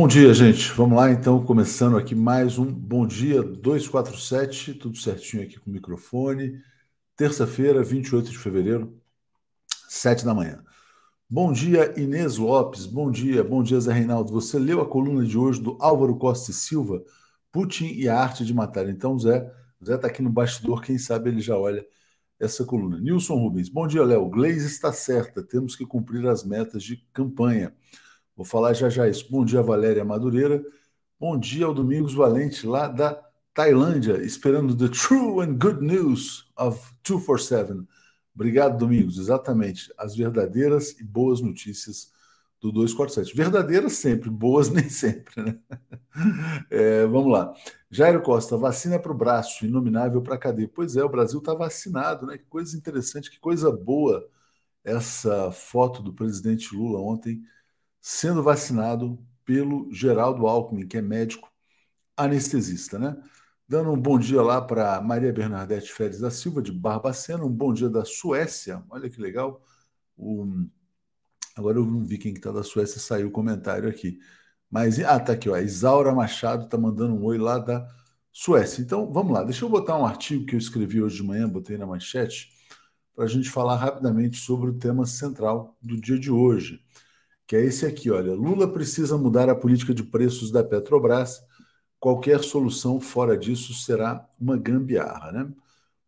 [0.00, 0.70] Bom dia, gente.
[0.74, 5.72] Vamos lá, então, começando aqui mais um Bom Dia 247, tudo certinho aqui com o
[5.72, 6.62] microfone.
[7.16, 8.96] Terça-feira, 28 de fevereiro,
[9.88, 10.62] 7 da manhã.
[11.28, 12.86] Bom dia, Inês Lopes.
[12.86, 14.32] Bom dia, bom dia, Zé Reinaldo.
[14.32, 17.02] Você leu a coluna de hoje do Álvaro Costa e Silva,
[17.50, 18.88] Putin e a Arte de Matar.
[18.88, 19.50] Então, Zé,
[19.84, 21.84] Zé está aqui no bastidor, quem sabe ele já olha
[22.38, 23.00] essa coluna.
[23.00, 23.68] Nilson Rubens.
[23.68, 24.30] Bom dia, Léo.
[24.30, 27.74] Glaze está certa, temos que cumprir as metas de campanha.
[28.38, 29.26] Vou falar já já isso.
[29.28, 30.64] Bom dia, Valéria Madureira.
[31.18, 33.20] Bom dia ao Domingos Valente, lá da
[33.52, 37.84] Tailândia, esperando the true and good news of 247.
[38.32, 39.18] Obrigado, Domingos.
[39.18, 39.92] Exatamente.
[39.98, 42.12] As verdadeiras e boas notícias
[42.60, 43.36] do 247.
[43.36, 45.58] Verdadeiras sempre, boas nem sempre, né?
[46.70, 47.52] É, vamos lá.
[47.90, 50.68] Jairo Costa, vacina para o braço, inominável para a.
[50.72, 52.38] Pois é, o Brasil está vacinado, né?
[52.38, 54.28] Que coisa interessante, que coisa boa
[54.84, 57.42] essa foto do presidente Lula ontem
[58.00, 61.50] sendo vacinado pelo Geraldo Alckmin, que é médico
[62.16, 63.16] anestesista, né?
[63.66, 67.72] Dando um bom dia lá para Maria Bernadette Férez da Silva, de Barbacena, um bom
[67.72, 69.62] dia da Suécia, olha que legal.
[70.16, 70.66] O...
[71.56, 74.18] Agora eu não vi quem está da Suécia, saiu o comentário aqui.
[74.70, 77.86] Mas, ah, tá aqui, ó, a Isaura Machado está mandando um oi lá da
[78.32, 78.82] Suécia.
[78.82, 81.76] Então, vamos lá, deixa eu botar um artigo que eu escrevi hoje de manhã, botei
[81.78, 82.52] na manchete,
[83.14, 86.84] para a gente falar rapidamente sobre o tema central do dia de hoje
[87.48, 91.42] que é esse aqui, olha, Lula precisa mudar a política de preços da Petrobras.
[91.98, 95.50] Qualquer solução fora disso será uma gambiarra, né?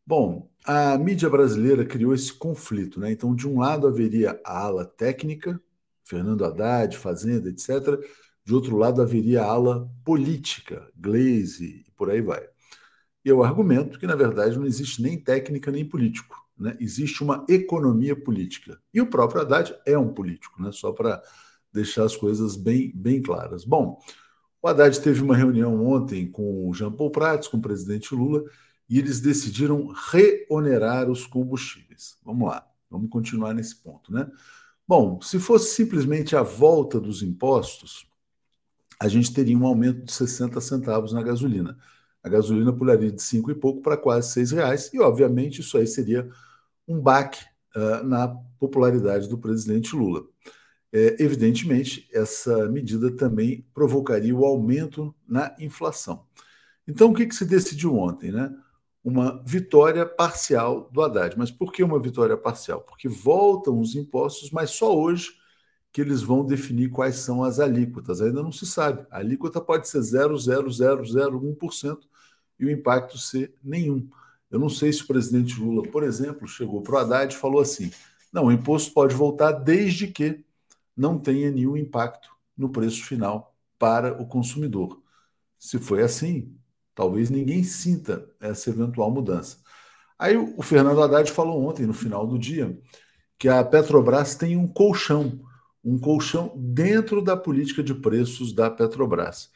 [0.06, 3.10] Bom, a mídia brasileira criou esse conflito, né?
[3.10, 5.58] Então, de um lado haveria a ala técnica,
[6.04, 7.98] Fernando Haddad, Fazenda, etc.
[8.44, 12.46] De outro lado haveria a ala política, Glaze e por aí vai.
[13.24, 17.44] E eu argumento que, na verdade, não existe nem técnica nem político né, existe uma
[17.48, 18.78] economia política.
[18.92, 21.22] E o próprio Haddad é um político, né, só para
[21.72, 23.64] deixar as coisas bem, bem claras.
[23.64, 23.98] Bom,
[24.62, 28.44] o Haddad teve uma reunião ontem com o Jean Paul Prats, com o presidente Lula,
[28.88, 32.18] e eles decidiram reonerar os combustíveis.
[32.24, 34.28] Vamos lá, vamos continuar nesse ponto, né?
[34.86, 38.06] Bom, se fosse simplesmente a volta dos impostos,
[39.00, 41.78] a gente teria um aumento de 60 centavos na gasolina.
[42.22, 45.86] A gasolina pularia de cinco e pouco para quase seis reais, e obviamente isso aí
[45.86, 46.28] seria
[46.90, 47.44] um baque
[47.76, 48.28] uh, na
[48.58, 50.24] popularidade do presidente Lula.
[50.92, 56.26] É, evidentemente, essa medida também provocaria o aumento na inflação.
[56.86, 58.32] Então, o que, que se decidiu ontem?
[58.32, 58.52] Né?
[59.04, 61.38] Uma vitória parcial do Haddad.
[61.38, 62.80] Mas por que uma vitória parcial?
[62.80, 65.38] Porque voltam os impostos, mas só hoje
[65.92, 68.20] que eles vão definir quais são as alíquotas.
[68.20, 69.06] Ainda não se sabe.
[69.10, 71.98] A alíquota pode ser 0,0001%
[72.58, 74.08] e o impacto ser nenhum.
[74.50, 77.60] Eu não sei se o presidente Lula, por exemplo, chegou para o Haddad e falou
[77.60, 77.90] assim:
[78.32, 80.44] não, o imposto pode voltar desde que
[80.96, 85.00] não tenha nenhum impacto no preço final para o consumidor.
[85.58, 86.54] Se foi assim,
[86.94, 89.58] talvez ninguém sinta essa eventual mudança.
[90.18, 92.78] Aí o Fernando Haddad falou ontem, no final do dia,
[93.38, 95.40] que a Petrobras tem um colchão,
[95.82, 99.50] um colchão dentro da política de preços da Petrobras.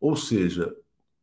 [0.00, 0.74] Ou seja,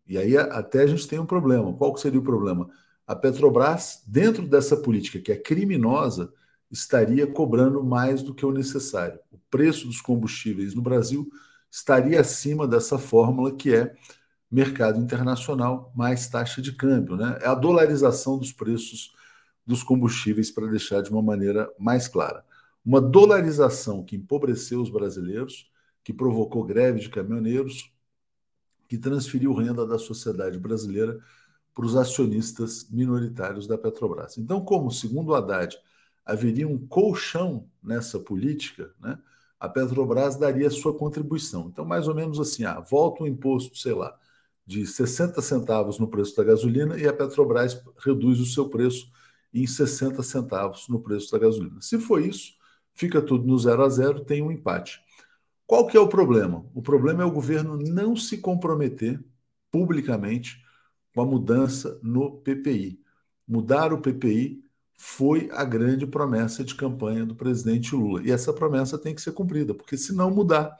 [0.07, 1.73] e aí até a gente tem um problema.
[1.73, 2.69] Qual seria o problema?
[3.07, 6.33] A Petrobras, dentro dessa política que é criminosa,
[6.71, 9.19] estaria cobrando mais do que o necessário.
[9.31, 11.29] O preço dos combustíveis no Brasil
[11.69, 13.95] estaria acima dessa fórmula que é
[14.49, 17.37] mercado internacional mais taxa de câmbio, né?
[17.41, 19.13] É a dolarização dos preços
[19.65, 22.45] dos combustíveis para deixar de uma maneira mais clara.
[22.85, 25.69] Uma dolarização que empobreceu os brasileiros,
[26.03, 27.91] que provocou greve de caminhoneiros,
[28.87, 31.19] que transferiu renda da sociedade brasileira
[31.75, 34.37] para os acionistas minoritários da Petrobras.
[34.37, 35.77] Então, como, segundo o Haddad,
[36.25, 39.19] haveria um colchão nessa política, né,
[39.59, 41.67] a Petrobras daria sua contribuição.
[41.67, 44.17] Então, mais ou menos assim, ah, volta o imposto, sei lá,
[44.65, 49.11] de 60 centavos no preço da gasolina e a Petrobras reduz o seu preço
[49.53, 51.81] em 60 centavos no preço da gasolina.
[51.81, 52.53] Se for isso,
[52.93, 55.01] fica tudo no zero a zero, tem um empate.
[55.67, 56.65] Qual que é o problema?
[56.73, 59.23] O problema é o governo não se comprometer
[59.71, 60.64] publicamente
[61.15, 62.99] com a mudança no PPI.
[63.47, 64.61] Mudar o PPI
[64.97, 68.21] foi a grande promessa de campanha do presidente Lula.
[68.21, 70.77] E essa promessa tem que ser cumprida, porque se não mudar,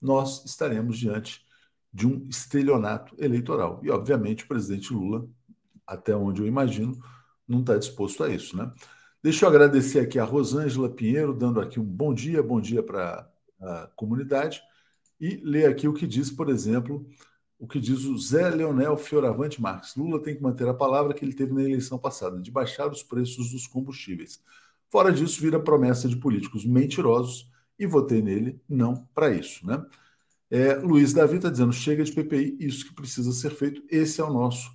[0.00, 1.44] nós estaremos diante
[1.92, 3.78] de um estelionato eleitoral.
[3.82, 5.28] E, obviamente, o presidente Lula,
[5.86, 6.98] até onde eu imagino,
[7.46, 8.56] não está disposto a isso.
[8.56, 8.72] Né?
[9.22, 13.30] Deixa eu agradecer aqui a Rosângela Pinheiro, dando aqui um bom dia, bom dia para
[13.60, 14.62] a comunidade,
[15.20, 17.06] e ler aqui o que diz, por exemplo,
[17.58, 19.94] o que diz o Zé Leonel Fioravante Marques.
[19.96, 23.02] Lula tem que manter a palavra que ele teve na eleição passada, de baixar os
[23.02, 24.42] preços dos combustíveis.
[24.90, 29.66] Fora disso, vira promessa de políticos mentirosos e votei nele não para isso.
[29.66, 29.84] Né?
[30.50, 33.82] É, Luiz Davi está dizendo: chega de PPI, isso que precisa ser feito.
[33.90, 34.70] Esse é o nosso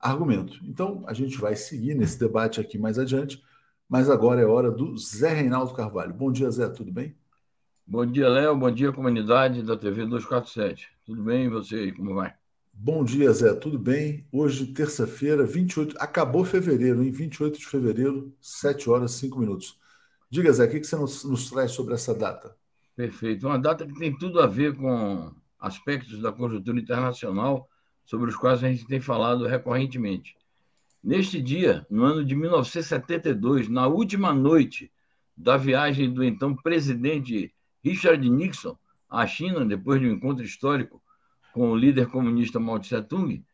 [0.00, 0.58] argumento.
[0.64, 3.42] Então, a gente vai seguir nesse debate aqui mais adiante,
[3.88, 6.12] mas agora é hora do Zé Reinaldo Carvalho.
[6.14, 7.16] Bom dia, Zé, tudo bem?
[7.86, 8.56] Bom dia, Léo.
[8.56, 10.91] Bom dia, comunidade da TV 247.
[11.04, 11.46] Tudo bem?
[11.46, 12.32] E você aí, como vai?
[12.72, 13.52] Bom dia, Zé.
[13.54, 14.24] Tudo bem?
[14.30, 15.96] Hoje, terça-feira, 28.
[15.98, 19.78] Acabou fevereiro, em 28 de fevereiro, 7 horas 5 minutos.
[20.30, 22.56] Diga, Zé, o que você nos, nos traz sobre essa data?
[22.94, 23.48] Perfeito.
[23.48, 27.68] Uma data que tem tudo a ver com aspectos da conjuntura internacional
[28.04, 30.36] sobre os quais a gente tem falado recorrentemente.
[31.02, 34.92] Neste dia, no ano de 1972, na última noite
[35.36, 38.78] da viagem do então presidente Richard Nixon
[39.12, 41.02] à China, depois de um encontro histórico
[41.52, 43.44] com o líder comunista Mao Tse-tung,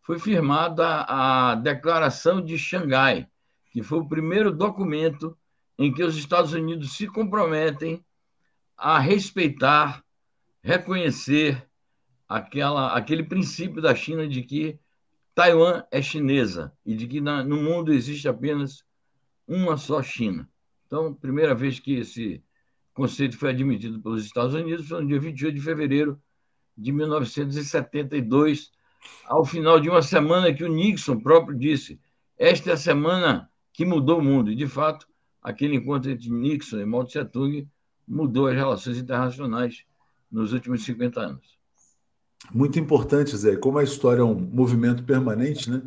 [0.00, 3.28] foi firmada a Declaração de Xangai,
[3.70, 5.36] que foi o primeiro documento
[5.78, 8.04] em que os Estados Unidos se comprometem
[8.76, 10.02] a respeitar,
[10.62, 11.68] reconhecer
[12.28, 14.78] aquela, aquele princípio da China de que
[15.34, 18.82] Taiwan é chinesa e de que na, no mundo existe apenas
[19.46, 20.48] uma só China.
[20.86, 22.42] Então, primeira vez que esse
[22.94, 26.20] conceito foi admitido pelos Estados Unidos no dia 28 de fevereiro
[26.76, 28.70] de 1972,
[29.26, 32.00] ao final de uma semana que o Nixon próprio disse:
[32.38, 34.50] esta é a semana que mudou o mundo.
[34.50, 35.06] E, de fato,
[35.40, 37.68] aquele encontro entre Nixon e Mao Tse-tung
[38.06, 39.84] mudou as relações internacionais
[40.30, 41.58] nos últimos 50 anos.
[42.52, 43.56] Muito importante, Zé.
[43.56, 45.82] Como a história é um movimento permanente, né?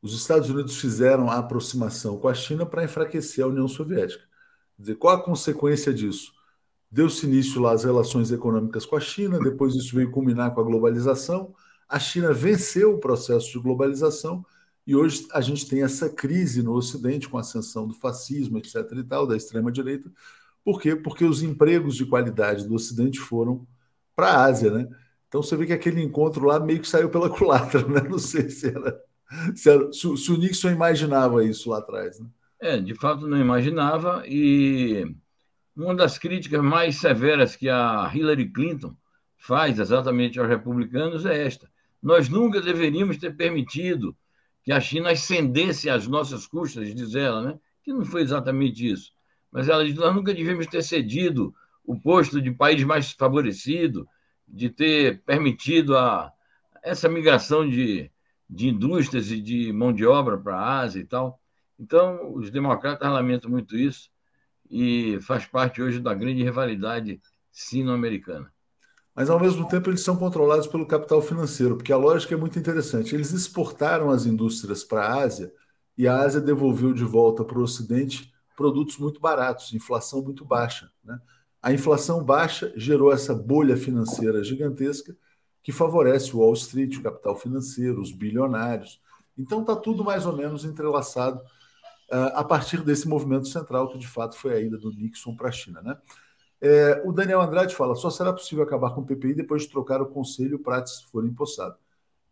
[0.00, 4.22] Os Estados Unidos fizeram a aproximação com a China para enfraquecer a União Soviética.
[4.76, 6.32] Quer dizer, qual a consequência disso?
[6.90, 10.64] Deu-se início lá às relações econômicas com a China, depois isso veio culminar com a
[10.64, 11.54] globalização.
[11.88, 14.44] A China venceu o processo de globalização
[14.86, 18.76] e hoje a gente tem essa crise no Ocidente com a ascensão do fascismo, etc.
[18.96, 20.10] e tal, da extrema-direita.
[20.64, 20.96] Por quê?
[20.96, 23.66] Porque os empregos de qualidade do Ocidente foram
[24.16, 24.88] para a Ásia, né?
[25.28, 28.00] Então você vê que aquele encontro lá meio que saiu pela culatra, né?
[28.08, 28.98] Não sei se era,
[29.54, 32.26] se, era, se, se o Nixon imaginava isso lá atrás, né?
[32.60, 35.14] É, de fato não imaginava e
[35.78, 38.96] uma das críticas mais severas que a Hillary Clinton
[39.36, 41.70] faz exatamente aos republicanos é esta:
[42.02, 44.16] nós nunca deveríamos ter permitido
[44.64, 47.58] que a China ascendesse às nossas custas, diz ela, né?
[47.84, 49.12] Que não foi exatamente isso.
[49.52, 51.54] Mas ela diz: nós nunca devíamos ter cedido
[51.84, 54.06] o posto de país mais favorecido,
[54.46, 56.32] de ter permitido a,
[56.82, 58.10] essa migração de,
[58.50, 61.40] de indústrias e de mão de obra para a Ásia e tal.
[61.78, 64.10] Então, os democratas lamentam muito isso
[64.70, 67.20] e faz parte hoje da grande rivalidade
[67.50, 68.52] sino-americana.
[69.14, 72.58] Mas, ao mesmo tempo, eles são controlados pelo capital financeiro, porque a lógica é muito
[72.58, 73.14] interessante.
[73.14, 75.52] Eles exportaram as indústrias para a Ásia
[75.96, 80.90] e a Ásia devolveu de volta para o Ocidente produtos muito baratos, inflação muito baixa.
[81.04, 81.18] Né?
[81.62, 85.16] A inflação baixa gerou essa bolha financeira gigantesca
[85.62, 89.00] que favorece o Wall Street, o capital financeiro, os bilionários.
[89.36, 91.40] Então está tudo mais ou menos entrelaçado
[92.10, 95.52] a partir desse movimento central, que de fato foi a ida do Nixon para a
[95.52, 95.82] China.
[95.82, 95.96] Né?
[96.60, 100.00] É, o Daniel Andrade fala: só será possível acabar com o PPI depois de trocar
[100.00, 101.76] o conselho e o Prates for empossado.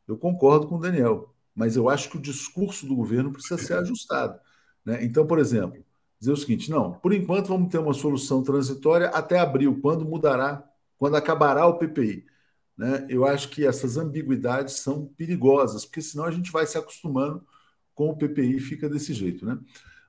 [0.09, 3.75] Eu concordo com o Daniel, mas eu acho que o discurso do governo precisa ser
[3.75, 4.39] ajustado.
[4.85, 5.05] Né?
[5.05, 5.85] Então, por exemplo,
[6.19, 10.65] dizer o seguinte: não, por enquanto vamos ter uma solução transitória até abril, quando mudará,
[10.99, 12.25] quando acabará o PPI.
[12.77, 13.07] Né?
[13.09, 17.47] Eu acho que essas ambiguidades são perigosas, porque senão a gente vai se acostumando
[17.97, 19.59] com o PPI fica desse jeito, né?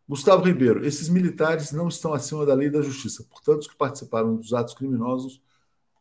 [0.07, 3.25] Gustavo Ribeiro, esses militares não estão acima da lei da justiça.
[3.29, 5.41] Portanto, os que participaram dos atos criminosos,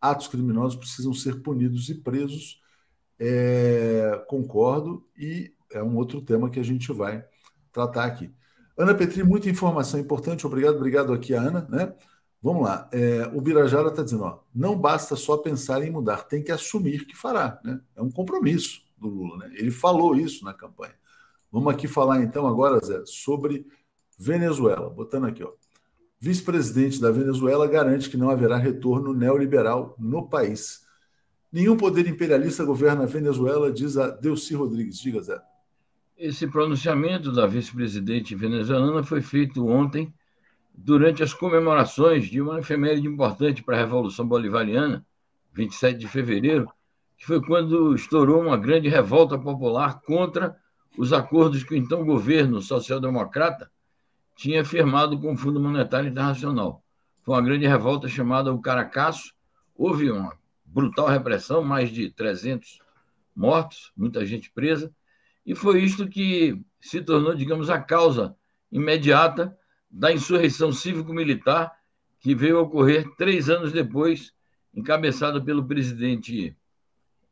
[0.01, 2.61] atos criminosos precisam ser punidos e presos.
[3.19, 7.25] É, concordo, e é um outro tema que a gente vai
[7.73, 8.31] tratar aqui.
[8.77, 10.47] Ana Petri, muita informação importante.
[10.47, 11.95] Obrigado, obrigado aqui a Ana, né?
[12.43, 12.89] Vamos lá.
[12.93, 17.07] É, o Birajara está dizendo: ó, não basta só pensar em mudar, tem que assumir
[17.07, 17.59] que fará.
[17.65, 17.81] Né?
[17.95, 19.39] É um compromisso do Lula.
[19.39, 19.55] Né?
[19.55, 20.95] Ele falou isso na campanha.
[21.57, 23.67] Vamos aqui falar então agora, Zé, sobre
[24.19, 24.91] Venezuela.
[24.91, 25.53] Botando aqui, ó.
[26.21, 30.83] Vice-presidente da Venezuela garante que não haverá retorno neoliberal no país.
[31.51, 34.99] Nenhum poder imperialista governa a Venezuela, diz a Delci Rodrigues.
[34.99, 35.41] Diga, Zé.
[36.19, 40.13] Esse pronunciamento da vice-presidente venezuelana foi feito ontem,
[40.75, 45.07] durante as comemorações de uma efeméride importante para a Revolução Bolivariana,
[45.55, 46.71] 27 de fevereiro,
[47.17, 50.55] que foi quando estourou uma grande revolta popular contra
[50.97, 53.71] os acordos que o então governo social-democrata
[54.37, 56.83] tinha firmado com o Fundo Monetário Internacional.
[57.23, 59.33] Foi uma grande revolta chamada o Caracaço.
[59.75, 62.79] Houve uma brutal repressão, mais de 300
[63.35, 64.93] mortos, muita gente presa,
[65.45, 68.35] e foi isto que se tornou, digamos, a causa
[68.73, 69.57] imediata
[69.91, 71.73] da insurreição cívico-militar
[72.19, 74.33] que veio a ocorrer três anos depois,
[74.75, 76.57] encabeçada pelo presidente.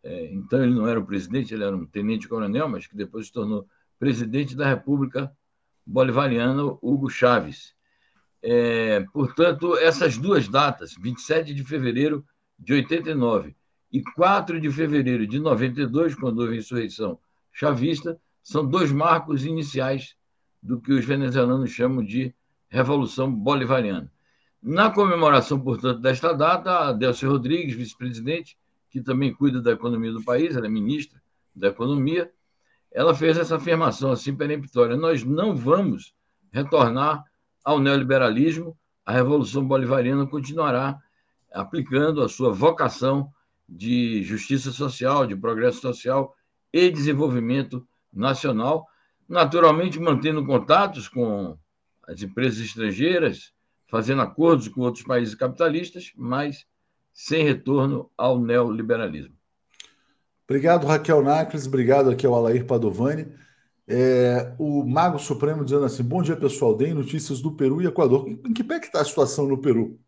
[0.04, 3.32] É, então, ele não era o presidente, ele era um tenente-coronel, mas que depois se
[3.32, 3.66] tornou
[3.98, 5.32] presidente da República
[5.86, 7.74] Bolivariana, Hugo Chávez.
[8.42, 12.22] É, portanto, essas duas datas, 27 de fevereiro
[12.58, 13.56] de 89
[13.90, 17.18] e 4 de fevereiro de 92, quando houve a insurreição
[17.50, 20.14] chavista, são dois marcos iniciais
[20.62, 22.34] do que os venezuelanos chamam de
[22.68, 24.12] Revolução Bolivariana.
[24.62, 28.58] Na comemoração, portanto, desta data, a Delcy Rodrigues, vice-presidente,
[28.94, 31.20] que também cuida da economia do país, ela é ministra
[31.52, 32.30] da Economia,
[32.92, 36.14] ela fez essa afirmação assim peremptória: nós não vamos
[36.52, 37.24] retornar
[37.64, 40.96] ao neoliberalismo, a Revolução Bolivariana continuará
[41.52, 43.28] aplicando a sua vocação
[43.68, 46.32] de justiça social, de progresso social
[46.72, 48.86] e desenvolvimento nacional,
[49.28, 51.58] naturalmente mantendo contatos com
[52.06, 53.52] as empresas estrangeiras,
[53.88, 56.64] fazendo acordos com outros países capitalistas, mas
[57.14, 59.34] sem retorno ao neoliberalismo.
[60.46, 63.32] Obrigado, Raquel Nacles, obrigado aqui ao Alair Padovani.
[63.86, 66.76] É, o Mago Supremo dizendo assim: bom dia, pessoal.
[66.76, 68.28] Deem notícias do Peru e Equador.
[68.28, 69.98] Em que pé está a situação no Peru?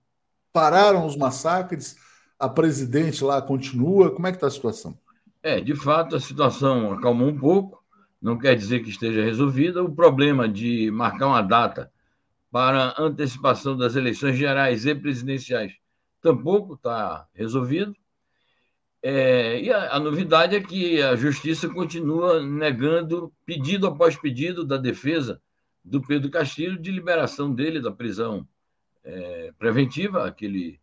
[0.53, 1.97] Pararam os massacres?
[2.39, 4.11] A presidente lá continua?
[4.11, 4.99] Como é que está a situação?
[5.43, 7.83] É, de fato, a situação acalmou um pouco,
[8.21, 9.83] não quer dizer que esteja resolvida.
[9.83, 11.91] O problema de marcar uma data
[12.51, 15.73] para antecipação das eleições gerais e presidenciais
[16.27, 17.95] tampouco está resolvido.
[19.01, 24.77] É, e a, a, novidade é que a justiça continua negando pedido após pedido da
[24.77, 25.41] defesa
[25.85, 28.49] do Pedro Castilho de liberação dele da prisão
[29.05, 30.81] é, preventiva a que ele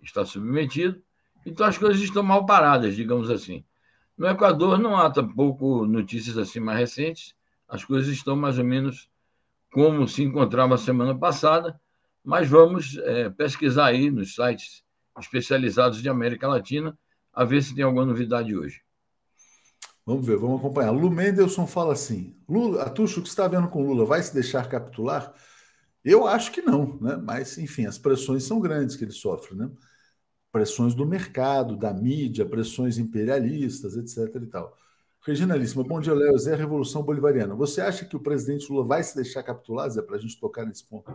[0.00, 1.02] está submetido.
[1.44, 3.64] Então as coisas estão mal paradas, digamos assim.
[4.16, 7.34] No Equador não há tampouco notícias assim mais recentes.
[7.68, 9.08] As coisas estão mais ou menos
[9.72, 11.80] como se encontrava semana passada,
[12.22, 14.83] mas vamos é, pesquisar aí nos sites
[15.18, 16.98] especializados de América Latina
[17.32, 18.80] a ver se tem alguma novidade hoje.
[20.06, 20.90] Vamos ver, vamos acompanhar.
[20.90, 24.68] Lu Mendelson fala assim: Lula, Atucho, o que está vendo com Lula vai se deixar
[24.68, 25.32] capitular?
[26.04, 27.16] Eu acho que não, né?
[27.16, 29.70] Mas, enfim, as pressões são grandes que ele sofre, né?
[30.52, 34.42] Pressões do mercado, da mídia, pressões imperialistas, etc.
[34.42, 34.76] e tal.
[35.22, 35.54] Regina
[35.86, 36.38] bom dia, Léo.
[36.38, 37.54] Zé Revolução Bolivariana.
[37.54, 40.66] Você acha que o presidente Lula vai se deixar capitular, Zé, para a gente tocar
[40.66, 41.10] nesse ponto?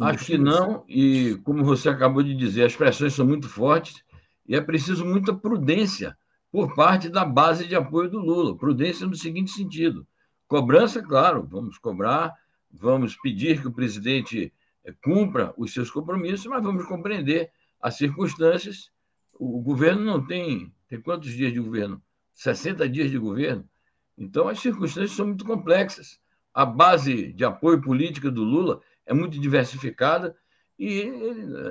[0.00, 4.04] Acho que não, e como você acabou de dizer, as pressões são muito fortes
[4.46, 6.16] e é preciso muita prudência
[6.52, 8.56] por parte da base de apoio do Lula.
[8.56, 10.06] Prudência no seguinte sentido:
[10.46, 12.32] cobrança, claro, vamos cobrar,
[12.70, 14.52] vamos pedir que o presidente
[14.84, 18.92] eh, cumpra os seus compromissos, mas vamos compreender as circunstâncias.
[19.32, 20.72] O governo não tem.
[20.88, 22.00] Tem quantos dias de governo?
[22.34, 23.68] 60 dias de governo.
[24.16, 26.20] Então, as circunstâncias são muito complexas.
[26.52, 30.36] A base de apoio política do Lula é muito diversificada
[30.78, 31.10] e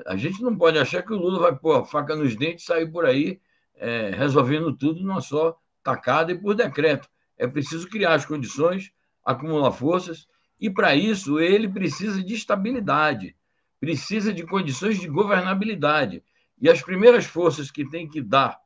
[0.05, 2.67] a gente não pode achar que o Lula vai pôr a faca nos dentes e
[2.67, 3.41] sair por aí
[3.75, 7.09] é, resolvendo tudo numa só tacada e por decreto.
[7.37, 8.91] É preciso criar as condições,
[9.25, 10.27] acumular forças,
[10.59, 13.35] e para isso ele precisa de estabilidade,
[13.79, 16.23] precisa de condições de governabilidade.
[16.61, 18.57] E as primeiras forças que tem que dar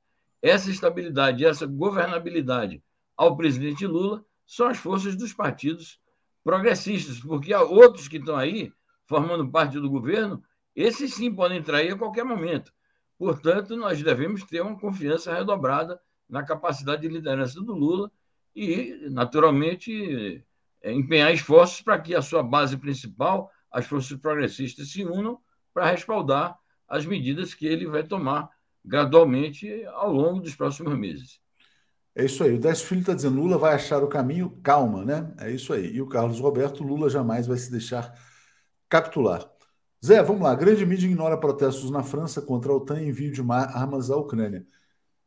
[0.41, 2.84] essa estabilidade, essa governabilidade
[3.15, 5.99] ao presidente Lula são as forças dos partidos
[6.47, 8.71] progressistas, porque há outros que estão aí
[9.05, 10.41] formando parte do governo,
[10.73, 12.71] esses sim podem trair a qualquer momento.
[13.19, 18.10] Portanto, nós devemos ter uma confiança redobrada na capacidade de liderança do Lula
[18.55, 20.41] e, naturalmente,
[20.81, 25.41] é, empenhar esforços para que a sua base principal, as forças progressistas, se unam
[25.73, 26.57] para respaldar
[26.88, 28.49] as medidas que ele vai tomar
[28.86, 31.41] gradualmente ao longo dos próximos meses.
[32.19, 32.56] É isso aí.
[32.56, 35.32] O Décio Filho está dizendo: Lula vai achar o caminho, calma, né?
[35.39, 35.93] É isso aí.
[35.93, 38.12] E o Carlos Roberto: Lula jamais vai se deixar
[38.89, 39.47] capitular.
[40.03, 40.56] Zé, vamos lá.
[40.56, 44.65] Grande mídia ignora protestos na França contra a OTAN e envio de armas à Ucrânia.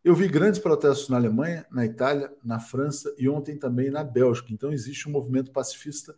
[0.02, 4.52] Eu vi grandes protestos na Alemanha, na Itália, na França e ontem também na Bélgica.
[4.52, 6.16] Então existe um movimento pacifista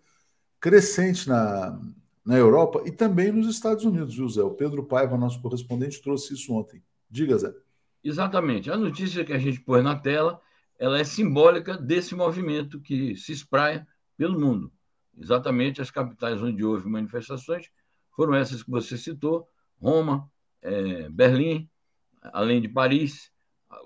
[0.58, 1.78] crescente na,
[2.24, 4.42] na Europa e também nos Estados Unidos, viu, Zé?
[4.42, 6.82] O Pedro Paiva, nosso correspondente, trouxe isso ontem.
[7.10, 7.52] Diga, Zé.
[8.02, 8.70] Exatamente.
[8.70, 10.40] A notícia que a gente pôs na tela,
[10.82, 14.72] ela é simbólica desse movimento que se espraia pelo mundo.
[15.16, 17.70] Exatamente as capitais onde houve manifestações
[18.16, 19.48] foram essas que você citou:
[19.80, 20.28] Roma,
[20.60, 21.70] é, Berlim,
[22.20, 23.30] além de Paris.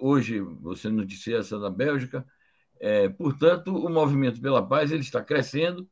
[0.00, 2.26] Hoje você noticia essa da Bélgica.
[2.80, 5.86] É, portanto, o movimento pela paz ele está crescendo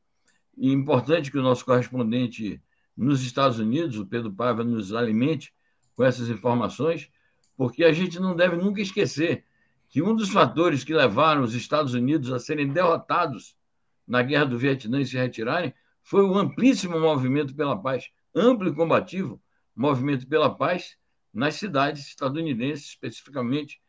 [0.56, 2.62] e é importante que o nosso correspondente
[2.96, 5.52] nos Estados Unidos, o Pedro Paiva, nos alimente
[5.94, 7.10] com essas informações,
[7.58, 9.44] porque a gente não deve nunca esquecer
[9.94, 13.56] que um dos fatores que levaram os Estados Unidos a serem derrotados
[14.04, 18.74] na guerra do Vietnã e se retirarem foi o amplíssimo movimento pela paz, amplo e
[18.74, 19.40] combativo
[19.72, 20.96] movimento pela paz,
[21.32, 23.80] nas cidades estadunidenses, especificamente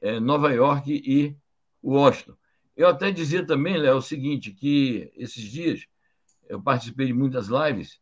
[0.00, 1.36] é, Nova York e
[1.80, 2.34] Washington.
[2.76, 5.86] Eu até dizia também, Léo, o seguinte, que esses dias
[6.48, 8.00] eu participei de muitas lives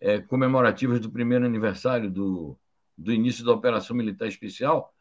[0.00, 2.58] é, comemorativas do primeiro aniversário do,
[2.96, 4.92] do início da Operação Militar Especial,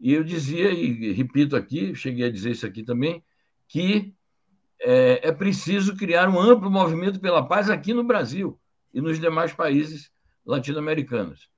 [0.00, 3.22] e eu dizia, e repito aqui, cheguei a dizer isso aqui também,
[3.68, 4.14] que
[4.80, 8.58] é, é preciso criar um amplo movimento pela paz aqui no Brasil
[8.94, 10.10] e nos demais países
[10.44, 11.50] latino-americanos.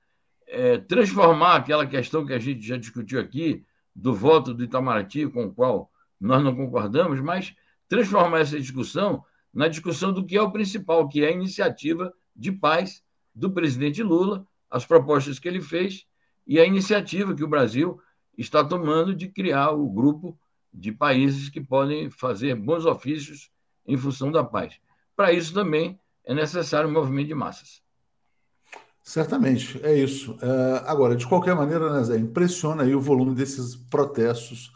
[0.45, 5.45] É, transformar aquela questão que a gente já discutiu aqui, do voto do Itamaraty, com
[5.45, 7.55] o qual nós não concordamos, mas
[7.87, 12.51] transformar essa discussão na discussão do que é o principal, que é a iniciativa de
[12.51, 13.03] paz
[13.35, 16.05] do presidente Lula, as propostas que ele fez
[16.45, 18.01] e a iniciativa que o Brasil
[18.37, 20.37] está tomando de criar o grupo
[20.73, 23.51] de países que podem fazer bons ofícios
[23.85, 24.73] em função da paz.
[25.15, 27.81] Para isso também é necessário um movimento de massas.
[29.03, 30.37] Certamente, é isso.
[30.41, 34.71] É, agora, de qualquer maneira, né, Zé, impressiona aí o volume desses protestos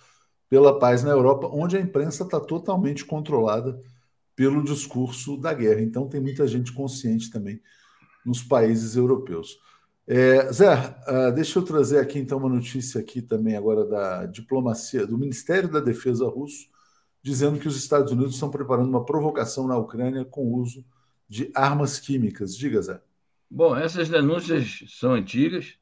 [0.50, 3.80] pela paz na Europa, onde a imprensa está totalmente controlada
[4.36, 5.82] pelo discurso da guerra.
[5.82, 7.62] Então, tem muita gente consciente também
[8.26, 9.58] nos países europeus.
[10.10, 15.06] É, Zé, uh, deixa eu trazer aqui então uma notícia aqui também agora da diplomacia
[15.06, 16.70] do Ministério da Defesa russo,
[17.22, 20.86] dizendo que os Estados Unidos estão preparando uma provocação na Ucrânia com o uso
[21.28, 22.56] de armas químicas.
[22.56, 23.02] Diga, Zé.
[23.52, 25.78] Bom, essas denúncias são antigas.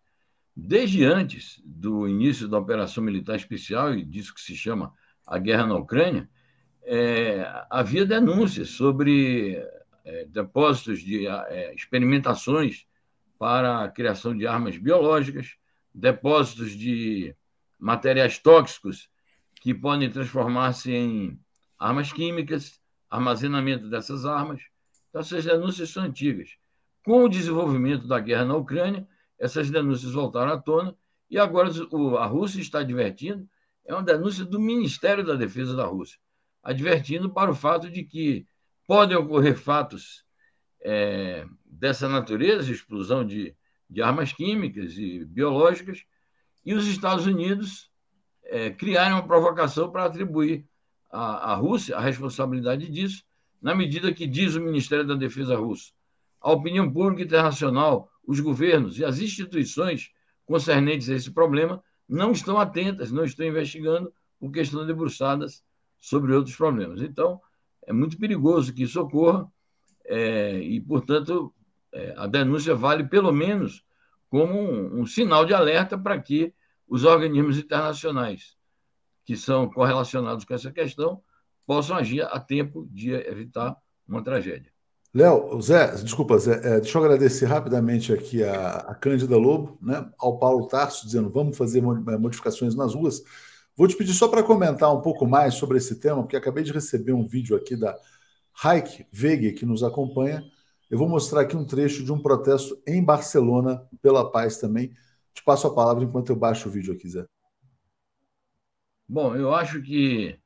[0.56, 4.92] Desde antes do início da operação militar especial, e disso que se chama
[5.28, 6.28] a guerra na Ucrânia,
[6.82, 9.56] é, havia denúncias sobre
[10.04, 12.88] é, depósitos de é, experimentações
[13.38, 15.56] para a criação de armas biológicas,
[15.94, 17.36] depósitos de
[17.80, 19.10] materiais tóxicos
[19.62, 21.40] que podem transformar-se em
[21.78, 24.62] armas químicas, armazenamento dessas armas.
[25.10, 26.58] Então, essas denúncias são antigas.
[27.04, 29.08] Com o desenvolvimento da guerra na Ucrânia,
[29.40, 30.96] essas denúncias voltaram à tona
[31.30, 31.70] e agora
[32.20, 33.48] a Rússia está advertindo,
[33.86, 36.20] é uma denúncia do Ministério da Defesa da Rússia,
[36.64, 38.48] advertindo para o fato de que
[38.88, 40.26] podem ocorrer fatos
[40.88, 43.56] é, dessa natureza, explosão de,
[43.90, 46.06] de armas químicas e biológicas,
[46.64, 47.90] e os Estados Unidos
[48.44, 50.68] é, criaram uma provocação para atribuir
[51.12, 53.24] à, à Rússia a responsabilidade disso,
[53.62, 55.96] na medida que diz o Ministério da Defesa russo
[56.46, 60.12] a opinião pública internacional, os governos e as instituições
[60.46, 65.64] concernentes a esse problema não estão atentas, não estão investigando, porque estão debruçadas
[66.00, 67.02] sobre outros problemas.
[67.02, 67.42] Então,
[67.82, 69.52] é muito perigoso que isso ocorra
[70.06, 71.54] é, e, portanto,
[71.92, 73.84] é, a denúncia vale pelo menos
[74.30, 76.54] como um, um sinal de alerta para que
[76.88, 78.56] os organismos internacionais
[79.26, 81.22] que são correlacionados com essa questão
[81.66, 83.76] possam agir a tempo de evitar
[84.08, 84.72] uma tragédia.
[85.14, 90.08] Léo, Zé, desculpa, Zé, é, deixa eu agradecer rapidamente aqui a, a Cândida Lobo, né,
[90.20, 93.24] ao Paulo Tarso, dizendo vamos fazer é, modificações nas ruas.
[93.76, 96.72] Vou te pedir só para comentar um pouco mais sobre esse tema, porque acabei de
[96.72, 97.98] receber um vídeo aqui da
[98.58, 100.44] Raik Vege, que nos acompanha.
[100.90, 104.94] Eu vou mostrar aqui um trecho de um protesto em Barcelona pela paz também.
[105.34, 107.26] Te passo a palavra enquanto eu baixo o vídeo aqui, Zé.
[109.08, 110.40] Bom, eu acho que,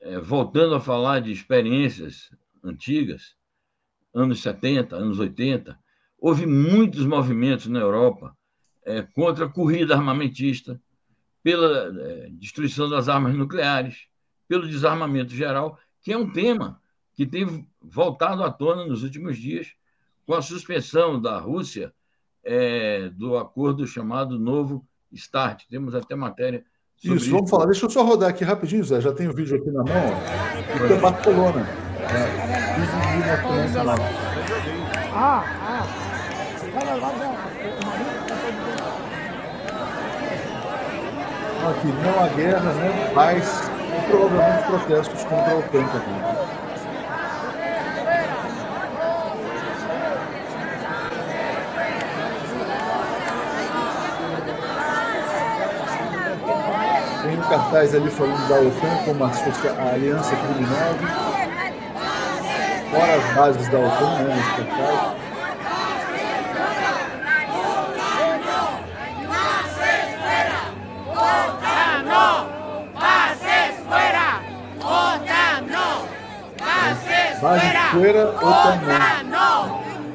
[0.00, 2.30] é, voltando a falar de experiências
[2.62, 3.34] antigas,
[4.14, 5.78] anos 70, anos 80,
[6.18, 8.36] houve muitos movimentos na Europa
[8.84, 10.80] é, contra a corrida armamentista,
[11.42, 14.06] pela é, destruição das armas nucleares,
[14.46, 16.80] pelo desarmamento geral, que é um tema
[17.18, 19.72] que tem voltado à tona nos últimos dias
[20.24, 21.92] com a suspensão da Rússia
[22.44, 25.64] é, do acordo chamado Novo START.
[25.68, 26.64] Temos até matéria.
[26.96, 27.50] Sobre isso, vamos isso.
[27.50, 27.66] falar.
[27.66, 29.00] Deixa eu só rodar aqui rapidinho, Zé.
[29.00, 29.96] Já tem o vídeo aqui na mão.
[29.96, 30.84] Ó.
[30.86, 31.66] É Barcelona.
[32.02, 32.38] É.
[35.12, 36.08] Ah, ah.
[41.68, 43.10] Aqui, não há guerra, né?
[43.12, 46.37] Paz e provavelmente protestos contra o OTAN também.
[57.48, 61.48] Cartaz ali falando da OTAN como a, a aliança criminosa
[62.90, 65.28] fora as bases da OTAN, né, nos portais.
[77.40, 79.62] Base fuera, OTAN no.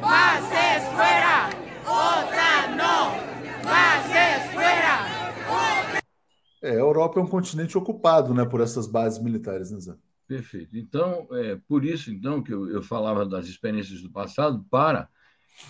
[0.02, 1.50] Bases fuera,
[1.86, 2.98] OTAN no.
[3.64, 4.96] Bases fuera.
[6.62, 9.96] É, a Europa é um continente ocupado, né, por essas bases militares, né, Zé?
[10.28, 10.78] Perfeito.
[10.78, 15.10] Então, é por isso então que eu, eu falava das experiências do passado para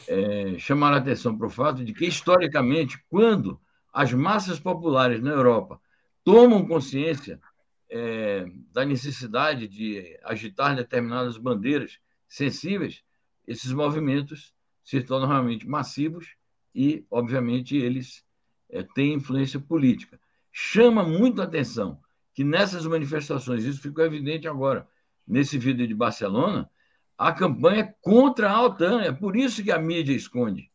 [0.08, 3.60] é, chamar a atenção para o fato de que, historicamente, quando
[3.92, 5.80] as massas populares na Europa
[6.24, 7.40] tomam consciência
[7.90, 13.04] é, da necessidade de agitar determinadas bandeiras sensíveis,
[13.48, 16.36] esses movimentos se tornam realmente massivos
[16.74, 18.24] e, obviamente, eles
[18.70, 20.20] é, têm influência política.
[20.56, 22.00] Chama muito a atenção
[22.32, 24.88] que nessas manifestações, isso ficou evidente agora,
[25.28, 26.70] nesse vídeo de Barcelona,
[27.18, 29.02] a campanha é contra a OTAN.
[29.02, 30.72] É por isso que a mídia esconde.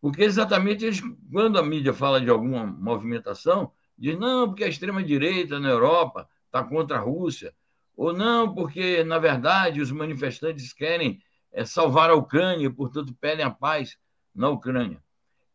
[0.00, 1.00] Porque exatamente eles,
[1.30, 6.64] quando a mídia fala de alguma movimentação, diz não, porque a extrema-direita na Europa está
[6.64, 7.54] contra a Rússia,
[7.96, 11.22] ou não, porque, na verdade, os manifestantes querem
[11.52, 13.96] é, salvar a Ucrânia e, portanto, pedem a paz
[14.34, 15.00] na Ucrânia.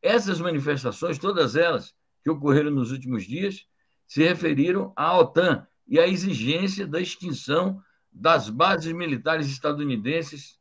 [0.01, 3.65] Essas manifestações, todas elas que ocorreram nos últimos dias,
[4.07, 10.59] se referiram à OTAN e à exigência da extinção das bases militares estadunidenses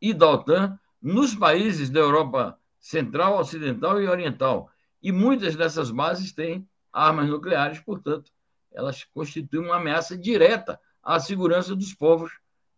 [0.00, 4.70] e da OTAN nos países da Europa Central, Ocidental e Oriental.
[5.02, 8.32] E muitas dessas bases têm armas nucleares, portanto,
[8.72, 12.32] elas constituem uma ameaça direta à segurança dos povos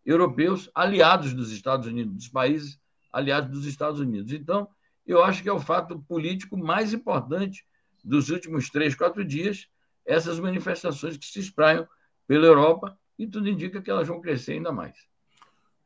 [0.04, 2.80] europeus aliados dos Estados Unidos, dos países
[3.12, 4.32] aliados dos Estados Unidos.
[4.32, 4.68] Então,
[5.06, 7.64] eu acho que é o fato político mais importante
[8.08, 9.68] dos últimos três, quatro dias,
[10.04, 11.86] essas manifestações que se espraiam
[12.26, 14.96] pela Europa e tudo indica que elas vão crescer ainda mais.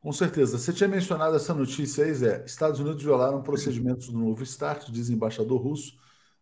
[0.01, 0.59] Com certeza.
[0.59, 2.45] Você tinha mencionado essa notícia aí, Zé.
[2.45, 5.97] Estados Unidos violaram procedimentos do novo START, diz embaixador russo.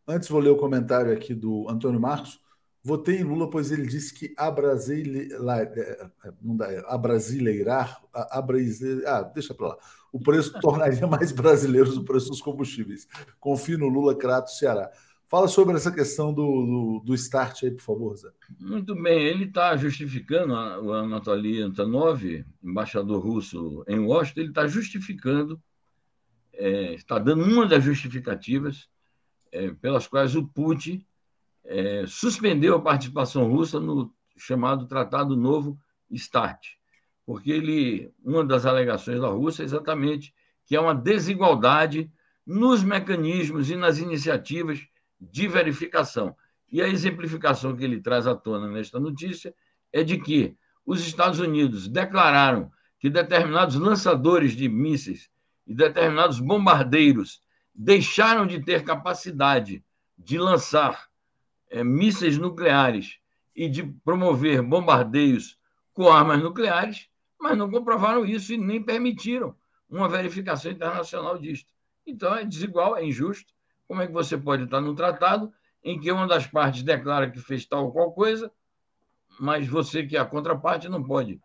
[0.07, 2.40] Antes, vou ler o comentário aqui do Antônio Marcos.
[2.83, 5.29] Votei em Lula, pois ele disse que a, Brasile...
[5.33, 9.05] É, é, não dá, a brasileirar, a, a brasile...
[9.07, 9.79] ah, deixa para lá.
[10.11, 13.07] O preço tornaria mais brasileiros o preço dos combustíveis.
[13.38, 14.90] Confio no Lula, Crato, Ceará.
[15.31, 18.33] Fala sobre essa questão do, do, do start aí, por favor, Zé.
[18.59, 25.62] Muito bem, ele está justificando, o Anatoly Antonov, embaixador russo em Washington, ele está justificando,
[26.53, 28.88] é, está dando uma das justificativas
[29.53, 31.07] é, pelas quais o Putin
[31.64, 35.79] é, suspendeu a participação russa no chamado Tratado Novo
[36.12, 36.61] START,
[37.25, 40.35] porque ele, uma das alegações da Rússia é exatamente
[40.66, 42.11] que é uma desigualdade
[42.45, 46.35] nos mecanismos e nas iniciativas de verificação.
[46.70, 49.54] E a exemplificação que ele traz à tona nesta notícia
[49.92, 50.56] é de que
[50.87, 55.30] os Estados Unidos declararam que determinados lançadores de mísseis
[55.66, 57.42] e determinados bombardeiros
[57.74, 59.85] deixaram de ter capacidade
[60.16, 61.09] de lançar
[61.70, 63.18] é, mísseis nucleares
[63.54, 65.59] e de promover bombardeios
[65.92, 69.54] com armas nucleares, mas não comprovaram isso e nem permitiram
[69.88, 71.72] uma verificação internacional disto.
[72.06, 73.52] Então é desigual, é injusto
[73.90, 77.40] como é que você pode estar num tratado em que uma das partes declara que
[77.40, 78.48] fez tal ou qual coisa,
[79.40, 81.40] mas você, que é a contraparte, não pode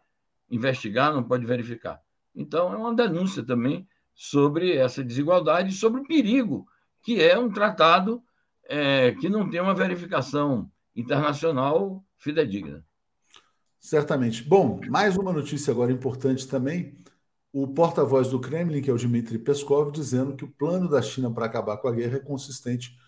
[0.51, 1.99] investigar, não pode verificar?
[2.35, 6.67] Então, é uma denúncia também sobre essa desigualdade e sobre o perigo
[7.01, 8.21] que é um tratado
[8.65, 12.85] é, que não tem uma verificação internacional fidedigna.
[13.79, 14.43] Certamente.
[14.43, 16.95] Bom, mais uma notícia agora importante também
[17.57, 21.31] o porta-voz do Kremlin, que é o Dmitry Peskov, dizendo que o plano da China
[21.31, 22.99] para acabar com a guerra é consistente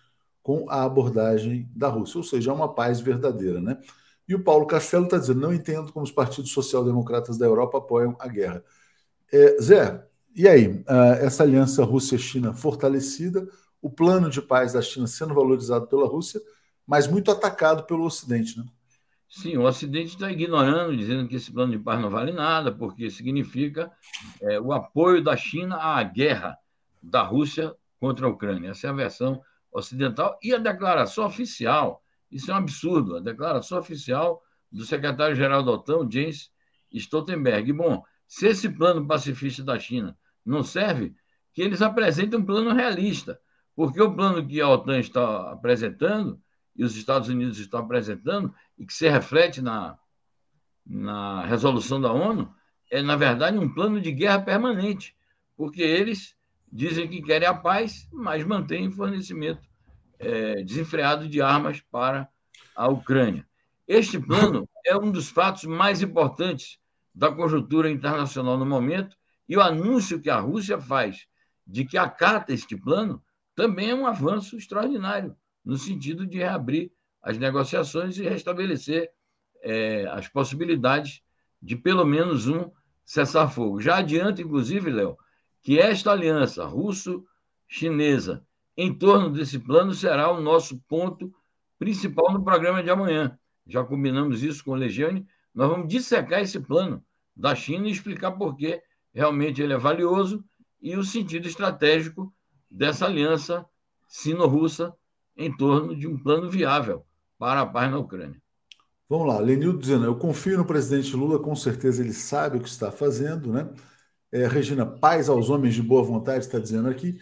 [0.42, 3.78] com a abordagem da Rússia, ou seja, é uma paz verdadeira, né?
[4.26, 8.16] E o Paulo Castelo está dizendo: não entendo como os partidos social-democratas da Europa apoiam
[8.18, 8.64] a guerra.
[9.30, 10.02] É, Zé,
[10.34, 10.68] e aí?
[10.68, 13.46] Uh, essa aliança Rússia-China fortalecida,
[13.82, 16.40] o plano de paz da China sendo valorizado pela Rússia,
[16.86, 18.64] mas muito atacado pelo Ocidente, né?
[19.28, 23.10] Sim, o Ocidente está ignorando, dizendo que esse plano de paz não vale nada, porque
[23.10, 23.92] significa
[24.40, 26.56] é, o apoio da China à guerra
[27.02, 28.70] da Rússia contra a Ucrânia.
[28.70, 32.02] Essa é a versão ocidental e a declaração oficial.
[32.30, 33.16] Isso é um absurdo.
[33.16, 36.50] A declaração oficial do secretário-geral da OTAN, James
[36.92, 37.70] Stoltenberg.
[37.72, 41.14] Bom, se esse plano pacifista da China não serve,
[41.52, 43.38] que eles apresentem um plano realista,
[43.76, 46.40] porque o plano que a OTAN está apresentando
[46.78, 49.98] e os Estados Unidos estão apresentando, e que se reflete na,
[50.86, 52.54] na resolução da ONU,
[52.88, 55.16] é, na verdade, um plano de guerra permanente,
[55.56, 56.36] porque eles
[56.70, 59.68] dizem que querem a paz, mas mantêm fornecimento
[60.20, 62.28] é, desenfreado de armas para
[62.76, 63.44] a Ucrânia.
[63.86, 66.78] Este plano é um dos fatos mais importantes
[67.12, 69.16] da conjuntura internacional no momento,
[69.48, 71.26] e o anúncio que a Rússia faz
[71.66, 73.20] de que acata este plano
[73.56, 75.34] também é um avanço extraordinário
[75.68, 76.90] no sentido de reabrir
[77.22, 79.10] as negociações e restabelecer
[79.60, 81.20] é, as possibilidades
[81.60, 82.70] de pelo menos um
[83.04, 83.78] cessar-fogo.
[83.78, 85.18] Já adianta, inclusive, Léo,
[85.60, 88.42] que esta aliança russo-chinesa
[88.78, 91.30] em torno desse plano será o nosso ponto
[91.78, 93.38] principal no programa de amanhã.
[93.66, 95.26] Já combinamos isso com o Legiane.
[95.54, 97.04] Nós vamos dissecar esse plano
[97.36, 100.42] da China e explicar por que realmente ele é valioso
[100.80, 102.32] e o sentido estratégico
[102.70, 103.66] dessa aliança
[104.06, 104.96] sino-russa
[105.38, 107.06] em torno de um plano viável
[107.38, 108.42] para a paz na Ucrânia.
[109.08, 112.68] Vamos lá, Lenildo dizendo, eu confio no presidente Lula, com certeza ele sabe o que
[112.68, 113.70] está fazendo, né?
[114.30, 117.18] É, Regina, paz aos homens de boa vontade, está dizendo aqui.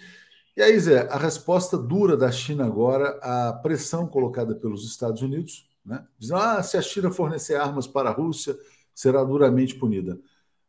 [0.56, 5.68] E aí, Zé, a resposta dura da China agora à pressão colocada pelos Estados Unidos,
[5.84, 6.04] né?
[6.18, 8.56] Dizendo, ah, se a China fornecer armas para a Rússia,
[8.94, 10.18] será duramente punida.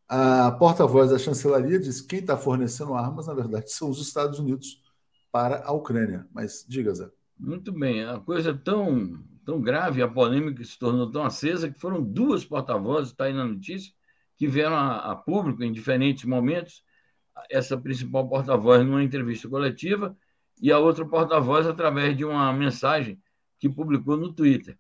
[0.08, 4.40] A porta-voz da chancelaria diz que quem está fornecendo armas, na verdade, são os Estados
[4.40, 4.84] Unidos
[5.32, 6.28] para a Ucrânia.
[6.34, 7.17] Mas diga, Zé.
[7.40, 12.04] Muito bem, a coisa tão tão grave, a polêmica se tornou tão acesa que foram
[12.04, 13.94] duas porta-vozes, está aí na notícia,
[14.36, 16.84] que vieram a, a, público em diferentes momentos,
[17.50, 20.18] essa principal porta-voz numa entrevista coletiva
[20.62, 23.18] e a outra porta-voz através de uma mensagem
[23.58, 24.78] que publicou no Twitter,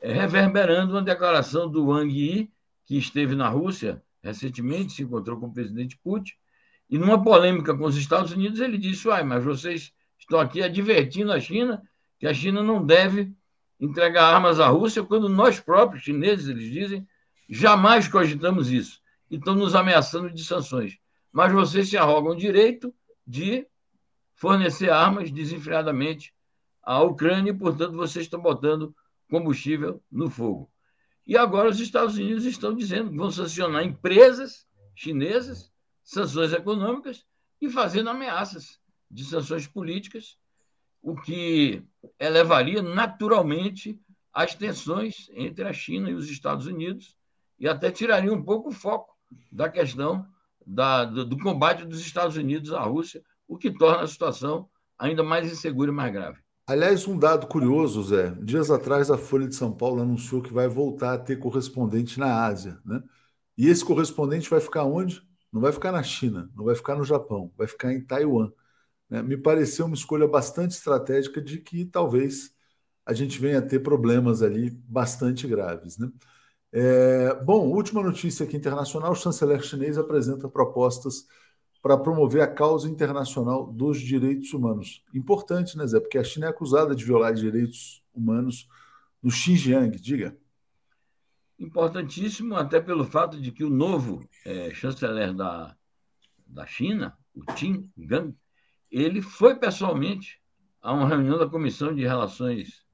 [0.00, 2.50] é, reverberando uma declaração do Wang Yi,
[2.86, 6.32] que esteve na Rússia recentemente, se encontrou com o presidente Putin,
[6.88, 11.32] e numa polêmica com os Estados Unidos, ele disse: Uai, mas vocês estão aqui advertindo
[11.32, 11.82] a China
[12.18, 13.32] que a China não deve
[13.78, 17.06] entregar armas à Rússia, quando nós próprios, chineses, eles dizem,
[17.48, 19.00] jamais cogitamos isso.
[19.30, 20.98] E estão nos ameaçando de sanções.
[21.32, 22.94] Mas vocês se arrogam o direito
[23.26, 23.66] de
[24.34, 26.32] fornecer armas desenfreadamente
[26.82, 28.94] à Ucrânia e, portanto, vocês estão botando
[29.28, 30.70] combustível no fogo.
[31.26, 37.26] E agora os Estados Unidos estão dizendo que vão sancionar empresas chinesas, sanções econômicas
[37.60, 38.78] e fazendo ameaças
[39.10, 40.38] de sanções políticas
[41.06, 41.84] o que
[42.18, 43.96] elevaria naturalmente
[44.34, 47.16] as tensões entre a China e os Estados Unidos
[47.60, 49.14] e até tiraria um pouco o foco
[49.52, 50.26] da questão
[50.66, 55.22] da, do, do, combate dos Estados Unidos à Rússia, o que torna a situação ainda
[55.22, 56.38] mais insegura e mais grave.
[56.66, 58.34] Aliás, um dado curioso, Zé.
[58.42, 62.44] Dias atrás, a Folha de São Paulo anunciou que vai voltar a ter correspondente na
[62.44, 62.80] Ásia.
[62.84, 63.00] Né?
[63.56, 65.22] E esse correspondente vai ficar onde?
[65.52, 68.50] Não vai ficar na China, não vai ficar no Japão, vai ficar em Taiwan
[69.08, 72.54] né, me pareceu uma escolha bastante estratégica de que talvez
[73.04, 75.96] a gente venha a ter problemas ali bastante graves.
[75.96, 76.10] Né?
[76.72, 81.26] É, bom, última notícia aqui internacional: o chanceler chinês apresenta propostas
[81.80, 85.04] para promover a causa internacional dos direitos humanos.
[85.14, 86.00] Importante, né, Zé?
[86.00, 88.68] Porque a China é acusada de violar direitos humanos
[89.22, 89.96] no Xinjiang.
[90.00, 90.36] Diga.
[91.58, 95.76] Importantíssimo, até pelo fato de que o novo é, chanceler da,
[96.46, 98.34] da China, o Qin Gang,
[98.90, 100.40] ele foi pessoalmente
[100.80, 102.84] a uma reunião da Comissão de Relações,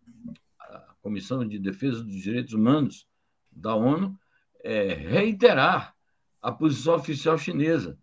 [0.59, 3.07] a Comissão de Defesa dos Direitos Humanos
[3.50, 4.18] da ONU,
[4.64, 5.94] é, reiterar
[6.40, 7.98] a posição oficial chinesa,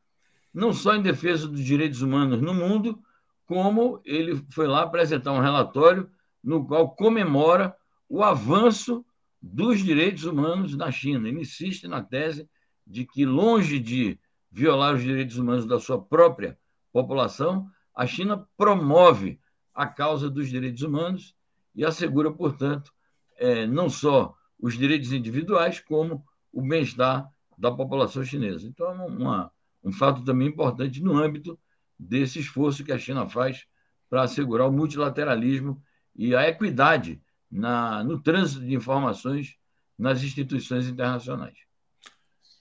[0.54, 3.02] não só em defesa dos direitos humanos no mundo,
[3.46, 6.10] como ele foi lá apresentar um relatório
[6.44, 7.76] no qual comemora
[8.08, 9.06] o avanço
[9.42, 11.28] dos direitos humanos na China.
[11.28, 12.50] Ele insiste na tese
[12.86, 14.20] de que, longe de
[14.52, 16.58] violar os direitos humanos da sua própria
[16.92, 19.42] população, a China promove
[19.76, 21.36] a causa dos direitos humanos
[21.76, 22.94] e assegura, portanto,
[23.36, 28.66] é, não só os direitos individuais, como o bem-estar da população chinesa.
[28.66, 29.52] Então, é uma,
[29.84, 31.60] um fato também importante no âmbito
[32.00, 33.66] desse esforço que a China faz
[34.10, 35.84] para assegurar o multilateralismo
[36.16, 39.58] e a equidade na, no trânsito de informações
[39.98, 41.58] nas instituições internacionais.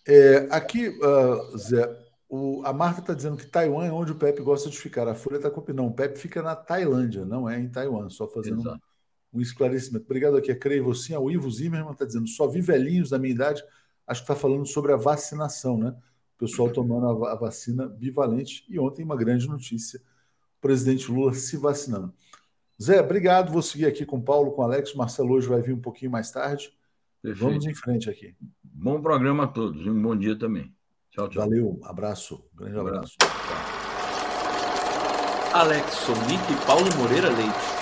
[0.04, 4.42] É, aqui, uh, Zé, o, a Marta está dizendo que Taiwan é onde o Pepe
[4.42, 5.08] gosta de ficar.
[5.08, 5.78] A Folha está copiando.
[5.78, 8.08] Não, o Pepe fica na Tailândia, não é em Taiwan.
[8.10, 10.04] Só fazendo um, um, esclarecimento.
[10.04, 11.16] Obrigado aqui a Creivo sim.
[11.16, 13.62] O Ivo Zimmermann está dizendo: só vi velhinhos da minha idade.
[14.06, 15.88] Acho que está falando sobre a vacinação, né?
[16.36, 18.64] O pessoal tomando a, a vacina bivalente.
[18.68, 22.12] E ontem, uma grande notícia: o presidente Lula se vacinando.
[22.80, 23.50] Zé, obrigado.
[23.50, 24.94] Vou seguir aqui com o Paulo, com o Alex.
[24.94, 26.70] O Marcelo hoje vai vir um pouquinho mais tarde.
[27.22, 27.44] Perfeito.
[27.44, 28.36] Vamos em frente aqui.
[28.62, 30.77] Bom programa a todos e um bom dia também.
[31.18, 31.42] Tchau, tchau.
[31.42, 32.40] Valeu, abraço.
[32.54, 33.16] Grande abraço.
[35.52, 37.78] Alex Sonic e Paulo Moreira Leite.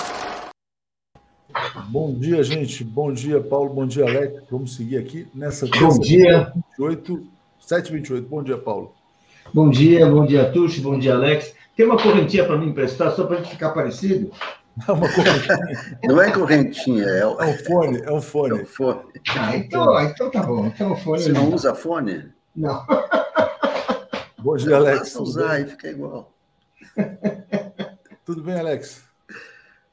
[1.91, 2.82] Bom dia, gente.
[2.82, 3.74] Bom dia, Paulo.
[3.74, 4.43] Bom dia, Alex.
[4.51, 6.51] Vamos seguir aqui nessa Bom dia.
[6.78, 7.26] 28,
[7.61, 8.26] 728.
[8.26, 8.95] Bom dia, Paulo.
[9.53, 10.80] Bom dia, bom dia, Tuxo.
[10.80, 11.55] Bom dia, Alex.
[11.76, 14.30] Tem uma correntinha para me emprestar, só para a gente ficar parecido?
[14.89, 15.99] É uma correntinha.
[16.05, 18.01] Não é correntinha, é, é um fone.
[18.03, 18.59] É um fone.
[18.59, 19.01] É um fone.
[19.39, 20.66] Ah, então, então tá bom.
[20.68, 22.30] Então, o fone Você não usa fone?
[22.57, 22.82] Não.
[24.47, 24.99] Bom dia, Alex.
[25.01, 26.32] Basta usar e fica igual.
[28.24, 29.03] Tudo bem, Alex?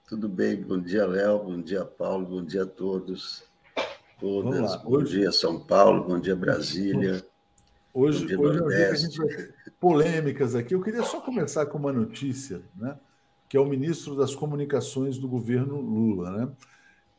[0.07, 0.61] Tudo bem.
[0.61, 1.39] Bom dia, Léo.
[1.39, 2.23] Bom dia, Paulo.
[2.27, 3.43] Bom dia a todos.
[4.19, 4.75] Todas.
[4.83, 5.17] Bom hoje...
[5.17, 6.03] dia, São Paulo.
[6.03, 7.25] Bom dia, Brasília.
[7.91, 10.75] Hoje, dia, hoje é a gente vai ter polêmicas aqui.
[10.75, 12.95] Eu queria só começar com uma notícia, né?
[13.49, 16.29] que é o ministro das Comunicações do governo Lula.
[16.29, 16.49] Né?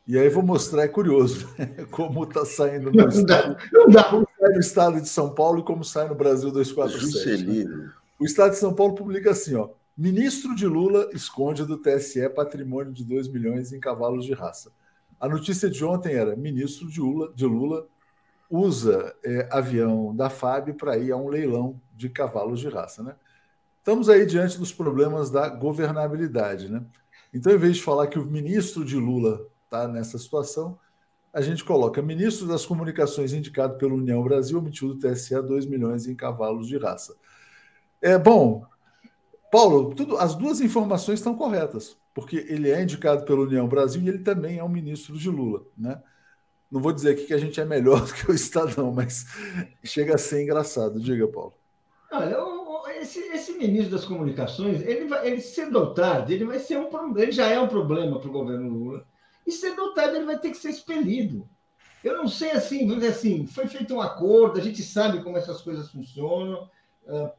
[0.07, 1.85] E aí vou mostrar, é curioso, né?
[1.91, 4.24] como está saindo no estado, não dá.
[4.45, 7.43] Sai no estado de São Paulo e como sai no Brasil 247.
[7.43, 7.91] Né?
[8.19, 12.91] O estado de São Paulo publica assim, ó, Ministro de Lula esconde do TSE patrimônio
[12.91, 14.71] de 2 milhões em cavalos de raça.
[15.17, 17.87] A notícia de ontem era: ministro de Lula, de Lula
[18.49, 23.01] usa é, avião da FAB para ir a um leilão de cavalos de raça.
[23.01, 23.15] Né?
[23.79, 26.69] Estamos aí diante dos problemas da governabilidade.
[26.69, 26.83] Né?
[27.33, 30.77] Então, em vez de falar que o ministro de Lula está nessa situação,
[31.35, 36.07] a gente coloca ministro das comunicações indicado pela União Brasil, omitiu do TSE 2 milhões
[36.07, 37.13] em cavalos de raça.
[38.01, 38.65] É bom,
[39.51, 44.07] Paulo, tudo, as duas informações estão corretas, porque ele é indicado pela União Brasil e
[44.07, 46.01] ele também é um ministro de Lula, né?
[46.71, 49.25] Não vou dizer aqui que a gente é melhor do que o Estadão, mas
[49.83, 51.01] chega a ser engraçado.
[51.01, 51.53] Diga, Paulo.
[52.13, 52.37] Olha,
[53.01, 55.93] esse, esse ministro das comunicaceões, ele, vai, ele cedo
[56.29, 59.05] ele vai ser um problema, ele já é um problema para o governo Lula,
[59.45, 61.47] e cedo ou tarde ele vai ter que ser expelido.
[62.03, 65.37] Eu não sei assim, vamos dizer assim, foi feito um acordo, a gente sabe como
[65.37, 66.69] essas coisas funcionam,
[67.07, 67.31] uh,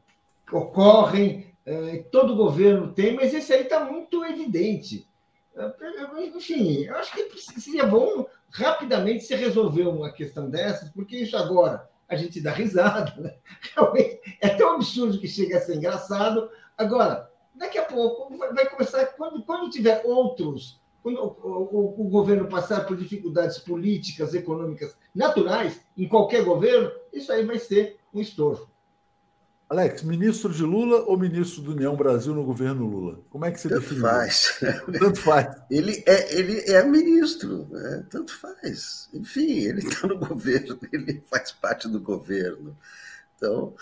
[0.51, 5.07] ocorrem, uh, todo governo tem, mas esse aí está muito evidente.
[5.55, 11.37] Uh, enfim, eu acho que seria bom rapidamente se resolver uma questão dessas, porque isso
[11.37, 13.35] agora a gente dá risada, né?
[13.75, 16.49] Realmente é tão absurdo que chega a ser engraçado.
[16.77, 22.49] Agora, daqui a pouco vai começar, quando, quando tiver outros, quando o, o, o governo
[22.49, 28.69] passar por dificuldades políticas, econômicas naturais, em qualquer governo, isso aí vai ser um estorvo.
[29.69, 33.19] Alex, ministro de Lula ou ministro do União Brasil no governo Lula?
[33.29, 34.01] Como é que você tanto define?
[34.01, 34.59] Faz.
[34.99, 35.55] Tanto faz.
[35.71, 38.05] Ele é, ele é ministro, né?
[38.09, 39.09] tanto faz.
[39.13, 42.77] Enfim, ele está no governo, ele faz parte do governo.
[43.35, 43.73] Então,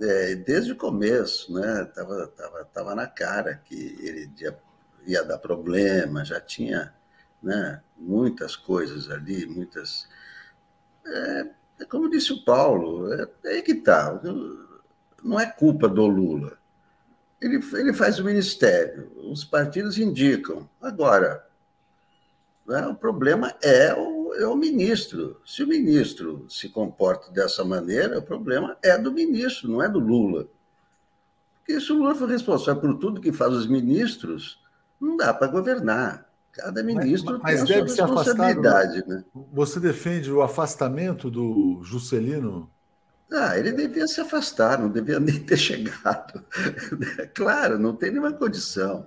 [0.00, 4.56] é, desde o começo, né, tava, tava, tava na cara que ele ia,
[5.06, 6.92] ia dar problema, já tinha
[7.42, 10.08] né, muitas coisas ali, muitas.
[11.06, 11.50] É,
[11.80, 14.20] é como disse o Paulo, é, é aí que está
[15.22, 16.58] não é culpa do Lula.
[17.40, 20.68] Ele, ele faz o ministério, os partidos indicam.
[20.80, 21.44] Agora,
[22.66, 25.40] né, o problema é o, é o ministro.
[25.44, 29.98] Se o ministro se comporta dessa maneira, o problema é do ministro, não é do
[29.98, 30.48] Lula.
[31.58, 34.60] Porque se o Lula for responsável por tudo que faz os ministros,
[35.00, 36.26] não dá para governar.
[36.52, 39.06] Cada ministro mas, mas tem a sua responsabilidade.
[39.06, 39.24] Né?
[39.52, 42.70] Você defende o afastamento do Juscelino
[43.30, 46.44] ah, ele devia se afastar, não devia nem ter chegado.
[47.34, 49.06] claro, não tem nenhuma condição.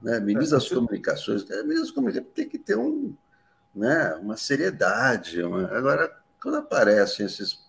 [0.00, 0.18] Né?
[0.18, 3.14] Ministro das Comunicações, é, ministro das Comunicações tem que ter um,
[3.74, 5.42] né, uma seriedade.
[5.42, 5.64] Uma...
[5.76, 6.10] Agora,
[6.42, 7.60] quando aparecem esses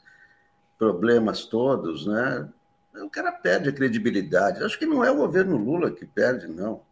[0.78, 2.50] problemas todos, né,
[2.96, 4.64] o cara perde a credibilidade.
[4.64, 6.84] Acho que não é o governo Lula que perde, não.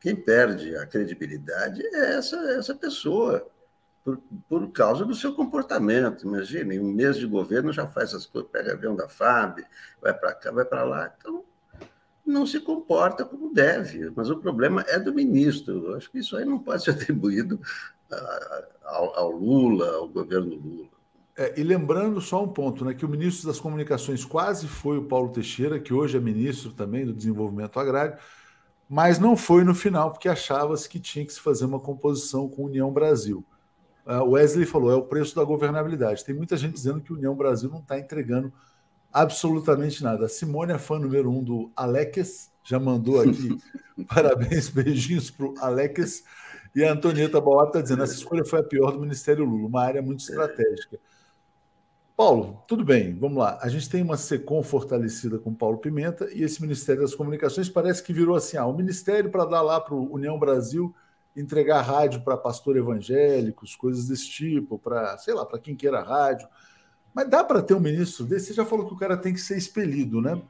[0.00, 3.46] Quem perde a credibilidade é essa, essa pessoa
[4.04, 6.26] por, por causa do seu comportamento.
[6.26, 9.60] Imagine, um mês de governo já faz essas coisas, pega avião da FAB,
[10.00, 11.12] vai para cá, vai para lá.
[11.18, 11.44] Então,
[12.24, 14.10] não se comporta como deve.
[14.14, 15.88] Mas o problema é do ministro.
[15.88, 17.60] Eu acho que isso aí não pode ser atribuído
[18.84, 20.88] ao, ao Lula, ao governo Lula.
[21.36, 25.04] É, e lembrando só um ponto, né, que o ministro das Comunicações quase foi o
[25.04, 28.18] Paulo Teixeira, que hoje é ministro também do Desenvolvimento Agrário,
[28.88, 32.64] mas não foi no final, porque achava-se que tinha que se fazer uma composição com
[32.64, 33.44] União Brasil.
[34.06, 36.24] Ah, o Wesley falou, é o preço da governabilidade.
[36.24, 38.50] Tem muita gente dizendo que União Brasil não está entregando
[39.12, 40.24] absolutamente nada.
[40.24, 43.58] A Simone é fã número um do Aleques, já mandou aqui
[44.08, 46.24] parabéns, beijinhos para o Aleques.
[46.74, 49.82] E a Antonieta Bauá está dizendo essa escolha foi a pior do Ministério Lula, uma
[49.82, 50.98] área muito estratégica.
[52.18, 53.60] Paulo, tudo bem, vamos lá.
[53.62, 58.02] A gente tem uma SECOM fortalecida com Paulo Pimenta e esse Ministério das Comunicações parece
[58.02, 60.92] que virou assim: ah, o Ministério para dar lá para o União Brasil
[61.36, 66.48] entregar rádio para pastor evangélicos, coisas desse tipo, para, sei lá, para quem queira rádio.
[67.14, 68.46] Mas dá para ter um ministro desse?
[68.46, 70.42] Você já falou que o cara tem que ser expelido, né?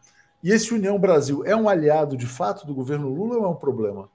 [0.43, 3.55] E esse União Brasil é um aliado de fato do governo Lula ou é um
[3.55, 4.09] problema?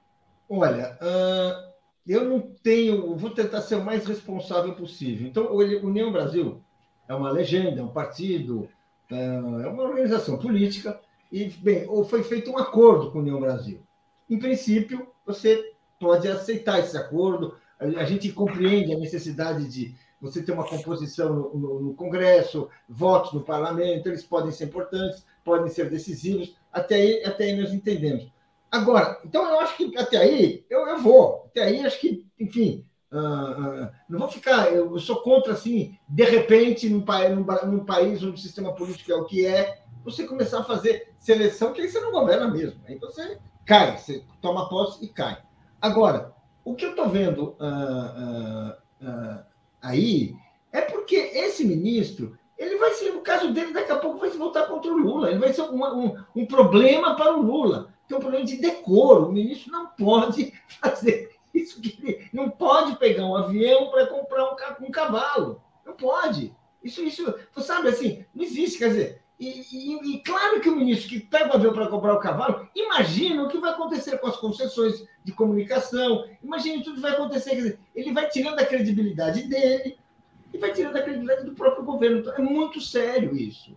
[0.48, 1.72] Olha, uh,
[2.04, 5.28] eu não tenho, vou tentar ser o mais responsável possível.
[5.28, 6.60] Então, o União Brasil
[7.08, 8.68] é uma legenda, é um partido,
[9.10, 9.38] é
[9.68, 11.00] uma organização política,
[11.30, 13.80] e, bem, ou foi feito um acordo com a União Brasil.
[14.30, 17.56] Em princípio, você pode aceitar esse acordo.
[17.78, 23.32] A gente compreende a necessidade de você ter uma composição no, no, no, Congresso, votos
[23.32, 28.26] no parlamento, eles podem ser importantes, podem ser decisivos, até aí, até aí nós entendemos.
[28.70, 32.84] Agora, então eu acho que até aí eu, eu vou, até aí acho que, enfim,
[33.14, 38.22] uh, uh, não vou ficar, eu sou contra, assim, de repente, num, num, num país
[38.22, 41.88] onde o sistema político é o que é, você começar a fazer seleção, que aí
[41.88, 45.38] você não governa mesmo, aí você cai, você toma posse e cai.
[45.80, 46.32] Agora,
[46.64, 49.44] o que eu estou vendo uh,
[49.80, 50.34] aí
[50.72, 54.36] é porque esse ministro ele vai ser, o caso dele daqui a pouco vai se
[54.36, 58.20] voltar contra o Lula, ele vai ser um, um problema para o Lula, é um
[58.20, 59.26] problema de decoro.
[59.26, 64.44] O ministro não pode fazer isso, que ele não pode pegar um avião para comprar
[64.44, 65.62] um, um cavalo.
[65.86, 66.54] Não pode.
[66.82, 71.08] Isso, isso, sabe assim, não existe, quer dizer, e, e, e, claro que o ministro
[71.08, 74.36] que pega o avião para comprar o cavalo, imagina o que vai acontecer com as
[74.36, 77.50] concessões de comunicação, imagina tudo que vai acontecer.
[77.50, 79.98] Quer dizer, ele vai tirando a credibilidade dele
[80.52, 82.18] e vai tirando a credibilidade do próprio governo.
[82.18, 83.76] Então, é muito sério isso.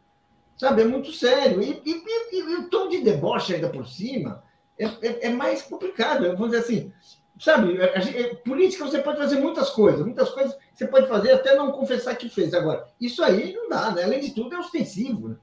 [0.56, 0.84] Sabe?
[0.84, 1.62] É muito sério.
[1.62, 4.44] E, e, o tom de deboche ainda por cima
[4.78, 6.24] é, é, é mais complicado.
[6.34, 6.94] Vamos dizer assim,
[7.40, 7.82] sabe?
[7.82, 11.72] A, a, política você pode fazer muitas coisas, muitas coisas você pode fazer até não
[11.72, 12.54] confessar que fez.
[12.54, 14.04] Agora, isso aí não dá, né?
[14.04, 15.30] Além de tudo, é ostensivo.
[15.30, 15.36] Né?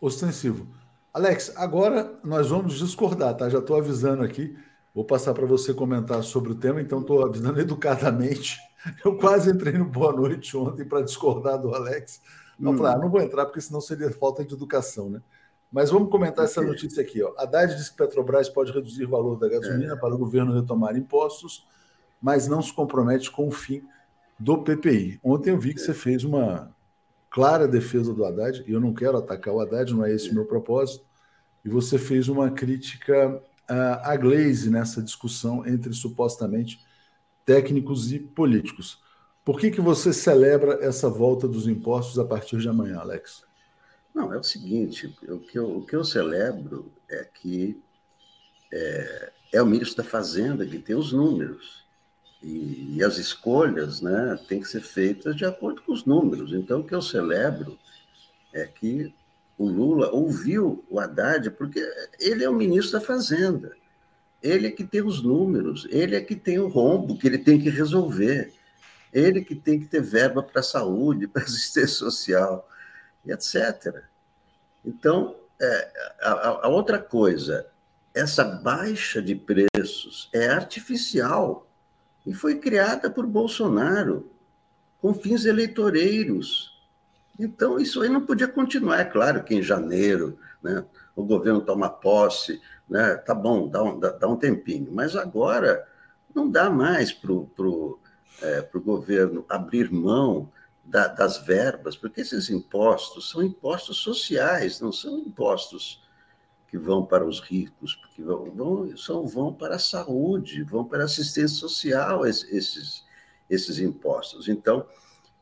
[0.00, 0.66] ostensivo.
[1.12, 3.48] Alex, agora nós vamos discordar, tá?
[3.48, 4.56] Já estou avisando aqui.
[4.94, 8.58] Vou passar para você comentar sobre o tema, então estou avisando educadamente.
[9.04, 12.20] Eu quase entrei no Boa Noite ontem para discordar do Alex.
[12.58, 12.78] Não, hum.
[12.78, 15.20] falei, ah, não vou entrar porque senão seria falta de educação, né?
[15.70, 17.22] Mas vamos comentar essa notícia aqui.
[17.22, 17.32] Ó.
[17.38, 19.96] Haddad diz que Petrobras pode reduzir o valor da gasolina é.
[19.96, 21.66] para o governo retomar impostos,
[22.20, 23.82] mas não se compromete com o fim
[24.38, 25.20] do PPI.
[25.22, 26.74] Ontem eu vi que você fez uma,
[27.30, 30.34] clara defesa do Haddad, e eu não quero atacar o Haddad, não é esse o
[30.34, 31.04] meu propósito,
[31.64, 36.84] e você fez uma crítica à Glaze nessa discussão entre supostamente
[37.46, 39.00] técnicos e políticos.
[39.44, 43.44] Por que, que você celebra essa volta dos impostos a partir de amanhã, Alex?
[44.14, 47.80] Não, é o seguinte: o que eu, o que eu celebro é que
[48.72, 51.80] é, é o ministro da Fazenda que tem os números.
[52.42, 56.54] E, e, as escolhas né, têm que ser feitas de acordo com os números.
[56.54, 57.78] Então, o que eu celebro
[58.52, 59.14] é que
[59.58, 61.86] o Lula ouviu o Haddad, porque
[62.18, 63.76] ele é o ministro da Fazenda.
[64.42, 67.60] Ele é que tem os números, ele é que tem o rombo que ele tem
[67.60, 68.54] que resolver.
[69.12, 72.66] Ele que tem que ter verba para a saúde, para assistência social,
[73.24, 74.02] e etc.
[74.84, 75.92] Então, é,
[76.22, 77.66] a, a outra coisa,
[78.14, 81.66] essa baixa de preços é artificial
[82.26, 84.30] e foi criada por Bolsonaro
[85.00, 86.78] com fins eleitoreiros.
[87.38, 89.00] Então, isso aí não podia continuar.
[89.00, 90.84] É claro que em janeiro né,
[91.16, 95.86] o governo toma posse, né, tá bom, dá um, dá, dá um tempinho, mas agora
[96.34, 97.98] não dá mais para o
[98.42, 100.50] é, governo abrir mão
[100.90, 106.02] da, das verbas, porque esses impostos são impostos sociais, não são impostos
[106.66, 111.02] que vão para os ricos, porque vão, vão, são, vão para a saúde, vão para
[111.02, 113.04] a assistência social esses,
[113.48, 114.48] esses impostos.
[114.48, 114.84] Então,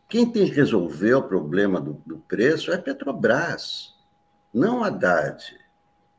[0.07, 3.94] quem tem que resolver o problema do, do preço é a Petrobras,
[4.53, 5.59] não o Haddad.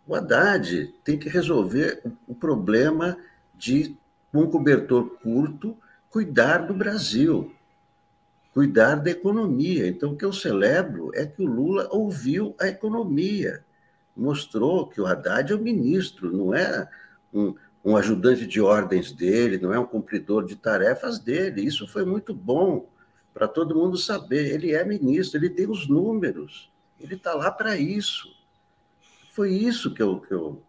[0.07, 3.15] O Haddad tem que resolver o, o problema
[3.55, 3.95] de,
[4.31, 5.77] com um cobertor curto,
[6.09, 7.53] cuidar do Brasil,
[8.53, 9.87] cuidar da economia.
[9.87, 13.63] Então, o que eu celebro é que o Lula ouviu a economia
[14.19, 16.87] mostrou que o Haddad é o ministro, não é
[17.33, 21.61] um, um ajudante de ordens dele, não é um cumpridor de tarefas dele.
[21.61, 22.87] Isso foi muito bom
[23.33, 24.53] para todo mundo saber.
[24.53, 26.69] Ele é ministro, ele tem os números,
[26.99, 28.27] ele está lá para isso.
[29.31, 30.61] Foi isso que eu, que eu,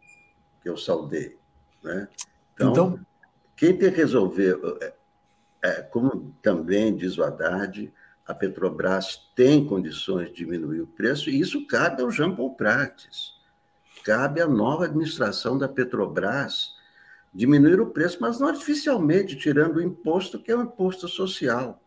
[0.63, 1.37] que eu saudei.
[1.83, 2.09] Né?
[2.55, 3.01] Então, então,
[3.57, 4.57] quem tem que resolver,
[5.63, 7.93] é, como também diz o Haddad,
[8.27, 13.41] a Petrobras tem condições de diminuir o preço, e isso cabe ao Jean Paul Prates
[14.03, 16.75] cabe à nova administração da Petrobras
[17.33, 21.81] diminuir o preço, mas não artificialmente, tirando o imposto, que é um imposto social.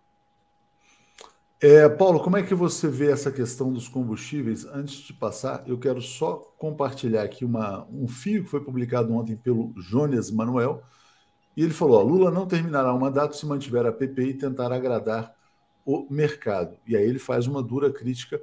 [1.60, 4.66] É, Paulo, como é que você vê essa questão dos combustíveis?
[4.66, 9.36] Antes de passar, eu quero só compartilhar aqui uma, um fio que foi publicado ontem
[9.36, 10.84] pelo Jones Manuel.
[11.56, 14.72] E ele falou: ó, Lula não terminará o mandato se mantiver a PPI e tentar
[14.72, 15.36] agradar
[15.86, 16.78] o mercado.
[16.88, 18.42] E aí ele faz uma dura crítica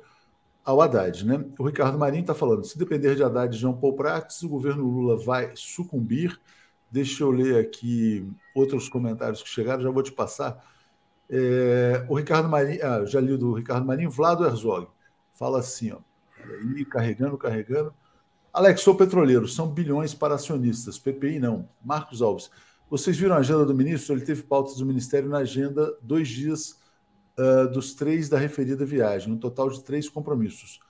[0.65, 1.27] ao Haddad.
[1.27, 1.45] Né?
[1.59, 4.85] O Ricardo Marinho está falando: se depender de Haddad e João Paul Prats, o governo
[4.85, 6.41] Lula vai sucumbir.
[6.91, 10.65] Deixa eu ler aqui outros comentários que chegaram, já vou te passar.
[11.29, 14.89] É, o Ricardo Marinho, ah, já li do Ricardo Marinho, Vlado Herzog,
[15.35, 15.99] fala assim: ó,
[16.45, 17.95] aí, carregando, carregando.
[18.53, 21.69] Alex, sou petroleiro, são bilhões para acionistas, PPI não.
[21.85, 22.51] Marcos Alves,
[22.91, 24.15] vocês viram a agenda do ministro?
[24.15, 26.81] Ele teve pautas do ministério na agenda dois dias
[27.39, 30.81] uh, dos três da referida viagem, um total de três compromissos.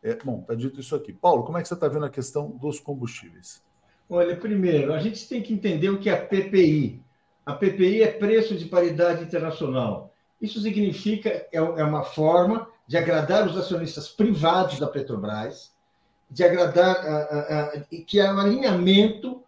[0.00, 1.12] É, bom, está dito isso aqui.
[1.12, 3.60] Paulo, como é que você está vendo a questão dos combustíveis?
[4.08, 7.02] Olha, primeiro, a gente tem que entender o que é a PPI.
[7.44, 10.14] A PPI é preço de paridade internacional.
[10.40, 15.72] Isso significa, é, é uma forma de agradar os acionistas privados da Petrobras,
[16.30, 19.47] de agradar, uh, uh, uh, que é um alinhamento ah,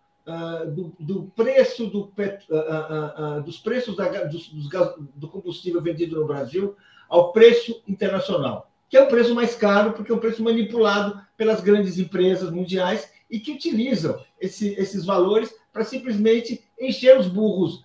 [0.74, 4.68] do, do, preço do, uh, uh, dos preços da, dos, dos,
[5.14, 6.76] do combustível vendido no Brasil
[7.08, 8.70] ao preço internacional.
[8.88, 13.10] que é o preço mais caro, porque é um preço manipulado pelas grandes empresas mundiais
[13.30, 17.84] e que utilizam esse, esses valores para simplesmente encher os burros,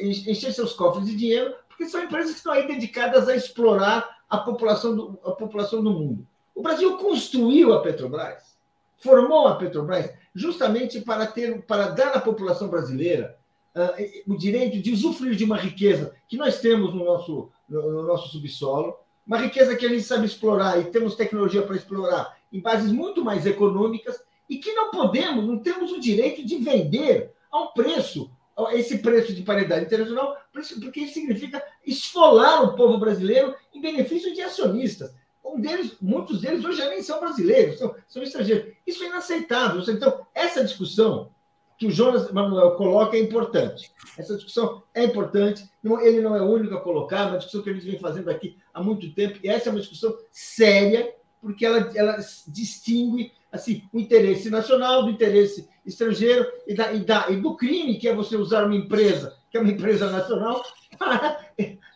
[0.00, 4.38] encher seus cofres de dinheiro, porque são empresas que estão aí dedicadas a explorar a
[4.38, 6.26] população do, a população do mundo.
[6.54, 8.56] O Brasil construiu a Petrobras,
[8.98, 13.38] formou a Petrobras justamente para ter, para dar à população brasileira
[13.74, 18.02] uh, o direito de usufruir de uma riqueza que nós temos no nosso, no, no
[18.02, 22.60] nosso subsolo, uma riqueza que a gente sabe explorar e temos tecnologia para explorar em
[22.60, 27.60] bases muito mais econômicas e que não podemos, não temos o direito de vender a
[27.60, 28.30] um preço,
[28.72, 34.42] esse preço de paridade internacional, porque isso significa esfolar o povo brasileiro em benefício de
[34.42, 35.14] acionistas.
[35.44, 38.74] Um deles, muitos deles hoje já nem são brasileiros, são, são estrangeiros.
[38.86, 39.82] Isso é inaceitável.
[39.88, 41.30] Então, essa discussão
[41.76, 43.90] que o Jonas Manuel coloca é importante.
[44.16, 45.68] Essa discussão é importante.
[46.02, 48.56] Ele não é o único a colocar, é uma discussão que gente vem fazendo aqui
[48.72, 52.16] há muito tempo, e essa é uma discussão séria, porque ela, ela
[52.46, 57.98] distingue assim, o interesse nacional do interesse estrangeiro e, da, e, da, e do crime,
[57.98, 60.64] que é você usar uma empresa, que é uma empresa nacional,
[60.96, 61.38] para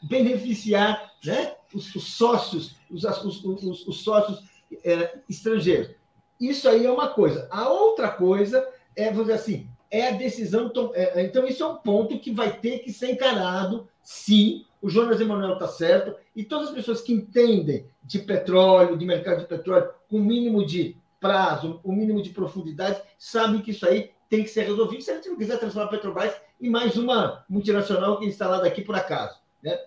[0.03, 4.45] beneficiar né, os, os sócios, os, os, os sócios
[4.85, 5.95] é, estrangeiros.
[6.41, 7.49] Isso aí é uma coisa.
[7.51, 8.67] A outra coisa
[8.97, 10.73] é, vamos dizer assim, é a decisão.
[10.95, 14.65] É, então, isso é um ponto que vai ter que ser encarado, sim.
[14.81, 19.41] O Jonas Emanuel está certo, e todas as pessoas que entendem de petróleo, de mercado
[19.41, 24.13] de petróleo, com o mínimo de prazo, o mínimo de profundidade, sabem que isso aí
[24.29, 25.03] tem que ser resolvido.
[25.03, 28.67] Se a gente não quiser transformar a Petrobras em mais uma multinacional que é instalada
[28.67, 29.39] aqui por acaso.
[29.63, 29.79] Né?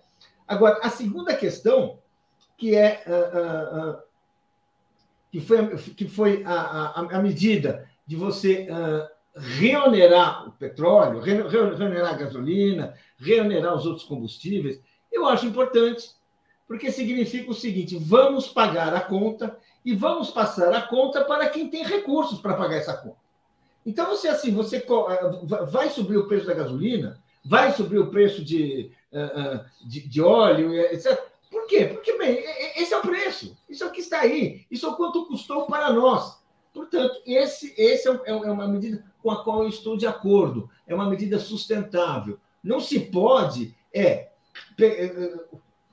[0.50, 1.98] Agora, a segunda questão,
[2.58, 4.02] que é uh, uh,
[5.30, 8.68] que foi, que foi a, a, a medida de você
[9.36, 14.80] reonerar o petróleo, reonerar a gasolina, reonerar os outros combustíveis,
[15.12, 16.10] eu acho importante,
[16.66, 21.68] porque significa o seguinte: vamos pagar a conta e vamos passar a conta para quem
[21.68, 23.20] tem recursos para pagar essa conta.
[23.84, 24.84] Então, você assim, você
[25.70, 28.92] vai subir o preço da gasolina, vai subir o preço de,
[29.82, 31.18] de, de óleo, etc.
[31.50, 31.86] Por quê?
[31.86, 32.38] Porque, bem,
[32.76, 35.92] esse é o preço, isso é o que está aí, isso é quanto custou para
[35.92, 36.40] nós.
[36.72, 40.70] Portanto, esse, esse é, é, é uma medida com a qual eu estou de acordo.
[40.86, 42.38] É uma medida sustentável.
[42.62, 44.28] Não se pode é,
[44.80, 45.34] é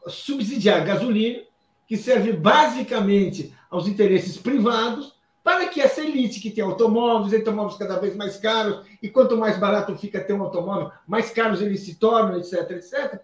[0.07, 1.43] subsidiar gasolina,
[1.87, 5.15] que serve basicamente aos interesses privados,
[5.47, 9.57] para que essa elite que tem automóveis, automóveis cada vez mais caros, e quanto mais
[9.57, 13.21] barato fica ter um automóvel, mais caros eles se tornam, etc, etc.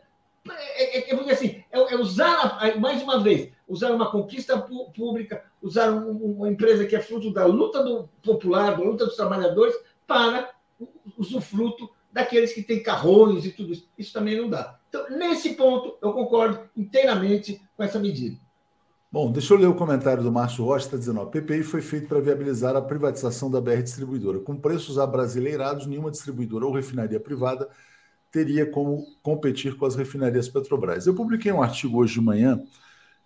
[0.49, 5.91] É, é, é, assim, é, é usar, mais uma vez, usar uma conquista pública, usar
[5.91, 9.75] uma empresa que é fruto da luta do popular, da luta dos trabalhadores,
[10.07, 10.49] para
[11.17, 13.89] usufruto daqueles que têm carrões e tudo isso.
[13.97, 14.79] Isso também não dá.
[14.87, 18.37] Então, nesse ponto, eu concordo inteiramente com essa medida.
[19.13, 22.07] Bom, deixa eu ler o comentário do Márcio Rocha, está dizendo: ó, PPI foi feito
[22.07, 24.39] para viabilizar a privatização da BR Distribuidora.
[24.39, 27.69] Com preços abrasileirados, nenhuma distribuidora ou refinaria privada
[28.31, 31.05] teria como competir com as refinarias Petrobras.
[31.05, 32.59] Eu publiquei um artigo hoje de manhã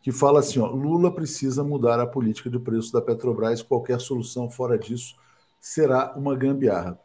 [0.01, 4.49] que fala assim: ó, Lula precisa mudar a política de preço da Petrobras, qualquer solução
[4.49, 5.15] fora disso
[5.57, 6.99] será uma gambiarra.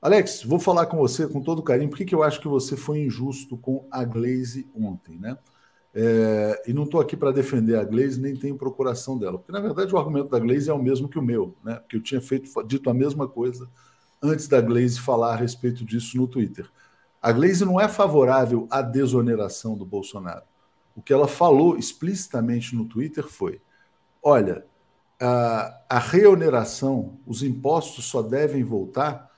[0.00, 3.00] Alex, vou falar com você com todo carinho, porque que eu acho que você foi
[3.00, 5.36] injusto com a Glaze ontem, né?
[5.94, 9.60] É, e não estou aqui para defender a Glaze, nem tenho procuração dela, porque na
[9.60, 11.76] verdade o argumento da Glaze é o mesmo que o meu, né?
[11.76, 13.68] Porque eu tinha feito, dito a mesma coisa
[14.22, 16.70] antes da Glaze falar a respeito disso no Twitter.
[17.20, 20.44] A Glaze não é favorável à desoneração do Bolsonaro.
[20.94, 23.60] O que ela falou explicitamente no Twitter foi:
[24.22, 24.64] olha,
[25.20, 29.28] a, a reoneração, os impostos só devem voltar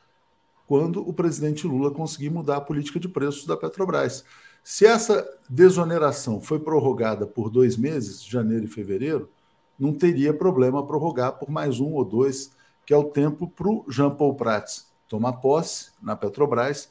[0.66, 4.24] quando o presidente Lula conseguir mudar a política de preços da Petrobras.
[4.62, 9.30] Se essa desoneração foi prorrogada por dois meses, janeiro e fevereiro,
[9.78, 12.52] não teria problema prorrogar por mais um ou dois,
[12.84, 16.90] que é o tempo para o Jean Paul Prats tomar posse na Petrobras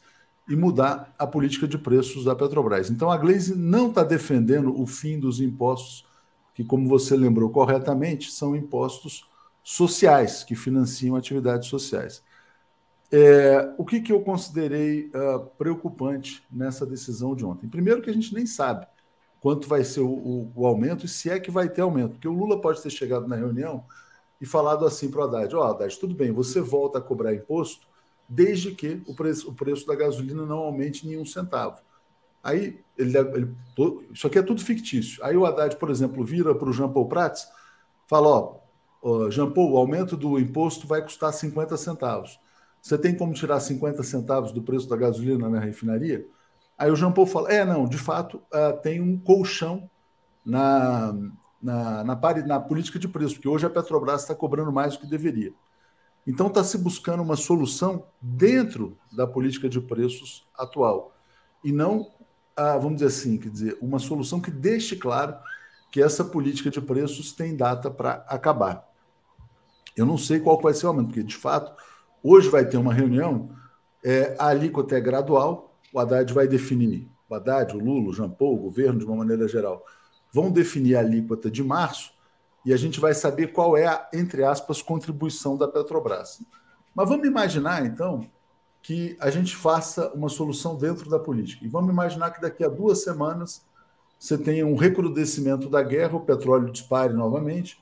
[0.50, 2.90] e mudar a política de preços da Petrobras.
[2.90, 6.06] Então a Glaze não está defendendo o fim dos impostos
[6.56, 9.30] que, como você lembrou corretamente, são impostos
[9.64, 12.24] sociais, que financiam atividades sociais.
[13.12, 17.68] É, o que, que eu considerei uh, preocupante nessa decisão de ontem?
[17.68, 18.86] Primeiro, que a gente nem sabe
[19.40, 22.28] quanto vai ser o, o, o, aumento e se é que vai ter aumento, porque
[22.28, 23.84] o Lula pode ter chegado na reunião
[24.40, 27.34] e falado assim para o Haddad: Ó, oh, Haddad, tudo bem, você volta a cobrar
[27.34, 27.88] imposto
[28.28, 31.82] desde que o preço, o preço da gasolina não aumente em um centavo.
[32.44, 33.56] Aí, ele, ele,
[34.14, 35.24] isso aqui é tudo fictício.
[35.26, 37.48] Aí o Haddad, por exemplo, vira para o Jean Paul Prats,
[38.08, 38.56] fala: ó,
[39.02, 42.40] ó, Jean Paul, o aumento do imposto vai custar 50 centavos.
[42.82, 46.26] Você tem como tirar 50 centavos do preço da gasolina na refinaria?
[46.78, 49.90] Aí o Jean Paul fala: é, não, de fato, uh, tem um colchão
[50.46, 51.14] na,
[51.62, 52.16] na, na,
[52.46, 55.54] na política de preço, porque hoje a Petrobras está cobrando mais do que deveria.
[56.26, 61.14] Então está se buscando uma solução dentro da política de preços atual
[61.64, 62.12] e não,
[62.56, 65.36] ah, vamos dizer assim, quer dizer, uma solução que deixe claro
[65.92, 68.88] que essa política de preços tem data para acabar.
[69.96, 71.74] Eu não sei qual vai ser o aumento, porque de fato
[72.24, 73.50] hoje vai ter uma reunião,
[74.04, 78.30] é, a alíquota é gradual, o Haddad vai definir, o Haddad, o Lula, o Jean
[78.30, 79.84] Paul, o governo de uma maneira geral,
[80.32, 82.14] vão definir a alíquota de março
[82.66, 86.42] e a gente vai saber qual é a, entre aspas, contribuição da Petrobras.
[86.94, 88.30] Mas vamos imaginar, então,
[88.82, 91.66] que a gente faça uma solução dentro da política.
[91.66, 93.66] E vamos imaginar que daqui a duas semanas
[94.20, 97.82] você tenha um recrudescimento da guerra, o petróleo dispare novamente,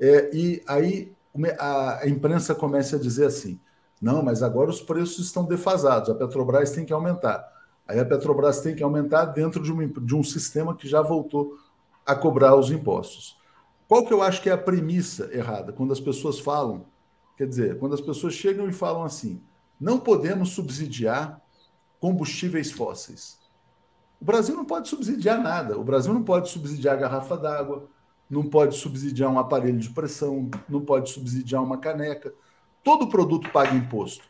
[0.00, 1.12] é, e aí
[1.58, 3.58] a imprensa comece a dizer assim:
[4.02, 7.48] não, mas agora os preços estão defasados, a Petrobras tem que aumentar.
[7.86, 11.56] Aí a Petrobras tem que aumentar dentro de um, de um sistema que já voltou
[12.04, 13.38] a cobrar os impostos.
[13.86, 15.72] Qual que eu acho que é a premissa errada?
[15.72, 16.84] Quando as pessoas falam,
[17.36, 19.40] quer dizer, quando as pessoas chegam e falam assim,
[19.80, 21.40] não podemos subsidiar
[22.00, 23.38] combustíveis fósseis.
[24.20, 25.78] O Brasil não pode subsidiar nada.
[25.78, 27.88] O Brasil não pode subsidiar garrafa d'água,
[28.28, 32.34] não pode subsidiar um aparelho de pressão, não pode subsidiar uma caneca.
[32.82, 34.24] Todo produto paga imposto.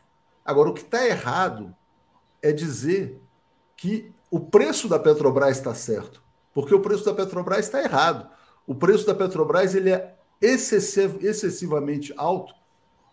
[0.45, 1.75] Agora, o que está errado
[2.41, 3.21] é dizer
[3.75, 6.23] que o preço da Petrobras está certo
[6.53, 8.29] porque o preço da Petrobras está errado.
[8.67, 12.53] O preço da Petrobras ele é excessiv excessivamente alto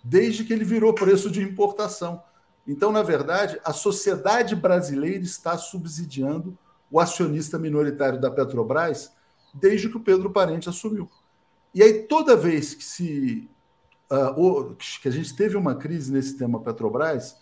[0.05, 2.23] desde que ele virou preço de importação.
[2.67, 6.57] Então, na verdade, a sociedade brasileira está subsidiando
[6.91, 9.13] o acionista minoritário da Petrobras
[9.55, 11.11] desde que o Pedro Parente assumiu.
[11.75, 13.49] E aí, toda vez que se
[14.11, 17.37] uh, que a gente teve uma crise nesse tema Petrobras,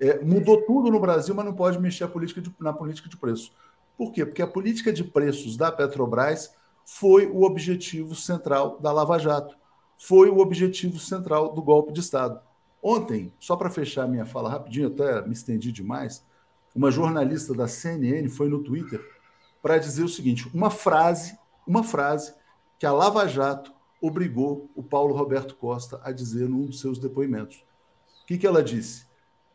[0.00, 3.52] é, mudou tudo no Brasil, mas não pode mexer política de, na política de preço.
[3.96, 4.24] Por quê?
[4.24, 6.54] Porque a política de preços da Petrobras
[6.84, 9.56] foi o objetivo central da Lava Jato,
[9.98, 12.40] foi o objetivo central do golpe de Estado.
[12.82, 16.24] Ontem, só para fechar minha fala rapidinho, até me estendi demais,
[16.74, 19.00] uma jornalista da CNN foi no Twitter
[19.62, 21.36] para dizer o seguinte: uma frase,
[21.66, 22.34] uma frase
[22.78, 27.64] que a Lava Jato obrigou o Paulo Roberto Costa a dizer num dos seus depoimentos.
[28.22, 29.06] O que, que ela disse?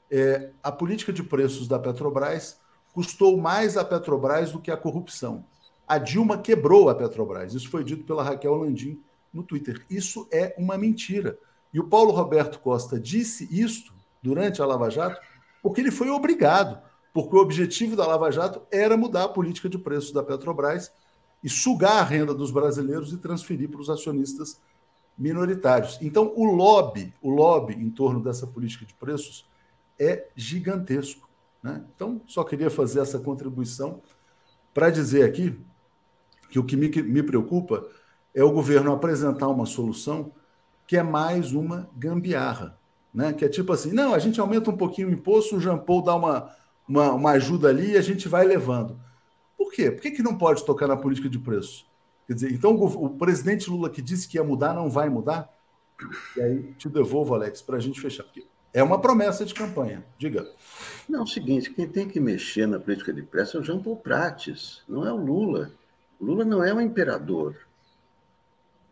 [0.09, 2.59] É, a política de preços da Petrobras
[2.93, 5.45] custou mais a Petrobras do que a corrupção.
[5.87, 7.53] A Dilma quebrou a Petrobras.
[7.53, 9.01] Isso foi dito pela Raquel Landim
[9.33, 9.85] no Twitter.
[9.89, 11.37] Isso é uma mentira.
[11.73, 15.19] E o Paulo Roberto Costa disse isto durante a Lava Jato
[15.61, 16.81] porque ele foi obrigado,
[17.13, 20.91] porque o objetivo da Lava Jato era mudar a política de preços da Petrobras
[21.43, 24.59] e sugar a renda dos brasileiros e transferir para os acionistas
[25.17, 25.97] minoritários.
[26.01, 29.47] Então, o lobby, o lobby em torno dessa política de preços
[29.99, 31.29] é gigantesco.
[31.61, 31.83] Né?
[31.95, 34.01] Então, só queria fazer essa contribuição
[34.73, 35.59] para dizer aqui
[36.49, 37.85] que o que me, me preocupa
[38.33, 40.31] é o governo apresentar uma solução
[40.87, 42.77] que é mais uma gambiarra.
[43.13, 43.33] Né?
[43.33, 46.01] Que é tipo assim: não, a gente aumenta um pouquinho o imposto, o Jean Paul
[46.01, 46.49] dá uma,
[46.87, 48.99] uma, uma ajuda ali e a gente vai levando.
[49.61, 49.91] Por quê?
[49.91, 51.85] Por que, que não pode tocar na política de preço?
[52.25, 55.55] Quer dizer, então o, o presidente Lula que disse que ia mudar não vai mudar?
[56.35, 58.23] E aí te devolvo, Alex, para a gente fechar.
[58.23, 60.03] Porque é uma promessa de campanha.
[60.17, 60.51] Diga.
[61.07, 63.79] Não, é o seguinte, quem tem que mexer na política de pressa é o Jean
[63.79, 65.71] Paul Prates, não é o Lula.
[66.19, 67.55] O Lula não é um imperador.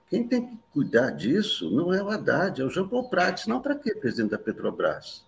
[0.08, 3.48] Quem tem que cuidar disso não é o Haddad, é o Jean Paul Prates.
[3.48, 5.26] Não para quê, presidente da Petrobras?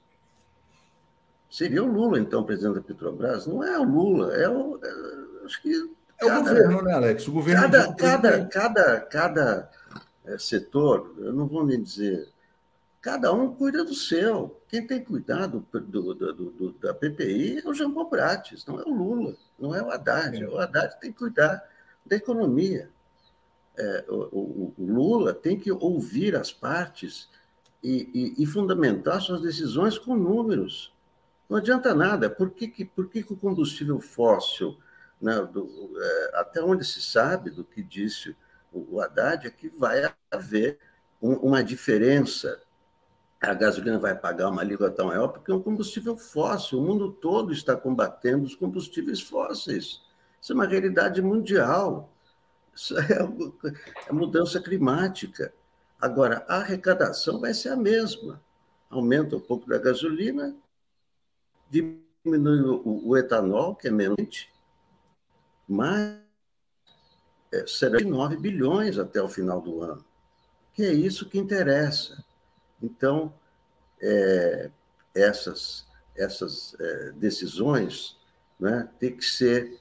[1.49, 3.45] Seria o Lula, então, presidente da Petrobras?
[3.45, 4.79] Não é o Lula, é o.
[4.81, 5.20] É,
[5.51, 5.91] acho que.
[6.19, 7.27] É cada, o governo, né, Alex?
[7.27, 7.61] O governo.
[7.61, 9.69] Cada, cada, cada, cada
[10.25, 12.31] é, setor, eu não vou nem dizer
[13.01, 14.61] Cada um cuida do seu.
[14.67, 18.83] Quem tem cuidado do, do, do, da PPI é o Jean Paul Prates, não é
[18.83, 20.45] o Lula, não é o Haddad.
[20.45, 21.67] O Haddad tem que cuidar
[22.05, 22.89] da economia.
[23.75, 27.27] É, o, o, o, Lula tem que ouvir as partes
[27.83, 30.93] e, e, e, fundamentar suas decisões com números.
[31.49, 32.29] Não adianta nada.
[32.29, 34.77] Por que, que, por que, que o combustível fóssil,
[35.21, 38.35] né, do, é, até onde se sabe do que disse
[38.71, 40.79] o, o Haddad, é que vai haver
[41.21, 42.59] um, uma diferença
[43.41, 46.77] a gasolina vai pagar uma alíquota maior porque é um combustível fóssil.
[46.77, 49.99] O mundo todo está combatendo os combustíveis fósseis.
[50.39, 52.13] Isso é uma realidade mundial.
[52.73, 53.17] Isso é,
[54.07, 55.51] é mudança climática.
[55.99, 58.39] Agora, a arrecadação vai ser a mesma.
[58.89, 60.55] Aumenta um pouco da gasolina,
[61.69, 64.49] diminui o, o etanol, que é menos,
[65.71, 66.17] mas
[67.49, 70.03] é, será de 9 bilhões até o final do ano.
[70.73, 72.23] Que é isso que interessa.
[72.83, 73.33] Então,
[74.01, 74.69] é,
[75.15, 78.17] essas, essas é, decisões
[78.59, 79.79] né, têm que ser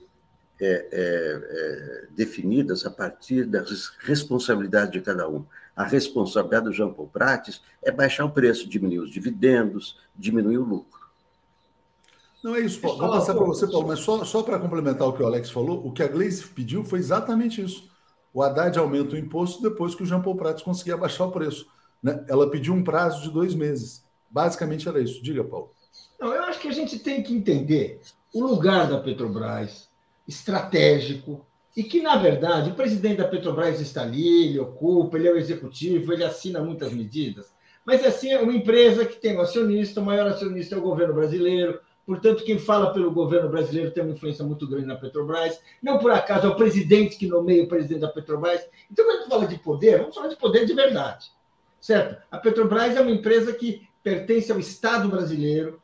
[0.60, 5.44] é, é, definidas a partir das responsabilidades de cada um.
[5.74, 10.64] A responsabilidade do Jean Paul Prates é baixar o preço, diminuir os dividendos, diminuir o
[10.64, 10.99] lucro.
[12.42, 12.98] Não é isso, Paulo.
[12.98, 15.86] Vou passar para você, Paulo, mas só, só para complementar o que o Alex falou,
[15.86, 17.88] o que a Gleice pediu foi exatamente isso.
[18.32, 21.66] O Haddad aumenta o imposto depois que o Jean Paul Prates conseguir abaixar o preço.
[22.02, 22.24] Né?
[22.28, 24.04] Ela pediu um prazo de dois meses.
[24.30, 25.22] Basicamente era isso.
[25.22, 25.70] Diga, Paulo.
[26.18, 28.00] Não, eu acho que a gente tem que entender
[28.32, 29.88] o lugar da Petrobras,
[30.26, 31.44] estratégico,
[31.76, 35.36] e que, na verdade, o presidente da Petrobras está ali, ele ocupa, ele é o
[35.36, 37.52] executivo, ele assina muitas medidas.
[37.84, 41.14] Mas, assim, é uma empresa que tem um acionista, o maior acionista é o governo
[41.14, 45.60] brasileiro, portanto, quem fala pelo governo brasileiro tem uma influência muito grande na Petrobras.
[45.82, 48.66] Não por acaso é o presidente que nomeia o presidente da Petrobras.
[48.90, 51.30] Então, quando a gente fala de poder, vamos falar de poder de verdade.
[51.80, 52.22] Certo?
[52.30, 55.80] A Petrobras é uma empresa que pertence ao Estado brasileiro,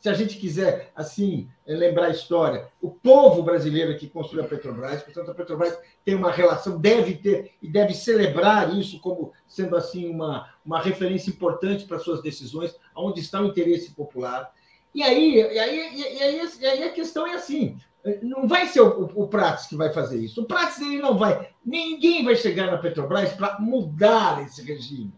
[0.00, 5.02] se a gente quiser, assim, lembrar a história, o povo brasileiro que construiu a Petrobras,
[5.02, 10.08] portanto, a Petrobras tem uma relação, deve ter e deve celebrar isso como sendo, assim,
[10.08, 14.52] uma, uma referência importante para suas decisões, onde está o interesse popular.
[14.98, 17.76] E aí, e aí, e aí, e aí a questão é assim,
[18.20, 19.28] não vai ser o, o,
[19.68, 20.42] que vai fazer isso.
[20.42, 21.50] O Prates ele não vai.
[21.64, 25.14] Ninguém vai chegar na Petrobras para mudar esse regime.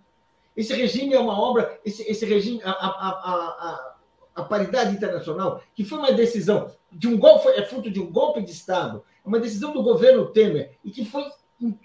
[0.54, 3.94] Esse regime é uma obra, esse, esse regime, a, a, a,
[4.34, 8.42] a paridade internacional, que foi uma decisão de um golpe, é fruto de um golpe
[8.42, 11.24] de Estado, é uma decisão do governo Temer, e que foi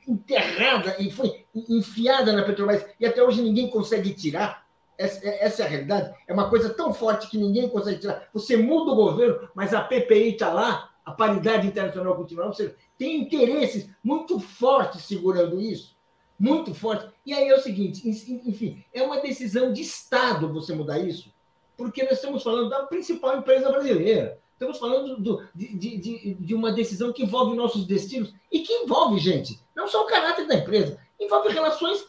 [0.06, 4.65] enterrada e foi enfiada na Petrobras, e até hoje ninguém consegue tirar.
[4.98, 6.16] Essa, essa, é a realidade.
[6.28, 8.28] É uma coisa tão forte que ninguém consegue tirar.
[8.34, 12.48] Você muda o governo, mas a PPI está lá, a paridade internacional continua.
[12.48, 15.96] Ou seja, tem interesses muito fortes segurando isso.
[16.38, 17.10] Muito forte.
[17.26, 21.34] E aí é o seguinte: enfim, é uma decisão de Estado você mudar isso
[21.78, 24.40] porque nós estamos falando da principal empresa brasileira.
[24.54, 29.20] Estamos falando do, de, de, de, uma decisão que envolve nossos destinos e que envolve,
[29.20, 32.08] gente, não só o caráter da empresa, envolve relações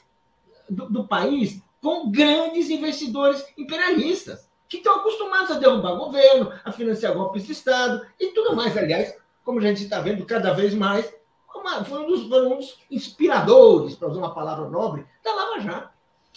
[0.70, 7.14] do, do país com grandes investidores imperialistas, que estão acostumados a derrubar governo, a financiar
[7.14, 8.76] golpes de Estado e tudo mais.
[8.76, 11.14] Aliás, como a gente está vendo cada vez mais,
[11.54, 15.60] uma, foi, um dos, foi um dos inspiradores, para usar uma palavra nobre, da Lava
[15.60, 15.90] Jato.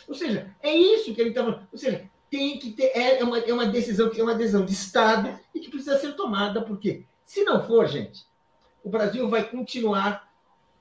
[0.07, 1.67] Ou seja, é isso que ele estava.
[1.71, 4.63] Ou seja, tem que ter é, é uma, é uma decisão que é uma decisão
[4.63, 8.23] de Estado e que precisa ser tomada, porque se não for, gente,
[8.83, 10.31] o Brasil vai continuar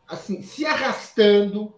[0.07, 1.73] assim se arrastando,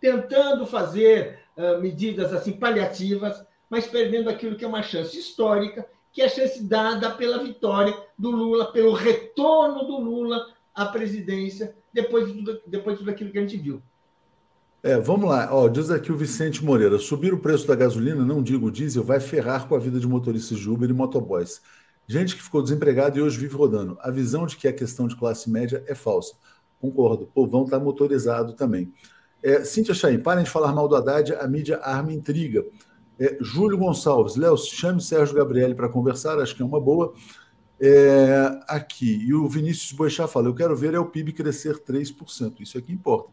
[0.00, 1.41] tentando fazer
[1.80, 6.62] medidas assim paliativas, mas perdendo aquilo que é uma chance histórica, que é a chance
[6.62, 12.96] dada pela vitória do Lula, pelo retorno do Lula à presidência depois de tudo, depois
[12.96, 13.82] de tudo aquilo que a gente viu.
[14.82, 15.48] É, vamos lá.
[15.54, 19.20] Ó, diz aqui o Vicente Moreira: subir o preço da gasolina, não digo diesel, vai
[19.20, 21.62] ferrar com a vida de motoristas de Uber e motoboys.
[22.06, 23.96] Gente que ficou desempregada e hoje vive rodando.
[24.00, 26.34] A visão de que é questão de classe média é falsa.
[26.80, 27.24] Concordo.
[27.24, 28.92] O povão está motorizado também.
[29.42, 32.64] É, Cíntia Chaim, parem de falar mal do Haddad, a mídia arma intriga.
[33.18, 37.12] É, Júlio Gonçalves, Léo, chame Sérgio Gabriele para conversar, acho que é uma boa.
[37.80, 42.60] É, aqui, e o Vinícius Boixá fala: eu quero ver é o PIB crescer 3%.
[42.60, 43.30] Isso é que importa.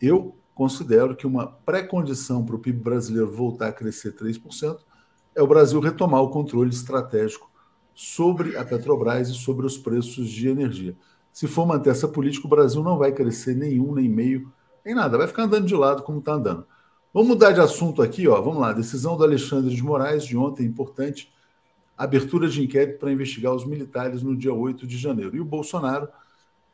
[0.00, 4.78] Eu considero que uma pré-condição para o PIB brasileiro voltar a crescer 3%
[5.34, 7.50] é o Brasil retomar o controle estratégico
[7.94, 10.96] sobre a Petrobras e sobre os preços de energia.
[11.32, 14.52] Se for manter essa política, o Brasil não vai crescer nenhum, nem meio,
[14.84, 16.66] nem nada, vai ficar andando de lado como está andando.
[17.12, 18.40] Vamos mudar de assunto aqui, ó.
[18.40, 18.72] Vamos lá.
[18.72, 21.32] Decisão do Alexandre de Moraes de ontem, importante.
[21.96, 25.36] Abertura de inquérito para investigar os militares no dia 8 de janeiro.
[25.36, 26.08] E o Bolsonaro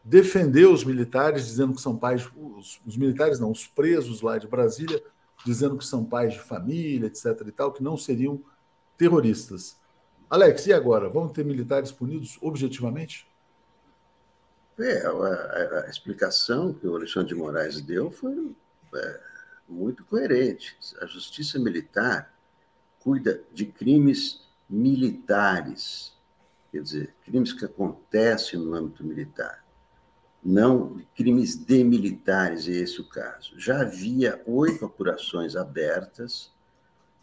[0.02, 4.48] defendeu os militares, dizendo que são pais, os, os, militares não, os presos lá de
[4.48, 5.02] Brasília,
[5.44, 7.26] dizendo que são pais de família, etc.
[7.46, 8.42] e tal, que não seriam
[8.96, 9.78] terroristas.
[10.28, 11.08] Alex, e agora?
[11.10, 13.29] Vamos ter militares punidos objetivamente?
[14.80, 18.54] É, a, a, explicação que o Alexandre de Moraes deu foi
[18.94, 19.20] é,
[19.68, 20.76] muito coerente.
[21.00, 22.32] A justiça militar
[23.00, 26.12] cuida de crimes militares,
[26.72, 29.60] quer dizer, crimes que acontecem no âmbito militar
[30.42, 33.58] não crimes de militares, é esse o caso.
[33.58, 36.50] Já havia oito apurações abertas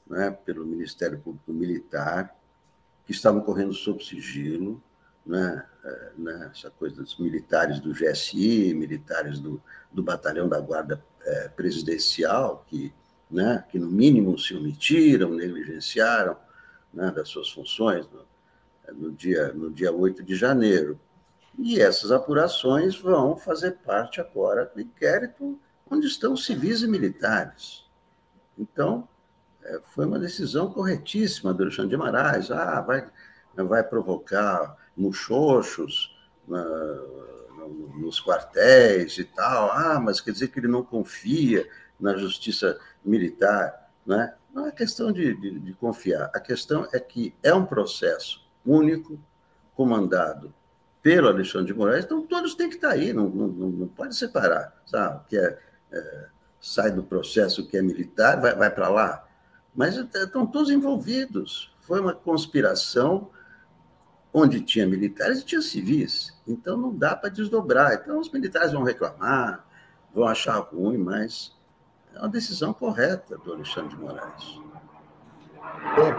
[0.07, 2.35] né, pelo Ministério Público Militar,
[3.05, 4.81] que estavam correndo sob sigilo,
[5.25, 5.65] né,
[6.17, 9.61] né, essa coisa dos militares do GSI, militares do,
[9.91, 12.93] do Batalhão da Guarda é, Presidencial, que,
[13.29, 16.37] né, que no mínimo se omitiram, negligenciaram
[16.93, 18.25] né, das suas funções no,
[18.93, 20.99] no, dia, no dia 8 de janeiro.
[21.57, 25.59] E essas apurações vão fazer parte agora do inquérito
[25.89, 27.85] onde estão civis e militares.
[28.57, 29.07] Então,
[29.63, 32.51] é, foi uma decisão corretíssima do Alexandre de Moraes.
[32.51, 33.09] Ah, vai,
[33.55, 36.17] vai provocar muxoxos
[37.95, 39.71] nos quartéis e tal.
[39.71, 41.67] Ah, mas quer dizer que ele não confia
[41.99, 43.91] na justiça militar.
[44.05, 44.33] Né?
[44.53, 46.31] Não é questão de, de, de confiar.
[46.33, 49.19] A questão é que é um processo único,
[49.75, 50.53] comandado
[51.03, 54.73] pelo Alexandre de Moraes, então todos têm que estar aí, não, não, não pode separar,
[54.85, 55.23] sabe?
[55.29, 55.59] Que é,
[55.91, 56.25] é,
[56.59, 59.25] sai do processo que é militar, vai, vai para lá.
[59.73, 61.71] Mas estão todos envolvidos.
[61.81, 63.29] Foi uma conspiração
[64.37, 66.37] onde tinha militares e tinha civis.
[66.47, 67.93] Então não dá para desdobrar.
[67.93, 69.65] Então os militares vão reclamar,
[70.13, 71.55] vão achar ruim, mas
[72.13, 74.61] é uma decisão correta do Alexandre de Moraes.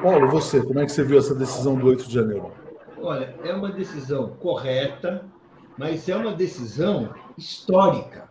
[0.02, 2.52] Paulo, você, como é que você viu essa decisão do 8 de janeiro?
[3.00, 5.24] Olha, é uma decisão correta,
[5.76, 8.28] mas é uma decisão histórica.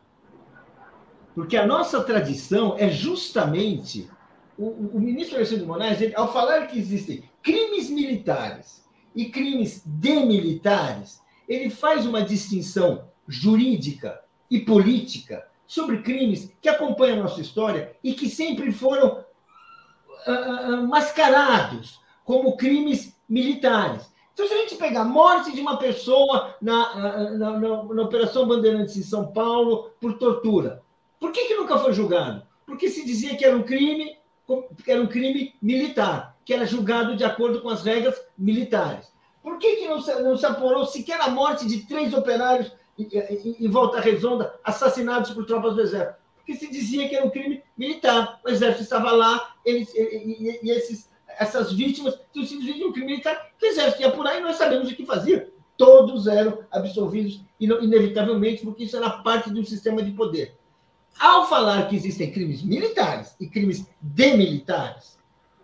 [1.33, 4.09] Porque a nossa tradição é justamente.
[4.57, 8.86] O, o ministro Alexandre de Moraes, ele, ao falar que existem crimes militares
[9.17, 17.23] e crimes demilitares, ele faz uma distinção jurídica e política sobre crimes que acompanham a
[17.23, 19.25] nossa história e que sempre foram
[20.27, 24.07] uh, mascarados como crimes militares.
[24.33, 28.47] Então, se a gente pegar a morte de uma pessoa na, na, na, na, Operação
[28.47, 30.83] Bandeirantes em São Paulo por tortura,
[31.19, 32.45] por que, que nunca foi julgado?
[32.67, 34.15] Porque se dizia que era um crime,
[34.87, 39.11] era um crime militar, que era julgado de acordo com as regras militares.
[39.43, 43.69] Por que, que não, se, não se apurou sequer a morte de três operários em
[43.69, 46.15] Volta Redonda assassinados por tropas do Exército?
[46.37, 48.39] Porque se dizia que era um crime militar.
[48.45, 52.93] O Exército estava lá, eles, e, e esses, essas vítimas tinham sido vítimas de um
[52.93, 55.51] crime militar que o Exército ia apurar e nós sabemos o que fazia.
[55.75, 60.55] Todos eram absolvidos, inevitavelmente, porque isso era parte de um sistema de poder.
[61.19, 65.16] Ao falar que existem crimes militares e crimes demilitares,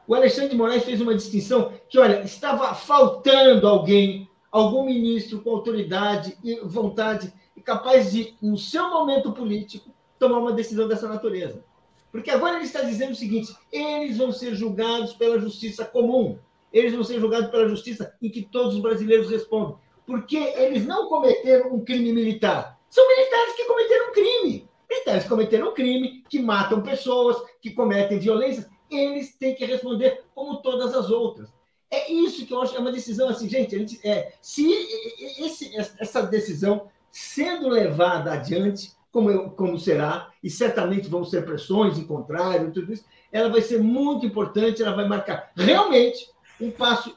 [0.07, 5.51] o Alexandre de Moraes fez uma distinção que, olha, estava faltando alguém, algum ministro com
[5.51, 9.89] autoridade e vontade e capaz de, no seu momento político,
[10.19, 11.63] tomar uma decisão dessa natureza.
[12.11, 16.37] Porque agora ele está dizendo o seguinte: eles vão ser julgados pela justiça comum,
[16.71, 19.75] eles vão ser julgados pela justiça em que todos os brasileiros respondem.
[20.05, 22.77] Porque eles não cometeram um crime militar.
[22.89, 24.69] São militares que cometeram um crime.
[24.89, 28.67] Militares que cometeram um crime, que matam pessoas, que cometem violências
[28.97, 31.53] eles têm que responder como todas as outras.
[31.89, 34.67] É isso que eu acho, é uma decisão assim, gente, gente, é, se
[35.39, 41.99] esse, essa decisão sendo levada adiante, como, eu, como será, e certamente vão ser pressões
[41.99, 47.15] em contrário, tudo isso, ela vai ser muito importante, ela vai marcar realmente um passo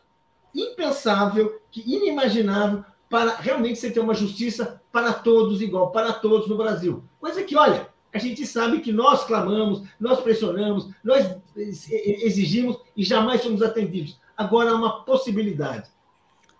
[0.54, 6.56] impensável, que inimaginável, para realmente você ter uma justiça para todos igual, para todos no
[6.56, 7.04] Brasil.
[7.18, 13.42] Coisa que, olha, a gente sabe que nós clamamos, nós pressionamos, nós exigimos e jamais
[13.42, 14.18] somos atendidos.
[14.34, 15.90] Agora há uma possibilidade.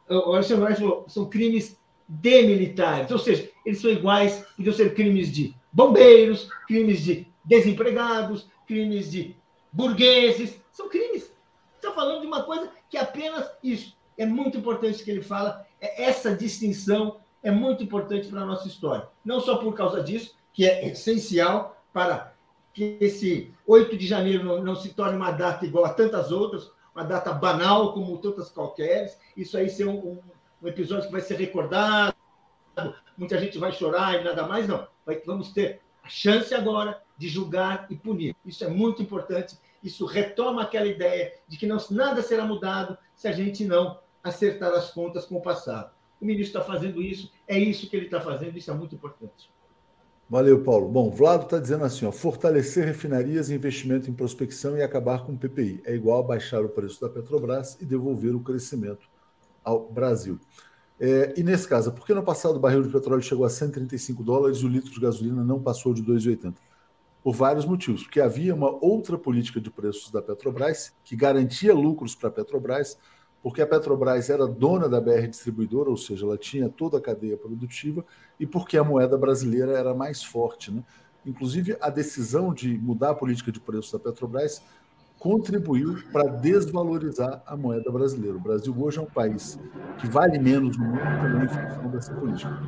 [0.08, 5.32] O Alexandre Moraes falou, são crimes demilitares, ou seja, eles são iguais, podiam ser crimes
[5.32, 9.34] de bombeiros, crimes de desempregados, crimes de
[9.72, 11.32] burgueses, são crimes.
[11.74, 13.96] Está falando de uma coisa que apenas isso.
[14.18, 17.16] É muito importante que ele fala, é essa distinção
[17.46, 19.08] é muito importante para a nossa história.
[19.24, 22.34] Não só por causa disso, que é essencial para
[22.74, 26.72] que esse 8 de janeiro não, não, se torne uma data igual a tantas outras,
[26.92, 29.16] uma data banal como tantas qualquer.
[29.36, 30.20] Isso aí ser um, um,
[30.60, 32.16] um episódio que vai ser recordado,
[33.16, 34.84] muita gente vai chorar e nada mais, não.
[35.06, 38.34] Vai, vamos ter a chance agora de julgar e punir.
[38.44, 39.56] Isso é muito importante.
[39.84, 44.72] Isso retoma aquela ideia de que não, nada será mudado se a gente não acertar
[44.72, 45.95] as contas com o passado.
[46.20, 49.50] O ministro está fazendo isso, é isso que ele está fazendo, isso é muito importante.
[50.28, 50.88] Valeu, Paulo.
[50.88, 55.38] Bom, Vlado está dizendo assim: ó, fortalecer refinarias, investimento em prospecção e acabar com o
[55.38, 55.82] PPI.
[55.84, 59.08] É igual baixar o preço da Petrobras e devolver o crescimento
[59.62, 60.40] ao Brasil.
[60.98, 64.24] É, e nesse caso, por que no passado o barril de petróleo chegou a 135
[64.24, 66.54] dólares e o litro de gasolina não passou de 2,80?
[67.22, 68.02] Por vários motivos.
[68.02, 72.98] Porque havia uma outra política de preços da Petrobras que garantia lucros para a Petrobras
[73.46, 77.36] porque a Petrobras era dona da BR Distribuidora, ou seja, ela tinha toda a cadeia
[77.36, 78.04] produtiva,
[78.40, 80.72] e porque a moeda brasileira era mais forte.
[80.72, 80.82] Né?
[81.24, 84.64] Inclusive, a decisão de mudar a política de preços da Petrobras
[85.16, 88.36] contribuiu para desvalorizar a moeda brasileira.
[88.36, 89.56] O Brasil hoje é um país
[89.98, 92.60] que vale menos no mundo também em função dessa política.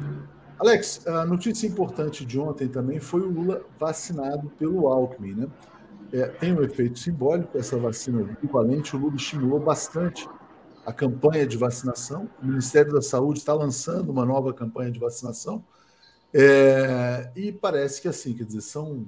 [0.60, 5.34] Alex, a notícia importante de ontem também foi o Lula vacinado pelo Alckmin.
[5.34, 5.48] Né?
[6.12, 10.28] É, tem um efeito simbólico, essa vacina equivalente, o Lula estimulou bastante
[10.88, 12.30] a campanha de vacinação.
[12.42, 15.62] O Ministério da Saúde está lançando uma nova campanha de vacinação.
[16.32, 19.06] É, e parece que assim, quer dizer, são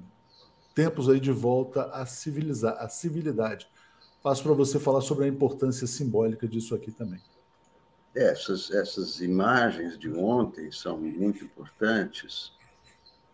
[0.74, 3.66] tempos aí de volta a civilizar, a civilidade.
[4.22, 7.22] Passo para você falar sobre a importância simbólica disso aqui também.
[8.14, 12.52] essas, essas imagens de ontem são muito importantes.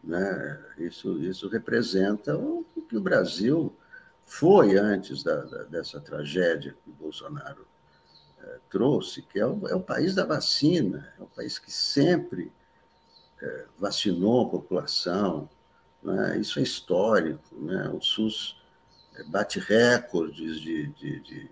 [0.05, 0.65] Né?
[0.79, 3.77] Isso, isso representa o que o Brasil
[4.25, 7.66] foi antes da, da, dessa tragédia que o Bolsonaro
[8.71, 12.53] trouxe, que é o, é o, país da vacina, é o país que sempre
[13.41, 15.49] é, vacinou a população.
[16.03, 16.39] Né?
[16.39, 17.55] Isso é histórico.
[17.61, 17.89] Né?
[17.91, 18.57] O SUS
[19.29, 21.51] bate recordes de, de, de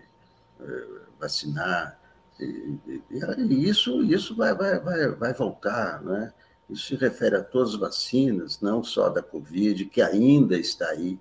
[1.19, 1.99] vacinar.
[2.39, 6.01] E, e, e, isso, isso vai, vai, vai, vai voltar.
[6.01, 6.33] Né?
[6.69, 11.19] Isso se refere a todas as vacinas, não só da Covid, que ainda está aí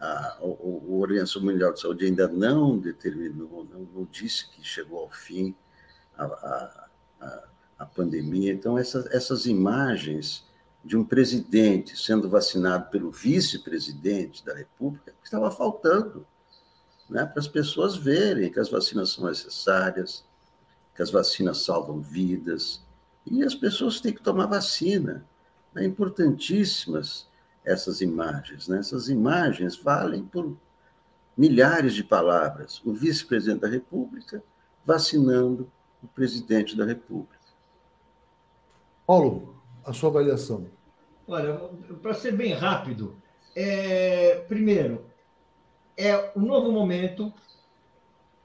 [0.00, 5.00] a, o, o Organização Mundial de Saúde ainda não determinou, não, não disse que chegou
[5.00, 5.54] ao fim
[6.16, 6.88] a, a,
[7.80, 8.52] a pandemia.
[8.52, 10.48] Então, essas, essas imagens
[10.82, 16.26] de um presidente sendo vacinado pelo vice-presidente da República estava faltando,
[17.08, 20.24] né, para as pessoas verem que as vacinas são necessárias,
[20.94, 22.82] que as vacinas salvam vidas,
[23.26, 25.26] e as pessoas têm que tomar vacina.
[25.74, 27.28] É importantíssimas
[27.70, 28.68] essas imagens.
[28.68, 28.78] Né?
[28.78, 30.56] Essas imagens valem por
[31.36, 32.80] milhares de palavras.
[32.84, 34.42] O vice-presidente da República
[34.84, 35.70] vacinando
[36.02, 37.38] o presidente da República.
[39.06, 39.54] Paulo,
[39.84, 40.66] a sua avaliação.
[41.26, 41.54] Olha,
[42.02, 43.16] para ser bem rápido,
[43.54, 45.04] é, primeiro,
[45.96, 47.32] é um novo momento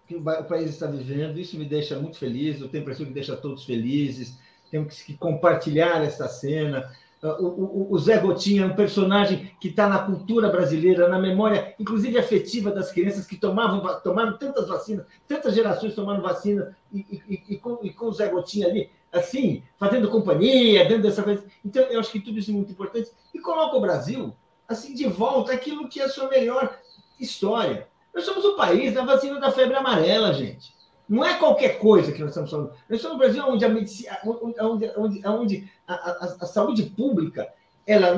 [0.08, 3.14] que o país está vivendo, isso me deixa muito feliz, eu tenho a impressão que
[3.14, 4.38] deixa todos felizes,
[4.70, 6.92] temos que compartilhar essa cena,
[7.40, 11.74] o, o, o, Zé Gotinha é um personagem que está na cultura brasileira, na memória,
[11.80, 17.44] inclusive afetiva das crianças que tomavam, tomaram tantas vacinas, tantas gerações tomaram vacina, e, e,
[17.54, 21.44] e, com, e com o Zé Gotinha ali, assim, fazendo companhia, dentro dessa coisa.
[21.64, 23.10] Então, eu acho que tudo isso é muito importante.
[23.34, 24.36] E coloca o Brasil,
[24.68, 26.78] assim, de volta aquilo que é a sua melhor
[27.20, 27.88] história.
[28.14, 30.75] Nós somos o país da vacina da febre amarela, gente.
[31.08, 32.70] Não é qualquer coisa que nós estamos falando.
[32.90, 37.48] Nós estamos no Brasil onde a, medicina, onde, onde, onde a, a, a saúde pública
[37.86, 38.18] ela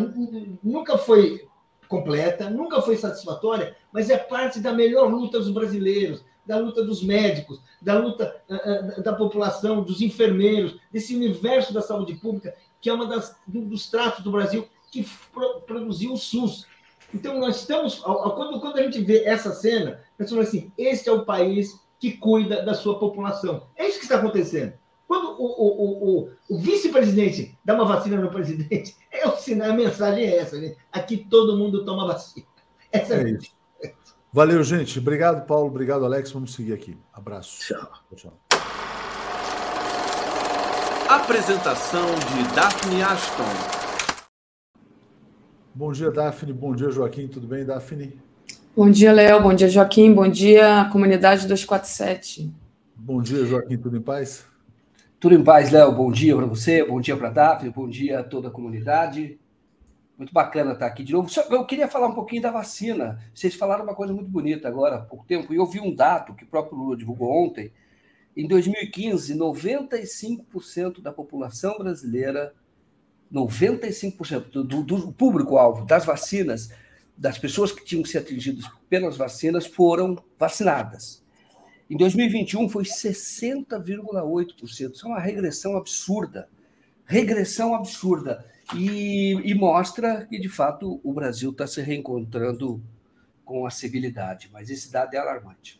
[0.63, 1.45] nunca foi
[1.87, 7.03] completa, nunca foi satisfatória, mas é parte da melhor luta dos brasileiros, da luta dos
[7.03, 12.93] médicos, da luta uh, da população, dos enfermeiros, desse universo da saúde pública, que é
[12.93, 16.65] uma das dos tratos do Brasil que pro, produziu o SUS.
[17.13, 17.99] Então, nós estamos.
[17.99, 22.11] Quando, quando a gente vê essa cena, nós falamos assim: este é o país que
[22.11, 23.67] cuida da sua população.
[23.75, 24.73] É isso que está acontecendo.
[25.07, 29.73] Quando o, o, o, o vice-presidente dá uma vacina no presidente, é o sinal, a
[29.73, 30.77] mensagem é essa, gente.
[30.91, 32.45] Aqui todo mundo toma vacina.
[32.91, 33.57] Essa é, é isso.
[34.31, 34.99] Valeu, gente.
[34.99, 35.67] Obrigado, Paulo.
[35.67, 36.31] Obrigado, Alex.
[36.31, 36.97] Vamos seguir aqui.
[37.11, 37.59] Abraço.
[37.59, 37.91] Tchau.
[38.15, 38.39] Tchau.
[41.09, 43.43] Apresentação de Daphne Ashton.
[45.73, 46.51] Bom dia, Daphne.
[46.53, 47.27] Bom dia, Joaquim.
[47.27, 48.21] Tudo bem, Daphne?
[48.77, 49.41] Bom dia, Léo.
[49.41, 50.13] Bom dia, Joaquim.
[50.13, 52.53] Bom dia, comunidade 247.
[52.95, 53.75] Bom dia, Joaquim.
[53.75, 54.45] Tudo em paz?
[55.19, 55.91] Tudo em paz, Léo.
[55.91, 59.39] Bom dia para você, bom dia para a Daphne, bom dia a toda a comunidade.
[60.15, 61.27] Muito bacana estar aqui de novo.
[61.49, 63.17] Eu queria falar um pouquinho da vacina.
[63.33, 66.35] Vocês falaram uma coisa muito bonita agora há pouco tempo, e eu vi um dado
[66.35, 67.71] que o próprio Lula divulgou ontem.
[68.35, 72.53] Em 2015, 95% da população brasileira,
[73.33, 76.69] 95% do, do, do público-alvo das vacinas,
[77.17, 81.25] das pessoas que tinham que ser atingidas pelas vacinas foram vacinadas.
[81.89, 84.93] Em 2021 foi 60,8%.
[84.93, 86.47] Isso é uma regressão absurda.
[87.05, 88.45] Regressão absurda.
[88.75, 92.83] E, e mostra que, de fato, o Brasil está se reencontrando
[93.45, 94.49] com a civilidade.
[94.51, 95.79] Mas esse dado é alarmante.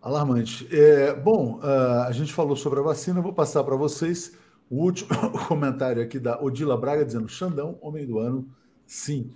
[0.00, 0.66] Alarmante.
[0.74, 4.34] É, bom, uh, a gente falou sobre a vacina, vou passar para vocês
[4.70, 5.10] o último
[5.46, 8.48] comentário aqui da Odila Braga, dizendo: Xandão, homem do ano,
[8.86, 9.34] sim.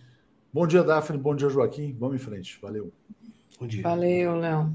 [0.54, 1.16] Bom dia, Daphne.
[1.16, 1.96] Bom dia, Joaquim.
[1.98, 2.58] Vamos em frente.
[2.60, 2.92] Valeu.
[3.58, 3.82] Bom dia.
[3.82, 4.70] Valeu, Léo.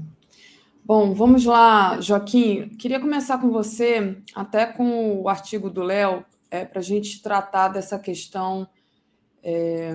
[0.84, 2.70] Bom, vamos lá, Joaquim.
[2.70, 7.68] Queria começar com você, até com o artigo do Léo, é, para a gente tratar
[7.68, 8.68] dessa questão
[9.40, 9.94] é,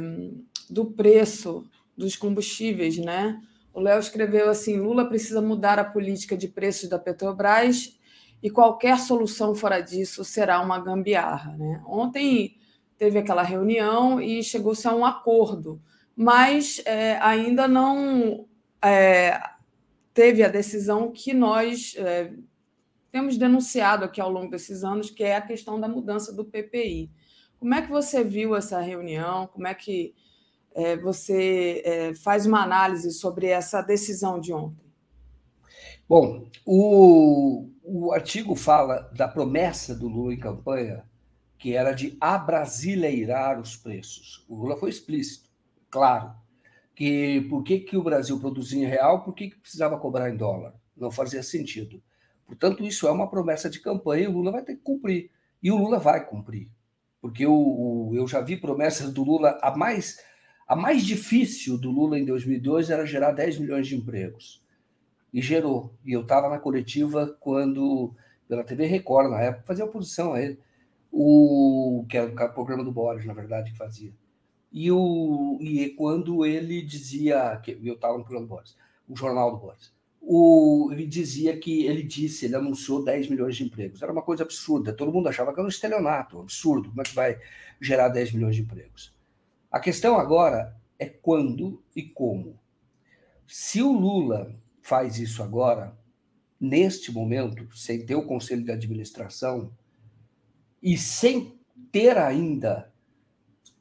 [0.69, 1.65] do preço
[1.97, 3.41] dos combustíveis, né?
[3.73, 7.99] O Léo escreveu assim: Lula precisa mudar a política de preços da Petrobras
[8.41, 11.57] e qualquer solução fora disso será uma gambiarra.
[11.57, 11.83] Né?
[11.85, 12.55] Ontem
[12.97, 15.81] teve aquela reunião e chegou-se a um acordo,
[16.15, 18.47] mas é, ainda não
[18.81, 19.39] é,
[20.13, 22.31] teve a decisão que nós é,
[23.11, 27.11] temos denunciado aqui ao longo desses anos, que é a questão da mudança do PPI.
[27.59, 29.47] Como é que você viu essa reunião?
[29.47, 30.13] Como é que
[30.73, 34.83] é, você é, faz uma análise sobre essa decisão de ontem?
[36.07, 41.05] Bom, o, o artigo fala da promessa do Lula em campanha
[41.63, 44.45] que era de abrasileirar os preços.
[44.49, 45.49] O Lula foi explícito,
[45.89, 46.33] claro,
[46.93, 50.35] que por que, que o Brasil produzia em real, por que, que precisava cobrar em
[50.35, 50.73] dólar?
[50.93, 52.03] Não fazia sentido.
[52.45, 55.31] Portanto, isso é uma promessa de campanha e o Lula vai ter que cumprir.
[55.63, 56.69] E o Lula vai cumprir.
[57.21, 59.57] Porque eu, eu já vi promessas do Lula.
[59.61, 60.19] A mais,
[60.67, 64.61] a mais difícil do Lula em 2002 era gerar 10 milhões de empregos.
[65.33, 65.95] E gerou.
[66.03, 68.13] E eu estava na coletiva quando,
[68.49, 70.59] pela TV Record, na época, fazia oposição a ele.
[71.15, 74.11] O, que era o programa do Boris, na verdade, que fazia.
[74.71, 77.57] E, o, e quando ele dizia.
[77.63, 78.75] que Eu estava no programa do Boris,
[79.07, 79.93] o jornal do Boris
[80.25, 84.01] o, ele dizia que ele disse, ele anunciou 10 milhões de empregos.
[84.01, 84.93] Era uma coisa absurda.
[84.93, 86.89] Todo mundo achava que era um estelionato, absurdo.
[86.89, 87.39] Como é que vai
[87.81, 89.13] gerar 10 milhões de empregos?
[89.69, 92.57] A questão agora é quando e como.
[93.45, 95.97] Se o Lula faz isso agora,
[96.59, 99.71] neste momento, sem ter o conselho de administração
[100.83, 101.57] e sem
[101.91, 102.91] ter ainda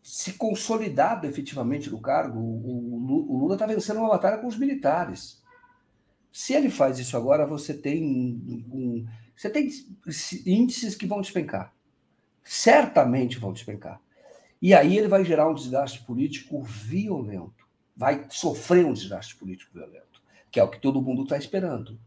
[0.02, 5.42] se consolidado efetivamente no cargo, o, Lula está vencendo uma batalha com os militares
[6.32, 9.06] se ele faz isso agora, você tem um,
[9.36, 9.68] você tem
[10.46, 11.74] índices que vão despencar.
[12.42, 14.00] Certamente vão despencar.
[14.60, 17.68] E aí ele vai gerar um desgaste político violento.
[17.94, 22.00] Vai sofrer um desgaste político violento, que é o que todo mundo está esperando.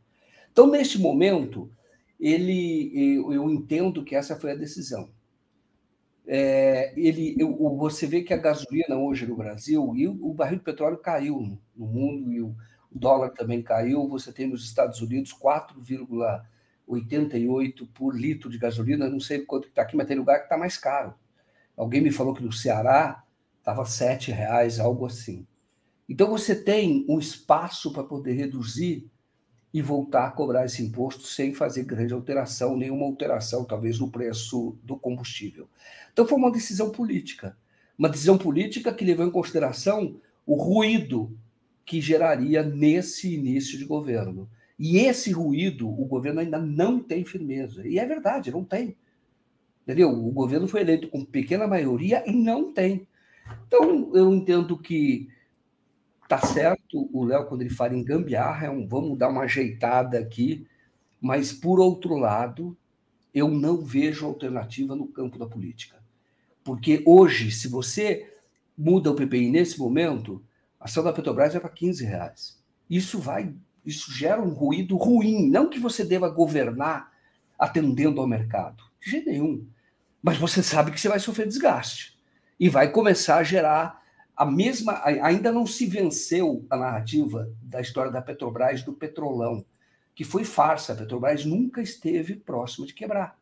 [0.52, 1.72] Então, neste momento,
[2.20, 5.10] ele, eu, eu, entendo que essa foi a decisão.
[6.28, 10.58] É, ele, eu, você vê que a gasolina hoje no Brasil e o, o barril
[10.58, 12.56] de petróleo caiu no, no mundo e o,
[12.92, 19.20] o dólar também caiu, você tem nos Estados Unidos 4,88 por litro de gasolina, não
[19.20, 21.14] sei quanto está aqui, mas tem lugar que está mais caro.
[21.78, 23.24] Alguém me falou que no Ceará
[23.60, 25.46] estava R$ reais, algo assim.
[26.08, 29.10] Então você tem um espaço para poder reduzir
[29.76, 34.78] e voltar a cobrar esse imposto sem fazer grande alteração, nenhuma alteração, talvez, no preço
[34.82, 35.68] do combustível.
[36.14, 37.58] Então foi uma decisão política.
[38.00, 40.16] Uma decisão política que levou em consideração
[40.46, 41.38] o ruído
[41.86, 44.50] que geraria nesse início de governo.
[44.80, 47.86] E esse ruído, o governo ainda não tem firmeza.
[47.86, 48.96] E é verdade, não tem.
[49.84, 50.10] Entendeu?
[50.10, 53.06] O governo foi eleito com pequena maioria e não tem.
[53.68, 55.28] Então, eu entendo que
[56.28, 60.20] tá certo o Léo quando ele fala em gambiarra, é um, vamos dar uma ajeitada
[60.20, 60.68] aqui,
[61.22, 62.78] mas, por outro lado,
[63.34, 66.04] eu não vejo alternativa no campo da política.
[66.64, 68.34] Porque hoje, se você
[68.78, 70.44] muda o PPI nesse momento,
[70.80, 72.62] a ação da Petrobras vai para 15 reais.
[72.90, 73.54] Isso vai,
[73.86, 75.50] isso gera um ruído ruim.
[75.50, 77.12] Não que você deva governar
[77.58, 79.68] atendendo ao mercado, de jeito nenhum.
[80.22, 82.18] Mas você sabe que você vai sofrer desgaste
[82.60, 84.02] e vai começar a gerar
[84.36, 85.02] a mesma.
[85.04, 89.66] Ainda não se venceu a narrativa da história da Petrobras do petrolão,
[90.14, 90.94] que foi farsa.
[90.94, 93.38] A Petrobras nunca esteve próxima de quebrar.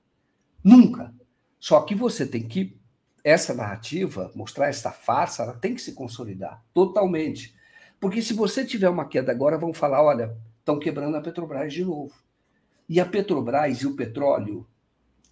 [0.64, 1.14] Nunca.
[1.60, 2.78] Só que você tem que
[3.24, 7.56] essa narrativa, mostrar essa farsa, ela tem que se consolidar totalmente.
[8.00, 11.86] Porque se você tiver uma queda agora, vão falar: olha, estão quebrando a Petrobras de
[11.86, 12.14] novo.
[12.88, 14.68] E a Petrobras e o petróleo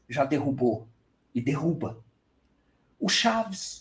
[0.08, 0.88] já derrubou
[1.36, 2.02] e derruba.
[3.00, 3.81] O Chaves.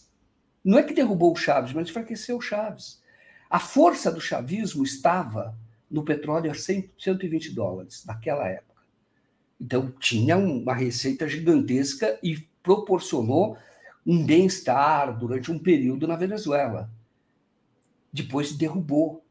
[0.65, 3.01] Não é que derrubou o Chaves, mas enfraqueceu o Chaves.
[3.49, 5.59] A força do chavismo estava
[5.91, 8.81] no petróleo a 100, 120 dólares naquela época.
[9.61, 13.59] Então tinha uma receita gigantesca e proporcionou
[14.07, 16.89] um bem-estar durante um período na Venezuela.
[18.13, 19.25] Depois derrubou,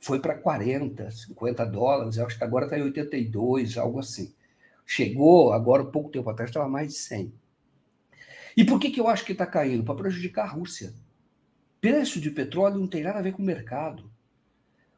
[0.00, 4.34] foi para 40, 50 dólares, acho que agora está em 82, algo assim.
[4.84, 7.32] Chegou, agora, pouco tempo atrás, estava mais de 100.
[8.56, 9.84] E por que, que eu acho que está caindo?
[9.84, 10.92] Para prejudicar a Rússia.
[11.80, 14.10] Preço de petróleo não tem nada a ver com o mercado.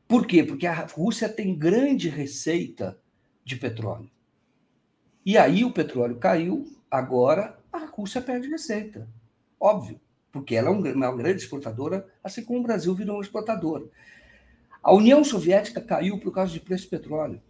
[0.06, 0.44] Por quê?
[0.44, 2.98] Porque a Rússia tem grande receita
[3.44, 4.10] de petróleo.
[5.24, 9.08] E aí o petróleo caiu, agora a Rússia perde receita.
[9.58, 9.98] Óbvio,
[10.30, 13.88] porque ela é uma grande exportadora, assim como o Brasil virou um exportador.
[14.82, 17.40] A União Soviética caiu por causa de preço de petróleo.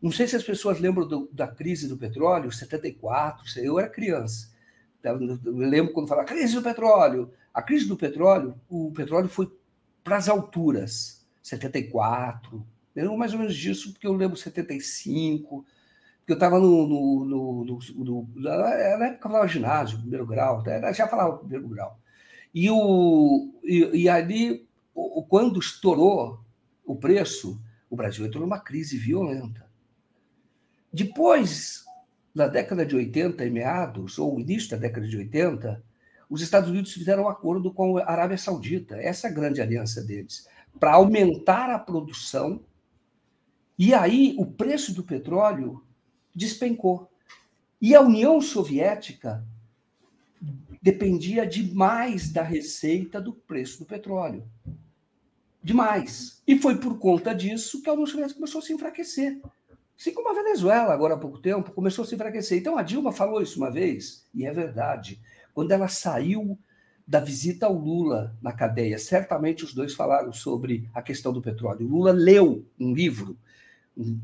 [0.00, 4.56] Não sei se as pessoas lembram do, da crise do petróleo, 74, eu era criança.
[5.02, 7.30] Eu lembro quando falava crise do petróleo.
[7.52, 9.50] A crise do petróleo, o petróleo foi
[10.02, 12.64] para as alturas, 74.
[12.94, 15.64] Eu lembro mais ou menos disso, porque eu lembro 75,
[16.26, 20.62] eu estava no, no, no, no, Na época falava ginásio, primeiro grau,
[20.92, 21.98] já falava primeiro grau.
[22.54, 24.68] E, o, e, e ali,
[25.28, 26.40] quando estourou
[26.84, 29.66] o preço, o Brasil entrou numa crise violenta.
[30.92, 31.84] Depois,
[32.38, 35.82] na década de 80 e meados, ou início da década de 80,
[36.30, 40.46] os Estados Unidos fizeram um acordo com a Arábia Saudita, essa é grande aliança deles,
[40.78, 42.60] para aumentar a produção.
[43.76, 45.82] E aí o preço do petróleo
[46.32, 47.10] despencou.
[47.82, 49.44] E a União Soviética
[50.80, 54.48] dependia demais da receita do preço do petróleo.
[55.60, 56.40] Demais.
[56.46, 59.40] E foi por conta disso que a União Soviética começou a se enfraquecer.
[59.98, 62.58] Assim como a Venezuela, agora há pouco tempo, começou a se enfraquecer.
[62.58, 65.20] Então a Dilma falou isso uma vez, e é verdade.
[65.52, 66.56] Quando ela saiu
[67.04, 71.86] da visita ao Lula na cadeia, certamente os dois falaram sobre a questão do petróleo.
[71.86, 73.36] O Lula leu um livro,
[73.96, 74.20] um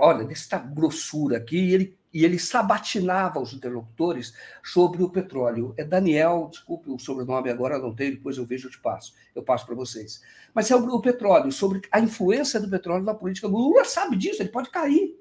[0.00, 5.74] olha, dessa grossura aqui, e ele e ele sabatinava os interlocutores sobre o petróleo.
[5.76, 9.42] É Daniel, desculpe o sobrenome agora, não tenho, depois eu vejo, eu te passo, eu
[9.42, 10.22] passo para vocês.
[10.54, 13.48] Mas é o petróleo, sobre a influência do petróleo na política.
[13.48, 15.18] O Lula sabe disso, ele pode cair.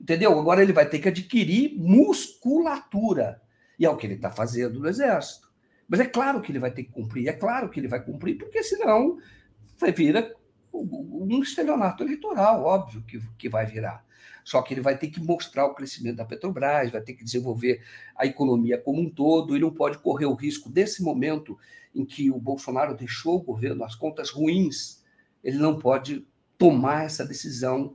[0.00, 0.38] Entendeu?
[0.38, 3.40] Agora ele vai ter que adquirir musculatura.
[3.78, 5.48] E é o que ele está fazendo no Exército.
[5.88, 8.36] Mas é claro que ele vai ter que cumprir, é claro que ele vai cumprir,
[8.36, 9.18] porque senão
[9.94, 10.34] vira
[10.72, 14.04] um estelionato eleitoral, óbvio que, que vai virar.
[14.48, 17.82] Só que ele vai ter que mostrar o crescimento da Petrobras, vai ter que desenvolver
[18.16, 21.58] a economia como um todo e não pode correr o risco desse momento
[21.94, 25.04] em que o Bolsonaro deixou o governo, as contas ruins,
[25.44, 26.26] ele não pode
[26.56, 27.94] tomar essa decisão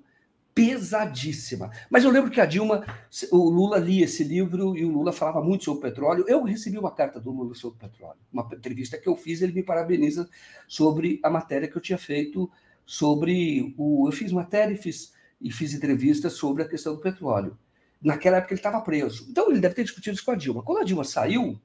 [0.54, 1.72] pesadíssima.
[1.90, 2.86] Mas eu lembro que a Dilma,
[3.32, 6.24] o Lula lia esse livro e o Lula falava muito sobre petróleo.
[6.28, 9.64] Eu recebi uma carta do Lula sobre petróleo, uma entrevista que eu fiz, ele me
[9.64, 10.30] parabeniza
[10.68, 12.48] sobre a matéria que eu tinha feito
[12.86, 14.08] sobre o.
[14.08, 15.14] Eu fiz matéria e fiz
[15.44, 17.60] e fiz entrevistas sobre a questão do petróleo.
[18.02, 19.28] Naquela época ele estava preso.
[19.30, 20.64] Então ele deve ter discutido isso com a Dilma.
[20.64, 21.62] Quando a Dilma saiu,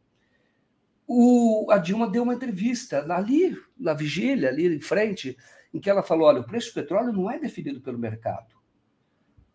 [1.07, 5.37] o, a Dilma deu uma entrevista ali, na vigília, ali em frente,
[5.73, 8.55] em que ela falou: olha, o preço do petróleo não é definido pelo mercado.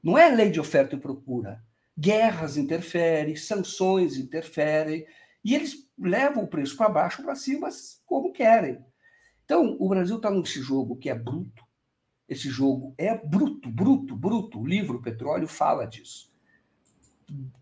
[0.02, 1.64] Não é lei de oferta e procura.
[1.98, 5.06] Guerras interferem, sanções interferem,
[5.44, 7.70] e eles levam o preço para baixo para cima
[8.06, 8.84] como querem.
[9.46, 11.63] Então, o Brasil está nesse jogo que é bruto,
[12.34, 14.60] esse jogo é bruto, bruto, bruto.
[14.60, 16.32] O livro Petróleo fala disso.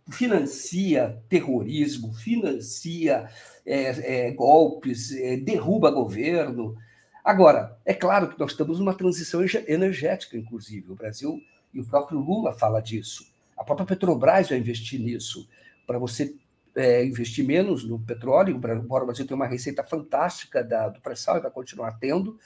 [0.10, 3.30] Financia terrorismo, financia
[3.66, 6.76] é, é, golpes, é, derruba governo.
[7.24, 10.92] Agora, é claro que nós estamos numa transição energética, inclusive.
[10.92, 11.40] O Brasil
[11.74, 13.32] e o próprio Lula fala disso.
[13.56, 15.48] A própria Petrobras vai investir nisso.
[15.86, 16.36] Para você
[16.76, 21.38] é, investir menos no petróleo, embora o Brasil tenha uma receita fantástica da, do pré-sal
[21.38, 22.40] e vai continuar tendo,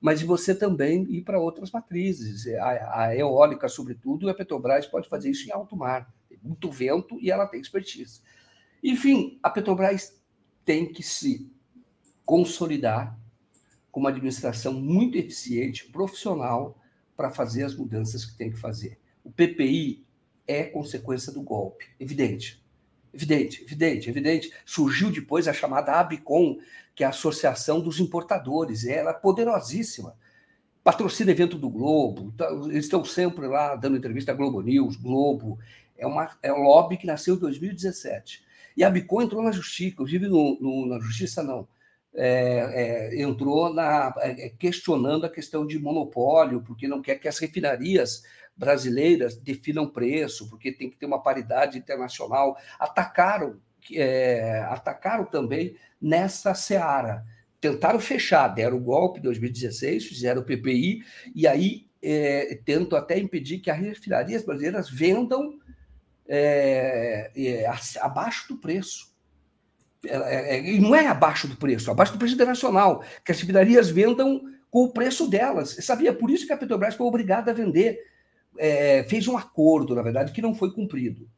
[0.00, 2.46] mas você também ir para outras matrizes.
[2.54, 6.10] A, a, eólica, sobretudo, a Petrobras pode fazer isso em alto mar.
[6.28, 8.22] Tem muito vento e ela tem expertise.
[8.82, 10.18] Enfim, a Petrobras
[10.64, 11.50] tem que se
[12.24, 13.18] consolidar
[13.90, 16.78] com uma administração muito eficiente, profissional,
[17.16, 18.98] para fazer as mudanças que tem que fazer.
[19.22, 20.06] O PPI
[20.46, 22.64] é consequência do golpe, evidente.
[23.12, 24.52] Evidente, evidente, evidente.
[24.64, 26.58] Surgiu depois a chamada ABICOM,
[27.00, 28.86] que é a Associação dos Importadores.
[28.86, 30.14] Ela é poderosíssima.
[30.84, 32.30] Patrocina evento do Globo.
[32.32, 35.58] Tá, eles estão sempre lá dando entrevista à Globo News, Globo.
[35.96, 38.44] É, uma, é um lobby que nasceu em 2017.
[38.76, 41.66] E a ABICOM entrou na justiça, inclusive no, no, na justiça não.
[42.12, 47.38] É, é, entrou na, é, questionando a questão de monopólio, porque não quer que as
[47.38, 48.24] refinarias
[48.54, 52.58] brasileiras definam preço, porque tem que ter uma paridade internacional.
[52.78, 53.58] Atacaram,
[53.92, 57.24] é, atacaram também nessa seara.
[57.60, 61.02] Tentaram fechar, deram o golpe em 2016, fizeram o PPI,
[61.34, 65.58] e aí é, tentam até impedir que as refinarias brasileiras vendam
[66.26, 67.66] é, é
[68.00, 69.10] abaixo do preço.
[70.04, 73.90] É, é, e não é abaixo do preço, abaixo do preço internacional, que as refinarias
[73.90, 74.40] vendam
[74.70, 75.76] com o preço delas.
[75.84, 76.14] Sabia?
[76.14, 77.98] Por isso que a Petrobras foi obrigada a vender
[78.58, 81.28] é, fez um acordo, na verdade, que não foi cumprido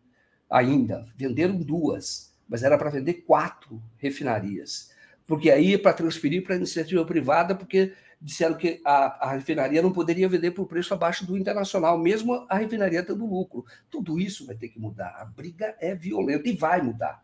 [0.51, 1.07] ainda.
[1.17, 4.91] Venderam duas, mas era para vender quatro refinarias.
[5.27, 9.91] Porque aí, para transferir para a iniciativa privada, porque disseram que a, a refinaria não
[9.91, 13.65] poderia vender por preço abaixo do internacional, mesmo a refinaria tendo lucro.
[13.89, 15.17] Tudo isso vai ter que mudar.
[15.19, 17.23] A briga é violenta e vai mudar.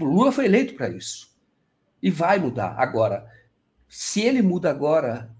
[0.00, 1.36] O Lula foi eleito para isso.
[2.02, 2.74] E vai mudar.
[2.78, 3.30] Agora,
[3.86, 5.30] se ele muda agora,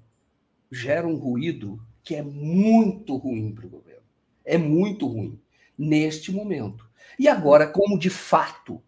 [0.70, 4.05] gera um ruído que é muito ruim para o governo.
[4.44, 5.40] É muito ruim
[5.78, 6.86] neste momento.
[7.18, 8.82] E agora, como de fato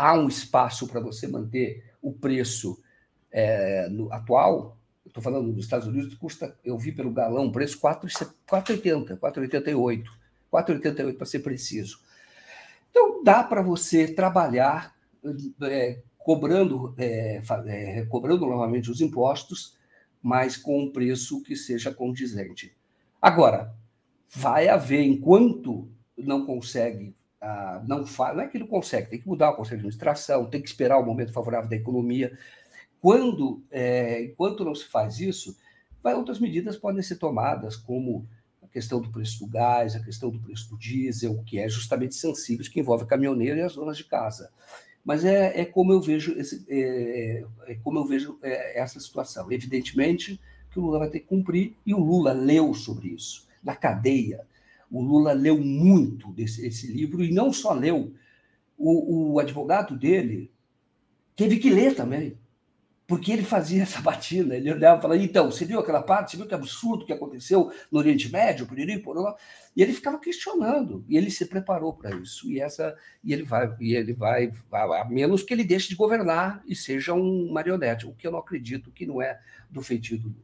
[0.00, 2.82] há um espaço para você manter o preço
[3.30, 7.78] é, no, atual, estou falando dos Estados Unidos, custa, eu vi pelo galão, o preço
[7.80, 10.04] 4,80, 4,88,
[10.52, 12.00] 4,88 para ser preciso.
[12.90, 14.94] Então, dá para você trabalhar
[15.62, 19.78] é, cobrando, é, é, cobrando novamente os impostos
[20.22, 22.76] mas com um preço que seja condizente.
[23.20, 23.74] Agora,
[24.28, 29.28] vai haver, enquanto não consegue, ah, não, faz, não é que não consegue, tem que
[29.28, 32.36] mudar o conselho de administração, tem que esperar o momento favorável da economia.
[33.00, 35.56] Quando, é, enquanto não se faz isso,
[36.04, 38.28] outras medidas podem ser tomadas, como
[38.62, 42.14] a questão do preço do gás, a questão do preço do diesel, que é justamente
[42.14, 44.50] sensível, que envolve caminhoneiro e as donas de casa.
[45.04, 49.50] Mas é, é como eu vejo esse, é, é como eu vejo é, essa situação.
[49.50, 50.38] Evidentemente
[50.70, 54.46] que o Lula vai ter que cumprir e o Lula leu sobre isso na cadeia.
[54.90, 58.12] O Lula leu muito desse esse livro, e não só leu,
[58.76, 60.50] o, o advogado dele
[61.36, 62.38] teve que ler também
[63.10, 66.36] porque ele fazia essa batida, ele olhava e falava, então, você viu aquela parte, você
[66.36, 69.34] viu que absurdo que aconteceu no Oriente Médio, por ali, por lá,
[69.74, 73.74] e ele ficava questionando, e ele se preparou para isso, e essa, e ele vai,
[73.80, 78.14] e ele vai, a menos que ele deixe de governar e seja um marionete, o
[78.14, 80.38] que eu não acredito que não é do feitio do Lula,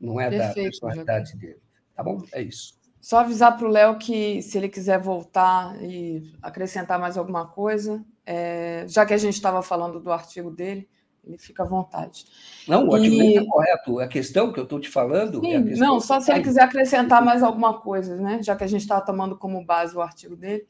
[0.00, 1.60] não é Perfeito, da personalidade dele,
[1.94, 2.24] tá bom?
[2.32, 2.78] É isso.
[3.06, 8.04] Só avisar para o Léo que se ele quiser voltar e acrescentar mais alguma coisa,
[8.26, 10.88] é, já que a gente estava falando do artigo dele,
[11.22, 12.24] ele fica à vontade.
[12.66, 13.36] Não, o artigo e...
[13.36, 14.00] está correto.
[14.00, 15.38] A questão que eu estou te falando.
[15.38, 18.42] Sim, é não, só se ele quiser acrescentar mais alguma coisa, né?
[18.42, 20.66] Já que a gente está tomando como base o artigo dele.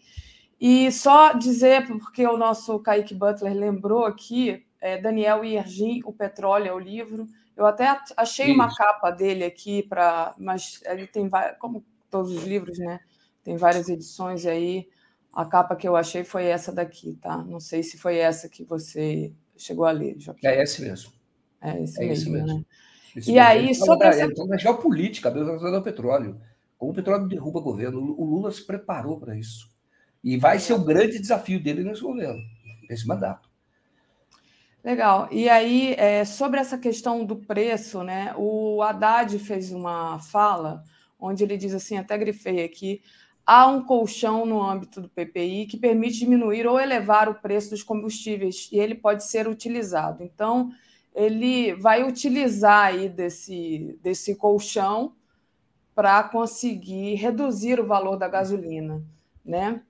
[0.60, 6.68] E só dizer, porque o nosso Kaique Butler lembrou aqui, é Daniel Iergin, O Petróleo
[6.68, 7.26] é o livro.
[7.56, 8.54] Eu até achei Isso.
[8.56, 11.82] uma capa dele aqui, para, mas ele tem como
[12.16, 13.00] todos os livros, né?
[13.44, 14.88] Tem várias edições aí.
[15.32, 17.36] A capa que eu achei foi essa daqui, tá?
[17.44, 20.46] Não sei se foi essa que você chegou a ler, Joaquim.
[20.46, 21.12] É esse mesmo.
[21.60, 22.46] É esse é mesmo, mesmo.
[22.46, 22.64] Né?
[23.14, 23.48] Esse e mesmo.
[23.48, 24.24] aí, sobre essa...
[24.24, 26.40] Então, da geopolítica, ao petróleo.
[26.78, 29.68] Como o petróleo derruba governo, o Lula se preparou para isso.
[30.24, 32.40] E vai ser o grande desafio dele nesse governo,
[32.88, 33.48] nesse mandato.
[34.82, 35.28] Legal.
[35.30, 38.34] E aí, é, sobre essa questão do preço, né?
[38.36, 40.82] O Haddad fez uma fala
[41.18, 43.02] onde ele diz assim, até grifei aqui,
[43.44, 47.82] há um colchão no âmbito do PPI que permite diminuir ou elevar o preço dos
[47.82, 50.22] combustíveis e ele pode ser utilizado.
[50.22, 50.70] Então,
[51.14, 55.14] ele vai utilizar aí desse, desse colchão
[55.94, 59.02] para conseguir reduzir o valor da gasolina,
[59.42, 59.80] né?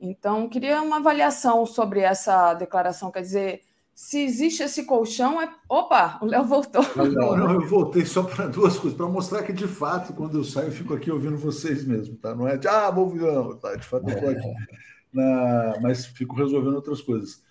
[0.00, 3.62] Então, queria uma avaliação sobre essa declaração, quer dizer,
[3.98, 5.52] se existe esse colchão, é.
[5.68, 6.84] Opa, o Léo voltou.
[6.94, 10.44] Não, não, eu voltei só para duas coisas, para mostrar que, de fato, quando eu
[10.44, 12.32] saio, eu fico aqui ouvindo vocês mesmo, tá?
[12.32, 13.74] Não é de, ah, vou não, tá?
[13.74, 14.54] De fato, eu estou aqui.
[15.12, 15.80] Na...
[15.82, 17.42] Mas fico resolvendo outras coisas.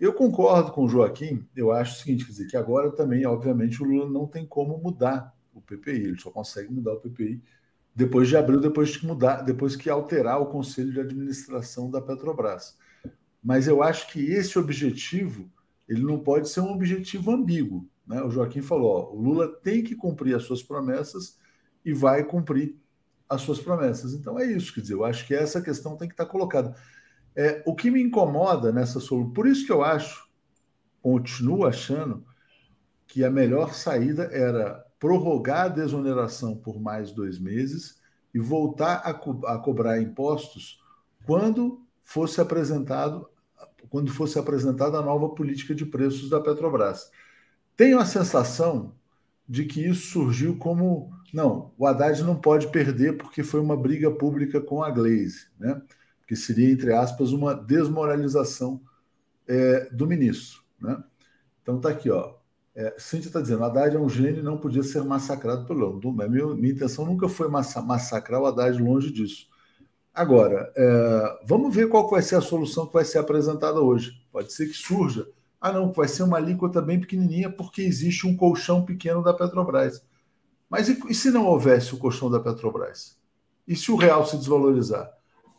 [0.00, 3.80] Eu concordo com o Joaquim, eu acho o seguinte, quer dizer, que agora também, obviamente,
[3.80, 7.40] o Lula não tem como mudar o PPI, ele só consegue mudar o PPI
[7.94, 12.76] depois de abril, depois de mudar, depois que alterar o Conselho de Administração da Petrobras.
[13.40, 15.48] Mas eu acho que esse objetivo
[15.88, 17.88] ele não pode ser um objetivo ambíguo.
[18.06, 18.22] Né?
[18.22, 21.38] O Joaquim falou: ó, o Lula tem que cumprir as suas promessas
[21.84, 22.76] e vai cumprir
[23.28, 24.12] as suas promessas.
[24.14, 26.74] Então é isso, quer dizer, eu acho que essa questão tem que estar colocada.
[27.34, 30.28] É, o que me incomoda nessa solução, por isso que eu acho,
[31.00, 32.24] continuo achando,
[33.06, 38.00] que a melhor saída era prorrogar a desoneração por mais dois meses
[38.34, 40.80] e voltar a, co a cobrar impostos
[41.26, 43.28] quando fosse apresentado
[43.92, 47.10] quando fosse apresentada a nova política de preços da Petrobras.
[47.76, 48.94] Tenho a sensação
[49.46, 54.10] de que isso surgiu como não, o Haddad não pode perder porque foi uma briga
[54.10, 55.82] pública com a Glaze, né?
[56.26, 58.80] que seria, entre aspas, uma desmoralização
[59.46, 60.62] é, do ministro.
[60.80, 61.04] Né?
[61.62, 62.36] Então tá aqui, ó.
[62.74, 66.26] É, Cíntia está dizendo, Haddad é um gênio e não podia ser massacrado pelo Lula.
[66.30, 69.51] Minha, minha intenção nunca foi massacrar o Haddad longe disso.
[70.14, 74.22] Agora, é, vamos ver qual vai ser a solução que vai ser apresentada hoje.
[74.30, 75.26] Pode ser que surja.
[75.58, 80.04] Ah, não, vai ser uma alíquota bem pequenininha porque existe um colchão pequeno da Petrobras.
[80.68, 83.16] Mas e, e se não houvesse o colchão da Petrobras?
[83.66, 85.10] E se o real se desvalorizar?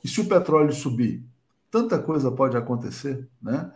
[0.03, 1.25] E se o petróleo subir?
[1.71, 3.71] Tanta coisa pode acontecer, né?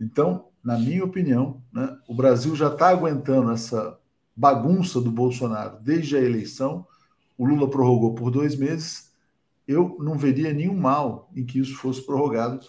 [0.00, 3.98] Então, na minha opinião, né, o Brasil já está aguentando essa
[4.34, 6.86] bagunça do Bolsonaro desde a eleição.
[7.36, 9.11] O Lula prorrogou por dois meses
[9.72, 12.60] eu não veria nenhum mal em que isso fosse prorrogado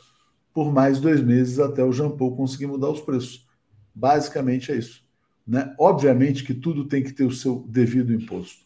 [0.53, 3.47] por mais dois meses até o Jean Paul conseguir mudar os preços.
[3.93, 5.03] Basicamente é isso.
[5.45, 5.73] Né?
[5.77, 8.65] Obviamente que tudo tem que ter o seu devido imposto,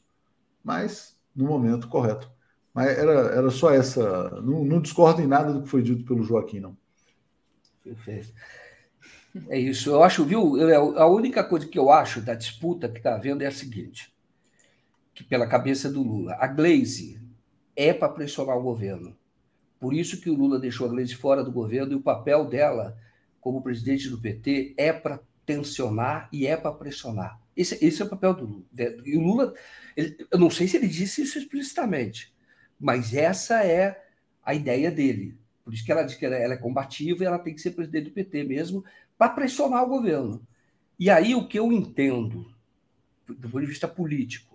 [0.63, 2.29] mas no momento correto.
[2.73, 4.29] Mas era, era só essa.
[4.41, 6.77] Não, não discordo em nada do que foi dito pelo Joaquim, não.
[7.83, 8.31] Perfeito.
[9.49, 9.89] É isso.
[9.89, 10.55] Eu acho, viu?
[10.95, 14.13] A única coisa que eu acho da disputa que está havendo é a seguinte:
[15.13, 17.19] que pela cabeça do Lula, a Glaze
[17.77, 19.15] é para pressionar o governo.
[19.79, 22.97] Por isso que o Lula deixou a Gleisi fora do governo e o papel dela
[23.39, 27.39] como presidente do PT é para tensionar e é para pressionar.
[27.55, 28.65] Esse, esse, é o papel do Lula.
[29.05, 29.53] E o Lula,
[29.95, 32.33] ele, eu não sei se ele disse isso explicitamente,
[32.79, 34.03] mas essa é
[34.43, 35.37] a ideia dele.
[35.63, 37.71] Por isso que ela diz que ela, ela é combativa e ela tem que ser
[37.71, 38.83] presidente do PT mesmo,
[39.17, 40.45] para pressionar o governo.
[40.99, 42.51] E aí o que eu entendo,
[43.27, 44.46] do ponto de vista político,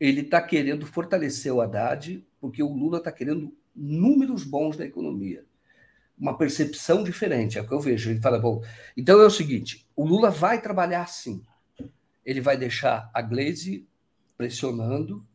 [0.00, 5.44] ele está querendo fortalecer o Haddad, porque o Lula está querendo números bons da economia.
[6.18, 8.10] Uma percepção diferente, é o que eu vejo.
[8.10, 8.62] Ele fala, bom,
[8.96, 11.42] então é o seguinte: o Lula vai trabalhar assim.
[12.24, 13.86] Ele vai deixar a Glaze
[14.36, 15.26] pressionando,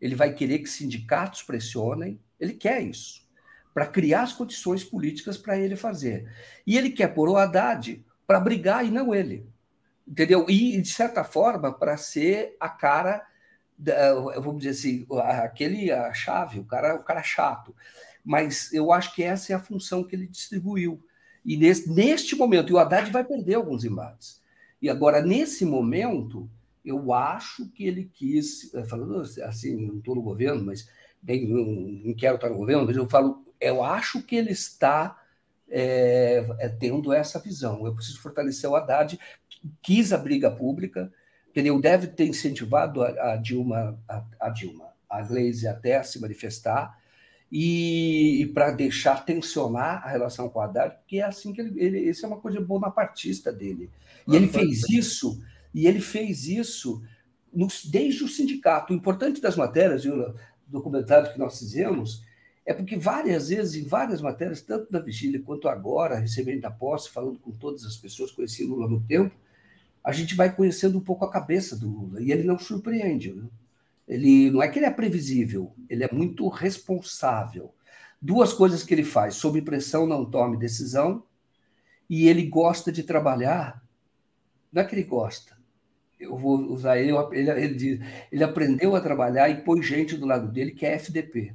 [0.00, 3.26] ele vai querer que sindicatos pressionem, ele quer isso,
[3.72, 6.30] para criar as condições políticas para ele fazer.
[6.66, 9.48] E ele quer pôr o Haddad para brigar e não ele.
[10.06, 10.46] Entendeu?
[10.48, 13.24] E, de certa forma, para ser a cara,
[14.36, 17.74] vamos dizer assim, aquele a chave, o cara, o cara chato.
[18.24, 21.02] Mas eu acho que essa é a função que ele distribuiu.
[21.44, 24.40] E nesse, neste momento, e o Haddad vai perder alguns embates.
[24.80, 26.48] E agora, nesse momento,
[26.84, 30.88] eu acho que ele quis, eh, falando assim, não estou no governo, mas
[31.22, 31.64] não,
[32.04, 35.20] não, quero estar no governo, mas eu falo, eu acho que ele está
[35.68, 37.86] é, é, tendo essa visão.
[37.86, 39.18] Eu preciso fortalecer o Haddad,
[39.80, 41.12] quis a briga pública,
[41.52, 41.80] entendeu?
[41.80, 46.98] Deve ter incentivado a, a Dilma, a, a, Dilma, a Gleisi até a se manifestar
[47.50, 51.78] e, e para deixar tensionar a relação com o Haddad, porque é assim que ele,
[51.78, 53.90] ele isso é uma coisa bonapartista dele.
[54.26, 55.40] E ele fez isso
[55.74, 57.02] e ele fez isso
[57.52, 58.92] nos, desde o sindicato.
[58.92, 60.34] O importante das matérias, o
[60.66, 62.22] documentário que nós fizemos,
[62.64, 67.10] é porque várias vezes, em várias matérias, tanto da vigília quanto agora, recebendo da posse,
[67.10, 69.34] falando com todas as pessoas, conheci Lula no tempo,
[70.02, 72.22] a gente vai conhecendo um pouco a cabeça do Lula.
[72.22, 73.32] E ele não surpreende.
[73.32, 73.44] Né?
[74.08, 77.74] Ele não é que ele é previsível, ele é muito responsável.
[78.20, 81.24] Duas coisas que ele faz: sob pressão, não tome decisão,
[82.08, 83.82] e ele gosta de trabalhar.
[84.72, 85.56] Não é que ele gosta,
[86.22, 88.00] eu vou usar ele, ele, ele, diz,
[88.30, 91.54] ele aprendeu a trabalhar e põe gente do lado dele que é FDP,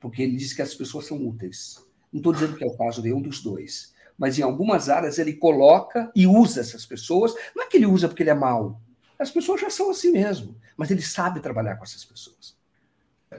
[0.00, 1.84] porque ele diz que as pessoas são úteis.
[2.12, 5.18] Não estou dizendo que é o caso de um dos dois, mas em algumas áreas
[5.18, 7.34] ele coloca e usa essas pessoas.
[7.54, 8.80] Não é que ele usa porque ele é mau,
[9.18, 12.56] as pessoas já são assim mesmo, mas ele sabe trabalhar com essas pessoas.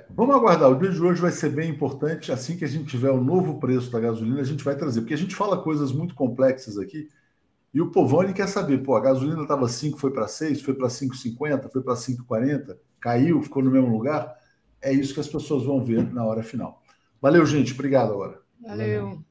[0.09, 0.69] Vamos aguardar.
[0.69, 2.31] O dia de hoje vai ser bem importante.
[2.31, 5.13] Assim que a gente tiver o novo preço da gasolina, a gente vai trazer, porque
[5.13, 7.07] a gente fala coisas muito complexas aqui
[7.73, 10.73] e o povão ele quer saber, pô, a gasolina estava 5, foi para 6, foi
[10.73, 14.35] para 5,50, foi para 5,40, caiu, ficou no mesmo lugar.
[14.81, 16.81] É isso que as pessoas vão ver na hora final.
[17.21, 17.73] Valeu, gente.
[17.73, 18.41] Obrigado agora.
[18.61, 19.23] Valeu.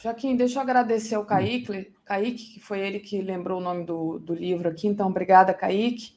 [0.00, 4.20] Joaquim, deixa eu agradecer ao Kaique, Kaique, que foi ele que lembrou o nome do,
[4.20, 4.86] do livro aqui.
[4.86, 6.12] Então, obrigada, Kaique.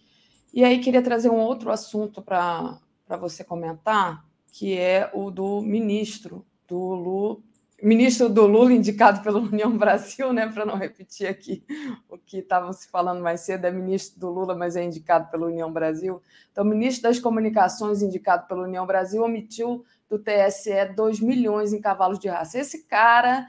[0.53, 2.79] E aí, queria trazer um outro assunto para
[3.19, 7.43] você comentar, que é o do ministro do Lu,
[7.81, 11.63] ministro do Lula, indicado pela União Brasil, né, para não repetir aqui
[12.07, 15.47] o que estavam se falando mais cedo, é ministro do Lula, mas é indicado pela
[15.47, 16.21] União Brasil.
[16.51, 22.19] Então, ministro das Comunicações, indicado pela União Brasil, omitiu do TSE 2 milhões em cavalos
[22.19, 22.59] de raça.
[22.59, 23.47] Esse cara,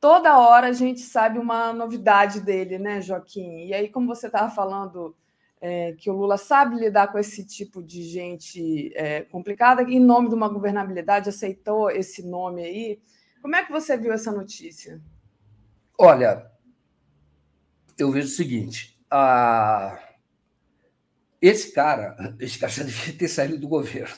[0.00, 3.66] toda hora a gente sabe uma novidade dele, né, Joaquim?
[3.66, 5.14] E aí, como você estava falando.
[5.60, 10.28] É, que o Lula sabe lidar com esse tipo de gente é, complicada, em nome
[10.28, 13.00] de uma governabilidade, aceitou esse nome aí.
[13.42, 15.00] Como é que você viu essa notícia?
[15.98, 16.48] Olha,
[17.98, 19.98] eu vejo o seguinte: a...
[21.42, 24.14] esse cara, esse cara já devia ter saído do governo.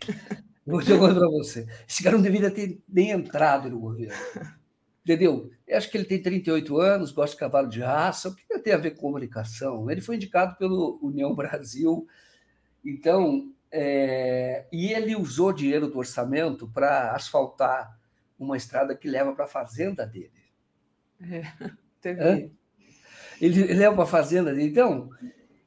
[0.66, 4.14] Vou dizer uma coisa para você: esse cara não deveria ter nem entrado no governo.
[5.04, 5.50] Entendeu?
[5.66, 8.28] Eu acho que ele tem 38 anos, gosta de cavalo de raça.
[8.28, 9.90] O que tem a ver com comunicação?
[9.90, 12.06] Ele foi indicado pelo União Brasil.
[12.84, 14.66] Então, é...
[14.72, 17.98] e ele usou dinheiro do orçamento para asfaltar
[18.38, 20.30] uma estrada que leva para a fazenda dele.
[21.20, 21.42] É,
[22.00, 22.52] teve.
[23.40, 24.68] Ele, ele leva para a fazenda dele.
[24.68, 25.10] Então,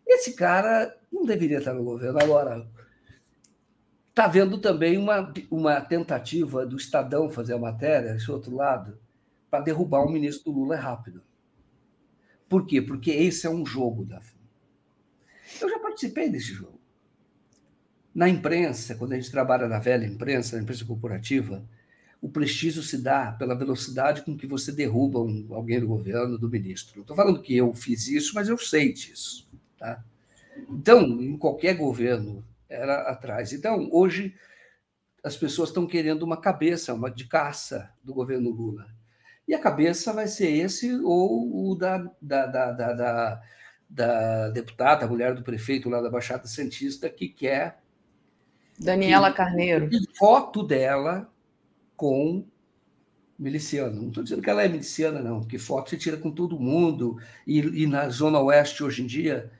[0.07, 2.19] esse cara não deveria estar no governo.
[2.21, 2.65] Agora,
[4.09, 8.97] está vendo também uma, uma tentativa do Estadão fazer a matéria, esse outro lado,
[9.49, 11.23] para derrubar o ministro do Lula rápido.
[12.47, 12.81] Por quê?
[12.81, 14.41] Porque esse é um jogo, Daphne.
[15.61, 16.79] Eu já participei desse jogo.
[18.13, 21.67] Na imprensa, quando a gente trabalha na velha imprensa, na imprensa corporativa,
[22.21, 26.49] o prestígio se dá pela velocidade com que você derruba um, alguém do governo, do
[26.49, 26.95] ministro.
[26.95, 29.49] Não estou falando que eu fiz isso, mas eu sei disso.
[29.77, 30.03] Tá?
[30.69, 33.51] Então, em qualquer governo, era atrás.
[33.51, 34.33] Então, hoje,
[35.23, 38.87] as pessoas estão querendo uma cabeça, uma de caça do governo Lula.
[39.47, 43.41] E a cabeça vai ser esse ou o da, da, da, da, da,
[43.89, 47.79] da deputada, a mulher do prefeito lá da Baixada Santista, que quer.
[48.79, 49.89] Daniela que, Carneiro.
[50.17, 51.29] Foto dela
[51.95, 52.45] com
[53.37, 54.01] miliciano.
[54.01, 57.17] Não estou dizendo que ela é miliciana, não, porque foto você tira com todo mundo.
[57.45, 59.51] E, e, na Zona Oeste, hoje em dia,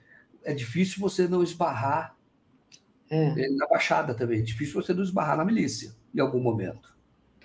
[0.43, 2.15] é difícil você não esbarrar.
[3.09, 3.49] É.
[3.51, 6.94] Na Baixada também, é difícil você não esbarrar na milícia em algum momento.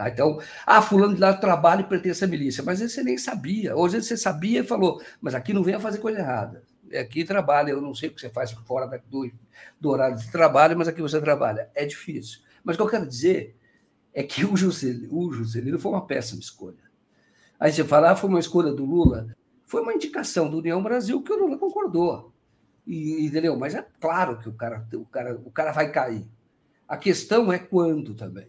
[0.00, 0.08] Tá?
[0.08, 3.76] Então, ah, fulano de lá trabalha e pertence à milícia, mas você nem sabia.
[3.76, 6.62] Hoje você sabia e falou, mas aqui não venha fazer coisa errada.
[6.98, 9.30] Aqui trabalha, eu não sei o que você faz fora do,
[9.78, 11.68] do horário de trabalho, mas aqui você trabalha.
[11.74, 12.40] É difícil.
[12.64, 13.54] Mas o que eu quero dizer
[14.14, 16.82] é que o Juscelino, o Juscelino foi uma péssima escolha.
[17.58, 19.36] Aí você fala, ah, foi uma escolha do Lula.
[19.66, 22.32] Foi uma indicação do União Brasil que o Lula concordou.
[22.86, 23.54] E, entendeu?
[23.58, 26.26] Mas é claro que o cara, o, cara, o cara vai cair.
[26.88, 28.48] A questão é quando também.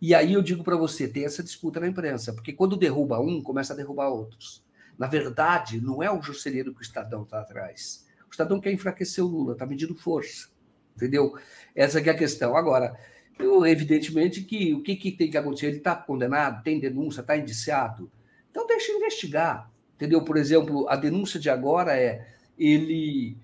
[0.00, 3.42] E aí eu digo para você, tem essa disputa na imprensa, porque quando derruba um,
[3.42, 4.64] começa a derrubar outros.
[4.98, 8.06] Na verdade, não é o Juscelino que o Estadão está atrás.
[8.26, 10.48] O Estadão quer enfraquecer o Lula, está medindo força.
[10.96, 11.36] Entendeu?
[11.74, 12.56] Essa é a questão.
[12.56, 12.96] Agora,
[13.38, 15.66] eu, evidentemente que o que, que tem que acontecer?
[15.66, 18.10] Ele está condenado, tem denúncia, está indiciado.
[18.50, 19.70] Então deixa investigar.
[19.96, 20.22] Entendeu?
[20.22, 22.26] Por exemplo, a denúncia de agora é
[22.58, 23.36] ele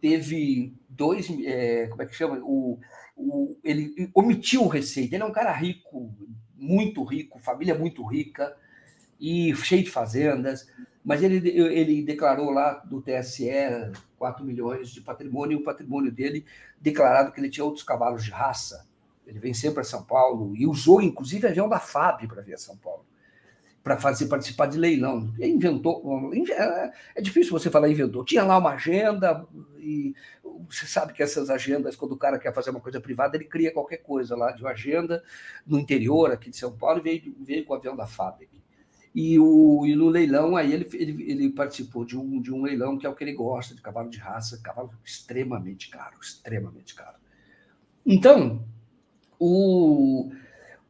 [0.00, 1.28] teve dois.
[1.44, 2.38] É, como é que chama?
[2.42, 2.78] O,
[3.16, 5.14] o, ele omitiu receita.
[5.14, 6.14] Ele é um cara rico,
[6.54, 8.54] muito rico, família muito rica
[9.18, 10.68] e cheio de fazendas,
[11.04, 13.48] mas ele, ele declarou lá do TSE
[14.18, 16.44] 4 milhões de patrimônio e o patrimônio dele
[16.80, 18.86] declarado que ele tinha outros cavalos de raça.
[19.26, 22.58] Ele vem sempre a São Paulo e usou, inclusive, avião da FAB para vir a
[22.58, 23.04] São Paulo
[23.86, 25.32] para fazer participar de leilão.
[25.38, 26.02] Ele inventou.
[26.50, 28.24] É, é difícil você falar inventou.
[28.24, 29.46] Tinha lá uma agenda,
[29.86, 30.14] e
[30.68, 33.72] você sabe que essas agendas, quando o cara quer fazer uma coisa privada, ele cria
[33.72, 35.22] qualquer coisa lá de uma agenda
[35.66, 38.56] no interior aqui de São Paulo e veio, veio com o avião da fábrica.
[39.14, 42.98] E, o, e no leilão, aí ele, ele, ele, participou de um, de um leilão
[42.98, 47.16] que é o que ele gosta, de cavalo de raça, cavalo extremamente caro, extremamente caro.
[48.04, 48.62] Então,
[49.38, 50.30] o,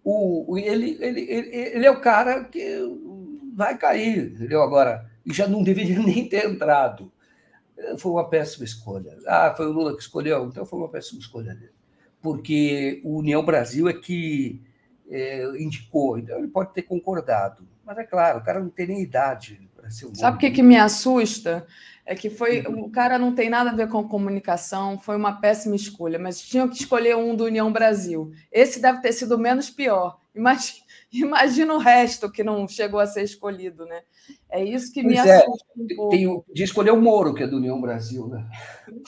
[0.02, 2.80] o, ele, ele, ele, ele é o cara que
[3.54, 4.60] vai cair, entendeu?
[4.60, 7.12] Agora, já não deveria nem ter entrado.
[7.98, 9.16] Foi uma péssima escolha.
[9.26, 11.72] Ah, foi o Lula que escolheu, então foi uma péssima escolha dele.
[12.20, 14.62] Porque o União Brasil é que
[15.08, 17.66] é, indicou, então ele pode ter concordado.
[17.84, 20.50] Mas é claro, o cara não tem nem idade para ser um Sabe o que,
[20.50, 21.66] que me assusta?
[22.06, 25.74] É que foi o cara não tem nada a ver com comunicação, foi uma péssima
[25.74, 28.30] escolha, mas tinham que escolher um do União Brasil.
[28.52, 30.16] Esse deve ter sido menos pior.
[30.32, 34.02] Imagina, imagina o resto que não chegou a ser escolhido, né?
[34.48, 36.10] É isso que me é, assusta um pouco.
[36.10, 38.48] Tem, de escolher o Moro, que é do União Brasil, né?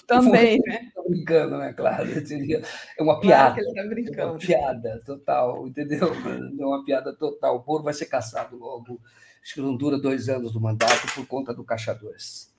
[0.04, 0.86] Também, né?
[0.88, 1.72] Estou brincando, né?
[1.72, 2.08] Claro.
[2.08, 3.62] É uma piada.
[3.62, 4.20] Claro tá brincando.
[4.20, 6.12] É uma piada total, entendeu?
[6.58, 7.58] É uma piada total.
[7.58, 9.00] O Moro vai ser caçado logo.
[9.40, 12.57] Acho que não dura dois anos do mandato por conta do Caixa 2.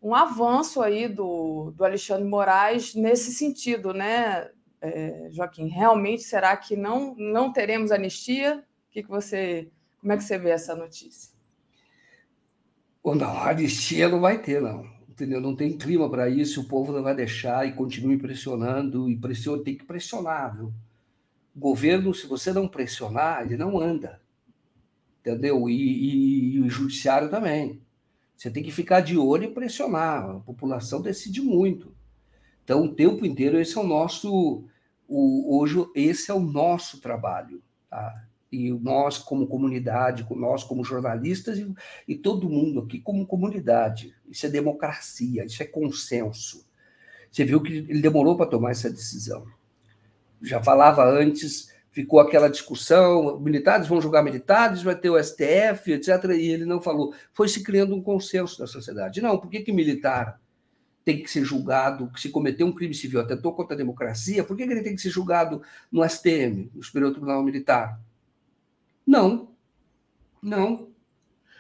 [0.02, 5.68] Um avanço aí do, do Alexandre Moraes nesse sentido, né, é, Joaquim?
[5.68, 8.64] Realmente será que não, não teremos anistia?
[8.88, 9.70] O que, que você,
[10.00, 11.37] como é que você vê essa notícia?
[13.08, 14.86] Ou não, anistia não vai ter, não.
[15.08, 15.40] Entendeu?
[15.40, 19.64] Não tem clima para isso, o povo não vai deixar e continue pressionando, e pressiona,
[19.64, 20.74] tem que pressionar, viu?
[21.56, 24.20] O governo, se você não pressionar, ele não anda.
[25.22, 25.70] Entendeu?
[25.70, 27.82] E, e, e o judiciário também.
[28.36, 30.30] Você tem que ficar de olho e pressionar.
[30.30, 31.96] A população decide muito.
[32.66, 34.66] Então, o tempo inteiro, esse é o nosso.
[35.08, 37.64] O, hoje, esse é o nosso trabalho.
[37.90, 38.27] Tá?
[38.52, 41.74] E nós como comunidade, nós como jornalistas e,
[42.08, 44.16] e, todo mundo aqui como comunidade.
[44.30, 46.66] Isso é democracia, isso é consenso.
[47.30, 49.46] Você viu que ele demorou para tomar essa decisão.
[50.42, 56.24] Já falava antes, ficou aquela discussão, militares vão julgar militares, vai ter o STF, etc.
[56.36, 57.14] E ele não falou.
[57.34, 59.22] Foi se criando um consenso na sociedade.
[59.22, 60.40] Não, por que, que militar
[61.04, 64.58] tem que ser julgado, que se cometeu um crime civil, atentou contra a democracia, por
[64.58, 67.98] que, que ele tem que ser julgado no STM, no Superior Tribunal Militar?
[69.08, 69.56] Não.
[70.44, 70.90] Não.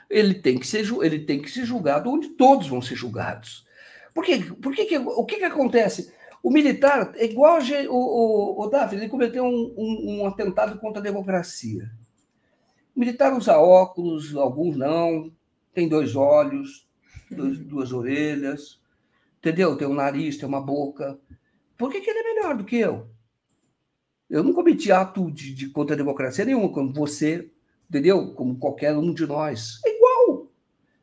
[0.09, 3.65] Ele tem que ser, ele tem que ser julgado onde todos vão ser julgados.
[4.13, 4.39] Por quê?
[4.61, 6.13] Por que, que o que, que acontece?
[6.43, 7.59] O militar é igual
[7.89, 11.89] o, o, o Davi, ele cometeu um, um, um atentado contra a democracia.
[12.95, 15.31] O militar usa óculos, alguns não,
[15.73, 16.87] tem dois olhos,
[17.29, 18.81] dois, duas orelhas,
[19.39, 19.77] entendeu?
[19.77, 21.19] Tem um nariz, tem uma boca.
[21.77, 23.07] Por que, que ele é melhor do que eu?
[24.29, 27.49] Eu não cometi ato de, de contra a democracia nenhuma, como você,
[27.89, 28.33] entendeu?
[28.33, 29.79] Como qualquer um de nós.
[29.85, 30.51] É igual.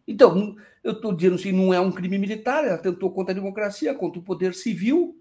[0.06, 3.94] Então, eu estou dizendo assim, não é um crime militar, ela tentou contra a democracia,
[3.94, 5.18] contra o poder civil.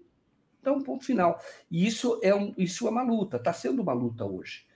[0.60, 1.40] Então, ponto final.
[1.70, 4.66] E isso é, um, isso é uma luta, está sendo uma luta hoje.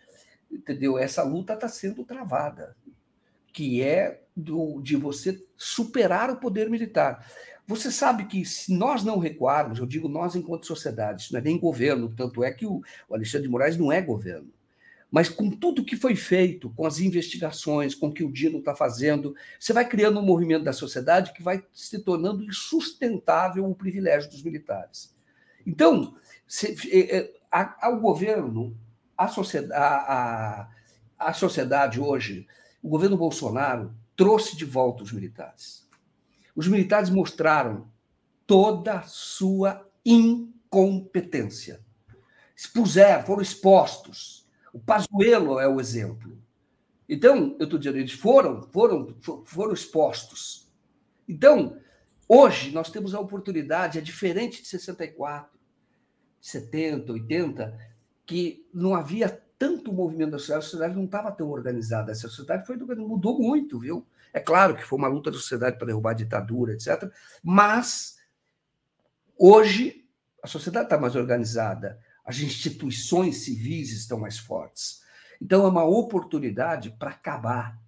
[0.50, 0.98] Entendeu?
[0.98, 2.74] Essa luta está sendo travada,
[3.52, 7.26] que é do, de você superar o poder militar.
[7.68, 11.42] Você sabe que se nós não recuarmos, eu digo nós enquanto sociedade, isso não é
[11.42, 12.82] nem governo, tanto é que o,
[13.12, 14.50] Alexandre de Moraes não é governo.
[15.10, 18.74] Mas com tudo que foi feito, com as investigações, com o que o Dino está
[18.74, 24.30] fazendo, você vai criando um movimento da sociedade que vai se tornando insustentável o privilégio
[24.30, 25.14] dos militares.
[25.66, 26.16] Então,
[26.46, 28.74] se, é, é, a, ao governo,
[29.14, 30.68] a sociedade, a,
[31.18, 32.46] a, a sociedade hoje,
[32.82, 35.86] o governo Bolsonaro trouxe de volta os militares.
[36.58, 37.88] Os militares mostraram
[38.46, 41.80] toda a sua incompetência.
[42.54, 44.38] Expuseram, foram expostos
[44.72, 46.38] o Pazuello é o exemplo.
[47.08, 49.14] Então, eu estou dizendo, eles foram, foram,
[49.44, 50.70] foram expostos.
[51.26, 51.78] Então,
[52.28, 55.58] hoje nós temos a oportunidade, é diferente de 64,
[56.40, 57.78] 70, 80,
[58.26, 59.28] que não havia
[59.58, 62.12] tanto movimento da sociedade, a sociedade não estava tão organizada.
[62.12, 64.06] Essa sociedade foi mudou muito, viu?
[64.32, 67.10] É claro que foi uma luta da sociedade para derrubar a ditadura, etc.
[67.42, 68.16] Mas
[69.36, 70.04] hoje
[70.42, 71.98] a sociedade está mais organizada
[72.28, 75.00] as instituições civis estão mais fortes.
[75.40, 77.80] Então, é uma oportunidade para acabar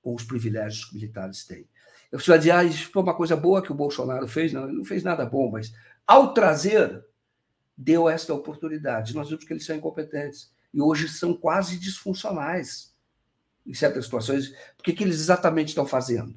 [0.00, 1.68] com os privilégios que os militares têm.
[2.12, 4.52] Eu preciso dizer, ah, isso foi uma coisa boa que o Bolsonaro fez.
[4.52, 5.74] Não, ele não fez nada bom, mas
[6.06, 7.04] ao trazer,
[7.76, 9.12] deu esta oportunidade.
[9.12, 12.93] Nós vimos que eles são incompetentes e hoje são quase disfuncionais
[13.66, 14.48] em certas situações.
[14.78, 16.34] O que, que eles exatamente estão fazendo?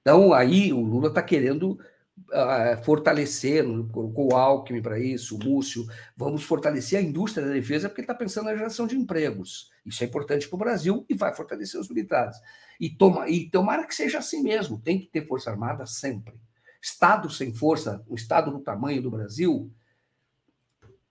[0.00, 1.78] Então, aí o Lula está querendo
[2.18, 5.86] uh, fortalecer, colocou o Alckmin para isso, o Múcio,
[6.16, 9.70] vamos fortalecer a indústria da defesa, porque ele está pensando na geração de empregos.
[9.84, 12.36] Isso é importante para o Brasil e vai fortalecer os militares.
[12.80, 16.34] E, toma, e tomara que seja assim mesmo, tem que ter Força Armada sempre.
[16.80, 19.70] Estado sem força, um Estado do tamanho do Brasil,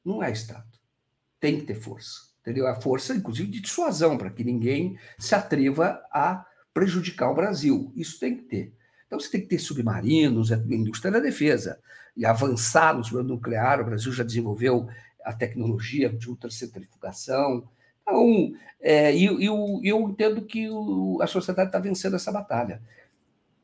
[0.03, 0.67] não é Estado.
[1.39, 2.30] Tem que ter força.
[2.41, 2.68] Entendeu?
[2.68, 7.91] A força, inclusive, de dissuasão, para que ninguém se atreva a prejudicar o Brasil.
[7.95, 8.73] Isso tem que ter.
[9.05, 11.80] Então você tem que ter submarinos, a indústria da defesa,
[12.15, 13.81] e avançar no submarino nuclear.
[13.81, 14.88] O Brasil já desenvolveu
[15.23, 17.68] a tecnologia de ultracentrifugação.
[18.01, 22.81] Então, é, e, eu, eu entendo que o, a sociedade está vencendo essa batalha.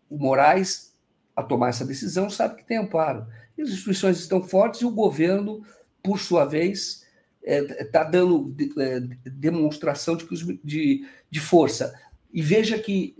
[0.10, 0.94] O Moraes,
[1.36, 3.26] a tomar essa decisão, sabe que tem amparo.
[3.58, 5.64] E as instituições estão fortes e o governo,
[6.04, 7.07] por sua vez,
[7.48, 9.00] está é, tá dando é,
[9.30, 11.98] demonstração de, de, de força.
[12.34, 13.18] E veja que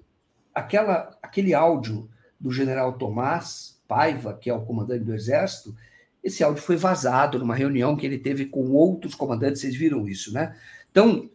[0.54, 2.10] aquela, aquele áudio
[2.40, 5.76] do general Tomás Paiva, que é o comandante do Exército,
[6.24, 10.34] esse áudio foi vazado numa reunião que ele teve com outros comandantes, vocês viram isso,
[10.34, 10.58] né?
[10.92, 11.30] Então,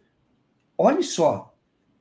[0.77, 1.57] olhe só,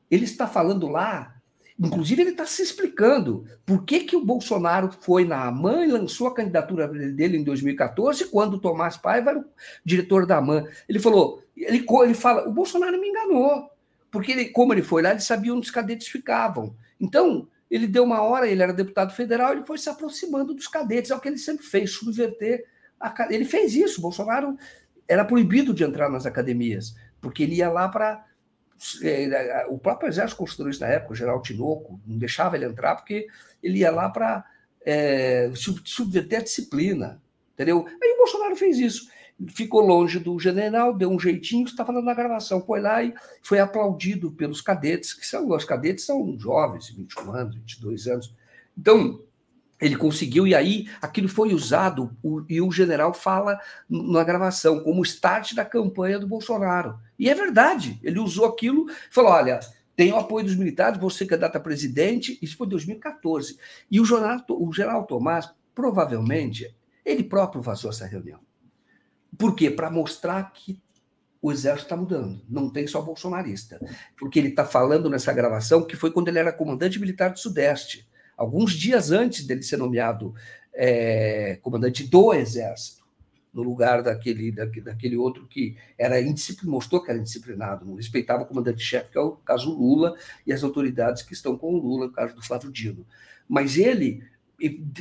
[0.09, 1.40] ele está falando lá,
[1.87, 6.27] inclusive ele está se explicando por que, que o Bolsonaro foi na AMAN e lançou
[6.27, 9.45] a candidatura dele em 2014, quando o Tomás Paiva era o
[9.83, 10.65] diretor da AMAN.
[10.87, 13.69] Ele falou, ele, ele fala, o Bolsonaro me enganou,
[14.11, 16.75] porque ele, como ele foi lá, ele sabia onde os cadetes ficavam.
[16.99, 21.09] Então, ele deu uma hora, ele era deputado federal, ele foi se aproximando dos cadetes,
[21.09, 22.65] é o que ele sempre fez, subverter.
[22.99, 24.57] A, ele fez isso, Bolsonaro
[25.07, 28.25] era proibido de entrar nas academias, porque ele ia lá para.
[29.03, 32.95] É, o próprio exército construiu isso na época, o general Tinoco, não deixava ele entrar,
[32.95, 33.27] porque
[33.61, 34.45] ele ia lá para
[34.85, 35.51] é,
[35.85, 37.21] subverter a disciplina.
[37.53, 37.85] Entendeu?
[38.01, 39.07] Aí o Bolsonaro fez isso
[39.49, 43.59] ficou longe do general, deu um jeitinho, está falando na gravação, foi lá e foi
[43.59, 48.35] aplaudido pelos cadetes, que são, os cadetes são jovens, 21 anos, 22 anos.
[48.77, 49.19] Então,
[49.81, 53.59] ele conseguiu, e aí aquilo foi usado, o, e o general fala
[53.89, 56.99] na gravação, como start da campanha do Bolsonaro.
[57.17, 59.59] E é verdade, ele usou aquilo, falou: olha,
[59.95, 63.57] tem o apoio dos militares, você candidato a presidente, isso foi em 2014.
[63.89, 68.39] E o, o general Tomás, provavelmente, ele próprio vazou essa reunião.
[69.37, 69.71] Por quê?
[69.71, 70.79] Para mostrar que
[71.41, 73.79] o exército está mudando, não tem só bolsonarista.
[74.17, 78.07] Porque ele está falando nessa gravação que foi quando ele era comandante militar do Sudeste,
[78.41, 80.33] alguns dias antes dele ser nomeado
[80.73, 83.01] é, comandante do exército,
[83.53, 88.45] no lugar daquele, daquele outro que era indisciplinado, mostrou que era indisciplinado, não respeitava o
[88.45, 90.15] comandante-chefe, que é o caso Lula,
[90.47, 93.05] e as autoridades que estão com o Lula, no caso do Flávio Dino.
[93.47, 94.23] Mas ele,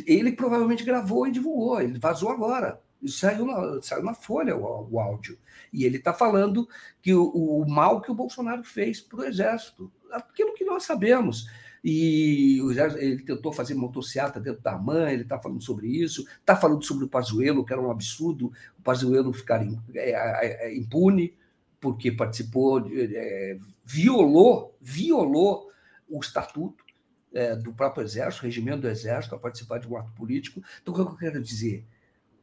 [0.04, 5.00] ele provavelmente gravou e divulgou, ele vazou agora saiu na, saiu na Folha o, o
[5.00, 5.38] áudio.
[5.72, 6.68] E ele está falando
[7.00, 11.46] que o, o, mal que o Bolsonaro fez para o Exército, aquilo que nós sabemos.
[11.82, 12.58] E
[12.98, 17.04] ele tentou fazer motocicleta dentro da mãe, ele está falando sobre isso, está falando sobre
[17.04, 21.34] o Pazuello, que era um absurdo o Pazuello ficar é, é, é, impune,
[21.80, 25.70] porque participou, é, violou, violou
[26.08, 26.84] o estatuto,
[27.32, 30.62] é, do próprio Exército, regimento do Exército, a participar de um ato político.
[30.82, 31.86] Então, o que eu quero dizer?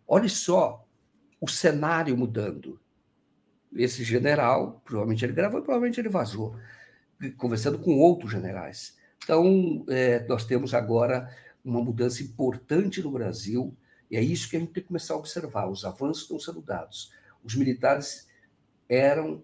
[0.07, 0.85] Olhe só
[1.39, 2.80] o cenário mudando.
[3.76, 6.55] Esse general, provavelmente ele gravou provavelmente ele vazou,
[7.38, 8.97] conversando com outros generais.
[9.23, 11.30] Então, é, nós temos agora
[11.64, 13.76] uma mudança importante no Brasil,
[14.10, 15.69] e é isso que a gente tem que começar a observar.
[15.69, 17.11] Os avanços estão sendo dados.
[17.44, 18.27] Os militares
[18.88, 19.44] eram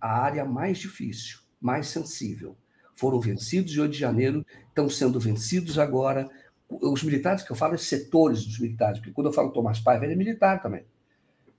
[0.00, 2.56] a área mais difícil, mais sensível.
[2.94, 6.28] Foram vencidos em 8 de janeiro, estão sendo vencidos agora.
[6.68, 10.04] Os militares, que eu falo, é setores dos militares, porque quando eu falo Tomás Paiva,
[10.04, 10.84] ele é militar também.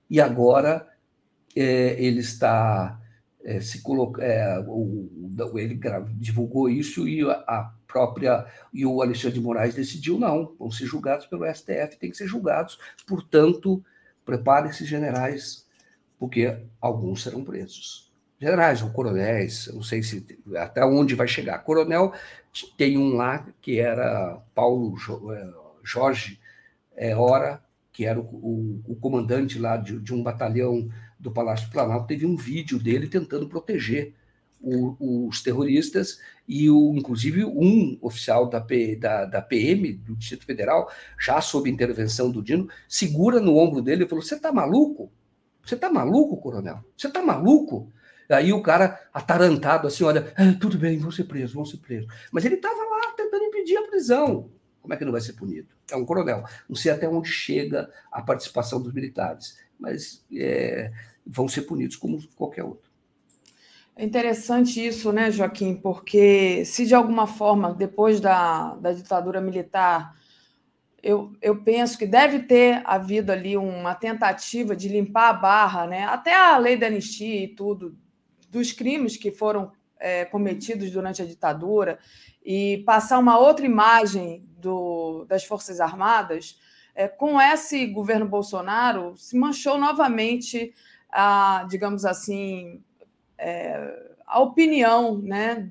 [0.08, 0.88] E agora
[1.56, 3.00] é, ele está
[3.48, 5.08] é, se coloca, é, o,
[5.56, 5.80] ele
[6.16, 8.44] divulgou isso e a própria
[8.74, 12.26] e o Alexandre de Moraes decidiu não, vão ser julgados pelo STF, tem que ser
[12.26, 13.82] julgados, portanto,
[14.22, 15.66] prepare esses generais,
[16.18, 18.12] porque alguns serão presos.
[18.38, 21.58] Generais ou coronéis, não sei se até onde vai chegar.
[21.60, 22.12] Coronel
[22.76, 24.94] tem um lá que era Paulo
[25.32, 25.50] é,
[25.82, 26.38] Jorge
[26.94, 27.62] é, Hora,
[27.92, 30.88] que era o, o, o comandante lá de, de, um batalhão
[31.18, 34.14] do Palácio Planalto, teve um vídeo dele tentando proteger
[34.60, 40.46] o, os terroristas e, o, inclusive, um oficial da, P, da, da, PM, do Distrito
[40.46, 45.12] Federal, já sob intervenção do Dino, segura no ombro dele e falou: Você está maluco?
[45.64, 46.82] Você está maluco, coronel?
[46.96, 47.92] Você está maluco?
[48.28, 52.12] Aí o cara, atarantado, assim, olha, ah, tudo bem, vão ser presos, vão ser presos.
[52.30, 54.50] Mas ele estava lá tentando impedir a prisão.
[54.82, 55.68] Como é que não vai ser punido?
[55.90, 56.44] É um coronel.
[56.68, 60.90] Não sei até onde chega a participação dos militares, mas é,
[61.26, 62.88] vão ser punidos como qualquer outro.
[63.94, 65.74] É interessante isso, né, Joaquim?
[65.74, 70.16] Porque se de alguma forma, depois da, da ditadura militar,
[71.02, 76.04] eu, eu penso que deve ter havido ali uma tentativa de limpar a barra, né?
[76.04, 77.96] Até a lei da anistia e tudo,
[78.48, 81.98] dos crimes que foram é, cometidos durante a ditadura
[82.44, 86.58] e passar uma outra imagem do, das Forças Armadas,
[86.98, 90.74] é, com esse governo Bolsonaro, se manchou novamente,
[91.08, 92.82] a, digamos assim,
[93.38, 95.70] é, a opinião né,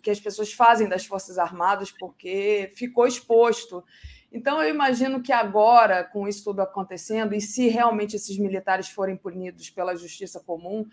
[0.00, 3.82] que as pessoas fazem das Forças Armadas, porque ficou exposto.
[4.30, 9.16] Então, eu imagino que agora, com isso tudo acontecendo, e se realmente esses militares forem
[9.16, 10.86] punidos pela justiça comum,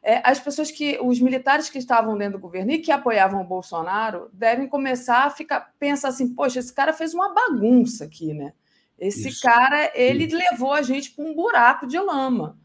[0.00, 3.44] é, as pessoas que, os militares que estavam dentro do governo e que apoiavam o
[3.44, 8.52] Bolsonaro, devem começar a ficar pensar assim, poxa, esse cara fez uma bagunça aqui, né?
[8.98, 9.42] Esse Isso.
[9.42, 10.36] cara, ele Isso.
[10.36, 12.58] levou a gente para um buraco de lama.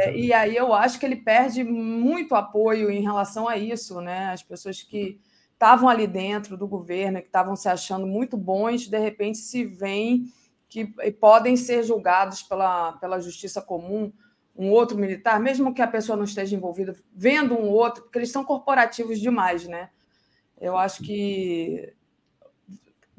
[0.00, 4.32] É, e aí eu acho que ele perde muito apoio em relação a isso, né?
[4.32, 5.20] As pessoas que
[5.52, 10.24] estavam ali dentro do governo, que estavam se achando muito bons, de repente se veem
[10.68, 10.86] que
[11.20, 14.12] podem ser julgados pela, pela justiça comum
[14.56, 18.30] um outro militar, mesmo que a pessoa não esteja envolvida, vendo um outro, porque eles
[18.30, 19.90] são corporativos demais, né?
[20.60, 21.92] Eu acho que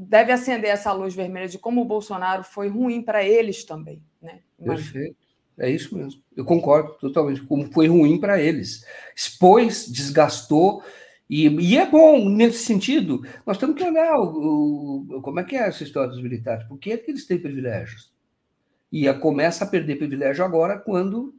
[0.03, 4.39] deve acender essa luz vermelha de como o Bolsonaro foi ruim para eles também, né?
[4.63, 5.23] Perfeito.
[5.57, 6.21] É isso mesmo.
[6.35, 7.41] Eu concordo totalmente.
[7.43, 8.85] Como foi ruim para eles.
[9.15, 10.84] Expôs, desgastou.
[11.30, 13.23] E, e, é bom nesse sentido.
[13.45, 16.67] Nós temos que olhar o, o, como é que é essa história dos militares.
[16.67, 18.11] Por que, é que eles têm privilégios?
[18.91, 21.35] E a, começa a perder privilégio agora quando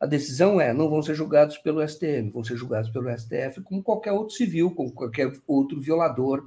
[0.00, 3.82] a decisão é não vão ser julgados pelo STM, vão ser julgados pelo STF como
[3.82, 6.46] qualquer outro civil, como qualquer outro violador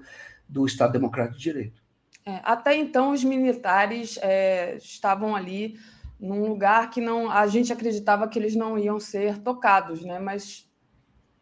[0.52, 1.82] do Estado Democrático de Direito.
[2.26, 5.80] É, até então, os militares é, estavam ali
[6.20, 10.20] num lugar que não a gente acreditava que eles não iam ser tocados, né?
[10.20, 10.70] mas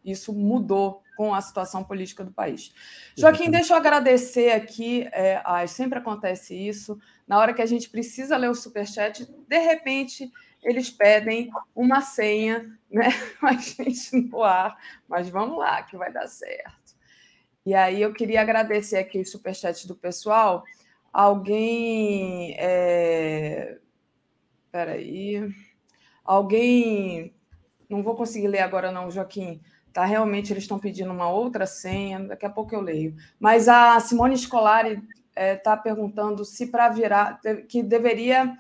[0.06, 2.74] isso mudou com a situação política do país.
[3.18, 7.90] Joaquim, deixa eu agradecer aqui, é, ah, sempre acontece isso, na hora que a gente
[7.90, 10.32] precisa ler o superchat, de repente
[10.64, 13.08] eles pedem uma senha, né?
[13.42, 14.78] A gente no ar,
[15.08, 16.89] mas vamos lá, que vai dar certo.
[17.70, 20.64] E aí eu queria agradecer aqui o superchat do pessoal.
[21.14, 22.56] Alguém.
[22.58, 23.78] É...
[24.72, 25.48] Peraí.
[26.26, 27.32] Alguém.
[27.88, 29.62] Não vou conseguir ler agora, não, Joaquim
[29.94, 33.16] Tá, realmente eles estão pedindo uma outra senha, daqui a pouco eu leio.
[33.40, 35.04] Mas a Simone Scolari está
[35.36, 38.58] é, tá perguntando se para virar, que deveria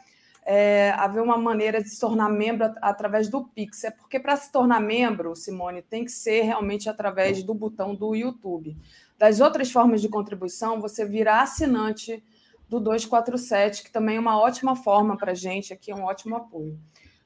[0.51, 3.83] é, haver uma maneira de se tornar membro através do Pix.
[3.83, 8.15] É porque para se tornar membro, Simone, tem que ser realmente através do botão do
[8.15, 8.75] YouTube.
[9.15, 12.23] Das outras formas de contribuição, você vira assinante
[12.67, 16.35] do 247, que também é uma ótima forma para a gente aqui, é um ótimo
[16.35, 16.79] apoio.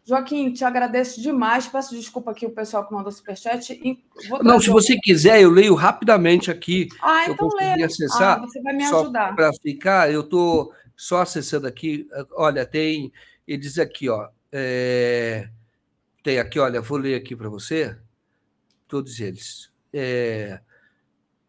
[0.06, 1.66] Joaquim, te agradeço demais.
[1.66, 3.80] Peço desculpa aqui o pessoal que mandou superchat.
[4.41, 6.90] Não, se você quiser, eu leio rapidamente aqui.
[7.02, 7.82] Ah, então lê.
[7.82, 8.38] acessar.
[8.38, 9.34] Ah, você vai me ajudar.
[9.34, 12.07] Para ficar, eu estou só acessando aqui.
[12.32, 13.11] Olha, tem.
[13.48, 14.30] Ele diz aqui, ó.
[14.52, 15.49] É,
[16.24, 17.98] tem aqui, olha, vou ler aqui para você.
[18.88, 19.72] Todos eles.
[19.91, 20.60] É,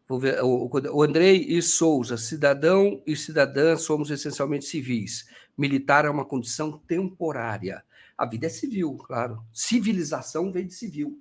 [0.07, 5.27] Vou ver, o, o Andrei e Souza, cidadão e cidadã somos essencialmente civis.
[5.57, 7.83] Militar é uma condição temporária.
[8.17, 9.43] A vida é civil, claro.
[9.53, 11.19] Civilização vem de civil.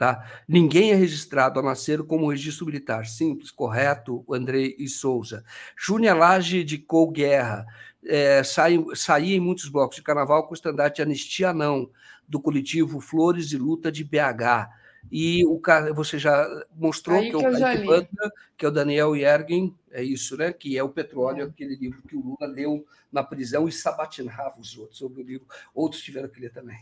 [0.00, 0.24] Tá?
[0.48, 3.04] Ninguém é registrado ao nascer como registro militar.
[3.04, 5.44] Simples, correto, Andrei e Souza.
[5.76, 7.66] Júnior Lage de Cou Guerra.
[8.02, 11.90] É, saía em muitos blocos de carnaval com o estandarte anistia não,
[12.26, 14.70] do coletivo Flores de Luta de BH.
[15.12, 15.60] E o
[15.94, 20.34] você já mostrou Aí que, é o Banda, que é o Daniel Yergin, é isso,
[20.34, 20.50] né?
[20.50, 21.46] Que é o Petróleo, é.
[21.46, 25.46] aquele livro que o Lula leu na prisão e sabatinava os outros sobre o livro.
[25.74, 26.78] Outros tiveram que ler também.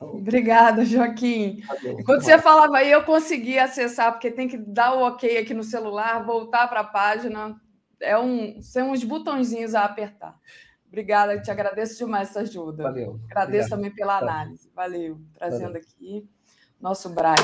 [0.00, 1.60] Obrigada, Joaquim.
[1.66, 5.52] Tá Enquanto você falava aí, eu consegui acessar, porque tem que dar o ok aqui
[5.52, 7.60] no celular, voltar para a página.
[8.00, 10.38] É um, são uns botõezinhos a apertar.
[10.86, 12.84] Obrigada, te agradeço demais essa ajuda.
[12.84, 13.20] Valeu.
[13.26, 13.70] Agradeço Obrigado.
[13.70, 14.70] também pela análise.
[14.74, 15.20] Valeu.
[15.34, 15.82] Trazendo Valeu.
[15.82, 16.28] aqui
[16.80, 17.34] nosso Brian.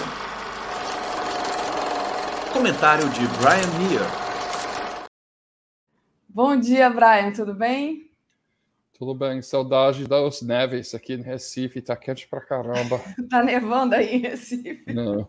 [2.52, 4.00] Comentário de Brian Meir.
[6.28, 8.10] Bom dia, Brian, tudo bem?
[8.96, 13.00] Tudo bem, saudade das neves aqui em Recife, tá quente pra caramba.
[13.28, 14.92] tá nevando aí em Recife?
[14.92, 15.28] Não.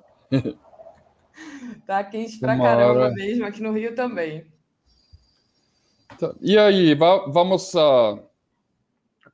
[1.87, 2.77] tá quente pra Tomara.
[2.77, 4.45] caramba mesmo, aqui no Rio também.
[6.19, 6.35] Tá.
[6.39, 8.19] E aí, vamos uh,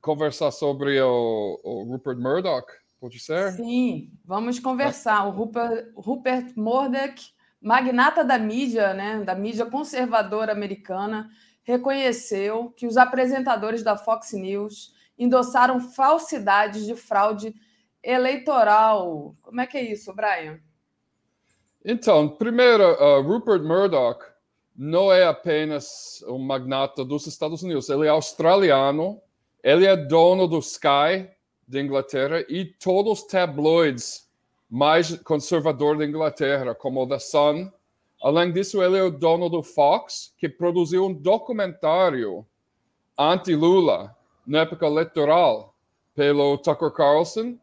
[0.00, 2.66] conversar sobre o, o, Rupert Murdoch,
[2.98, 3.52] pode ser?
[3.52, 5.26] Sim, vamos conversar.
[5.26, 11.30] O Rupert, Rupert Murdoch, magnata da mídia, né, da mídia conservadora americana,
[11.62, 17.54] reconheceu que os apresentadores da Fox News endossaram falsidades de fraude
[18.02, 19.36] eleitoral.
[19.42, 20.58] Como é que é isso, Brian?
[21.84, 24.24] Então, primeiro, uh, Rupert Murdoch
[24.74, 29.20] não é apenas um magnata dos Estados Unidos, ele é australiano,
[29.62, 31.28] ele é dono do Sky
[31.66, 34.28] de Inglaterra e todos os tabloides
[34.68, 37.70] mais conservadores da Inglaterra, como o The Sun,
[38.22, 42.46] Além disso, ele é o dono do Fox, que produziu um documentário
[43.18, 44.16] anti-Lula
[44.46, 45.74] na época eleitoral
[46.14, 47.58] pelo Tucker Carlson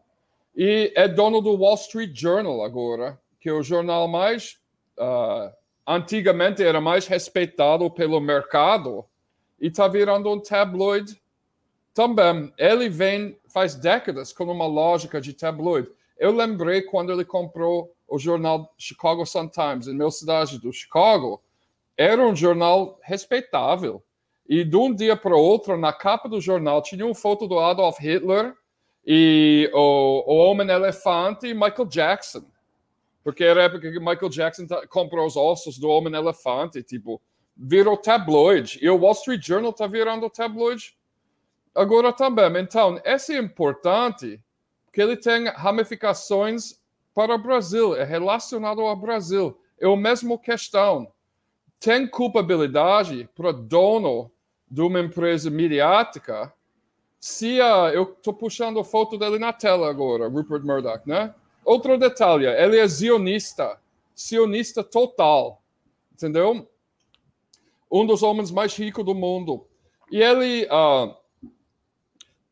[0.56, 4.60] e é dono do Wall Street Journal agora, que é o jornal mais
[4.98, 5.53] uh,
[5.88, 9.06] antigamente era mais respeitado pelo mercado
[9.60, 11.22] e está virando um tabloide
[11.94, 12.53] também.
[12.57, 15.90] Ele vem faz décadas com uma lógica de tabloide.
[16.18, 21.41] Eu lembrei quando ele comprou o jornal Chicago Sun-Times, em minha cidade do Chicago,
[21.98, 24.03] era um jornal respeitável.
[24.48, 27.60] E de um dia para o outro, na capa do jornal, tinha uma foto do
[27.60, 28.56] Adolf Hitler
[29.06, 32.45] e o, o Homem-Elefante e Michael Jackson.
[33.23, 37.22] Porque era a época que Michael Jackson comprou os ossos do Homem-Elefante, tipo,
[37.56, 38.80] virou tabloide.
[38.81, 40.98] E o Wall Street Journal está virando tabloide
[41.76, 42.61] agora também.
[42.61, 44.41] Então, esse é importante,
[44.86, 46.78] porque ele tem ramificações
[47.20, 49.60] para o Brasil, é relacionado ao Brasil.
[49.78, 51.12] É a mesma questão.
[51.78, 54.32] Tem culpabilidade para dono
[54.72, 56.54] de uma empresa midiática
[57.20, 61.36] se uh, eu estou puxando a foto dele na tela agora, Rupert Murdoch, né?
[61.66, 63.78] Outro detalhe, ele é zionista,
[64.16, 65.62] sionista total,
[66.14, 66.70] entendeu?
[67.91, 69.68] Um dos homens mais ricos do mundo.
[70.10, 71.14] E ele uh,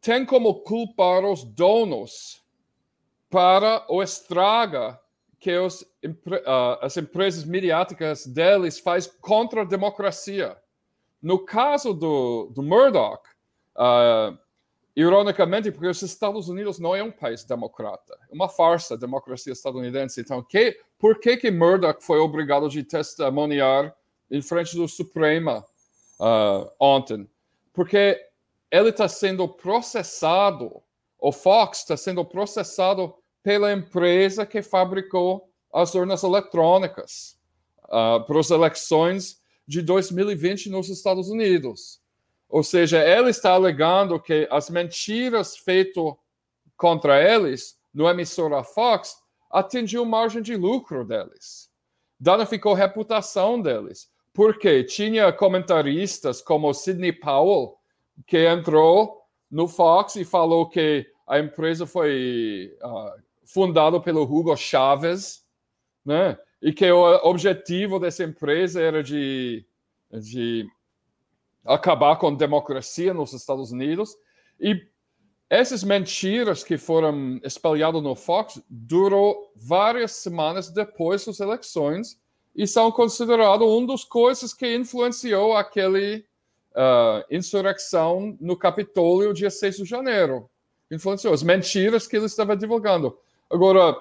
[0.02, 2.46] tem como culpar os donos
[3.30, 5.00] para o estraga
[5.40, 10.58] que os, uh, as empresas midiáticas deles faz contra a democracia.
[11.22, 13.22] No caso do, do Murdoch,
[13.76, 14.38] uh,
[14.96, 19.54] ironicamente, porque os Estados Unidos não é um país democrata, é uma farsa a democracia
[19.54, 20.22] estadunidense.
[20.22, 23.96] Então, que, por que que Murdoch foi obrigado a testemunhar
[24.32, 25.64] em frente do Suprema
[26.20, 27.30] uh, ontem?
[27.74, 28.20] Porque
[28.72, 30.82] ele está sendo processado
[31.20, 33.14] o Fox está sendo processado
[33.44, 37.38] pela empresa que fabricou as urnas eletrônicas
[37.86, 42.02] uh, para as eleições de 2020 nos Estados Unidos.
[42.50, 46.04] Ou seja, ele está alegando que as mentiras feitas
[46.78, 49.18] contra eles no emissora Fox
[49.50, 51.70] atingiu margem de lucro deles.
[52.20, 54.10] Danificou a reputação deles.
[54.34, 57.76] Porque tinha comentaristas como Sidney Powell,
[58.28, 65.46] que entrou no Fox e falou que a empresa foi uh, fundada pelo Hugo Chávez,
[66.06, 66.38] né?
[66.62, 69.66] E que o objetivo dessa empresa era de,
[70.12, 70.66] de
[71.64, 74.16] acabar com a democracia nos Estados Unidos.
[74.60, 74.88] E
[75.50, 82.20] essas mentiras que foram espalhadas no Fox durou várias semanas depois das eleições
[82.56, 86.26] e são consideradas uma das coisas que influenciou aquele
[86.78, 90.50] uh, insurreição no Capitólio dia 6 de janeiro.
[90.92, 93.18] Influenciou as mentiras que ele estava divulgando.
[93.50, 94.00] Agora,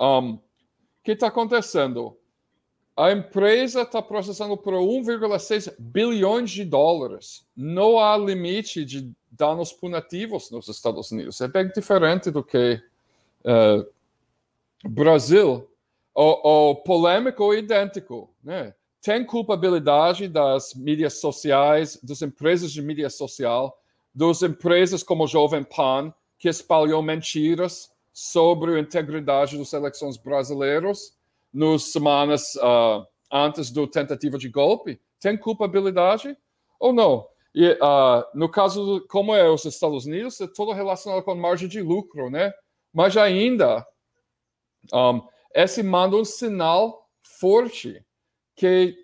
[0.00, 0.40] um, o
[1.02, 2.16] que está acontecendo?
[2.96, 7.46] a empresa está processando por 1,6 bilhões de dólares.
[7.54, 11.38] Não há limite de danos punitivos nos Estados Unidos.
[11.42, 12.80] É bem diferente do que
[13.44, 13.86] uh,
[14.88, 15.68] Brasil.
[16.14, 18.30] O, o polêmico é idêntico.
[18.42, 18.74] Né?
[19.06, 23.80] Tem culpabilidade das mídias sociais, das empresas de mídia social,
[24.12, 31.16] das empresas como o Jovem Pan, que espalhou mentiras sobre a integridade das eleições brasileiras
[31.54, 35.00] nas semanas uh, antes da tentativa de golpe?
[35.20, 36.36] Tem culpabilidade
[36.80, 37.28] ou não?
[37.54, 41.80] E, uh, no caso, como é os Estados Unidos, é tudo relacionado com margem de
[41.80, 42.52] lucro, né?
[42.92, 43.86] Mas ainda,
[44.92, 45.22] um,
[45.54, 48.04] esse manda um sinal forte
[48.56, 48.96] que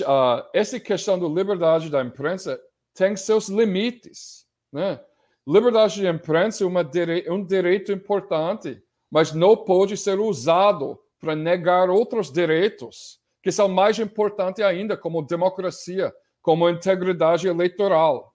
[0.00, 2.58] uh, essa questão da liberdade da imprensa
[2.94, 5.00] tem seus limites, né?
[5.46, 6.80] Liberdade de imprensa é uma,
[7.28, 13.98] um direito importante, mas não pode ser usado para negar outros direitos que são mais
[13.98, 18.34] importantes ainda, como democracia, como integridade eleitoral.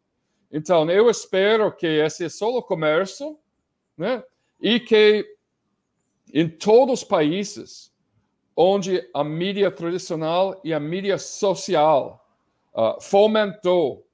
[0.52, 3.40] Então, eu espero que esse é só o comércio,
[3.98, 4.24] né?
[4.62, 5.26] E que
[6.32, 7.92] em todos os países
[8.62, 12.28] onde a mídia tradicional e a mídia social
[12.74, 14.06] uh, fomentou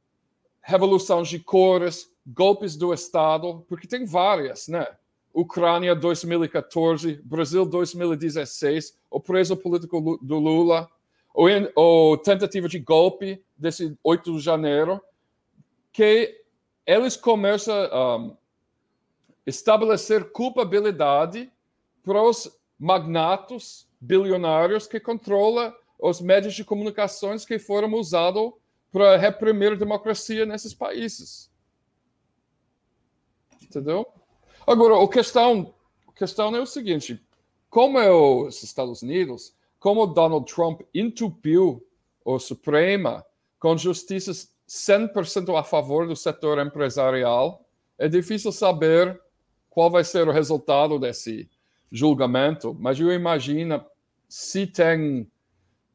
[0.61, 4.85] revolução de cores, golpes do Estado, porque tem várias, né?
[5.33, 10.87] Ucrânia 2014, Brasil 2016, o preso político do Lula,
[11.33, 15.01] ou, ou tentativa de golpe desse 8 de janeiro,
[15.91, 16.39] que
[16.85, 18.37] eles começam a um,
[19.43, 21.51] estabelecer culpabilidade
[22.03, 28.53] para os magnatos bilionários que controlam os meios de comunicações que foram usados
[28.91, 31.51] para reprimir a democracia nesses países.
[33.61, 34.07] Entendeu?
[34.65, 35.73] Agora, a questão,
[36.07, 37.21] a questão é o seguinte:
[37.69, 41.85] como é os Estados Unidos, como Donald Trump entupiu
[42.23, 43.25] o Suprema
[43.59, 47.65] com justiças 100% a favor do setor empresarial,
[47.97, 49.19] é difícil saber
[49.69, 51.49] qual vai ser o resultado desse
[51.91, 53.85] julgamento, mas eu imagino
[54.27, 55.29] se tem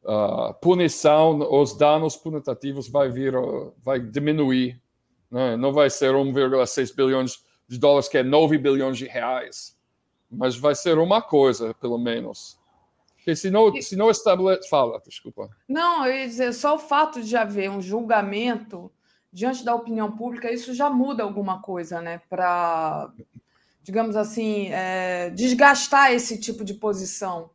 [0.03, 3.33] uh, punição, os danos punitivos vai vir,
[3.83, 4.81] vai diminuir,
[5.29, 5.55] né?
[5.55, 9.77] não vai ser 1,6 bilhões de dólares, que é 9 bilhões de reais.
[10.29, 12.59] Mas vai ser uma coisa, pelo menos.
[13.15, 14.67] Porque se não, se não estabelece.
[14.67, 15.49] Fala, desculpa.
[15.67, 18.91] Não, eu ia dizer, só o fato de haver um julgamento
[19.31, 22.19] diante da opinião pública, isso já muda alguma coisa, né?
[22.29, 23.11] Para,
[23.83, 27.49] digamos assim, é, desgastar esse tipo de posição.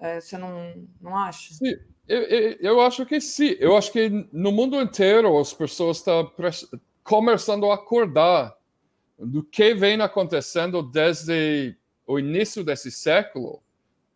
[0.00, 1.52] É, você não, não acha?
[1.54, 1.76] Sim.
[2.08, 3.54] Eu, eu, eu, acho que sim.
[3.60, 6.32] Eu acho que no mundo inteiro as pessoas estão
[7.04, 8.56] começando a acordar
[9.18, 13.62] do que vem acontecendo desde o início desse século,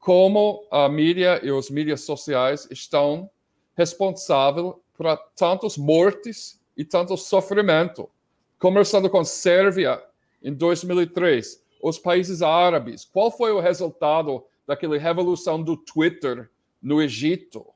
[0.00, 3.30] como a mídia e os mídias sociais estão
[3.76, 8.10] responsáveis por tantos mortes e tanto sofrimento.
[8.58, 10.02] Começando com Sérvia
[10.42, 13.04] em 2003, os países árabes.
[13.04, 16.50] Qual foi o resultado daquela revolução do Twitter
[16.82, 17.66] no Egito?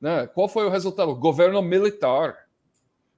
[0.00, 0.26] Né?
[0.26, 1.14] Qual foi o resultado?
[1.14, 2.36] Governo militar.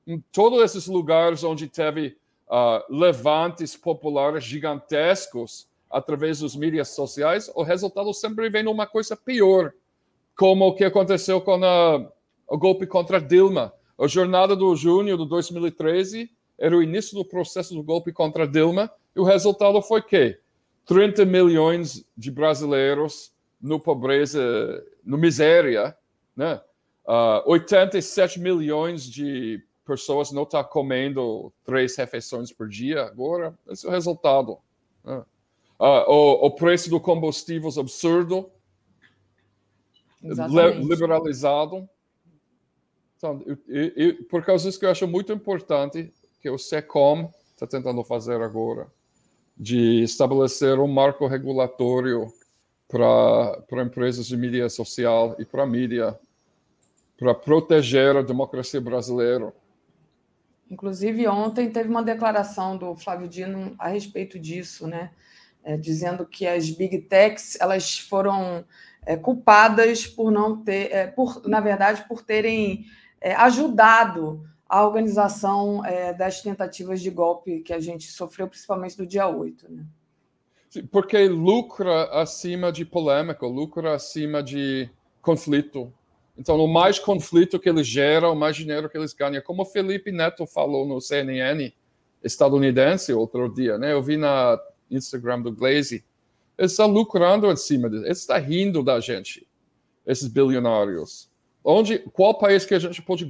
[0.07, 2.17] Em todos esses lugares onde teve
[2.49, 9.73] uh, levantes populares gigantescos através dos mídias sociais, o resultado sempre vem numa coisa pior,
[10.37, 12.09] como o que aconteceu com a,
[12.49, 13.73] o golpe contra Dilma.
[13.99, 18.91] A jornada do junho de 2013 era o início do processo do golpe contra Dilma,
[19.15, 20.39] e o resultado foi que
[20.87, 24.41] 30 milhões de brasileiros no pobreza,
[25.05, 25.97] no miséria,
[26.35, 26.61] né?
[27.05, 33.57] Uh, ah, 87 milhões de pessoas não estão tá comendo três refeições por dia agora.
[33.69, 34.59] Esse é o resultado.
[35.05, 35.23] Né?
[35.79, 38.51] Uh, o, o, preço do combustível é absurdo,
[40.23, 41.89] liberalizado.
[43.17, 47.67] Então, eu, eu, por causa disso que eu acho muito importante que o SECOM está
[47.67, 48.89] tentando fazer agora,
[49.57, 52.33] de estabelecer um marco regulatório
[52.89, 56.19] para empresas de mídia social e para mídia,
[57.19, 59.53] para proteger a democracia brasileira.
[60.71, 65.11] Inclusive, ontem teve uma declaração do Flávio Dino a respeito disso, né?
[65.65, 68.65] É, dizendo que as big techs elas foram
[69.05, 72.85] é, culpadas por não ter, é, por, na verdade, por terem
[73.21, 79.07] é, ajudado a organização é, das tentativas de golpe que a gente sofreu, principalmente do
[79.07, 79.71] dia 8.
[79.71, 79.85] Né?
[80.91, 84.91] Porque lucra acima de polêmica, lucra acima de
[85.23, 85.93] conflito.
[86.37, 89.43] Então, o mais conflito que eles geram, o mais dinheiro que eles ganham.
[89.43, 91.73] Como o Felipe Neto falou no CNN
[92.23, 93.93] estadunidense outro dia, né?
[93.93, 94.59] Eu vi na
[94.91, 96.05] Instagram do Glaze.
[96.59, 98.05] Ele está lucrando em cima disso.
[98.05, 99.47] Ele está rindo da gente.
[100.07, 101.31] esses bilionários?
[101.69, 103.29] Onde, qual país que a gente pode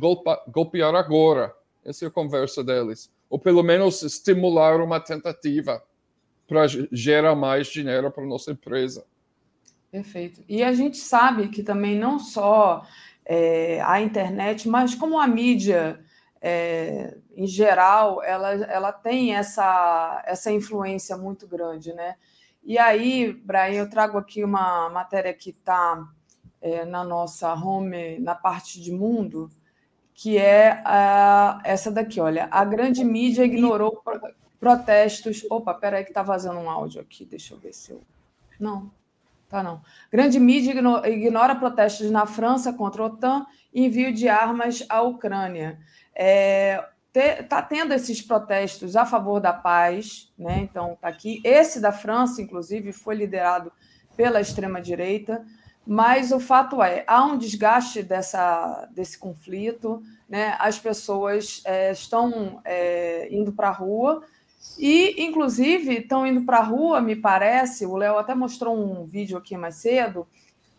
[0.49, 1.57] golpear agora?
[1.83, 3.11] Essa é a conversa deles.
[3.31, 5.83] Ou pelo menos estimular uma tentativa
[6.47, 9.07] para gerar mais dinheiro para nossa empresa.
[9.91, 10.45] Perfeito.
[10.47, 12.87] E a gente sabe que também não só
[13.25, 15.99] é, a internet, mas como a mídia
[16.39, 22.17] é, em geral, ela, ela tem essa, essa influência muito grande, né?
[22.63, 26.07] E aí, Brian, eu trago aqui uma matéria que está
[26.67, 29.49] é, na nossa home, na parte de mundo,
[30.13, 32.49] que é a, essa daqui, olha.
[32.51, 34.03] A grande mídia ignorou
[34.59, 35.47] protestos.
[35.49, 38.03] Opa, peraí que está vazando um áudio aqui, deixa eu ver se eu.
[38.59, 38.91] Não,
[39.49, 39.81] tá não.
[40.11, 40.73] Grande mídia
[41.09, 45.79] ignora protestos na França contra a OTAN e envio de armas à Ucrânia.
[46.15, 46.85] É,
[47.15, 50.59] está tendo esses protestos a favor da paz, né?
[50.59, 51.41] Então está aqui.
[51.45, 53.71] Esse da França, inclusive, foi liderado
[54.17, 55.45] pela extrema direita.
[55.87, 60.57] Mas o fato é, há um desgaste dessa, desse conflito, né?
[60.59, 64.25] as pessoas é, estão é, indo para a rua
[64.77, 69.39] e, inclusive, estão indo para a rua, me parece, o Léo até mostrou um vídeo
[69.39, 70.27] aqui mais cedo,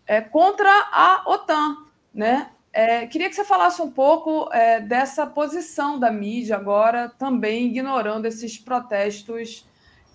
[0.05, 1.77] é, contra a OTAN.
[2.13, 2.49] Né?
[2.73, 8.25] É, queria que você falasse um pouco é, dessa posição da mídia agora, também ignorando
[8.25, 9.65] esses protestos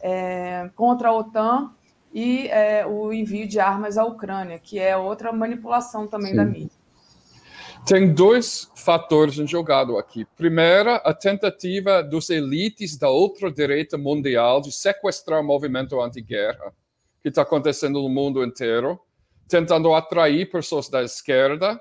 [0.03, 1.73] é, contra a OTAN
[2.13, 6.37] e é, o envio de armas à Ucrânia, que é outra manipulação também Sim.
[6.37, 6.83] da mídia.
[7.85, 10.25] Tem dois fatores em jogado aqui.
[10.37, 16.73] Primeira, a tentativa dos elites da ultradireita mundial de sequestrar o movimento anti-guerra,
[17.21, 19.01] que está acontecendo no mundo inteiro,
[19.49, 21.81] tentando atrair pessoas da esquerda,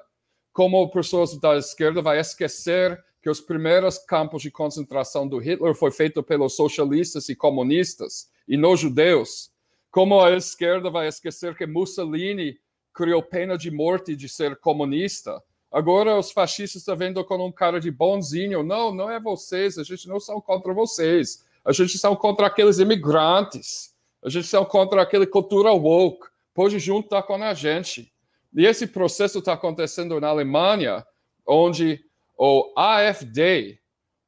[0.52, 5.92] como pessoas da esquerda vai esquecer que os primeiros campos de concentração do Hitler foi
[5.92, 9.51] feito pelos socialistas e comunistas e não judeus
[9.92, 12.58] como a esquerda vai esquecer que Mussolini
[12.94, 15.44] criou pena de morte de ser comunista?
[15.70, 18.64] Agora os fascistas estão vendo com um cara de bonzinho.
[18.64, 21.46] Não, não é vocês, a gente não são contra vocês.
[21.64, 23.94] A gente são contra aqueles imigrantes.
[24.24, 26.28] A gente são contra aquela cultura woke.
[26.54, 28.14] Pode juntar com a gente.
[28.56, 31.06] E esse processo está acontecendo na Alemanha,
[31.46, 32.04] onde
[32.38, 33.80] o AfD,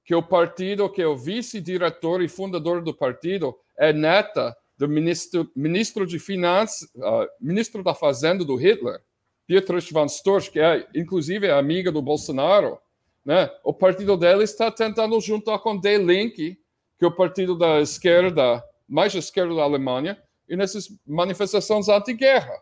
[0.06, 4.90] que é o partido que é o vice-diretor e fundador do partido, é neta do
[4.90, 9.02] ministro, ministro de Finanças, uh, ministro da Fazenda do Hitler,
[9.48, 12.78] Dietrich von Storch, que é inclusive é amiga do Bolsonaro,
[13.26, 13.50] né?
[13.64, 16.60] O partido dele está tentando juntar com Die Linke,
[17.00, 22.54] que é o partido da esquerda, mais esquerda da Alemanha, e nessas manifestações anti-guerra.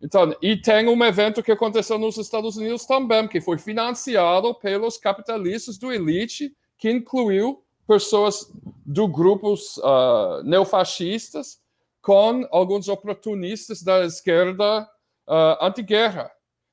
[0.00, 4.96] Então, e tem um evento que aconteceu nos Estados Unidos também, que foi financiado pelos
[4.96, 7.62] capitalistas do elite, que incluiu
[7.92, 8.50] pessoas
[8.86, 11.60] do grupos uh, neofascistas
[12.00, 14.88] com alguns oportunistas da esquerda
[15.28, 16.30] uh, anti-guerra.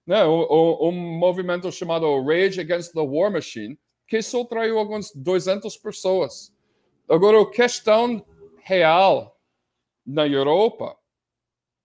[0.07, 0.23] Né?
[0.23, 3.77] Um, um, movimento chamado Rage Against the War Machine,
[4.07, 6.53] que só traiu algumas 200 pessoas.
[7.09, 8.25] Agora, a questão
[8.63, 9.37] real
[10.05, 10.95] na Europa,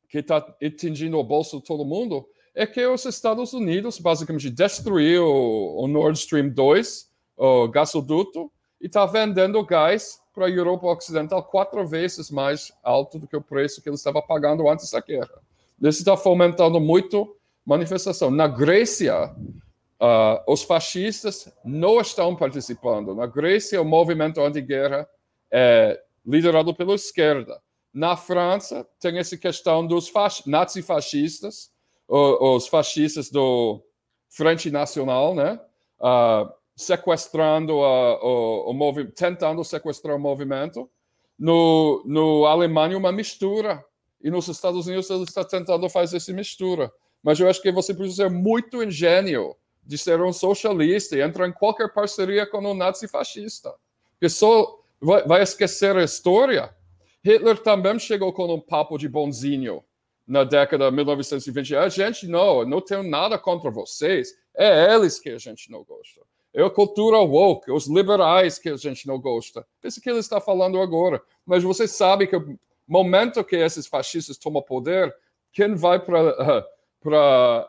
[0.08, 2.24] que está atingindo o bolso de todo mundo,
[2.54, 8.50] é que os Estados Unidos basicamente destruiu o Nord Stream 2, o gasoduto,
[8.84, 13.40] e está vendendo gás para a Europa Ocidental quatro vezes mais alto do que o
[13.40, 15.40] preço que ele estava pagando antes da guerra.
[15.80, 17.34] Isso está fomentando muito
[17.64, 18.30] manifestação.
[18.30, 23.14] Na Grécia, uh, os fascistas não estão participando.
[23.14, 25.08] Na Grécia, o movimento anti-guerra
[25.50, 27.62] é liderado pela esquerda.
[27.90, 30.12] Na França, tem essa questão dos
[30.44, 31.70] nazi-fascistas,
[32.06, 33.82] os fascistas do
[34.28, 35.58] Frente Nacional, né?
[35.98, 40.90] Uh, sequestrando o, o movimento, tentando sequestrar o movimento.
[41.38, 43.84] No, no Alemanha, uma mistura.
[44.20, 46.92] E nos Estados Unidos, ele está tentando fazer essa mistura.
[47.22, 51.46] Mas eu acho que você precisa ser muito ingênuo de ser um socialista e entrar
[51.46, 53.74] em qualquer parceria com um nazi-fascista.
[54.12, 56.74] Porque só vai, vai esquecer a história.
[57.22, 59.84] Hitler também chegou com um papo de bonzinho
[60.26, 61.76] na década de 1920.
[61.76, 64.34] A gente não, não tem nada contra vocês.
[64.56, 66.20] É eles que a gente não gosta.
[66.54, 69.66] É a cultura woke, os liberais que a gente não gosta.
[69.82, 71.20] Isso que ele está falando agora.
[71.44, 75.12] Mas você sabe que o momento que esses fascistas tomam poder,
[75.52, 76.64] quem vai para
[77.04, 77.68] para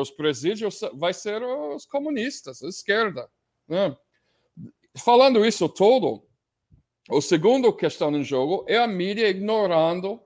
[0.00, 3.28] os presídios vai ser os comunistas, a esquerda.
[3.68, 3.94] Né?
[4.96, 6.22] Falando isso todo,
[7.10, 10.18] o segundo questão em jogo é a mídia ignorando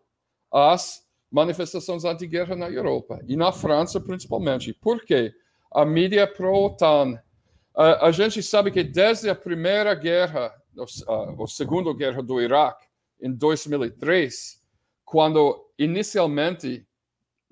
[0.52, 4.72] as manifestações anti-guerra na Europa e na França principalmente.
[4.72, 5.35] Por quê?
[5.70, 7.20] A mídia pro-OTAN.
[7.74, 10.55] A, a, gente sabe que desde a primeira guerra,
[11.09, 12.86] a, a segunda guerra do Iraque,
[13.20, 14.62] em 2003,
[15.05, 16.86] quando inicialmente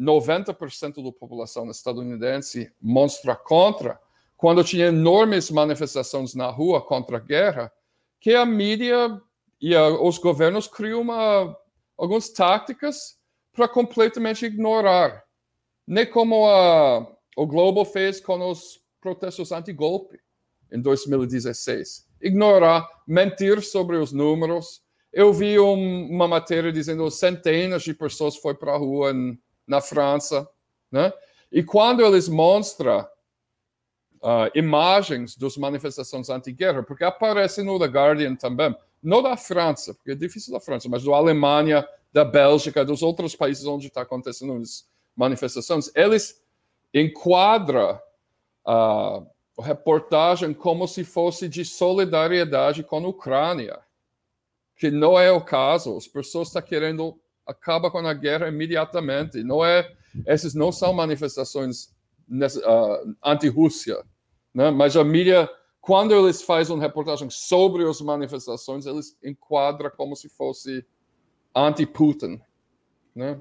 [0.01, 3.99] 90% da população estadunidense mostra contra,
[4.37, 7.73] quando tinha enormes manifestações na rua contra a guerra,
[8.21, 9.21] que a mídia
[9.61, 11.57] e a, os governos criam uma,
[11.97, 13.19] algumas táticas
[13.53, 15.25] para completamente ignorar.
[15.87, 20.19] Nem como a, o Globo fez com os protestos anti-golpe
[20.73, 22.09] em 2016.
[22.21, 24.83] Ignorar, mentir sobre os números.
[25.13, 29.83] Eu vi um, uma matéria dizendo centenas de pessoas foram para a rua em, na
[29.83, 30.49] França.
[30.91, 31.13] Né?
[31.53, 33.07] E quando eles mostram
[34.23, 40.13] uh, imagens das manifestações anti-guerra, porque aparece no The Guardian também, não da França, porque
[40.13, 44.55] é difícil da França, mas da Alemanha, da Bélgica, dos outros países onde está acontecendo
[44.55, 46.43] as manifestações, eles
[46.93, 48.01] enquadram
[48.67, 49.23] a
[49.59, 53.79] reportagem como se fosse de solidariedade com a Ucrânia,
[54.77, 55.97] que não é o caso.
[55.97, 59.43] As pessoas estão querendo acabar com a guerra imediatamente.
[59.43, 59.91] Não é,
[60.27, 61.95] essas não são manifestações
[62.29, 64.05] uh, anti-Rússia,
[64.53, 64.71] né?
[64.71, 65.49] mas a mídia,
[65.81, 70.85] quando eles fazem uma reportagem sobre as manifestações, eles enquadram como se fosse
[71.55, 72.41] anti-Putin.
[73.15, 73.41] Né?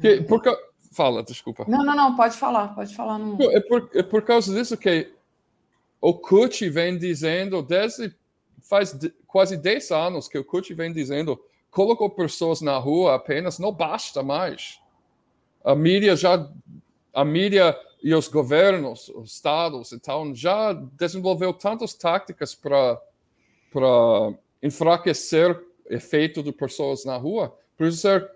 [0.00, 0.50] Que, porque,
[0.96, 1.66] fala, desculpa.
[1.68, 3.18] Não, não, não, pode falar, pode falar.
[3.18, 3.40] No...
[3.52, 5.12] É, por, é por causa disso que
[6.00, 8.14] o Kuti vem dizendo, desde
[8.62, 11.38] faz quase 10 anos que o Kuti vem dizendo,
[11.70, 14.80] colocou pessoas na rua apenas não basta mais.
[15.62, 16.50] A mídia já
[17.12, 23.00] a mídia e os governos, os estados então já desenvolveu tantas táticas para
[24.62, 28.30] enfraquecer o efeito de pessoas na rua, por isso ser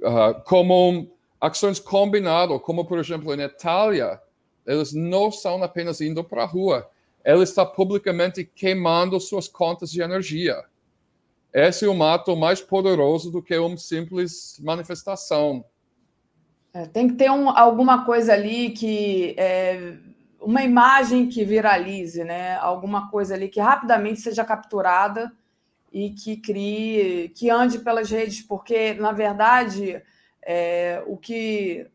[0.00, 1.13] uh, como
[1.46, 4.20] ações combinadas, como por exemplo na Itália,
[4.66, 6.88] eles não são apenas indo para a rua,
[7.22, 10.64] ela está publicamente queimando suas contas de energia.
[11.52, 15.64] Esse é um ato mais poderoso do que uma simples manifestação.
[16.72, 19.34] É, tem que ter um, alguma coisa ali que.
[19.38, 19.94] É,
[20.40, 22.56] uma imagem que viralize, né?
[22.56, 25.32] Alguma coisa ali que rapidamente seja capturada
[25.90, 30.02] e que crie, que ande pelas redes, porque, na verdade,
[30.46, 31.86] é, o que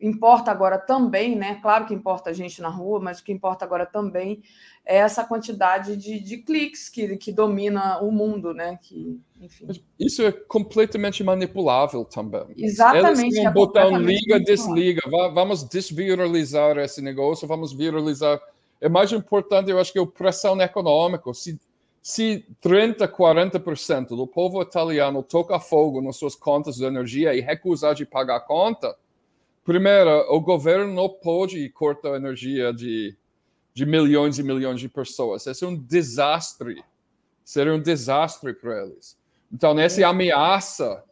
[0.00, 1.58] importa agora também, né?
[1.62, 4.42] Claro que importa a gente na rua, mas o que importa agora também
[4.84, 8.78] é essa quantidade de, de cliques que, que domina o mundo, né?
[8.82, 9.66] Que, enfim.
[9.98, 12.44] Isso é completamente manipulável também.
[12.56, 13.38] Exatamente.
[13.38, 15.00] Eles é um liga, desliga,
[15.32, 18.38] vamos desviralizar esse negócio, vamos viralizar.
[18.80, 21.32] É mais importante, eu acho que é a pressão econômica.
[21.32, 21.58] Se,
[22.04, 27.94] se 30, 40% do povo italiano toca fogo nas suas contas de energia e recusar
[27.94, 28.94] de pagar a conta,
[29.64, 33.16] primeiro, o governo não pode cortar a energia de
[33.74, 35.46] de milhões e milhões de pessoas.
[35.48, 36.82] Esse é um desastre.
[37.44, 39.18] Seria um desastre para eles.
[39.52, 40.04] Então, essa é.
[40.04, 41.02] ameaça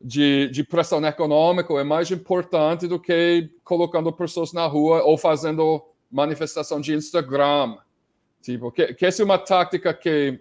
[0.00, 5.84] de, de pressão econômica é mais importante do que colocando pessoas na rua ou fazendo
[6.10, 7.76] manifestação de Instagram.
[8.44, 10.38] Tipo, que, que essa é uma tática que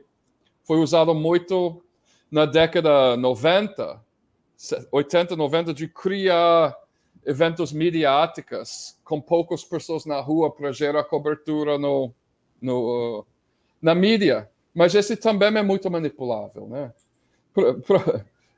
[0.65, 1.81] foi usada muito
[2.29, 3.97] na década 90,
[4.91, 6.75] 80, 90, de criar
[7.25, 12.13] eventos midiáticos com poucas pessoas na rua para gerar cobertura no,
[12.61, 13.25] no,
[13.81, 14.49] na mídia.
[14.75, 16.91] Mas esse também é muito manipulável, né?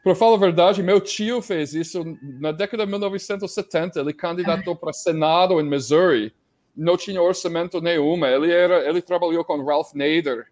[0.03, 2.03] Para falar a verdade, meu tio fez isso
[2.39, 3.99] na década de 1970.
[3.99, 6.33] Ele candidatou para Senado em Missouri.
[6.75, 8.25] Não tinha orçamento nenhum.
[8.25, 10.47] Ele, era, ele trabalhou com Ralph Nader.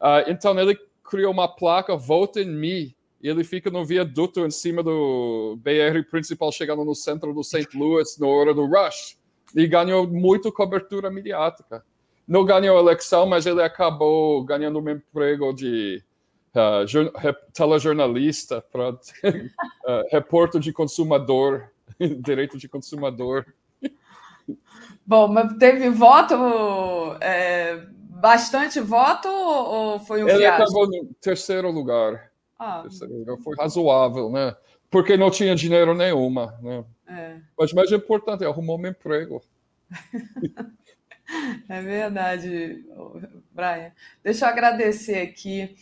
[0.00, 4.50] Uh, então, ele criou uma placa Vote in Me e ele fica no viaduto em
[4.50, 7.68] cima do BR principal, chegando no centro do St.
[7.76, 9.16] Louis na hora do rush.
[9.54, 11.84] E ganhou muito cobertura mediática.
[12.26, 16.02] Não ganhou a eleição, mas ele acabou ganhando um emprego de
[16.54, 18.98] uh, telejornalista para uh,
[20.10, 21.70] repórter de consumidor,
[22.20, 23.46] direito de consumidor.
[25.06, 26.34] Bom, mas teve voto,
[27.20, 30.62] é, bastante voto ou foi um Ele fiasco?
[30.62, 32.30] acabou no terceiro lugar.
[32.58, 32.84] Ah.
[33.42, 34.54] Foi razoável, né?
[34.88, 36.84] Porque não tinha dinheiro nenhuma, né?
[37.08, 37.36] É.
[37.58, 39.42] Mas mais importante, arrumou um emprego.
[41.68, 42.84] é verdade,
[43.50, 43.92] Brian.
[44.22, 45.76] Deixa eu agradecer aqui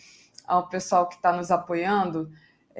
[0.46, 2.30] ao pessoal que está nos apoiando.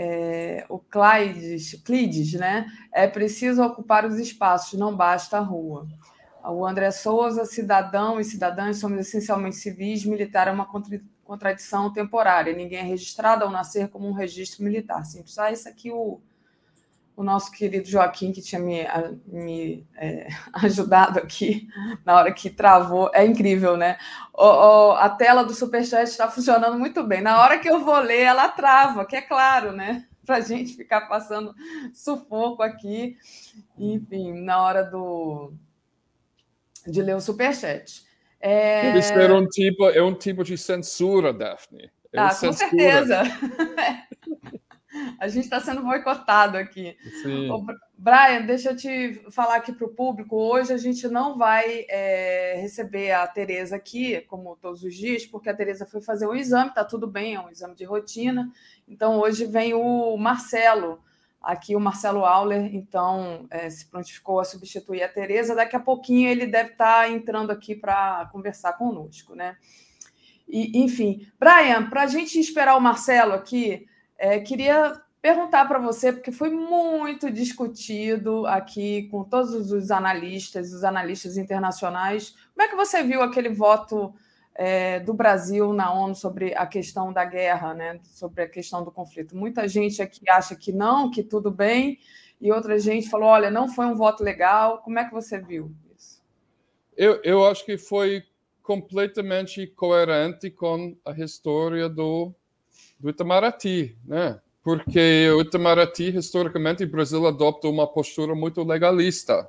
[0.03, 2.67] É, o Clydes, Clides, né?
[2.91, 5.87] É preciso ocupar os espaços, não basta a rua.
[6.43, 10.67] O André Souza, cidadão e cidadãs somos essencialmente civis, militar é uma
[11.23, 12.55] contradição temporária.
[12.55, 15.05] Ninguém é registrado ao nascer como um registro militar.
[15.05, 15.37] Simples.
[15.37, 16.19] Ah, isso aqui o,
[17.17, 18.87] o nosso querido Joaquim, que tinha me,
[19.27, 21.69] me é, ajudado aqui
[22.05, 23.11] na hora que travou.
[23.13, 23.99] É incrível, né?
[24.33, 27.21] O, o, a tela do Superchat está funcionando muito bem.
[27.21, 30.07] Na hora que eu vou ler, ela trava, que é claro, né?
[30.25, 31.55] para a gente ficar passando
[31.93, 33.17] sufoco aqui,
[33.77, 35.53] enfim, na hora do
[36.87, 38.03] de ler o superchat.
[38.41, 38.97] É...
[38.99, 41.91] Isso é um tipo, é um tipo de censura, Daphne.
[42.13, 43.23] É ah, com certeza.
[45.19, 46.97] A gente está sendo boicotado aqui.
[47.51, 47.65] Ô,
[47.97, 50.37] Brian, deixa eu te falar aqui para o público.
[50.37, 55.49] Hoje a gente não vai é, receber a Tereza aqui, como todos os dias, porque
[55.49, 58.51] a Tereza foi fazer um exame, está tudo bem, é um exame de rotina.
[58.89, 61.01] Então hoje vem o Marcelo,
[61.41, 65.55] aqui o Marcelo Auler, então é, se prontificou a substituir a Tereza.
[65.55, 69.57] Daqui a pouquinho ele deve estar tá entrando aqui para conversar conosco, né?
[70.49, 73.87] E, enfim, Brian, para a gente esperar o Marcelo aqui,
[74.21, 80.85] é, queria perguntar para você, porque foi muito discutido aqui com todos os analistas, os
[80.85, 82.35] analistas internacionais.
[82.55, 84.15] Como é que você viu aquele voto
[84.55, 87.99] é, do Brasil na ONU sobre a questão da guerra, né?
[88.05, 89.35] sobre a questão do conflito?
[89.35, 91.99] Muita gente aqui acha que não, que tudo bem,
[92.39, 94.83] e outra gente falou: olha, não foi um voto legal.
[94.83, 96.23] Como é que você viu isso?
[96.95, 98.23] Eu, eu acho que foi
[98.63, 102.35] completamente coerente com a história do
[103.01, 104.39] do Itamaraty, né?
[104.63, 109.49] Porque o Itamaraty, historicamente, o Brasil adopta uma postura muito legalista.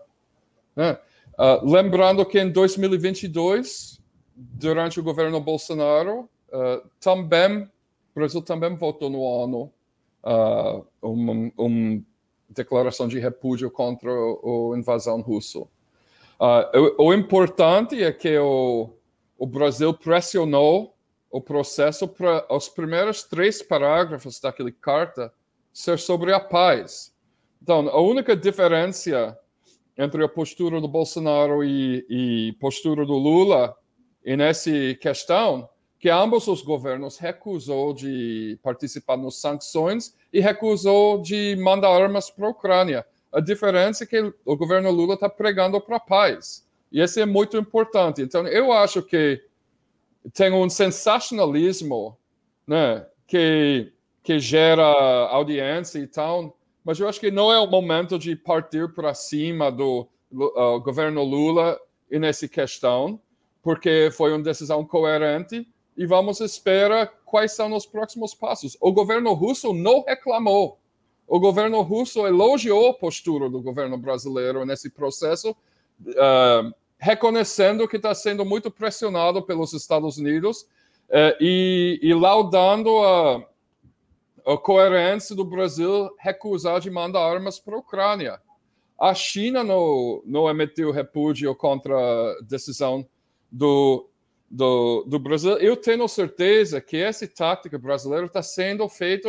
[0.76, 0.98] Né?
[1.38, 4.02] Uh, lembrando que em 2022,
[4.36, 7.70] durante o governo Bolsonaro, uh, também, o
[8.16, 9.72] Brasil também votou no ONU
[10.24, 12.02] uh, uma, uma
[12.50, 15.60] declaração de repúdio contra a invasão russa.
[15.60, 18.90] O, o, importante é que o,
[19.38, 20.96] o Brasil pressionou
[21.32, 25.34] o processo para os primeiros três parágrafos daquela carta
[25.74, 27.16] ser sobre a paz.
[27.62, 29.38] Então, a única diferença
[29.98, 33.76] entre a postura do Bolsonaro e, e postura do Lula
[34.26, 41.90] nessa questão que ambos os governos recusou de participar nas sanções e recusou de mandar
[41.90, 43.06] armas para a Ucrânia.
[43.32, 46.68] A diferença é que o governo Lula está pregando para a paz.
[46.92, 48.22] E isso é muito importante.
[48.22, 49.42] Então, eu acho que
[50.34, 52.18] tem um sensacionalismo
[52.68, 53.92] né, que,
[54.24, 58.94] que gera audiência e tal, mas eu acho que não é o momento de partir
[58.94, 61.80] para cima do uh, governo Lula
[62.10, 63.20] nessa questão,
[63.62, 68.78] porque foi uma decisão coerente e vamos esperar quais são os próximos passos.
[68.82, 70.80] O governo russo não reclamou.
[71.28, 75.56] O governo russo elogiou a postura do governo brasileiro nesse processo.
[76.02, 80.68] Uh, reconhecendo que está sendo muito pressionado pelos Estados Unidos
[81.10, 83.44] eh, e, e, laudando a,
[84.46, 88.40] a, coerência do Brasil recusar de mandar armas para a Ucrânia.
[89.00, 93.04] A China não, não emitiu repúdio contra a decisão
[93.52, 94.08] do,
[94.48, 95.58] do, do Brasil.
[95.58, 99.28] Eu tenho certeza que essa tática brasileira está sendo feita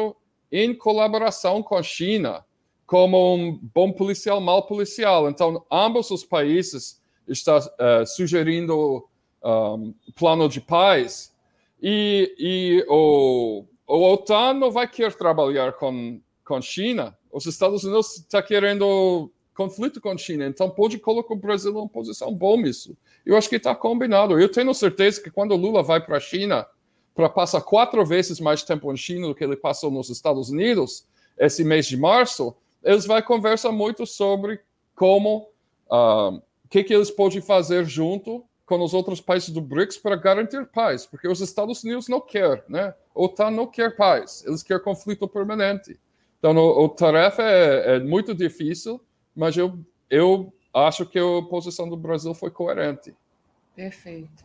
[0.53, 2.44] em colaboração com a China,
[2.85, 5.31] como um bom policial, mal policial.
[5.31, 9.09] Então, ambos os países está uh, sugerindo
[9.44, 11.35] um, plano de paz
[11.81, 17.16] e, e o, o OTAN não vai querer trabalhar com com China.
[17.32, 21.89] Os Estados Unidos está querendo conflito com a China, então pode colocar o Brasil uma
[21.89, 22.97] posição bom nisso.
[23.24, 24.39] Eu acho que está combinado.
[24.39, 26.66] Eu tenho certeza que quando Lula vai para a China,
[27.15, 31.07] para passar quatro vezes mais tempo em China do que ele passou nos Estados Unidos,
[31.39, 34.61] esse mês de março, eles vão conversar muito sobre
[34.94, 35.49] como
[35.90, 36.43] uh,
[36.73, 41.05] que, que eles podem fazer junto com os outros países do BRICS para garantir paz,
[41.05, 42.94] porque os Estados Unidos não querem, né?
[43.15, 46.01] A OTAN não quer paz, eles querem conflito permanente.
[46.39, 48.99] Então, o, a tarefa é, é, muito difícil,
[49.36, 49.78] mas eu,
[50.09, 53.15] eu acho que a posição do Brasil foi coerente.
[53.77, 54.43] Perfeito.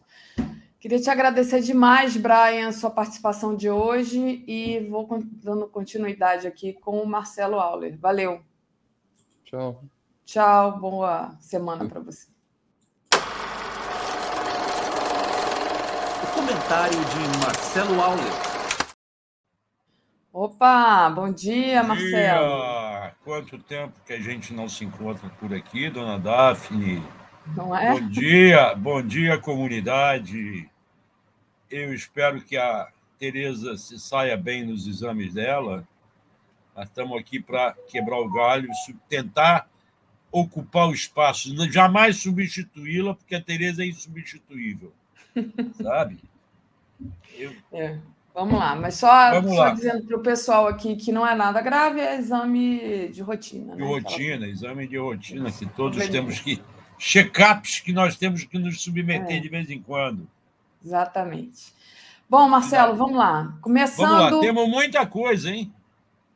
[0.82, 5.08] Queria te agradecer demais, Brian, sua participação de hoje e vou
[5.42, 7.98] dando continuidade aqui com o Marcelo Auler.
[7.98, 8.42] Valeu.
[9.46, 9.82] Tchau.
[10.28, 12.28] Tchau, boa semana para você.
[16.22, 18.34] O comentário de Marcelo Auler.
[20.34, 22.60] Opa, bom dia, bom Marcelo.
[22.60, 23.16] Dia.
[23.24, 27.02] Quanto tempo que a gente não se encontra por aqui, dona Daphne?
[27.56, 27.92] Não é?
[27.92, 30.70] Bom dia, bom dia, comunidade.
[31.72, 35.88] Eu espero que a Tereza se saia bem nos exames dela.
[36.76, 38.68] Nós estamos aqui para quebrar o galho,
[39.08, 39.70] tentar
[40.32, 44.92] ocupar o espaço, jamais substituí-la, porque a Tereza é insubstituível.
[45.82, 46.20] Sabe?
[47.38, 47.54] Eu...
[47.72, 47.98] É,
[48.34, 49.70] vamos lá, mas só, só lá.
[49.72, 53.76] dizendo para o pessoal aqui que não é nada grave, é exame de rotina.
[53.76, 53.78] Né?
[53.78, 56.62] De rotina, exame de rotina, que todos temos que.
[57.00, 59.40] Check-ups que nós temos que nos submeter é.
[59.40, 60.28] de vez em quando.
[60.84, 61.72] Exatamente.
[62.28, 63.56] Bom, Marcelo, vamos lá.
[63.62, 64.10] Começando.
[64.10, 65.72] Vamos lá, temos muita coisa, hein?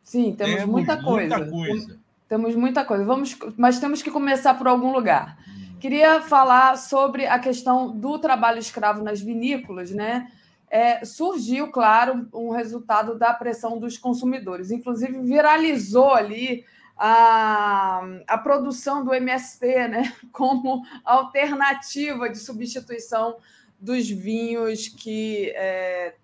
[0.04, 1.38] Sim, temos, temos muita coisa.
[1.38, 2.00] Muita coisa.
[2.32, 3.04] Temos muita coisa.
[3.04, 5.38] Vamos, mas temos que começar por algum lugar.
[5.82, 10.32] Queria falar sobre a questão do trabalho escravo nas vinícolas, né?
[10.70, 14.72] É, surgiu, claro, um resultado da pressão dos consumidores.
[14.72, 16.64] Inclusive, viralizou ali
[16.98, 23.36] a, a produção do MST né, como alternativa de substituição
[23.78, 26.16] dos vinhos que, é,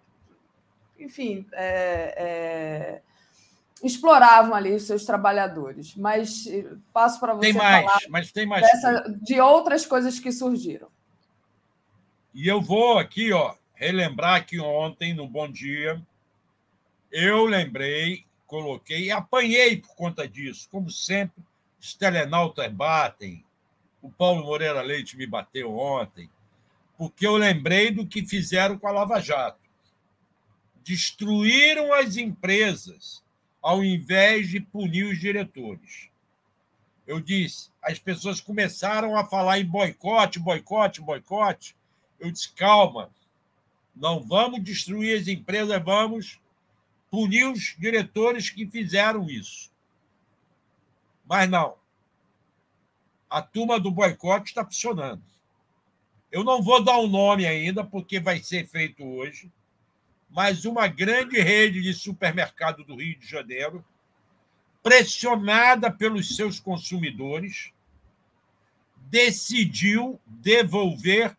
[0.98, 3.07] enfim, é, é
[3.84, 5.95] exploravam ali os seus trabalhadores.
[5.95, 10.20] Mas eh, passo para você tem mais, falar mas tem mais dessa, de outras coisas
[10.20, 10.88] que surgiram.
[12.34, 16.02] E eu vou aqui, ó, relembrar que ontem, no Bom Dia,
[17.12, 20.68] eu lembrei, coloquei e apanhei por conta disso.
[20.70, 21.44] Como sempre,
[21.80, 23.44] os telenautas batem.
[24.02, 26.30] O Paulo Moreira Leite me bateu ontem,
[26.98, 29.60] porque eu lembrei do que fizeram com a Lava Jato.
[30.84, 33.24] Destruíram as empresas
[33.68, 36.10] ao invés de punir os diretores.
[37.06, 41.76] Eu disse, as pessoas começaram a falar em boicote, boicote, boicote.
[42.18, 43.11] Eu disse, calma,
[43.94, 46.39] não vamos destruir as empresas, vamos
[47.11, 49.69] punir os diretores que fizeram isso.
[51.26, 51.76] Mas não.
[53.30, 55.23] A turma do boicote está funcionando.
[56.31, 59.52] Eu não vou dar um nome ainda, porque vai ser feito hoje
[60.38, 63.84] mas uma grande rede de supermercado do Rio de Janeiro,
[64.84, 67.72] pressionada pelos seus consumidores,
[69.09, 71.35] decidiu devolver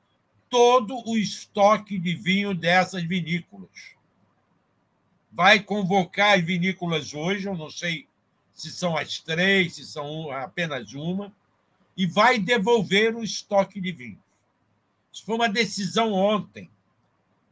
[0.50, 3.94] todo o estoque de vinho dessas vinícolas.
[5.30, 8.08] Vai convocar as vinícolas hoje, eu não sei
[8.52, 11.32] se são as três, se são apenas uma,
[11.96, 14.20] e vai devolver o estoque de vinho.
[15.12, 16.68] Isso foi uma decisão ontem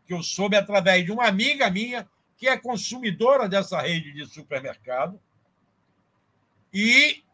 [0.07, 5.20] que eu soube através de uma amiga minha, que é consumidora dessa rede de supermercado,
[6.73, 7.24] e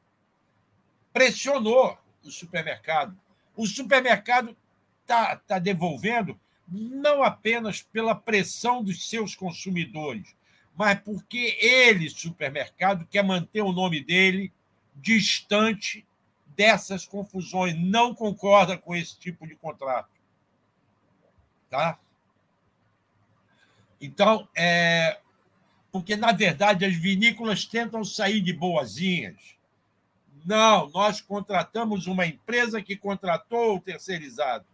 [1.12, 3.18] pressionou o supermercado.
[3.56, 4.56] O supermercado
[5.02, 10.34] está tá devolvendo não apenas pela pressão dos seus consumidores,
[10.74, 14.52] mas porque ele, supermercado, quer manter o nome dele
[14.94, 16.06] distante
[16.56, 20.10] dessas confusões, não concorda com esse tipo de contrato.
[21.68, 21.98] Tá?
[24.02, 25.20] Então, é,
[25.92, 29.36] porque, na verdade, as vinícolas tentam sair de boazinhas.
[30.44, 34.64] Não, nós contratamos uma empresa que contratou o terceirizado,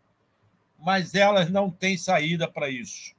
[0.78, 3.14] mas elas não têm saída para isso.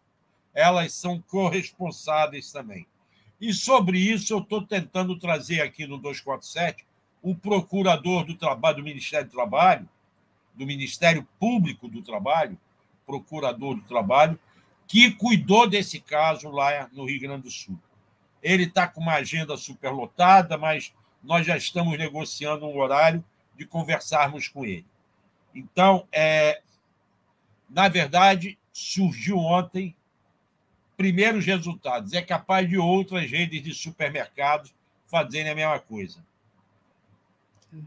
[0.52, 2.88] Elas são corresponsáveis também.
[3.40, 6.88] E sobre isso, eu estou tentando trazer aqui no 247
[7.22, 9.88] o procurador do trabalho do Ministério do Trabalho,
[10.56, 12.58] do Ministério Público do Trabalho,
[13.06, 14.40] procurador do trabalho,
[14.90, 17.80] que cuidou desse caso lá no Rio Grande do Sul.
[18.42, 20.92] Ele está com uma agenda superlotada, mas
[21.24, 23.24] nós já estamos negociando um horário
[23.56, 24.86] de conversarmos com ele.
[25.54, 26.62] Então, é,
[27.70, 29.96] na verdade, surgiu ontem
[30.98, 32.14] primeiros resultados.
[32.14, 34.74] É capaz de outras redes de supermercados
[35.06, 36.26] fazerem a mesma coisa.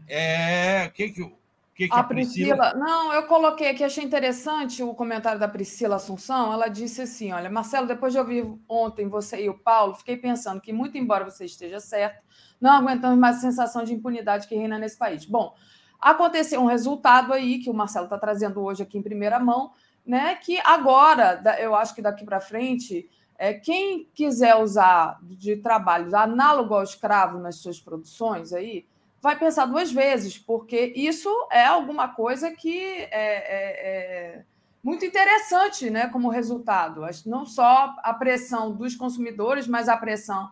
[0.07, 1.33] É, que, que
[1.73, 2.55] que, que a, Priscila...
[2.55, 2.85] Priscila...
[2.85, 6.53] Não, eu coloquei aqui, achei interessante o comentário da Priscila Assunção.
[6.53, 10.61] Ela disse assim: olha, Marcelo, depois de ouvir ontem você e o Paulo, fiquei pensando
[10.61, 12.23] que, muito embora você esteja certo,
[12.61, 15.25] não aguentamos mais a sensação de impunidade que reina nesse país.
[15.25, 15.55] Bom,
[15.99, 19.71] aconteceu um resultado aí que o Marcelo está trazendo hoje aqui em primeira mão,
[20.05, 20.35] né?
[20.35, 23.09] Que agora, eu acho que daqui para frente.
[23.35, 28.85] É, quem quiser usar de trabalho análogo ao escravo nas suas produções aí,
[29.23, 34.43] vai pensar duas vezes, porque isso é alguma coisa que é, é, é
[34.83, 37.03] muito interessante né, como resultado.
[37.25, 40.51] Não só a pressão dos consumidores, mas a pressão,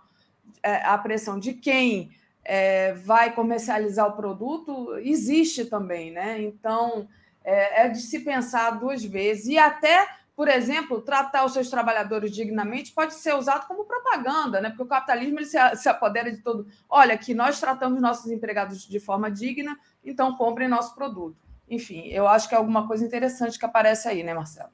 [0.64, 2.12] é, a pressão de quem
[2.46, 6.12] é, vai comercializar o produto existe também.
[6.12, 6.42] Né?
[6.42, 7.10] Então,
[7.44, 9.48] é, é de se pensar duas vezes.
[9.48, 14.70] E até por exemplo, tratar os seus trabalhadores dignamente pode ser usado como propaganda, né?
[14.70, 16.66] porque o capitalismo ele se, se apodera de todo.
[16.90, 21.38] Olha, que nós tratamos nossos empregados de forma digna, então comprem nosso produto.
[21.70, 24.70] Enfim, eu acho que é alguma coisa interessante que aparece aí, né, Marcelo?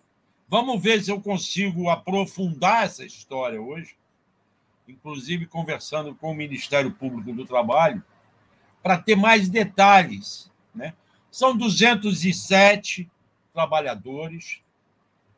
[0.48, 3.98] Vamos ver se eu consigo aprofundar essa história hoje,
[4.88, 8.02] inclusive conversando com o Ministério Público do Trabalho,
[8.82, 10.50] para ter mais detalhes.
[10.74, 10.94] Né?
[11.30, 13.12] São 207
[13.54, 14.62] trabalhadores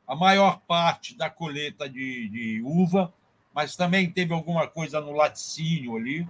[0.10, 3.14] a maior parte da colheita de, de uva,
[3.54, 6.28] mas também teve alguma coisa no laticínio ali.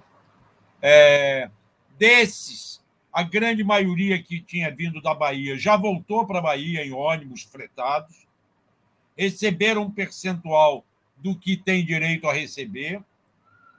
[0.81, 1.49] É,
[1.97, 6.91] desses, a grande maioria que tinha vindo da Bahia já voltou para a Bahia em
[6.91, 8.27] ônibus fretados,
[9.17, 10.83] receberam um percentual
[11.15, 13.01] do que tem direito a receber,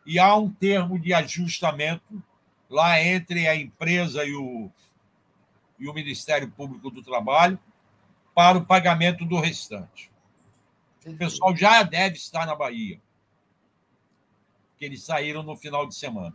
[0.07, 2.23] e há um termo de ajustamento
[2.71, 4.71] lá entre a empresa e o,
[5.79, 7.59] e o Ministério Público do Trabalho
[8.41, 10.11] para o pagamento do restante.
[11.05, 12.99] O pessoal já deve estar na Bahia,
[14.79, 16.33] que eles saíram no final de semana.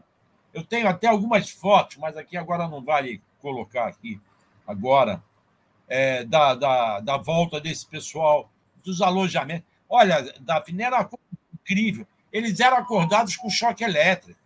[0.53, 4.21] Eu tenho até algumas fotos, mas aqui agora não vale colocar aqui
[4.67, 5.19] agora,
[5.87, 8.51] é, da, da, da volta desse pessoal,
[8.83, 9.67] dos alojamentos.
[9.89, 11.09] Olha, Daphne, era
[11.55, 12.05] incrível.
[12.31, 14.39] Eles eram acordados com choque elétrico.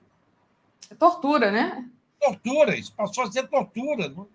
[0.89, 1.85] É tortura, né?
[2.21, 4.07] Tortura, isso passou a ser tortura.
[4.07, 4.29] Não,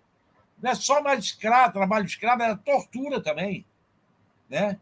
[0.61, 3.65] não é só mais escravo, trabalho escravo, era tortura também.
[4.49, 4.79] Né?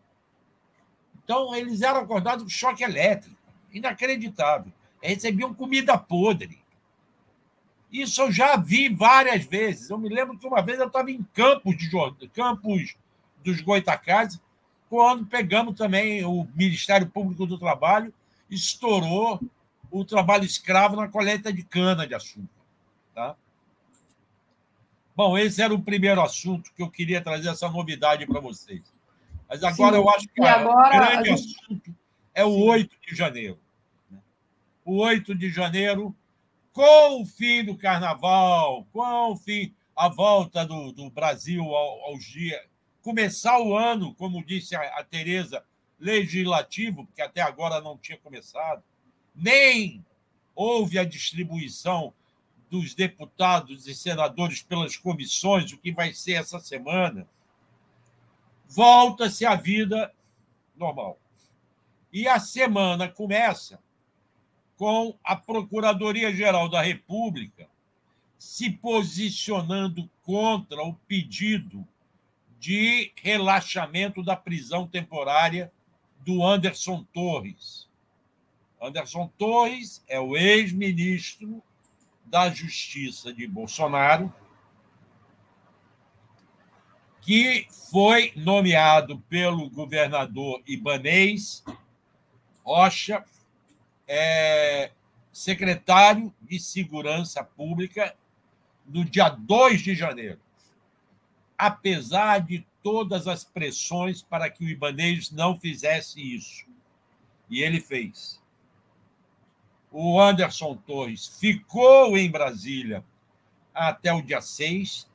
[1.23, 3.35] Então, eles eram acordados com choque elétrico.
[3.71, 4.71] Inacreditável.
[5.01, 6.61] Recebiam comida podre.
[7.91, 9.89] Isso eu já vi várias vezes.
[9.89, 11.89] Eu me lembro que uma vez eu estava em Campos, de,
[12.29, 12.95] Campos
[13.43, 14.41] dos Goitacazes,
[14.89, 18.13] quando pegamos também o Ministério Público do Trabalho,
[18.49, 19.39] estourou
[19.91, 22.47] o trabalho escravo na coleta de cana de açúcar.
[23.13, 23.35] Tá?
[25.15, 28.81] Bom, esse era o primeiro assunto que eu queria trazer essa novidade para vocês.
[29.47, 31.55] Mas agora Sim, eu acho que o grande gente...
[31.59, 31.95] assunto
[32.33, 32.69] é o Sim.
[32.69, 33.59] 8 de janeiro.
[34.09, 34.19] Né?
[34.83, 36.15] O 8 de janeiro,
[36.71, 42.23] com o fim do carnaval, com o fim, a volta do, do Brasil ao, aos
[42.25, 42.61] dias,
[43.03, 45.63] começar o ano, como disse a, a Tereza,
[45.99, 48.83] legislativo, porque até agora não tinha começado,
[49.35, 50.03] nem
[50.55, 52.13] houve a distribuição
[52.73, 57.29] dos deputados e senadores pelas comissões, o que vai ser essa semana,
[58.67, 60.11] volta-se à vida
[60.75, 61.19] normal.
[62.11, 63.79] E a semana começa
[64.75, 67.69] com a Procuradoria-Geral da República
[68.39, 71.87] se posicionando contra o pedido
[72.59, 75.71] de relaxamento da prisão temporária
[76.21, 77.87] do Anderson Torres.
[78.81, 81.61] Anderson Torres é o ex-ministro
[82.25, 84.33] da Justiça de Bolsonaro,
[87.21, 91.63] que foi nomeado pelo governador Ibanês
[92.63, 93.23] Rocha,
[94.07, 94.91] é,
[95.31, 98.15] secretário de Segurança Pública,
[98.85, 100.39] no dia 2 de janeiro
[101.57, 106.65] apesar de todas as pressões para que o Ibanez não fizesse isso.
[107.49, 108.41] E ele fez.
[109.95, 113.05] O Anderson Torres ficou em Brasília
[113.71, 115.07] até o dia 6,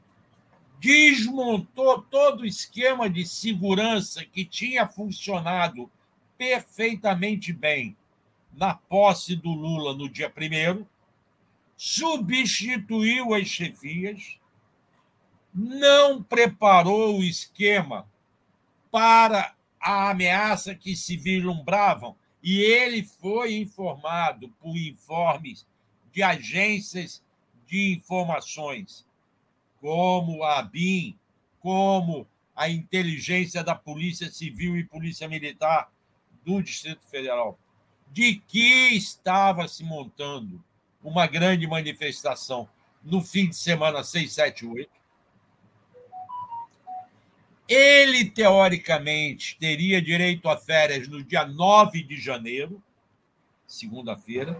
[0.79, 5.91] desmontou todo o esquema de segurança que tinha funcionado
[6.37, 7.97] perfeitamente bem
[8.53, 10.87] na posse do Lula no dia 1,
[11.77, 14.39] substituiu as chefias,
[15.53, 18.09] não preparou o esquema
[18.93, 25.67] para a ameaça que se vislumbravam e ele foi informado por informes
[26.13, 27.23] de agências
[27.67, 29.07] de informações,
[29.81, 31.19] como a ABIN,
[31.61, 32.27] como
[32.57, 35.93] a inteligência da Polícia Civil e Polícia Militar
[36.45, 37.59] do Distrito Federal,
[38.11, 40.63] de que estava se montando
[41.03, 42.69] uma grande manifestação
[43.03, 44.91] no fim de semana 6, 7, 8,
[47.69, 52.83] ele, teoricamente, teria direito a férias no dia 9 de janeiro,
[53.67, 54.59] segunda-feira,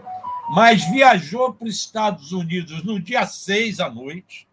[0.51, 4.47] mas viajou para os Estados Unidos no dia 6 à noite,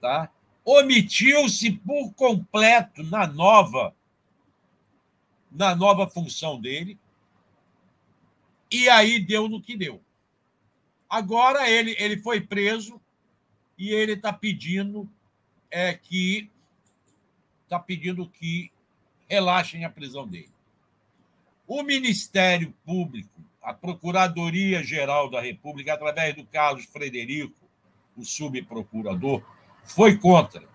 [0.00, 0.30] tá?
[0.64, 3.94] omitiu-se por completo na nova
[5.50, 6.96] na nova função dele
[8.70, 10.00] e aí deu no que deu.
[11.08, 13.00] Agora ele, ele foi preso
[13.76, 15.10] e ele está pedindo
[15.68, 16.48] é, que
[17.70, 18.72] está pedindo que
[19.28, 20.50] relaxem a prisão dele.
[21.68, 23.30] O Ministério Público,
[23.62, 27.54] a Procuradoria-Geral da República, através do Carlos Frederico,
[28.16, 29.40] o subprocurador,
[29.84, 30.68] foi contra.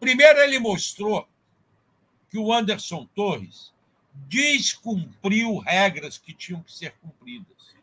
[0.00, 1.28] Primeiro, ele mostrou
[2.28, 3.72] que o Anderson Torres
[4.12, 7.76] descumpriu regras que tinham que ser cumpridas.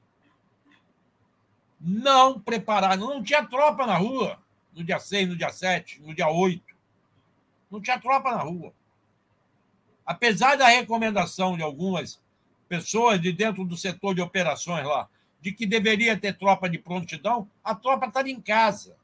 [1.80, 4.38] Não prepararam, não tinha tropa na rua
[4.74, 6.66] no dia 6, no dia 7, no dia 8.
[7.69, 8.73] Não tinha tropa na rua.
[10.05, 12.21] Apesar da recomendação de algumas
[12.67, 15.09] pessoas de dentro do setor de operações lá,
[15.41, 18.97] de que deveria ter tropa de prontidão, a tropa estava em casa.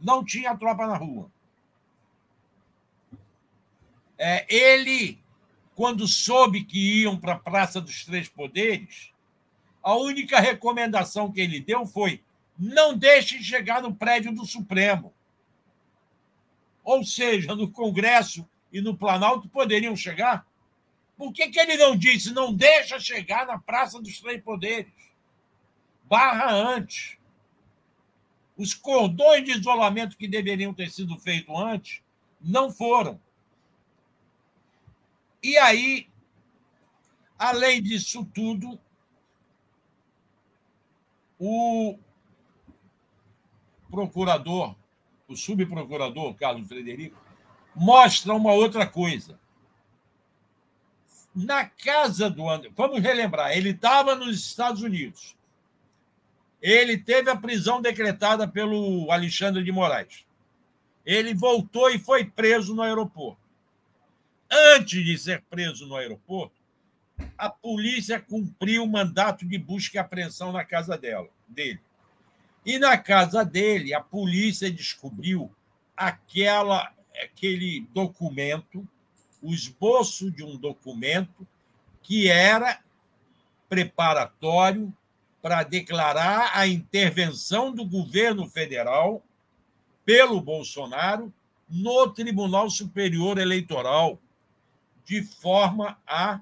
[0.00, 1.30] Não tinha tropa na rua.
[4.16, 5.18] É, ele,
[5.74, 9.12] quando soube que iam para a Praça dos Três Poderes,
[9.82, 12.22] a única recomendação que ele deu foi:
[12.58, 15.14] não deixem chegar no prédio do Supremo
[16.84, 20.46] ou seja, no Congresso e no Planalto poderiam chegar,
[21.16, 24.90] Por que, que ele não disse, não deixa chegar na Praça dos Três Poderes?
[26.04, 27.18] Barra antes.
[28.56, 32.00] Os cordões de isolamento que deveriam ter sido feitos antes
[32.40, 33.20] não foram.
[35.42, 36.08] E aí,
[37.38, 38.80] além disso tudo,
[41.38, 41.98] o
[43.90, 44.74] procurador,
[45.30, 47.16] o subprocurador Carlos Frederico,
[47.74, 49.38] mostra uma outra coisa.
[51.34, 55.36] Na casa do Anderson, vamos relembrar, ele estava nos Estados Unidos.
[56.60, 60.26] Ele teve a prisão decretada pelo Alexandre de Moraes.
[61.06, 63.40] Ele voltou e foi preso no aeroporto.
[64.50, 66.60] Antes de ser preso no aeroporto,
[67.38, 71.80] a polícia cumpriu o mandato de busca e apreensão na casa dela, dele.
[72.64, 75.50] E na casa dele, a polícia descobriu
[75.96, 78.86] aquela, aquele documento,
[79.42, 81.46] o esboço de um documento
[82.02, 82.80] que era
[83.68, 84.92] preparatório
[85.40, 89.22] para declarar a intervenção do governo federal
[90.04, 91.32] pelo Bolsonaro
[91.68, 94.18] no Tribunal Superior Eleitoral,
[95.04, 96.40] de forma a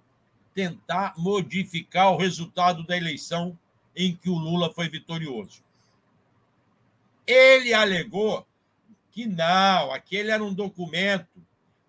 [0.55, 3.57] tentar modificar o resultado da eleição
[3.95, 5.63] em que o Lula foi vitorioso.
[7.29, 8.49] Ele alegou
[9.11, 11.29] que não, aquele era um documento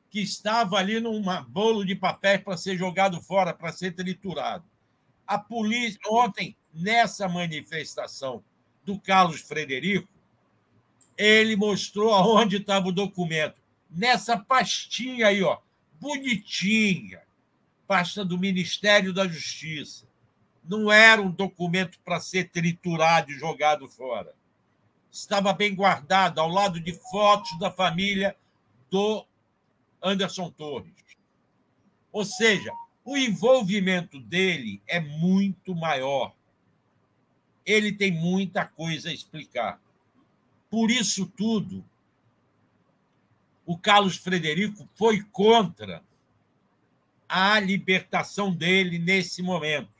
[0.09, 4.65] que estava ali num bolo de papéis para ser jogado fora, para ser triturado.
[5.25, 8.43] A polícia, ontem, nessa manifestação
[8.83, 10.09] do Carlos Frederico,
[11.17, 13.61] ele mostrou aonde estava o documento.
[13.89, 15.57] Nessa pastinha aí, ó,
[16.01, 17.21] bonitinha,
[17.87, 20.05] pasta do Ministério da Justiça.
[20.63, 24.33] Não era um documento para ser triturado e jogado fora.
[25.19, 28.37] Estava bem guardado, ao lado de fotos da família
[28.89, 29.25] do
[30.01, 30.93] Anderson Torres.
[32.09, 32.71] Ou seja,
[33.03, 36.33] o envolvimento dele é muito maior.
[37.65, 39.81] Ele tem muita coisa a explicar.
[40.69, 41.83] Por isso tudo,
[43.65, 46.01] o Carlos Frederico foi contra
[47.27, 49.91] a libertação dele nesse momento.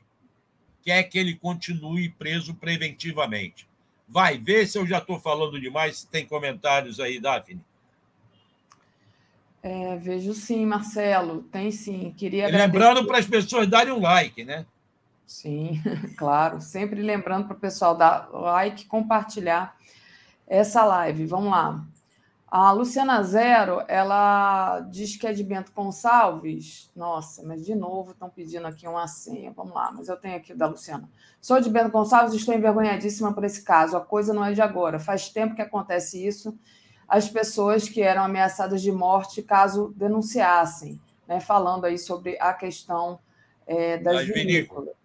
[0.82, 3.69] Quer que ele continue preso preventivamente.
[4.10, 6.04] Vai ver se eu já estou falando demais.
[6.04, 7.60] Tem comentários aí, Daphne?
[9.62, 11.42] É, vejo sim, Marcelo.
[11.44, 12.12] Tem sim.
[12.16, 14.66] Queria Lembrando para as pessoas darem um like, né?
[15.26, 15.80] Sim,
[16.18, 16.60] claro.
[16.60, 19.76] Sempre lembrando para o pessoal dar like, compartilhar
[20.46, 21.26] essa live.
[21.26, 21.84] Vamos lá.
[22.50, 26.90] A Luciana Zero, ela diz que é de Bento Gonçalves.
[26.96, 29.52] Nossa, mas de novo estão pedindo aqui uma senha.
[29.52, 31.08] Vamos lá, mas eu tenho aqui da Luciana.
[31.40, 33.96] Sou de Bento Gonçalves e estou envergonhadíssima por esse caso.
[33.96, 34.98] A coisa não é de agora.
[34.98, 36.58] Faz tempo que acontece isso.
[37.06, 41.38] As pessoas que eram ameaçadas de morte caso denunciassem, né?
[41.38, 43.20] falando aí sobre a questão
[43.64, 44.96] é, das vinícolas.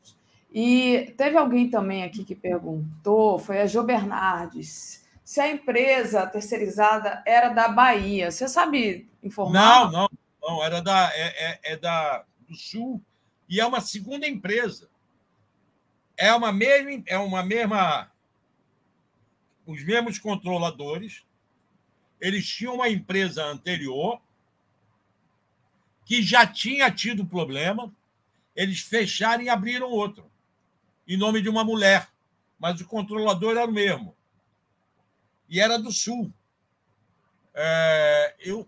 [0.52, 7.24] E teve alguém também aqui que perguntou, foi a Jo Bernardes se a empresa terceirizada
[7.26, 8.30] era da Bahia.
[8.30, 9.92] Você sabe informar?
[9.92, 13.02] Não, não, não era da, é, é, é da, do Sul
[13.50, 14.88] e é uma segunda empresa.
[16.16, 18.12] É uma mesma, é uma mesma,
[19.66, 21.26] os mesmos controladores.
[22.22, 24.22] Eles tinham uma empresa anterior
[26.06, 27.92] que já tinha tido problema.
[28.56, 30.24] Eles fecharam e abriram outra,
[31.08, 32.08] em nome de uma mulher,
[32.60, 34.15] mas o controlador era o mesmo
[35.50, 36.32] e era do Sul.
[37.54, 38.68] É, eu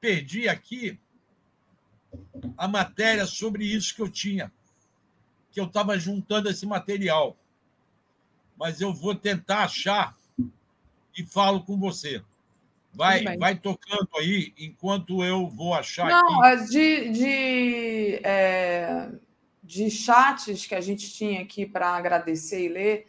[0.00, 0.98] perdi aqui
[2.56, 4.52] a matéria sobre isso que eu tinha,
[5.50, 7.36] que eu estava juntando esse material.
[8.56, 10.16] Mas eu vou tentar achar
[11.16, 12.22] e falo com você.
[12.92, 16.08] Vai, vai tocando aí enquanto eu vou achar.
[16.08, 16.70] Não, aqui.
[16.70, 19.10] de, de, é,
[19.62, 23.06] de chats que a gente tinha aqui para agradecer e ler,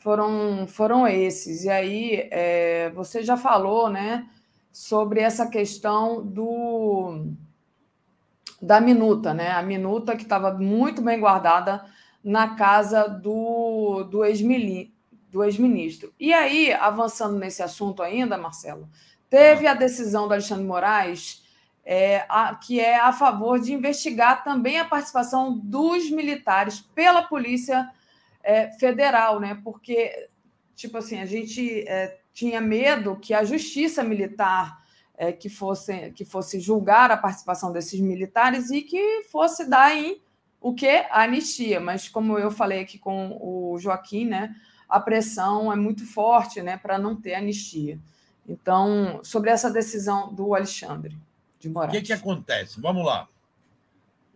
[0.00, 1.64] foram, foram esses.
[1.64, 4.26] E aí, é, você já falou né,
[4.72, 7.26] sobre essa questão do
[8.60, 9.52] da minuta, né?
[9.52, 11.82] A minuta que estava muito bem guardada
[12.22, 16.12] na casa do, do ex-ministro.
[16.20, 18.86] e aí, avançando nesse assunto ainda, Marcelo,
[19.30, 21.42] teve a decisão do Alexandre Moraes,
[21.82, 27.90] é, a, que é a favor de investigar também a participação dos militares pela Polícia
[28.42, 29.60] é, federal, né?
[29.62, 30.28] Porque,
[30.74, 34.80] tipo assim, a gente é, tinha medo que a justiça militar
[35.16, 40.20] é, que, fosse, que fosse julgar a participação desses militares e que fosse dar em
[40.60, 40.88] o que?
[40.88, 41.80] A anistia.
[41.80, 44.54] Mas, como eu falei aqui com o Joaquim, né?
[44.88, 47.98] A pressão é muito forte né, para não ter anistia.
[48.48, 51.16] Então, sobre essa decisão do Alexandre
[51.60, 51.96] de Moraes.
[51.96, 52.80] O que, que acontece?
[52.80, 53.28] Vamos lá.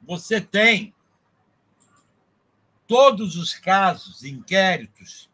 [0.07, 0.94] você tem
[2.87, 5.31] todos os casos, inquéritos,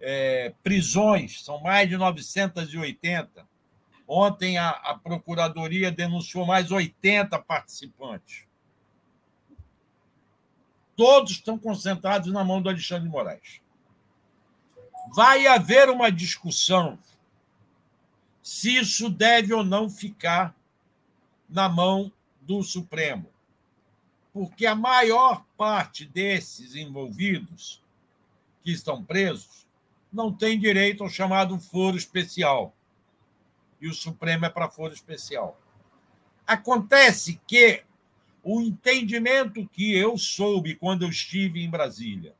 [0.00, 3.48] é, prisões, são mais de 980.
[4.06, 8.44] Ontem a, a Procuradoria denunciou mais 80 participantes.
[10.96, 13.60] Todos estão concentrados na mão do Alexandre de Moraes.
[15.14, 16.98] Vai haver uma discussão
[18.42, 20.54] se isso deve ou não ficar
[21.48, 23.30] na mão do Supremo.
[24.32, 27.82] Porque a maior parte desses envolvidos
[28.62, 29.66] que estão presos
[30.12, 32.74] não tem direito ao chamado foro especial.
[33.80, 35.58] E o Supremo é para foro especial.
[36.46, 37.82] Acontece que
[38.42, 42.34] o entendimento que eu soube quando eu estive em Brasília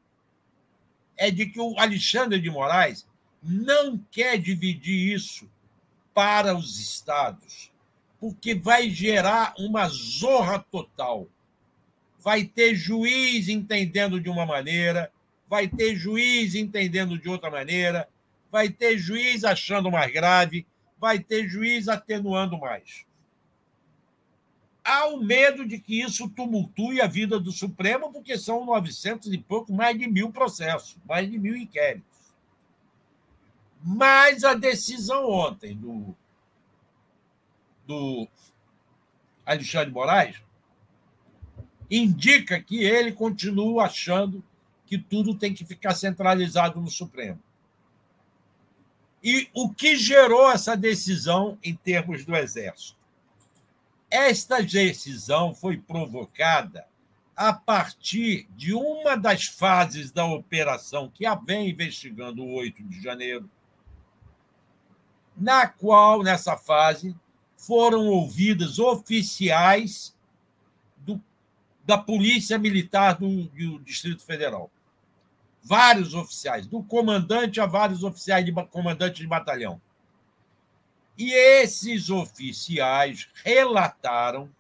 [1.17, 3.07] é de que o Alexandre de Moraes
[3.43, 5.51] não quer dividir isso
[6.15, 7.71] para os estados,
[8.19, 11.29] porque vai gerar uma zorra total.
[12.21, 15.11] Vai ter juiz entendendo de uma maneira,
[15.49, 18.09] vai ter juiz entendendo de outra maneira,
[18.53, 20.67] vai ter juiz achando mais grave,
[20.99, 23.07] vai ter juiz atenuando mais.
[24.85, 29.39] Há o medo de que isso tumultue a vida do Supremo, porque são 900 e
[29.39, 32.35] pouco, mais de mil processos, mais de mil inquéritos.
[33.83, 36.15] Mas a decisão ontem do,
[37.87, 38.29] do
[39.45, 40.37] Alexandre Moraes
[41.91, 44.45] indica que ele continua achando
[44.87, 47.41] que tudo tem que ficar centralizado no Supremo.
[49.23, 52.99] E o que gerou essa decisão em termos do Exército?
[54.11, 56.87] Esta decisão foi provocada
[57.37, 63.01] a partir de uma das fases da operação que a vem investigando o 8 de
[63.01, 63.49] janeiro,
[65.37, 67.15] na qual, nessa fase,
[67.57, 70.15] foram ouvidas oficiais
[71.85, 74.71] da Polícia Militar do, do, Distrito Federal.
[75.63, 79.81] Vários oficiais, do comandante a vários oficiais de comandante de batalhão.
[81.19, 84.51] E esses oficiais relataram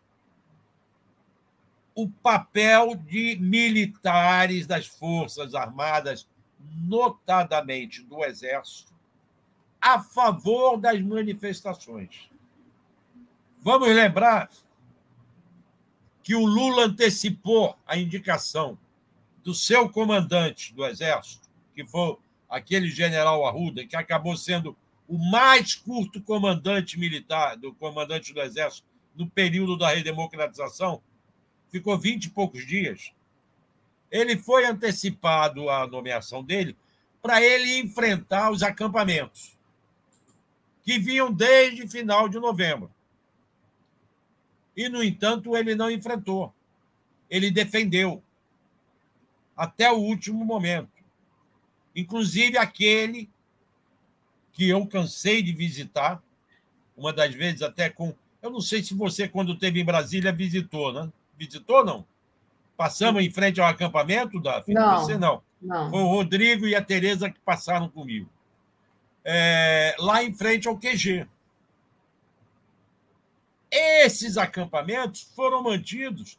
[1.95, 8.93] o papel de militares das Forças Armadas, notadamente do Exército,
[9.81, 12.31] a favor das manifestações.
[13.63, 14.51] Vamos lembrar
[16.23, 18.79] que o Lula antecipou a indicação
[19.43, 22.17] do seu comandante do Exército, que foi
[22.49, 24.77] aquele general Arruda, que acabou sendo
[25.09, 31.03] o mais curto comandante militar, do comandante do Exército, no período da redemocratização,
[31.71, 33.13] ficou 20 e poucos dias.
[34.11, 36.77] Ele foi antecipado a nomeação dele
[37.23, 39.57] para ele enfrentar os acampamentos,
[40.83, 42.91] que vinham desde final de novembro.
[44.81, 46.55] E, no entanto, ele não enfrentou.
[47.29, 48.23] Ele defendeu
[49.55, 50.89] até o último momento.
[51.95, 53.29] Inclusive aquele
[54.55, 56.23] que eu cansei de visitar,
[56.97, 58.15] uma das vezes até com.
[58.41, 61.13] Eu não sei se você, quando esteve em Brasília, visitou, né?
[61.37, 62.07] Visitou não?
[62.75, 65.01] Passamos em frente ao acampamento, da Não.
[65.01, 65.43] Você não.
[65.61, 65.91] Não.
[65.91, 68.31] Foi o Rodrigo e a Tereza que passaram comigo.
[69.23, 71.29] É, lá em frente ao QG.
[73.71, 76.39] Esses acampamentos foram mantidos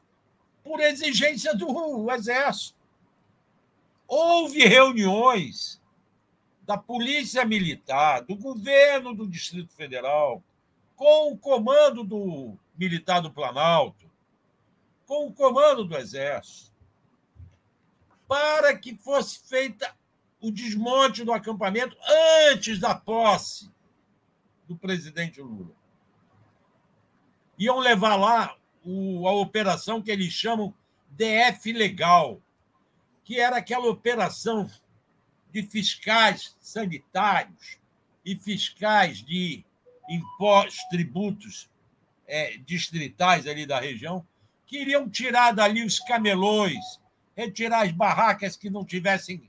[0.63, 2.77] por exigência do Exército.
[4.07, 5.81] Houve reuniões
[6.63, 10.43] da Polícia Militar, do governo do Distrito Federal,
[10.95, 14.09] com o comando do Militar do Planalto,
[15.07, 16.71] com o comando do Exército,
[18.27, 19.95] para que fosse feita
[20.41, 21.95] o desmonte do acampamento
[22.51, 23.71] antes da posse
[24.67, 25.80] do presidente Lula
[27.61, 30.73] iam levar lá o, a operação que eles chamam
[31.11, 32.41] DF Legal,
[33.23, 34.67] que era aquela operação
[35.51, 37.77] de fiscais sanitários
[38.25, 39.63] e fiscais de
[40.09, 41.69] impostos, tributos
[42.27, 44.25] é, distritais ali da região,
[44.65, 46.99] que iriam tirar dali os camelões,
[47.37, 49.47] retirar as barracas que não tivessem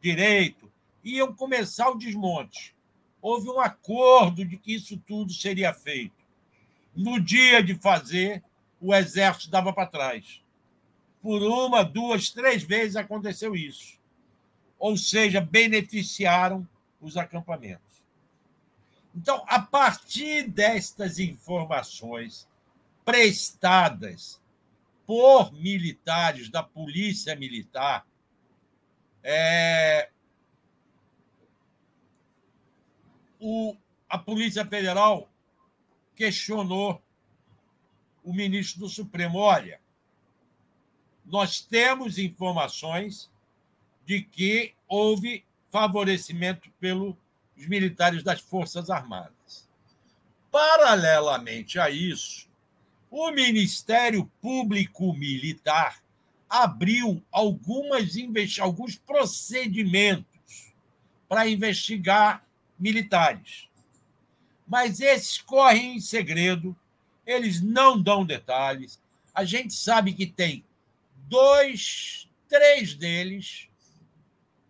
[0.00, 0.70] direito,
[1.02, 2.72] iam começar o desmonte.
[3.20, 6.17] Houve um acordo de que isso tudo seria feito.
[6.98, 8.42] No dia de fazer,
[8.80, 10.42] o exército dava para trás.
[11.22, 14.00] Por uma, duas, três vezes aconteceu isso.
[14.76, 16.68] Ou seja, beneficiaram
[17.00, 18.04] os acampamentos.
[19.14, 22.48] Então, a partir destas informações
[23.04, 24.42] prestadas
[25.06, 28.04] por militares da Polícia Militar,
[29.22, 30.10] é,
[33.38, 33.76] o,
[34.08, 35.28] a Polícia Federal
[36.18, 37.00] questionou
[38.24, 39.80] o ministro do Supremo: olha,
[41.24, 43.30] nós temos informações
[44.04, 47.14] de que houve favorecimento pelos
[47.56, 49.68] militares das Forças Armadas.
[50.50, 52.48] Paralelamente a isso,
[53.10, 56.02] o Ministério Público Militar
[56.48, 58.16] abriu algumas
[58.60, 60.72] alguns procedimentos
[61.28, 62.44] para investigar
[62.78, 63.67] militares.
[64.68, 66.76] Mas esses correm em segredo,
[67.26, 69.00] eles não dão detalhes.
[69.34, 70.64] A gente sabe que tem
[71.28, 73.68] dois, três deles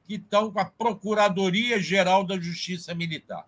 [0.06, 3.46] que estão com a Procuradoria-Geral da Justiça Militar.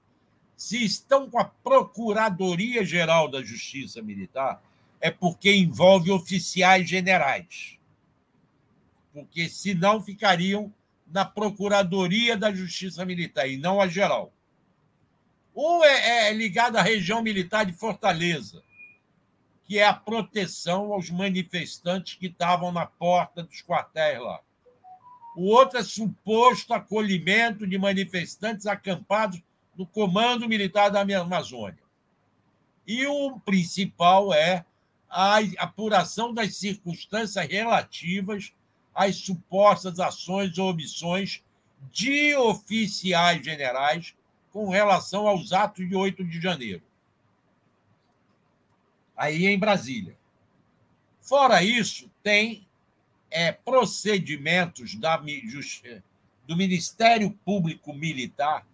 [0.56, 4.62] Se estão com a Procuradoria-Geral da Justiça Militar,
[5.00, 7.78] é porque envolve oficiais generais.
[9.12, 10.72] Porque senão ficariam
[11.10, 14.32] na Procuradoria da Justiça Militar e não a geral.
[15.54, 18.62] Um é, é ligado à região militar de Fortaleza,
[19.64, 24.40] que é a proteção aos manifestantes que estavam na porta dos quartéis lá.
[25.36, 29.40] O outro é suposto acolhimento de manifestantes acampados
[29.76, 31.78] no Comando Militar da Amazônia.
[32.86, 34.64] E o principal é
[35.08, 38.52] a apuração das circunstâncias relativas
[38.94, 41.42] às supostas ações ou omissões
[41.92, 44.14] de oficiais generais
[44.52, 46.82] com relação aos atos de 8 de janeiro.
[49.16, 50.16] Aí em Brasília.
[51.20, 52.66] Fora isso, tem
[53.30, 55.22] é, procedimentos da,
[56.46, 58.66] do Ministério Público Militar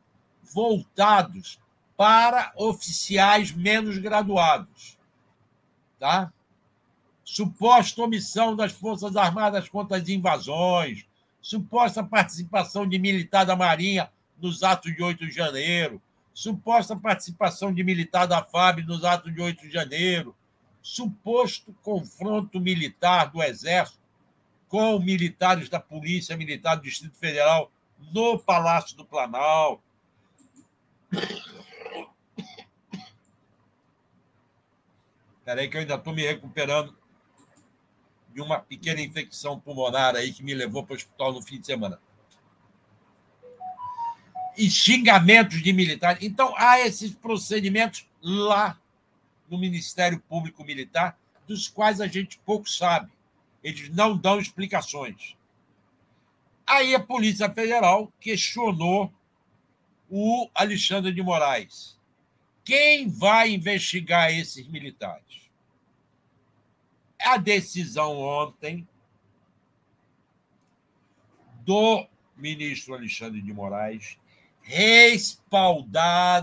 [0.43, 1.61] voltados
[1.97, 4.97] para oficiais menos graduados.
[5.99, 6.33] Tá?
[7.25, 11.05] Suposta omissão das Forças Armadas contra as invasões,
[11.43, 16.01] suposta participação de militar da Marinha nos atos de 8 de janeiro,
[16.33, 20.37] suposta participação de militar da FAB nos atos de 8 de janeiro,
[20.83, 23.99] suposto confronto militar do Exército
[24.69, 27.71] com militares da Polícia Militar do Distrito Federal
[28.13, 29.83] no Palácio do Planalto.
[35.39, 36.97] Espera aí que eu ainda estou me recuperando
[38.35, 41.67] de uma pequena infecção pulmonar aí que me levou para o hospital no fim de
[41.67, 41.99] semana.
[44.57, 46.23] E xingamentos de militares.
[46.23, 48.81] Então, há esses procedimentos lá
[49.49, 53.11] no Ministério Público Militar, dos quais a gente pouco sabe.
[53.63, 55.37] Eles não dão explicações.
[56.67, 59.13] Aí a Polícia Federal questionou
[60.11, 61.97] o Alexandre de Moraes.
[62.65, 65.51] Quem vai investigar esses militares?
[67.21, 68.87] A decisão ontem
[71.65, 74.19] do ministro Alexandre de Moraes,
[74.67, 76.37] respaldado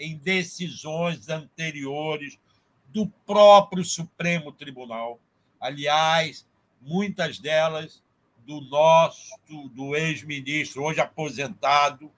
[0.00, 2.38] em decisões anteriores
[2.86, 5.20] do próprio Supremo Tribunal.
[5.60, 6.48] Aliás,
[6.80, 8.02] muitas delas
[8.46, 9.28] do nosso,
[9.74, 12.10] do ex-ministro, hoje aposentado,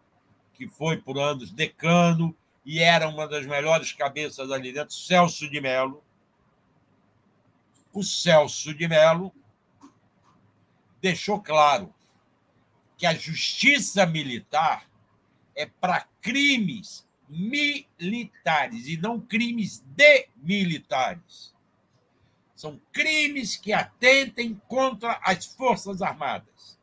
[0.54, 2.32] que foi por anos decano
[2.64, 6.04] e era uma das melhores cabeças ali dentro, Celso de Mello.
[7.92, 9.32] O Celso de Mello
[11.00, 11.92] deixou claro
[12.96, 14.87] que a justiça militar
[15.58, 21.52] é para crimes militares e não crimes de militares.
[22.54, 26.78] São crimes que atentem contra as Forças Armadas.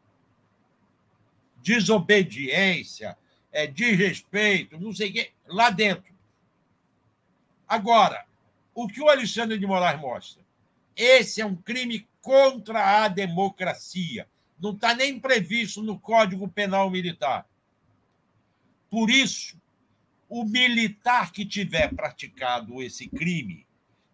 [1.62, 3.18] Desobediência,
[3.52, 6.14] é, desrespeito, não sei o quê, lá dentro.
[7.68, 8.26] Agora,
[8.74, 10.44] o que o Alexandre de Moraes mostra?
[10.96, 14.28] Esse é um crime contra a democracia.
[14.60, 17.48] Não está nem previsto no Código Penal Militar.
[18.96, 19.62] Por isso,
[20.30, 23.68] o militar que tiver praticado esse crime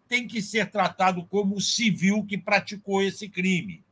[0.08, 3.84] tem que ser tratado como o civil que praticou esse crime.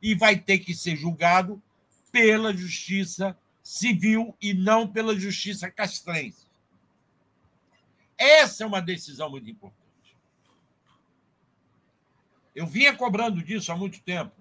[0.00, 1.62] E vai ter que ser julgado
[2.10, 6.46] pela justiça civil e não pela justiça castrense.
[8.16, 10.16] Essa é uma decisão muito importante.
[12.54, 14.32] Eu vinha cobrando disso há muito tempo.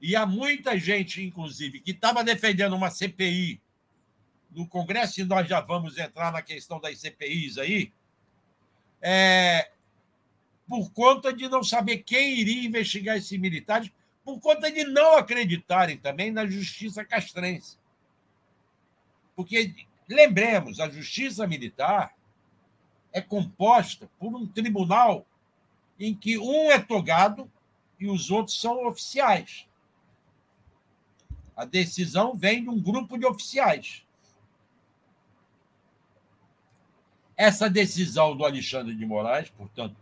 [0.00, 3.60] E há muita gente, inclusive, que estava defendendo uma CPI
[4.56, 7.92] no Congresso, e nós já vamos entrar na questão das CPIs aí,
[9.02, 9.70] é,
[10.66, 13.92] por conta de não saber quem iria investigar esses militares,
[14.24, 17.76] por conta de não acreditarem também na justiça castrense.
[19.36, 19.74] Porque,
[20.08, 22.16] lembremos, a justiça militar
[23.12, 25.26] é composta por um tribunal
[26.00, 27.50] em que um é togado
[28.00, 29.68] e os outros são oficiais.
[31.54, 34.05] A decisão vem de um grupo de oficiais.
[37.36, 39.96] Essa decisão do Alexandre de Moraes, portanto,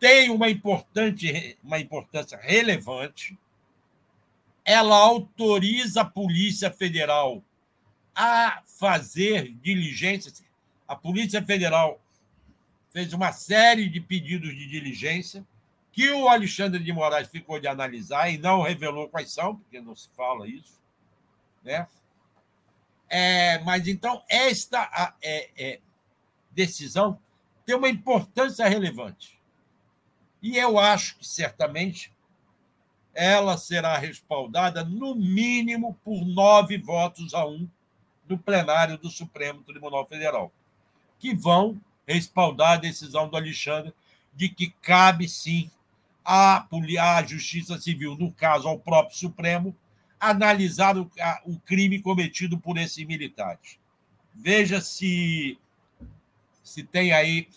[0.00, 3.38] tem uma, importante, uma importância relevante.
[4.64, 7.42] Ela autoriza a Polícia Federal
[8.14, 10.42] a fazer diligências.
[10.88, 12.00] A Polícia Federal
[12.92, 15.46] fez uma série de pedidos de diligência
[15.92, 19.94] que o Alexandre de Moraes ficou de analisar e não revelou quais são, porque não
[19.94, 20.80] se fala isso.
[21.62, 21.86] Né?
[23.08, 25.80] É, mas então, esta é, é,
[26.54, 27.18] decisão
[27.64, 29.38] tem uma importância relevante.
[30.42, 32.12] E eu acho que, certamente,
[33.14, 37.68] ela será respaldada, no mínimo, por nove votos a um
[38.28, 40.52] no plenário do Supremo Tribunal Federal,
[41.18, 43.92] que vão respaldar a decisão do Alexandre
[44.34, 45.70] de que cabe sim
[46.24, 46.66] à,
[47.00, 49.76] à Justiça Civil, no caso ao próprio Supremo,
[50.18, 53.78] analisar o, a, o crime cometido por esses militares.
[54.34, 55.58] Veja se,
[56.62, 57.48] se tem aí.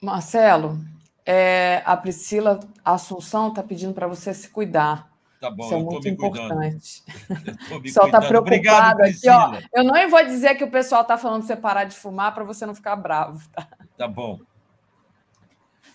[0.00, 0.78] Marcelo,
[1.24, 5.10] é, a Priscila Assunção está pedindo para você se cuidar.
[5.40, 7.02] Tá bom, Isso é muito importante.
[7.72, 9.58] O pessoal está preocupado Obrigado, aqui, ó.
[9.74, 12.44] Eu não vou dizer que o pessoal está falando para você parar de fumar para
[12.44, 13.66] você não ficar bravo, tá?
[13.96, 14.38] Tá bom.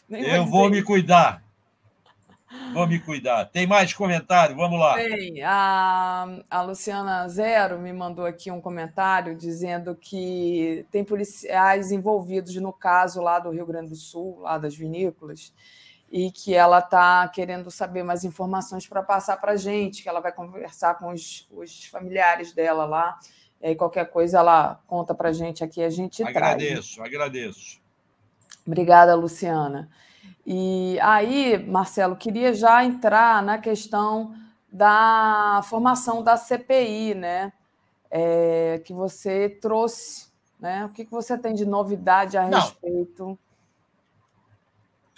[0.10, 1.47] Nem Eu vou dizer me cuidar.
[2.74, 3.46] Vou me cuidar.
[3.46, 4.56] Tem mais comentário?
[4.56, 4.96] Vamos lá.
[4.96, 12.56] Bem, a, a Luciana Zero me mandou aqui um comentário dizendo que tem policiais envolvidos
[12.56, 15.54] no caso lá do Rio Grande do Sul, lá das vinícolas,
[16.10, 20.22] e que ela está querendo saber mais informações para passar para a gente, que ela
[20.22, 23.20] vai conversar com os, os familiares dela lá,
[23.62, 26.36] e aí qualquer coisa ela conta para a gente aqui, a gente traz.
[26.36, 27.82] Agradeço, agradeço.
[28.66, 29.90] Obrigada, Luciana.
[30.50, 34.34] E aí, Marcelo, queria já entrar na questão
[34.72, 37.52] da formação da CPI, né?
[38.10, 40.86] É, que você trouxe, né?
[40.86, 42.62] O que que você tem de novidade a Não.
[42.62, 43.38] respeito?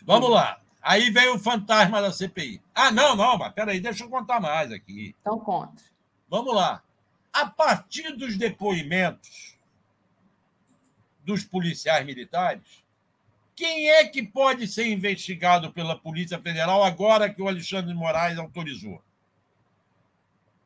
[0.03, 0.59] Vamos lá.
[0.81, 2.59] Aí vem o fantasma da CPI.
[2.73, 5.15] Ah, não, não, mas peraí, deixa eu contar mais aqui.
[5.21, 5.83] Então, conta.
[6.27, 6.81] Vamos lá.
[7.31, 9.55] A partir dos depoimentos
[11.23, 12.83] dos policiais militares,
[13.59, 18.39] quem é que pode ser investigado pela Polícia Federal agora que o Alexandre de Moraes
[18.39, 19.03] autorizou?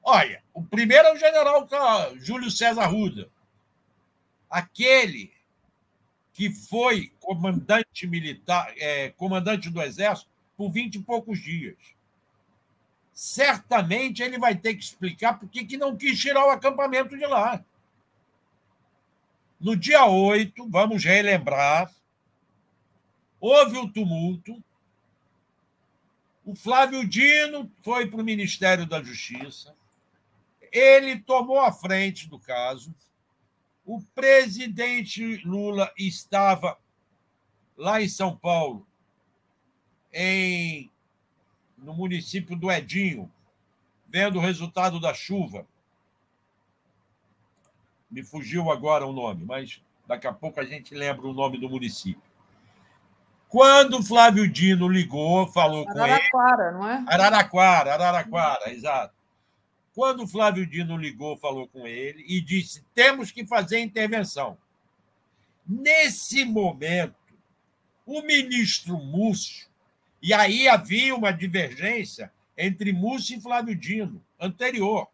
[0.04, 1.68] Olha, o primeiro é o general
[2.18, 3.32] Júlio César Ruda,
[4.48, 5.34] aquele
[6.34, 11.78] que foi comandante militar, é, comandante do Exército por vinte e poucos dias.
[13.12, 17.66] Certamente ele vai ter que explicar por que não quis tirar o acampamento de lá.
[19.60, 21.92] No dia 8, vamos relembrar,
[23.44, 24.64] houve o tumulto.
[26.46, 29.76] O Flávio Dino foi para o Ministério da Justiça.
[30.72, 32.96] Ele tomou a frente do caso.
[33.86, 36.80] O presidente Lula estava
[37.76, 38.88] lá em São Paulo,
[40.14, 40.90] em,
[41.78, 43.30] no município do Edinho,
[44.08, 45.68] vendo o resultado da chuva.
[48.10, 51.70] Me fugiu agora o nome, mas daqui a pouco a gente lembra o nome do
[51.70, 52.33] município.
[53.54, 56.02] Quando o Flávio Dino ligou, falou com ele.
[56.02, 57.06] Araraquara, não é?
[57.08, 59.14] Araraquara, Araraquara, exato.
[59.94, 64.58] Quando o Flávio Dino ligou, falou com ele e disse: temos que fazer intervenção.
[65.68, 67.14] Nesse momento,
[68.08, 69.68] o ministro Múcio,
[70.20, 75.08] e aí havia uma divergência entre Múcio e Flávio Dino, anterior.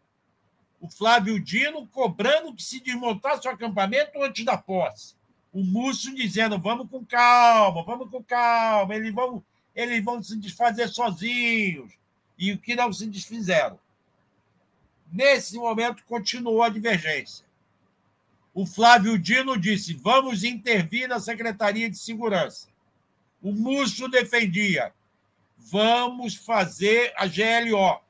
[0.80, 5.19] O Flávio Dino cobrando que se desmontasse o acampamento antes da posse.
[5.52, 9.42] O Múcio dizendo: vamos com calma, vamos com calma, eles vão,
[9.74, 11.92] eles vão se desfazer sozinhos.
[12.38, 13.78] E o que não se desfizeram.
[15.12, 17.44] Nesse momento, continuou a divergência.
[18.54, 22.68] O Flávio Dino disse: vamos intervir na Secretaria de Segurança.
[23.42, 24.92] O Múcio defendia:
[25.58, 28.00] vamos fazer a GLO.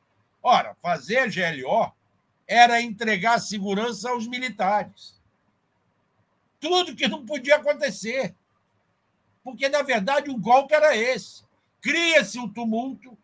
[0.42, 1.92] Ora, fazer a GLO
[2.46, 5.19] era entregar a segurança aos militares.
[6.60, 8.34] Tudo que não podia acontecer.
[9.42, 11.42] Porque, na verdade, o golpe era esse.
[11.80, 13.16] Cria-se o tumulto,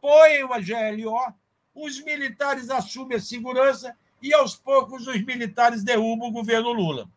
[0.00, 1.32] põe uma GLO,
[1.72, 7.08] os militares assumem a segurança e, aos poucos, os militares derrubam o governo Lula.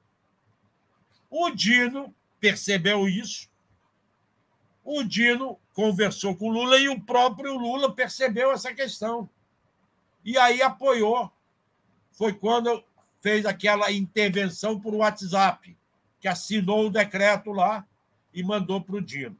[1.30, 3.50] O Dino percebeu isso.
[4.84, 9.28] O Dino conversou com o Lula e o próprio Lula percebeu essa questão.
[10.24, 11.32] E aí apoiou.
[12.12, 12.84] Foi quando
[13.26, 15.76] fez aquela intervenção por WhatsApp,
[16.22, 17.84] que assinou o decreto lá
[18.32, 19.36] e mandou para o Dino.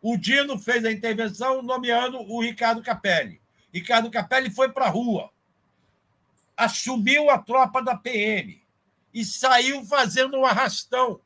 [0.00, 3.42] O Dino fez a intervenção nomeando o Ricardo Capelli.
[3.70, 5.30] Ricardo Capelli foi para a rua,
[6.56, 8.64] assumiu a tropa da PM
[9.12, 11.20] e saiu fazendo um arrastão,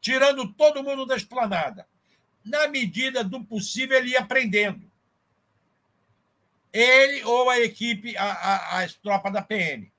[0.00, 1.88] tirando todo mundo da esplanada.
[2.44, 4.87] Na medida do possível, ele ia prendendo.
[6.72, 9.90] Ele ou a equipe, a, a, as tropas da PM.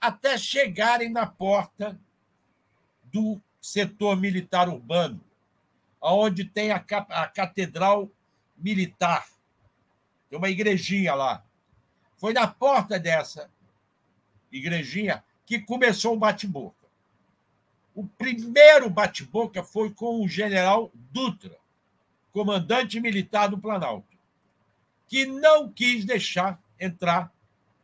[0.00, 1.98] Até chegarem na porta
[3.04, 5.20] do setor militar urbano,
[6.00, 8.10] onde tem a, a catedral
[8.56, 9.26] militar.
[10.28, 11.44] Tem uma igrejinha lá.
[12.16, 13.50] Foi na porta dessa
[14.50, 16.86] igrejinha que começou o bate-boca.
[17.94, 21.56] O primeiro bate-boca foi com o general Dutra,
[22.32, 24.15] comandante militar do Planalto,
[25.08, 27.32] que não quis deixar entrar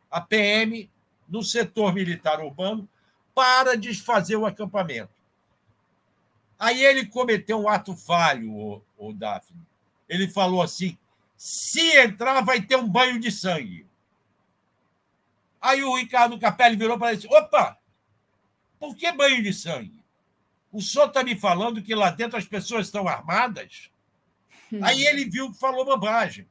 [0.09, 0.89] a PM
[1.27, 2.87] no setor militar urbano
[3.33, 5.11] para desfazer o acampamento.
[6.59, 9.59] Aí ele cometeu um ato falho, o, o Daphne.
[10.07, 10.97] Ele falou assim:
[11.35, 13.87] se entrar, vai ter um banho de sangue.
[15.59, 17.77] Aí o Ricardo Capelli virou para ele e disse: opa,
[18.79, 20.03] por que banho de sangue?
[20.71, 23.89] O senhor está me falando que lá dentro as pessoas estão armadas?
[24.81, 26.47] Aí ele viu que falou bobagem.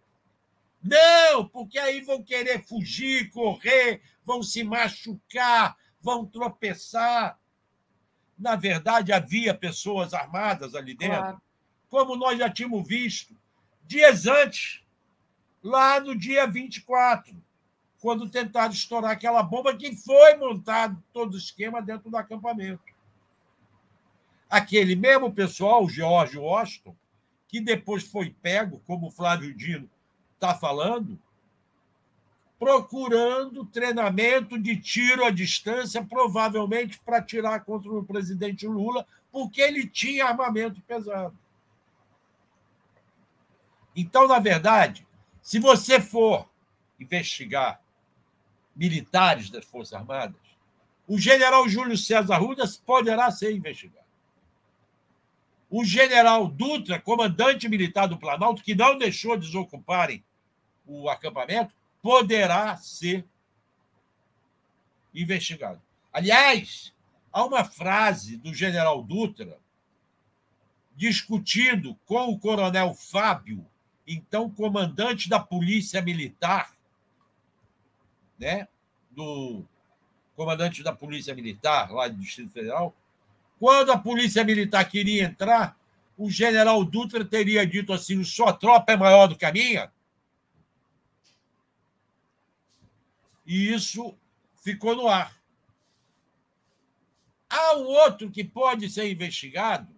[0.82, 7.38] Não, porque aí vão querer fugir, correr, vão se machucar, vão tropeçar.
[8.36, 11.42] Na verdade, havia pessoas armadas ali dentro, claro.
[11.88, 13.36] como nós já tínhamos visto
[13.84, 14.82] dias antes,
[15.62, 17.40] lá no dia 24
[18.02, 22.82] quando tentaram estourar aquela bomba que foi montado todo o esquema dentro do acampamento.
[24.50, 26.96] Aquele mesmo pessoal, o George Washington,
[27.46, 29.88] que depois foi pego, como o Flávio Dino
[30.42, 31.16] está falando,
[32.58, 39.86] procurando treinamento de tiro à distância, provavelmente para atirar contra o presidente Lula, porque ele
[39.86, 41.38] tinha armamento pesado.
[43.94, 45.06] Então, na verdade,
[45.40, 46.48] se você for
[46.98, 47.80] investigar
[48.74, 50.40] militares das Forças Armadas,
[51.06, 54.06] o general Júlio César Rudas poderá ser investigado.
[55.68, 60.24] O general Dutra, comandante militar do Planalto, que não deixou desocuparem
[60.86, 63.24] o acampamento, poderá ser
[65.14, 65.80] investigado.
[66.12, 66.92] Aliás,
[67.32, 69.58] há uma frase do general Dutra
[70.94, 73.66] discutindo com o coronel Fábio,
[74.06, 76.74] então comandante da Polícia Militar,
[78.38, 78.68] né,
[79.10, 79.64] do
[80.36, 82.94] comandante da Polícia Militar, lá do Distrito Federal,
[83.58, 85.78] quando a Polícia Militar queria entrar,
[86.18, 89.90] o general Dutra teria dito assim: sua tropa é maior do que a minha?
[93.52, 94.16] E isso
[94.64, 95.38] ficou no ar.
[97.50, 99.94] Há um outro que pode ser investigado,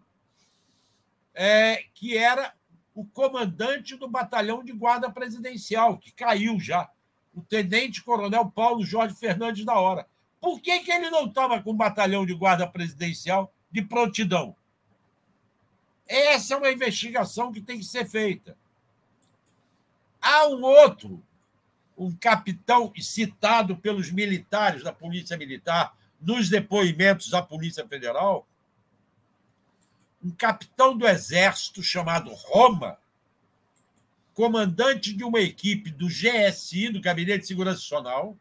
[1.32, 2.52] é, que era
[2.92, 6.90] o comandante do batalhão de guarda presidencial, que caiu já
[7.32, 10.08] o tenente-coronel Paulo Jorge Fernandes da Hora.
[10.40, 14.56] Por que, que ele não estava com um batalhão de guarda presidencial de prontidão?
[16.08, 18.58] Essa é uma investigação que tem que ser feita.
[20.20, 21.22] Há um outro,
[21.96, 28.46] um capitão citado pelos militares da Polícia Militar nos depoimentos à Polícia Federal,
[30.22, 32.98] um capitão do Exército chamado Roma,
[34.32, 38.36] comandante de uma equipe do GSI, do Gabinete de Segurança Nacional,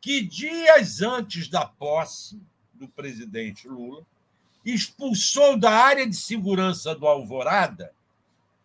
[0.00, 2.40] que dias antes da posse
[2.74, 4.04] do presidente Lula,
[4.64, 7.94] expulsou da área de segurança do Alvorada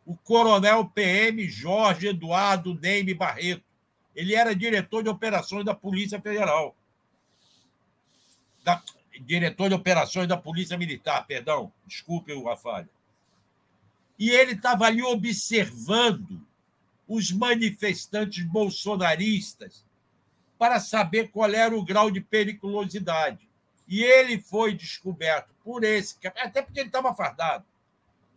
[0.07, 3.66] o coronel PM Jorge Eduardo Neime Barreto.
[4.17, 6.75] Ele era diretor de operações da Polícia Federal.
[8.65, 8.83] Da,
[9.21, 12.89] diretor de operações da Polícia Militar, perdão, desculpe o falha
[14.17, 16.41] e ele estava ali observando
[17.07, 19.85] os manifestantes bolsonaristas
[20.57, 23.47] para saber qual era o grau de periculosidade.
[23.87, 27.63] E ele foi descoberto por esse, até porque ele estava fardado,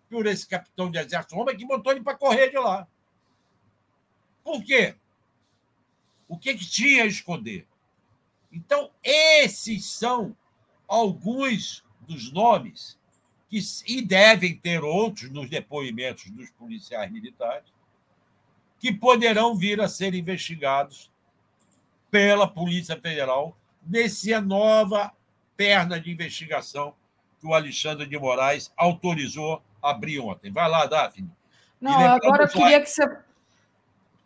[0.08, 2.86] por esse capitão de exército homem que botou ele para correr de lá.
[4.44, 4.94] Por quê?
[6.30, 7.66] O que, que tinha a esconder?
[8.52, 10.36] Então, esses são
[10.86, 12.96] alguns dos nomes
[13.48, 17.72] que, e devem ter outros nos depoimentos dos policiais militares,
[18.78, 21.10] que poderão vir a ser investigados
[22.12, 25.12] pela Polícia Federal nessa nova
[25.56, 26.94] perna de investigação
[27.40, 30.52] que o Alexandre de Moraes autorizou abrir ontem.
[30.52, 31.28] Vai lá, Daphne.
[31.80, 33.29] Não, agora eu queria que você.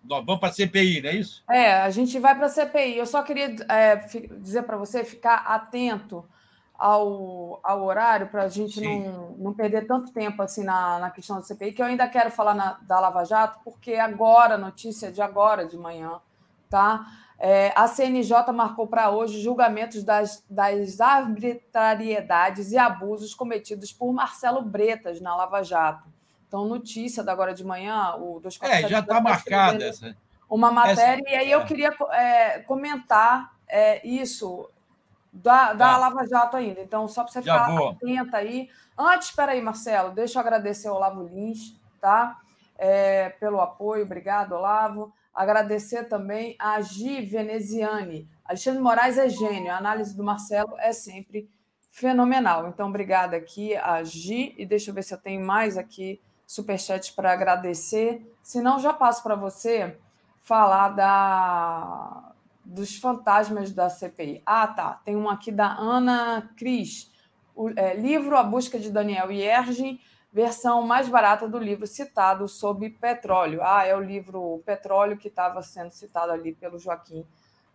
[0.05, 1.43] Nós vamos para a CPI, não é isso?
[1.51, 2.97] É, a gente vai para a CPI.
[2.97, 3.97] Eu só queria é,
[4.41, 6.25] dizer para você ficar atento
[6.79, 11.37] ao, ao horário para a gente não, não perder tanto tempo assim na, na questão
[11.37, 15.23] da CPI, que eu ainda quero falar na, da Lava Jato, porque agora, notícia de
[15.23, 16.21] agora de manhã,
[16.69, 17.07] tá?
[17.39, 24.63] É, a CNJ marcou para hoje julgamentos das, das arbitrariedades e abusos cometidos por Marcelo
[24.63, 26.14] Bretas na Lava Jato.
[26.55, 30.17] Então, notícia da agora de manhã, o dos É, já está marcada essa.
[30.49, 31.55] Uma matéria, essa, e aí é.
[31.57, 34.71] eu queria é, comentar é, isso
[35.33, 35.97] da, da tá.
[35.97, 36.81] Lava Jato ainda.
[36.81, 38.71] Então, só para você ficar atenta aí.
[38.97, 42.39] Antes, espera aí, Marcelo, deixa eu agradecer ao Olavo Lins, tá?
[42.79, 45.13] É, pelo apoio, obrigado, Olavo.
[45.35, 48.29] Agradecer também a Gi Veneziane.
[48.45, 51.51] Alexandre Moraes é gênio, a análise do Marcelo é sempre
[51.91, 52.69] fenomenal.
[52.69, 56.21] Então, obrigada aqui a Gi, e deixa eu ver se eu tenho mais aqui
[56.55, 58.23] superchat para agradecer.
[58.43, 59.99] Se não, já passo para você
[60.43, 62.31] falar da
[62.65, 64.43] dos fantasmas da CPI.
[64.47, 65.01] Ah, tá.
[65.05, 67.13] Tem um aqui da Ana Cris.
[67.55, 70.01] O, é, livro A Busca de Daniel Iergin,
[70.33, 73.61] versão mais barata do livro citado sobre petróleo.
[73.63, 77.27] Ah, é o livro Petróleo que estava sendo citado ali pelo Joaquim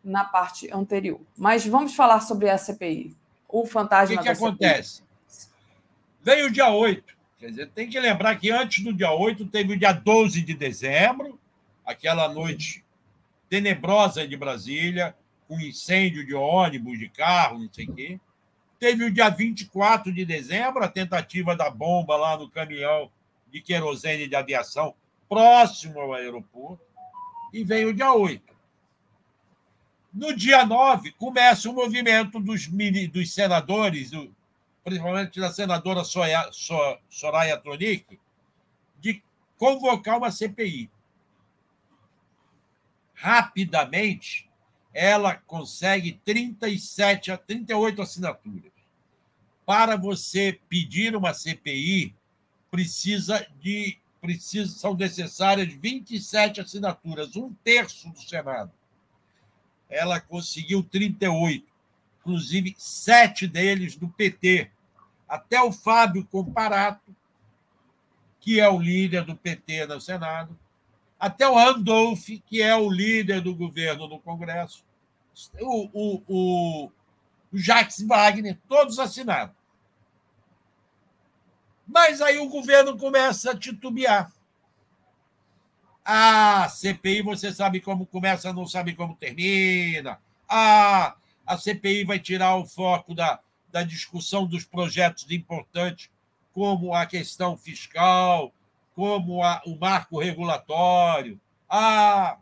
[0.04, 1.22] na parte anterior.
[1.38, 3.16] Mas vamos falar sobre a CPI.
[3.48, 5.04] O fantasma O que, que acontece?
[6.22, 7.19] Veio o dia 8.
[7.40, 10.54] Quer dizer, tem que lembrar que antes do dia 8 teve o dia 12 de
[10.54, 11.40] dezembro,
[11.86, 12.84] aquela noite
[13.48, 15.16] tenebrosa de Brasília,
[15.48, 18.20] com incêndio de ônibus, de carro, não sei o quê.
[18.78, 23.10] Teve o dia 24 de dezembro, a tentativa da bomba lá no caminhão
[23.50, 24.94] de querosene de aviação,
[25.28, 26.84] próximo ao aeroporto.
[27.54, 28.44] E vem o dia 8.
[30.14, 32.68] No dia 9, começa o movimento dos,
[33.12, 34.12] dos senadores,
[34.84, 38.20] principalmente da senadora Soraya Tronic,
[39.00, 39.24] de
[39.58, 40.90] convocar uma CPI
[43.14, 44.50] rapidamente,
[44.94, 48.72] ela consegue 37 a 38 assinaturas.
[49.66, 52.16] Para você pedir uma CPI,
[52.72, 58.72] precisa de precisa, são necessárias 27 assinaturas, um terço do Senado.
[59.90, 61.66] Ela conseguiu 38,
[62.20, 64.70] inclusive sete deles do PT.
[65.28, 67.16] Até o Fábio Comparato,
[68.40, 70.58] que é o líder do PT no Senado,
[71.20, 74.84] até o Randolph, que é o líder do governo no Congresso,
[75.60, 76.92] o, o, o,
[77.52, 79.54] o Jacques Wagner, todos assinaram.
[81.86, 84.32] Mas aí o governo começa a titubear.
[86.06, 90.20] Ah, CPI, você sabe como começa, não sabe como termina.
[90.48, 91.16] Ah,
[91.50, 93.40] a CPI vai tirar o foco da,
[93.72, 96.12] da discussão dos projetos importantes,
[96.54, 98.54] como a questão fiscal,
[98.94, 102.38] como a, o marco regulatório, a,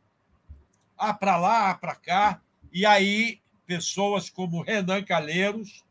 [0.98, 2.42] a para lá, a para cá,
[2.74, 5.86] e aí pessoas como Renan Calheiros,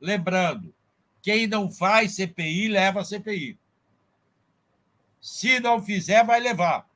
[0.00, 0.74] lembrando,
[1.22, 3.56] quem não faz CPI leva CPI.
[5.20, 6.88] Se não fizer, vai levar.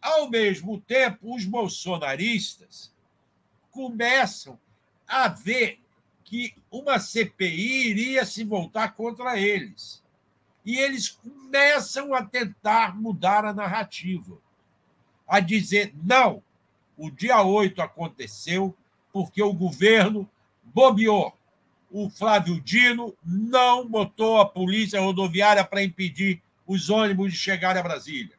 [0.00, 2.93] Ao mesmo tempo, os bolsonaristas
[3.74, 4.58] começam
[5.06, 5.80] a ver
[6.22, 10.02] que uma CPI iria se voltar contra eles
[10.64, 14.38] e eles começam a tentar mudar a narrativa,
[15.28, 16.42] a dizer: não,
[16.96, 18.74] o dia 8 aconteceu
[19.12, 20.28] porque o governo
[20.62, 21.36] bobeou.
[21.90, 27.82] O Flávio Dino não botou a polícia rodoviária para impedir os ônibus de chegar a
[27.82, 28.36] Brasília.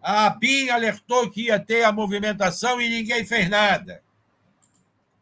[0.00, 4.04] A BIM alertou que ia ter a movimentação e ninguém fez nada.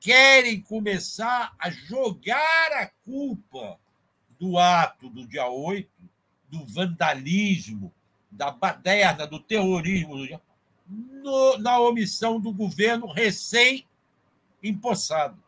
[0.05, 3.81] Querem começar a jogar a culpa
[4.39, 5.91] do ato do dia 8,
[6.51, 7.91] do vandalismo,
[8.31, 10.17] da baderna, do terrorismo,
[10.87, 15.43] no, na omissão do governo recém-empossado.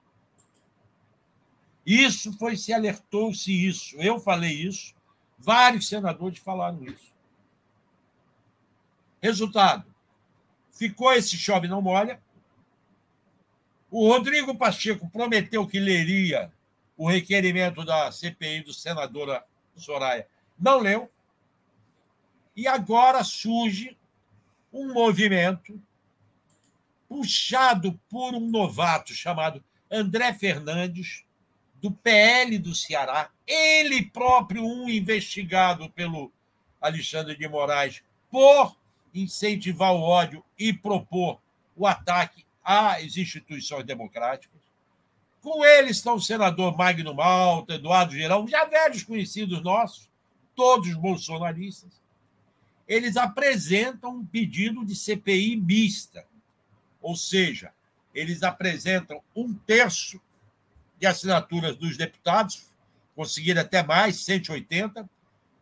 [1.84, 3.94] Isso foi, se alertou-se isso.
[3.98, 4.94] Eu falei isso,
[5.38, 7.12] vários senadores falaram isso.
[9.20, 9.84] Resultado:
[10.72, 12.24] ficou esse chove não molha.
[13.98, 16.52] O Rodrigo Pacheco prometeu que leria
[16.98, 19.42] o requerimento da CPI do senadora
[19.74, 20.28] Soraya.
[20.58, 21.10] Não leu.
[22.54, 23.96] E agora surge
[24.70, 25.82] um movimento
[27.08, 31.24] puxado por um novato chamado André Fernandes,
[31.76, 36.30] do PL do Ceará, ele próprio um investigado pelo
[36.78, 38.76] Alexandre de Moraes por
[39.14, 41.40] incentivar o ódio e propor
[41.74, 44.60] o ataque às instituições democráticas.
[45.40, 50.10] Com ele estão o senador Magno Malta, Eduardo Girão, já velhos conhecidos nossos,
[50.56, 52.02] todos bolsonaristas.
[52.88, 56.26] Eles apresentam um pedido de CPI mista,
[57.00, 57.72] ou seja,
[58.12, 60.20] eles apresentam um terço
[60.98, 62.66] de assinaturas dos deputados,
[63.14, 65.08] conseguiram até mais, 180,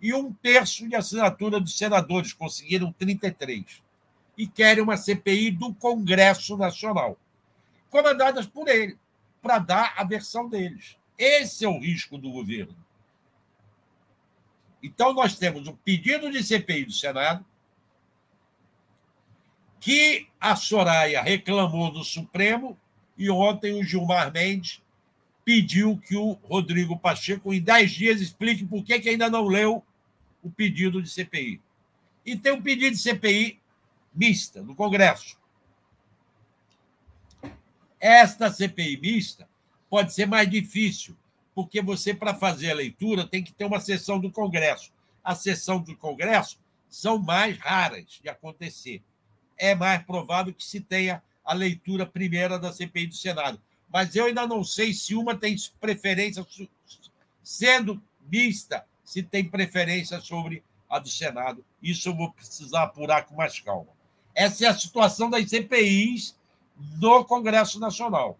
[0.00, 3.83] e um terço de assinatura dos senadores, conseguiram 33.
[4.36, 7.18] E querem uma CPI do Congresso Nacional,
[7.90, 8.98] comandadas por ele,
[9.40, 10.96] para dar a versão deles.
[11.16, 12.76] Esse é o risco do governo.
[14.82, 17.44] Então, nós temos um pedido de CPI do Senado,
[19.80, 22.76] que a Soraya reclamou do Supremo,
[23.16, 24.82] e ontem o Gilmar Mendes
[25.44, 29.84] pediu que o Rodrigo Pacheco, em dez dias, explique por que, que ainda não leu
[30.42, 31.60] o pedido de CPI.
[32.24, 33.60] E tem um pedido de CPI
[34.14, 35.38] mista no Congresso.
[37.98, 39.48] Esta CPI mista
[39.88, 41.16] pode ser mais difícil,
[41.54, 44.92] porque você, para fazer a leitura, tem que ter uma sessão do Congresso.
[45.22, 49.02] A sessão do Congresso são mais raras de acontecer.
[49.56, 53.60] É mais provável que se tenha a leitura primeira da CPI do Senado.
[53.88, 56.44] Mas eu ainda não sei se uma tem preferência,
[57.42, 61.64] sendo mista, se tem preferência sobre a do Senado.
[61.82, 63.93] Isso eu vou precisar apurar com mais calma.
[64.34, 66.36] Essa é a situação das CPIs
[66.98, 68.38] no Congresso Nacional.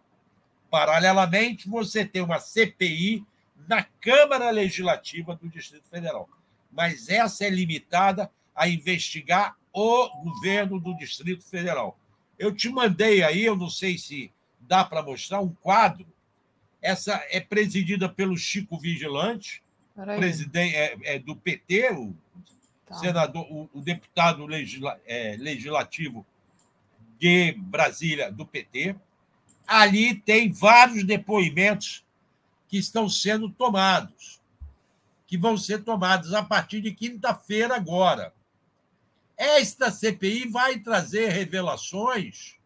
[0.70, 3.24] Paralelamente, você tem uma CPI
[3.68, 6.28] na Câmara Legislativa do Distrito Federal.
[6.72, 11.98] Mas essa é limitada a investigar o governo do Distrito Federal.
[12.38, 16.06] Eu te mandei aí, eu não sei se dá para mostrar, um quadro.
[16.82, 19.62] Essa é presidida pelo Chico Vigilante,
[20.16, 22.14] presidente é, é, do PT, o.
[22.94, 26.26] senador, o, o deputado legisla, é, legislativo
[27.18, 28.96] de Brasília do PT.
[29.66, 32.04] Ali tem vários depoimentos
[32.68, 34.40] que estão sendo tomados,
[35.26, 38.34] que vão ser tomados a partir de quinta-feira agora.
[39.36, 42.56] Esta CPI vai trazer revelações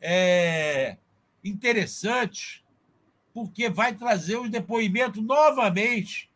[0.00, 0.96] é,
[1.44, 2.62] interessantes,
[3.32, 6.30] porque vai trazer os depoimentos novamente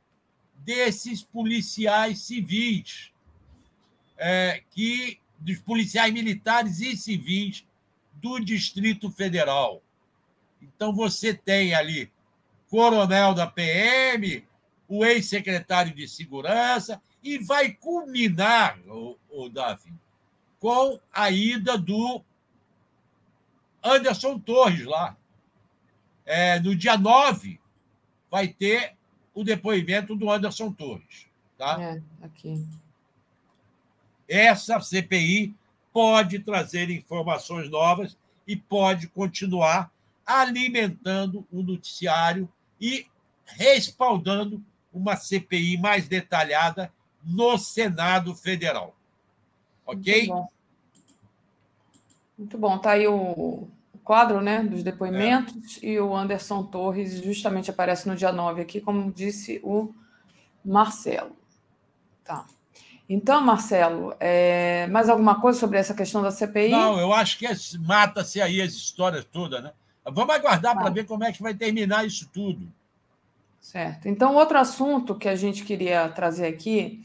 [0.57, 3.11] desses policiais civis,
[4.17, 7.67] é, que dos policiais militares e civis
[8.15, 9.83] do Distrito Federal.
[10.63, 12.11] Então, você tem ali
[12.71, 14.47] coronel da PM,
[14.89, 19.93] o ex-secretário de Segurança, e vai culminar, o, o Davi,
[20.59, 22.23] com a ida do
[23.83, 25.17] Anderson Torres lá.
[26.25, 27.61] É, no dia 9,
[28.31, 28.97] vai ter
[29.35, 31.27] o depoimento do Anderson Torres.
[31.59, 31.81] Tá?
[31.81, 32.67] É, aqui.
[34.29, 35.55] Essa CPI
[35.93, 39.91] pode trazer informações novas e pode continuar
[40.27, 42.49] alimentando o noticiário
[42.81, 43.07] e
[43.47, 44.63] respaldando
[44.93, 48.95] uma CPI mais detalhada no Senado Federal.
[49.87, 50.27] Ok?
[50.27, 50.49] Muito bom.
[52.37, 52.79] Muito bom.
[52.79, 53.69] Tá aí o
[54.03, 55.87] quadro né, dos depoimentos é.
[55.87, 59.95] e o Anderson Torres justamente aparece no dia 9 aqui, como disse o
[60.65, 61.35] Marcelo.
[62.23, 62.47] Tá.
[63.09, 64.87] Então, Marcelo, é...
[64.89, 66.71] mais alguma coisa sobre essa questão da CPI?
[66.71, 67.47] Não, eu acho que
[67.81, 69.73] mata-se aí as histórias todas, né?
[70.05, 72.71] Vamos aguardar para ver como é que vai terminar isso tudo.
[73.61, 74.09] Certo.
[74.09, 77.03] Então, outro assunto que a gente queria trazer aqui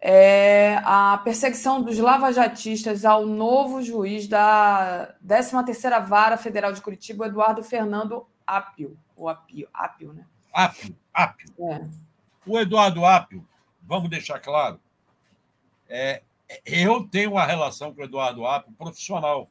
[0.00, 7.62] é a perseguição dos lavajatistas ao novo juiz da 13ª Vara Federal de Curitiba, Eduardo
[7.62, 8.98] Fernando Apio.
[9.16, 10.26] O Apio, Apio né?
[10.52, 11.54] Apio, Apio.
[11.60, 11.86] É.
[12.44, 13.46] O Eduardo Apio,
[13.82, 14.80] vamos deixar claro,
[15.96, 16.22] é,
[16.66, 19.48] eu tenho uma relação com o Eduardo Apio profissional.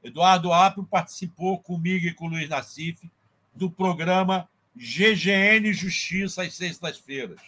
[0.00, 3.10] Eduardo Apio participou comigo e com o Luiz Nassif
[3.52, 7.40] do programa GGN Justiça às sextas-feiras.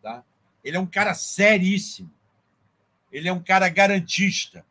[0.00, 0.24] Tá?
[0.64, 2.10] Ele é um cara seríssimo.
[3.12, 4.64] Ele é um cara garantista.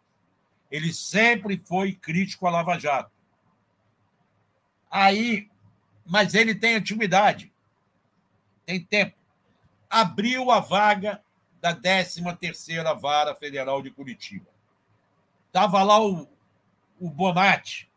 [0.72, 3.12] Ele sempre foi crítico à Lava Jato.
[4.90, 5.48] Aí,
[6.04, 7.54] mas ele tem antiguidade.
[8.66, 9.16] Tem tempo.
[9.88, 11.22] Abriu a vaga
[11.62, 14.48] da 13ª Vara Federal de Curitiba.
[15.48, 16.28] Estava lá o,
[17.00, 17.90] o Bonatti.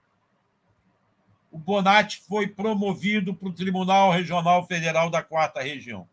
[1.51, 6.09] O Bonatti foi promovido para o Tribunal Regional Federal da Quarta Região.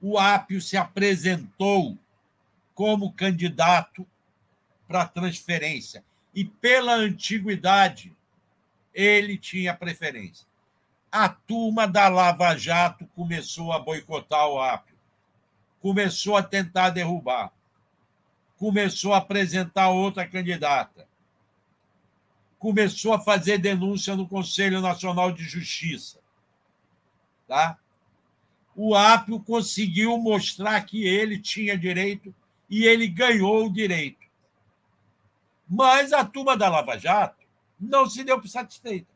[0.00, 1.98] O Apio se apresentou
[2.74, 4.06] como candidato
[4.86, 6.04] para transferência.
[6.34, 8.14] E pela antiguidade,
[8.92, 10.46] ele tinha preferência.
[11.10, 14.93] A turma da Lava Jato começou a boicotar o Apio
[15.84, 17.52] começou a tentar derrubar,
[18.56, 21.06] começou a apresentar outra candidata,
[22.58, 26.20] começou a fazer denúncia no Conselho Nacional de Justiça.
[27.46, 27.76] Tá?
[28.74, 32.34] O Apio conseguiu mostrar que ele tinha direito
[32.70, 34.24] e ele ganhou o direito.
[35.68, 37.44] Mas a turma da Lava Jato
[37.78, 39.12] não se deu por satisfeita.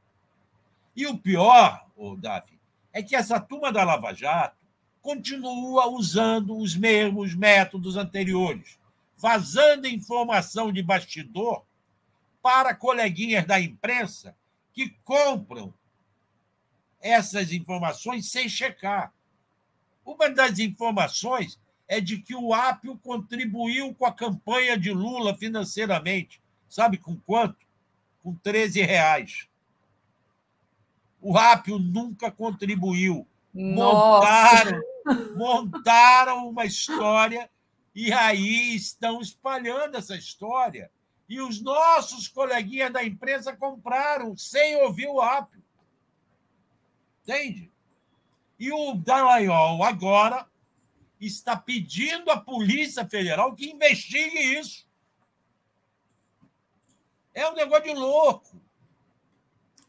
[0.94, 2.60] E o pior, o Davi,
[2.92, 4.57] é que essa turma da Lava Jato
[5.02, 8.78] continua usando os mesmos métodos anteriores,
[9.16, 11.64] vazando informação de bastidor
[12.42, 14.34] para coleguinhas da imprensa
[14.72, 15.74] que compram
[17.00, 19.12] essas informações sem checar.
[20.04, 26.40] Uma das informações é de que o Apio contribuiu com a campanha de Lula financeiramente.
[26.68, 27.66] Sabe com quanto?
[28.22, 29.48] Com 13 reais.
[31.20, 33.26] O Apio nunca contribuiu.
[33.52, 34.80] Montaram,
[35.36, 37.50] montaram uma história
[37.94, 40.90] e aí estão espalhando essa história.
[41.28, 45.62] E os nossos coleguinhas da imprensa compraram sem ouvir o Apio.
[47.22, 47.70] Entende?
[48.58, 50.46] E o Dallagnol agora
[51.20, 54.86] está pedindo à Polícia Federal que investigue isso.
[57.34, 58.60] É um negócio de louco.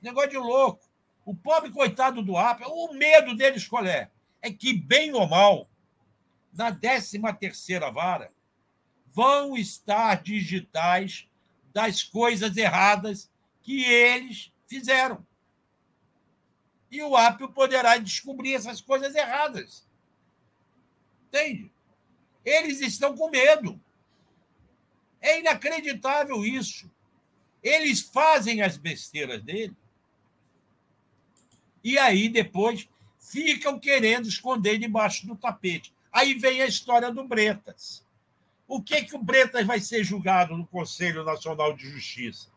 [0.02, 0.89] Negócio de louco.
[1.30, 4.10] O pobre coitado do Apple, o medo deles qual é?
[4.42, 5.70] É que, bem ou mal,
[6.52, 8.34] na 13 terceira vara,
[9.14, 11.30] vão estar digitais
[11.72, 13.30] das coisas erradas
[13.62, 15.24] que eles fizeram.
[16.90, 19.88] E o Apple poderá descobrir essas coisas erradas.
[21.28, 21.72] Entende?
[22.44, 23.80] Eles estão com medo.
[25.22, 26.90] É inacreditável isso.
[27.62, 29.78] Eles fazem as besteiras dele
[31.84, 32.88] e aí depois
[33.20, 35.94] ficam querendo esconder debaixo do tapete.
[36.12, 38.04] Aí vem a história do Bretas.
[38.68, 42.48] O que que o Bretas vai ser julgado no Conselho Nacional de Justiça?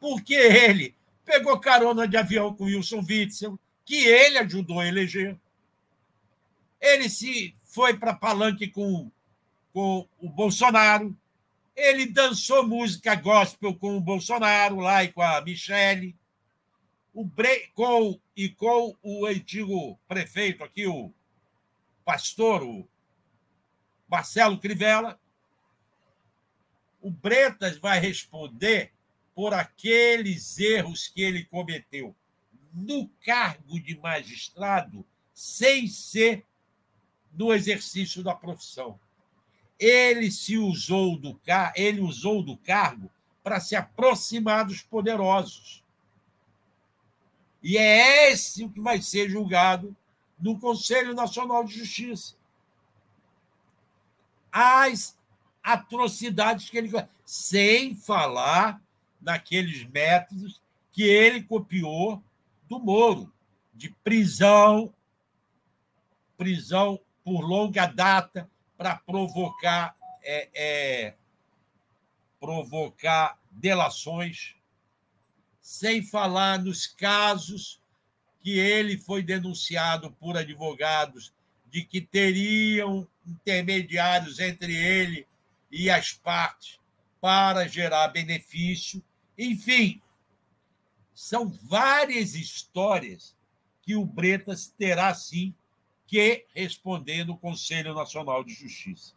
[0.00, 5.36] Porque ele pegou carona de avião com Wilson Witzel, que ele ajudou a eleger.
[6.80, 9.10] Ele se foi para palanque com,
[9.72, 11.16] com o Bolsonaro.
[11.76, 16.14] Ele dançou música gospel com o Bolsonaro lá e com a Michelle
[17.18, 17.28] o
[17.74, 21.12] com, e com o antigo prefeito aqui, o
[22.04, 22.88] pastor, o
[24.08, 25.18] Marcelo Crivella,
[27.00, 28.92] o Bretas vai responder
[29.34, 32.14] por aqueles erros que ele cometeu
[32.72, 36.46] no cargo de magistrado, sem ser
[37.32, 38.96] no exercício da profissão.
[39.76, 41.72] Ele se usou do car...
[41.74, 43.10] ele usou do cargo
[43.42, 45.82] para se aproximar dos poderosos.
[47.62, 49.96] E é esse o que vai ser julgado
[50.38, 52.36] no Conselho Nacional de Justiça.
[54.50, 55.18] As
[55.62, 56.90] atrocidades que ele.
[57.24, 58.80] Sem falar
[59.20, 60.62] naqueles métodos
[60.92, 62.22] que ele copiou
[62.66, 63.30] do Moro,
[63.74, 64.92] de prisão,
[66.36, 71.14] prisão por longa data para provocar, é, é,
[72.40, 74.57] provocar delações
[75.68, 77.78] sem falar nos casos
[78.40, 81.30] que ele foi denunciado por advogados
[81.66, 85.26] de que teriam intermediários entre ele
[85.70, 86.80] e as partes
[87.20, 89.04] para gerar benefício.
[89.36, 90.00] Enfim,
[91.12, 93.36] são várias histórias
[93.82, 95.54] que o Bretas terá sim
[96.06, 99.12] que responder no Conselho Nacional de Justiça.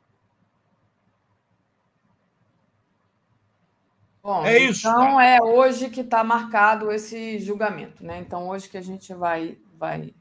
[4.24, 4.88] Bom, é isso.
[4.88, 5.26] Então tá?
[5.26, 8.20] é hoje que está marcado esse julgamento, né?
[8.20, 10.14] Então hoje que a gente vai vai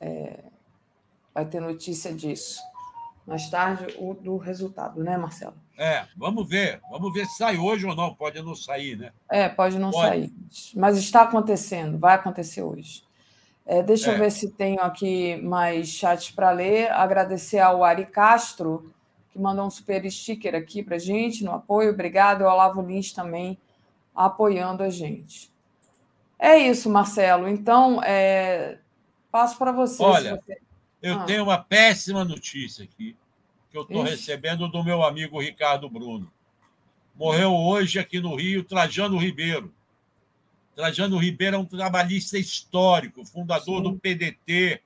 [0.00, 0.44] é,
[1.34, 2.60] vai ter notícia disso.
[3.26, 5.54] Mais tarde o do resultado, né, Marcelo?
[5.76, 8.14] É, vamos ver, vamos ver se sai hoje ou não.
[8.14, 9.12] Pode não sair, né?
[9.30, 10.08] É, pode não pode.
[10.08, 10.32] sair,
[10.74, 13.04] mas está acontecendo, vai acontecer hoje.
[13.64, 14.14] É, deixa é.
[14.14, 16.90] eu ver se tenho aqui mais chats para ler.
[16.90, 18.90] Agradecer ao Ari Castro
[19.38, 21.92] que mandou um super sticker aqui para gente no apoio.
[21.92, 22.42] Obrigado.
[22.42, 23.56] O Olavo Lins também
[24.14, 25.50] apoiando a gente.
[26.36, 27.48] É isso, Marcelo.
[27.48, 28.78] Então, é...
[29.30, 30.02] passo para você.
[30.02, 30.58] Olha, você...
[31.00, 31.24] eu ah.
[31.24, 33.16] tenho uma péssima notícia aqui,
[33.70, 36.30] que eu estou recebendo do meu amigo Ricardo Bruno.
[37.14, 39.72] Morreu hoje aqui no Rio Trajano Ribeiro.
[40.74, 43.82] Trajano Ribeiro é um trabalhista histórico, fundador Sim.
[43.84, 44.80] do PDT,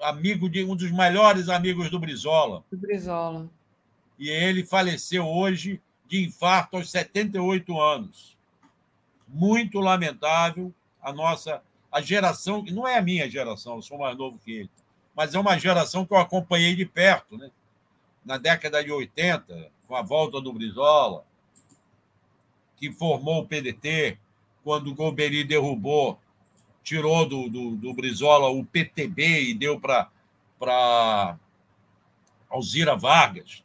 [0.00, 2.64] amigo de um dos melhores amigos do Brizola.
[2.70, 3.48] Do Brizola
[4.22, 8.38] e ele faleceu hoje de infarto aos 78 anos.
[9.26, 11.60] Muito lamentável a nossa
[11.90, 14.70] a geração, que não é a minha geração, eu sou mais novo que ele,
[15.14, 17.50] mas é uma geração que eu acompanhei de perto, né?
[18.24, 21.24] Na década de 80, com a volta do Brizola,
[22.76, 24.18] que formou o PDT,
[24.62, 26.16] quando o Golbery derrubou,
[26.84, 31.36] tirou do, do, do Brizola o PTB e deu para
[32.48, 33.64] Alzira Vargas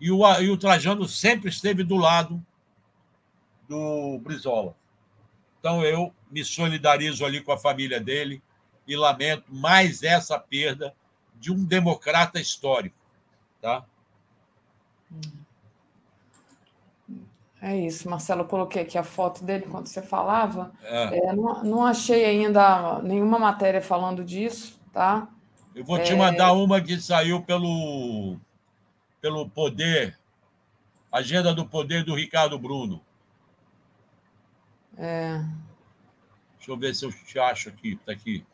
[0.00, 2.42] e o, e o Trajano sempre esteve do lado
[3.68, 4.74] do Brizola.
[5.58, 8.42] Então eu me solidarizo ali com a família dele
[8.86, 10.94] e lamento mais essa perda
[11.38, 12.96] de um democrata histórico,
[13.60, 13.84] tá?
[17.62, 18.42] É isso, Marcelo.
[18.42, 20.72] Eu coloquei aqui a foto dele enquanto você falava.
[20.82, 21.28] É.
[21.28, 25.28] É, não, não, achei ainda nenhuma matéria falando disso, tá?
[25.74, 26.52] Eu vou te mandar é.
[26.52, 28.38] uma que saiu pelo,
[29.20, 30.18] pelo Poder,
[31.12, 33.02] Agenda do Poder do Ricardo Bruno.
[34.96, 35.40] É.
[36.56, 37.92] Deixa eu ver se eu te acho aqui.
[37.92, 38.44] Está aqui.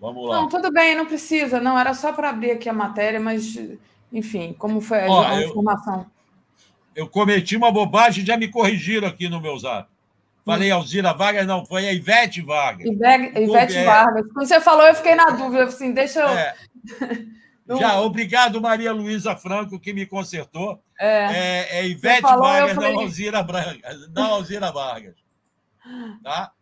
[0.00, 0.36] Vamos lá.
[0.36, 1.60] Não, tudo bem, não precisa.
[1.60, 3.56] Não, era só para abrir aqui a matéria, mas,
[4.12, 6.06] enfim, como foi a, Ó, a informação?
[6.94, 9.88] Eu, eu, cometi uma bobagem, já me corrigiram aqui no meu zap.
[10.44, 10.76] Falei hum.
[10.76, 12.86] Alzira Vargas, não, foi a Ivete Vargas.
[12.86, 13.84] Ivete, Ivete é.
[13.84, 14.26] Vargas.
[14.32, 16.28] Quando você falou, eu fiquei na dúvida, assim, deixa eu.
[16.28, 16.54] É.
[17.78, 20.82] Já, obrigado, Maria Luísa Franco, que me consertou.
[20.98, 22.92] É, é, é Ivete falou, Vargas, falei...
[22.92, 24.08] não Alzira Vargas.
[24.10, 25.14] Não Alzira Vargas.
[26.22, 26.52] Tá?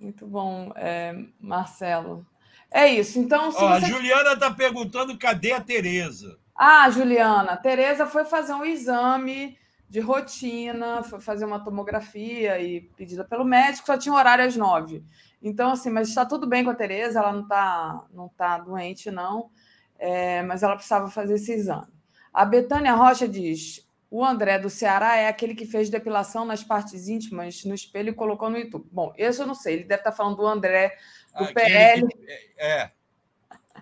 [0.00, 2.26] Muito bom, é, Marcelo.
[2.70, 3.18] É isso.
[3.18, 3.64] Então, Ó, você...
[3.64, 6.38] A Juliana está perguntando cadê a Tereza.
[6.54, 9.58] Ah, Juliana, a Tereza foi fazer um exame
[9.88, 15.04] de rotina, foi fazer uma tomografia e pedida pelo médico, só tinha horário às nove.
[15.42, 19.10] Então, assim, mas está tudo bem com a Tereza, ela não está não tá doente,
[19.10, 19.50] não,
[19.98, 21.92] é, mas ela precisava fazer esse exame.
[22.32, 27.08] A Betânia Rocha diz: o André do Ceará é aquele que fez depilação nas partes
[27.08, 28.86] íntimas no espelho e colocou no YouTube.
[28.90, 30.96] Bom, esse eu não sei, ele deve estar falando do André
[31.36, 32.08] do aquele PL.
[32.08, 32.90] Que, é,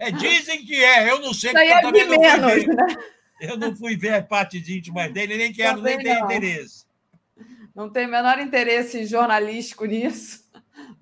[0.00, 1.50] é, dizem que é, eu não sei.
[1.50, 2.86] Isso aí é de menos, né?
[3.40, 6.86] Eu não fui ver as partes íntimas dele, nem quero, Também nem tenho interesse.
[7.74, 10.43] Não tem o menor interesse jornalístico nisso,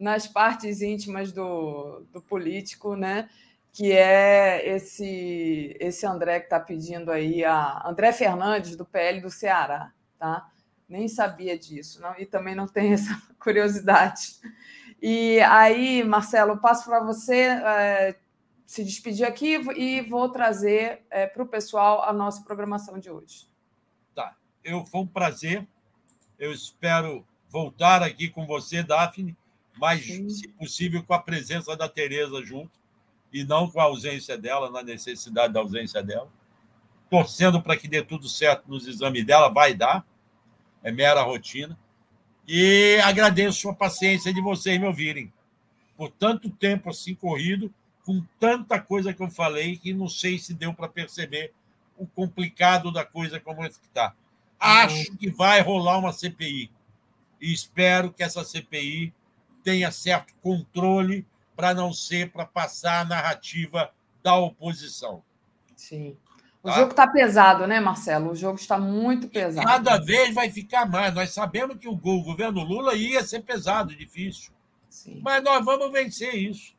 [0.03, 3.29] nas partes íntimas do, do político, né?
[3.73, 9.31] que é esse esse André que está pedindo aí, a André Fernandes, do PL do
[9.31, 10.51] Ceará, tá?
[10.87, 14.37] Nem sabia disso, não, e também não tem essa curiosidade.
[15.01, 18.17] E aí, Marcelo, passo para você é,
[18.67, 23.49] se despedir aqui e vou trazer é, para o pessoal a nossa programação de hoje.
[24.15, 25.67] Tá, eu foi um prazer.
[26.39, 29.37] Eu espero voltar aqui com você, Daphne,
[29.77, 30.29] mas, Sim.
[30.29, 32.71] se possível, com a presença da Tereza junto
[33.33, 36.29] e não com a ausência dela, na necessidade da ausência dela.
[37.09, 40.07] Torcendo para que dê tudo certo nos exames dela, vai dar,
[40.83, 41.79] é mera rotina.
[42.47, 45.33] E agradeço a paciência de vocês me ouvirem.
[45.97, 47.73] Por tanto tempo assim corrido,
[48.05, 51.53] com tanta coisa que eu falei, que não sei se deu para perceber
[51.97, 54.15] o complicado da coisa como está.
[54.59, 56.71] Acho que vai rolar uma CPI.
[57.41, 59.13] E espero que essa CPI
[59.63, 63.91] tenha certo controle para não ser para passar a narrativa
[64.23, 65.23] da oposição.
[65.77, 66.17] Sim.
[66.63, 66.77] O tá?
[66.77, 68.31] jogo está pesado, né, Marcelo?
[68.31, 69.67] O jogo está muito pesado.
[69.67, 71.13] Cada vez vai ficar mais.
[71.13, 74.53] Nós sabemos que o governo Lula ia ser pesado, difícil.
[74.89, 75.21] Sim.
[75.23, 76.75] Mas nós vamos vencer isso.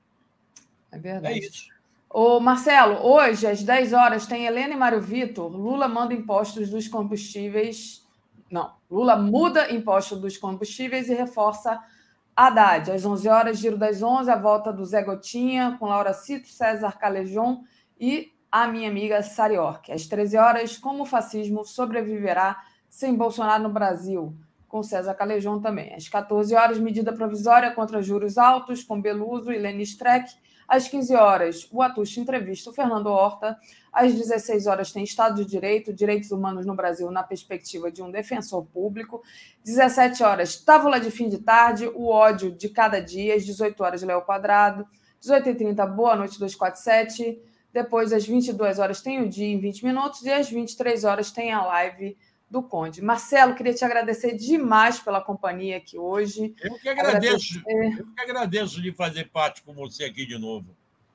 [0.92, 1.34] É verdade.
[1.34, 1.74] É isso.
[2.10, 5.52] Ô, Marcelo, hoje, às 10 horas, tem Helena e Mário Vitor.
[5.52, 8.08] Lula manda impostos dos combustíveis.
[8.52, 11.84] Não, Lula muda imposto dos combustíveis e reforça
[12.36, 16.48] Haddad, às 11 horas, Giro das 11, a volta do Zé Gotinha, com Laura Cito,
[16.48, 17.64] César Calejon
[18.00, 19.92] e a minha amiga Sariorque.
[19.92, 24.36] Às 13 horas, como o fascismo sobreviverá sem Bolsonaro no Brasil,
[24.68, 25.94] com César Calejon também.
[25.94, 30.32] Às 14 horas, medida provisória contra juros altos, com Beluso e Leni Streck.
[30.68, 33.58] Às 15 horas, o Atush entrevista o Fernando Horta.
[33.92, 38.10] Às 16 horas, tem Estado de Direito, Direitos Humanos no Brasil na perspectiva de um
[38.10, 39.22] defensor público.
[39.64, 43.36] 17 horas, Távola de Fim de Tarde, o ódio de cada dia.
[43.36, 44.88] Às 18 horas, Léo Quadrado.
[45.22, 47.40] 18h30, Boa Noite 247.
[47.72, 50.24] Depois, às 22 horas, tem o dia em 20 minutos.
[50.24, 52.18] E às 23 horas, tem a live
[52.54, 53.02] do Conde.
[53.02, 56.54] Marcelo, queria te agradecer demais pela companhia aqui hoje.
[56.62, 57.60] Eu que agradeço.
[57.60, 58.00] Agradecer...
[58.00, 60.68] Eu que agradeço de fazer parte com você aqui de novo.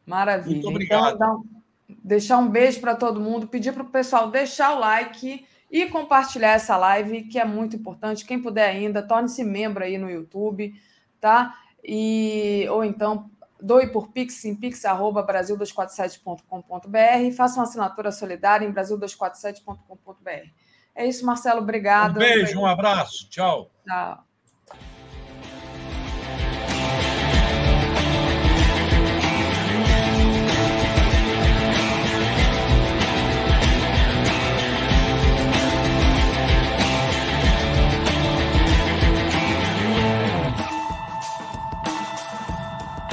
[0.05, 0.51] Maravilha.
[0.51, 1.15] Muito obrigado.
[1.15, 1.45] Então,
[1.89, 6.55] deixar um beijo para todo mundo, pedir para o pessoal deixar o like e compartilhar
[6.55, 8.27] essa live, que é muito importante.
[8.27, 10.75] Quem puder ainda, torne-se membro aí no YouTube,
[11.21, 11.57] tá?
[11.85, 20.68] E, ou então doe por Pix em pix.brasil247.com.br e faça uma assinatura solidária em brasil247.com.br.
[20.99, 21.61] É isso, Marcelo.
[21.61, 22.19] Obrigada.
[22.19, 23.31] Um beijo, um abraço.
[23.31, 23.71] Tchau.
[23.87, 24.28] Tchau.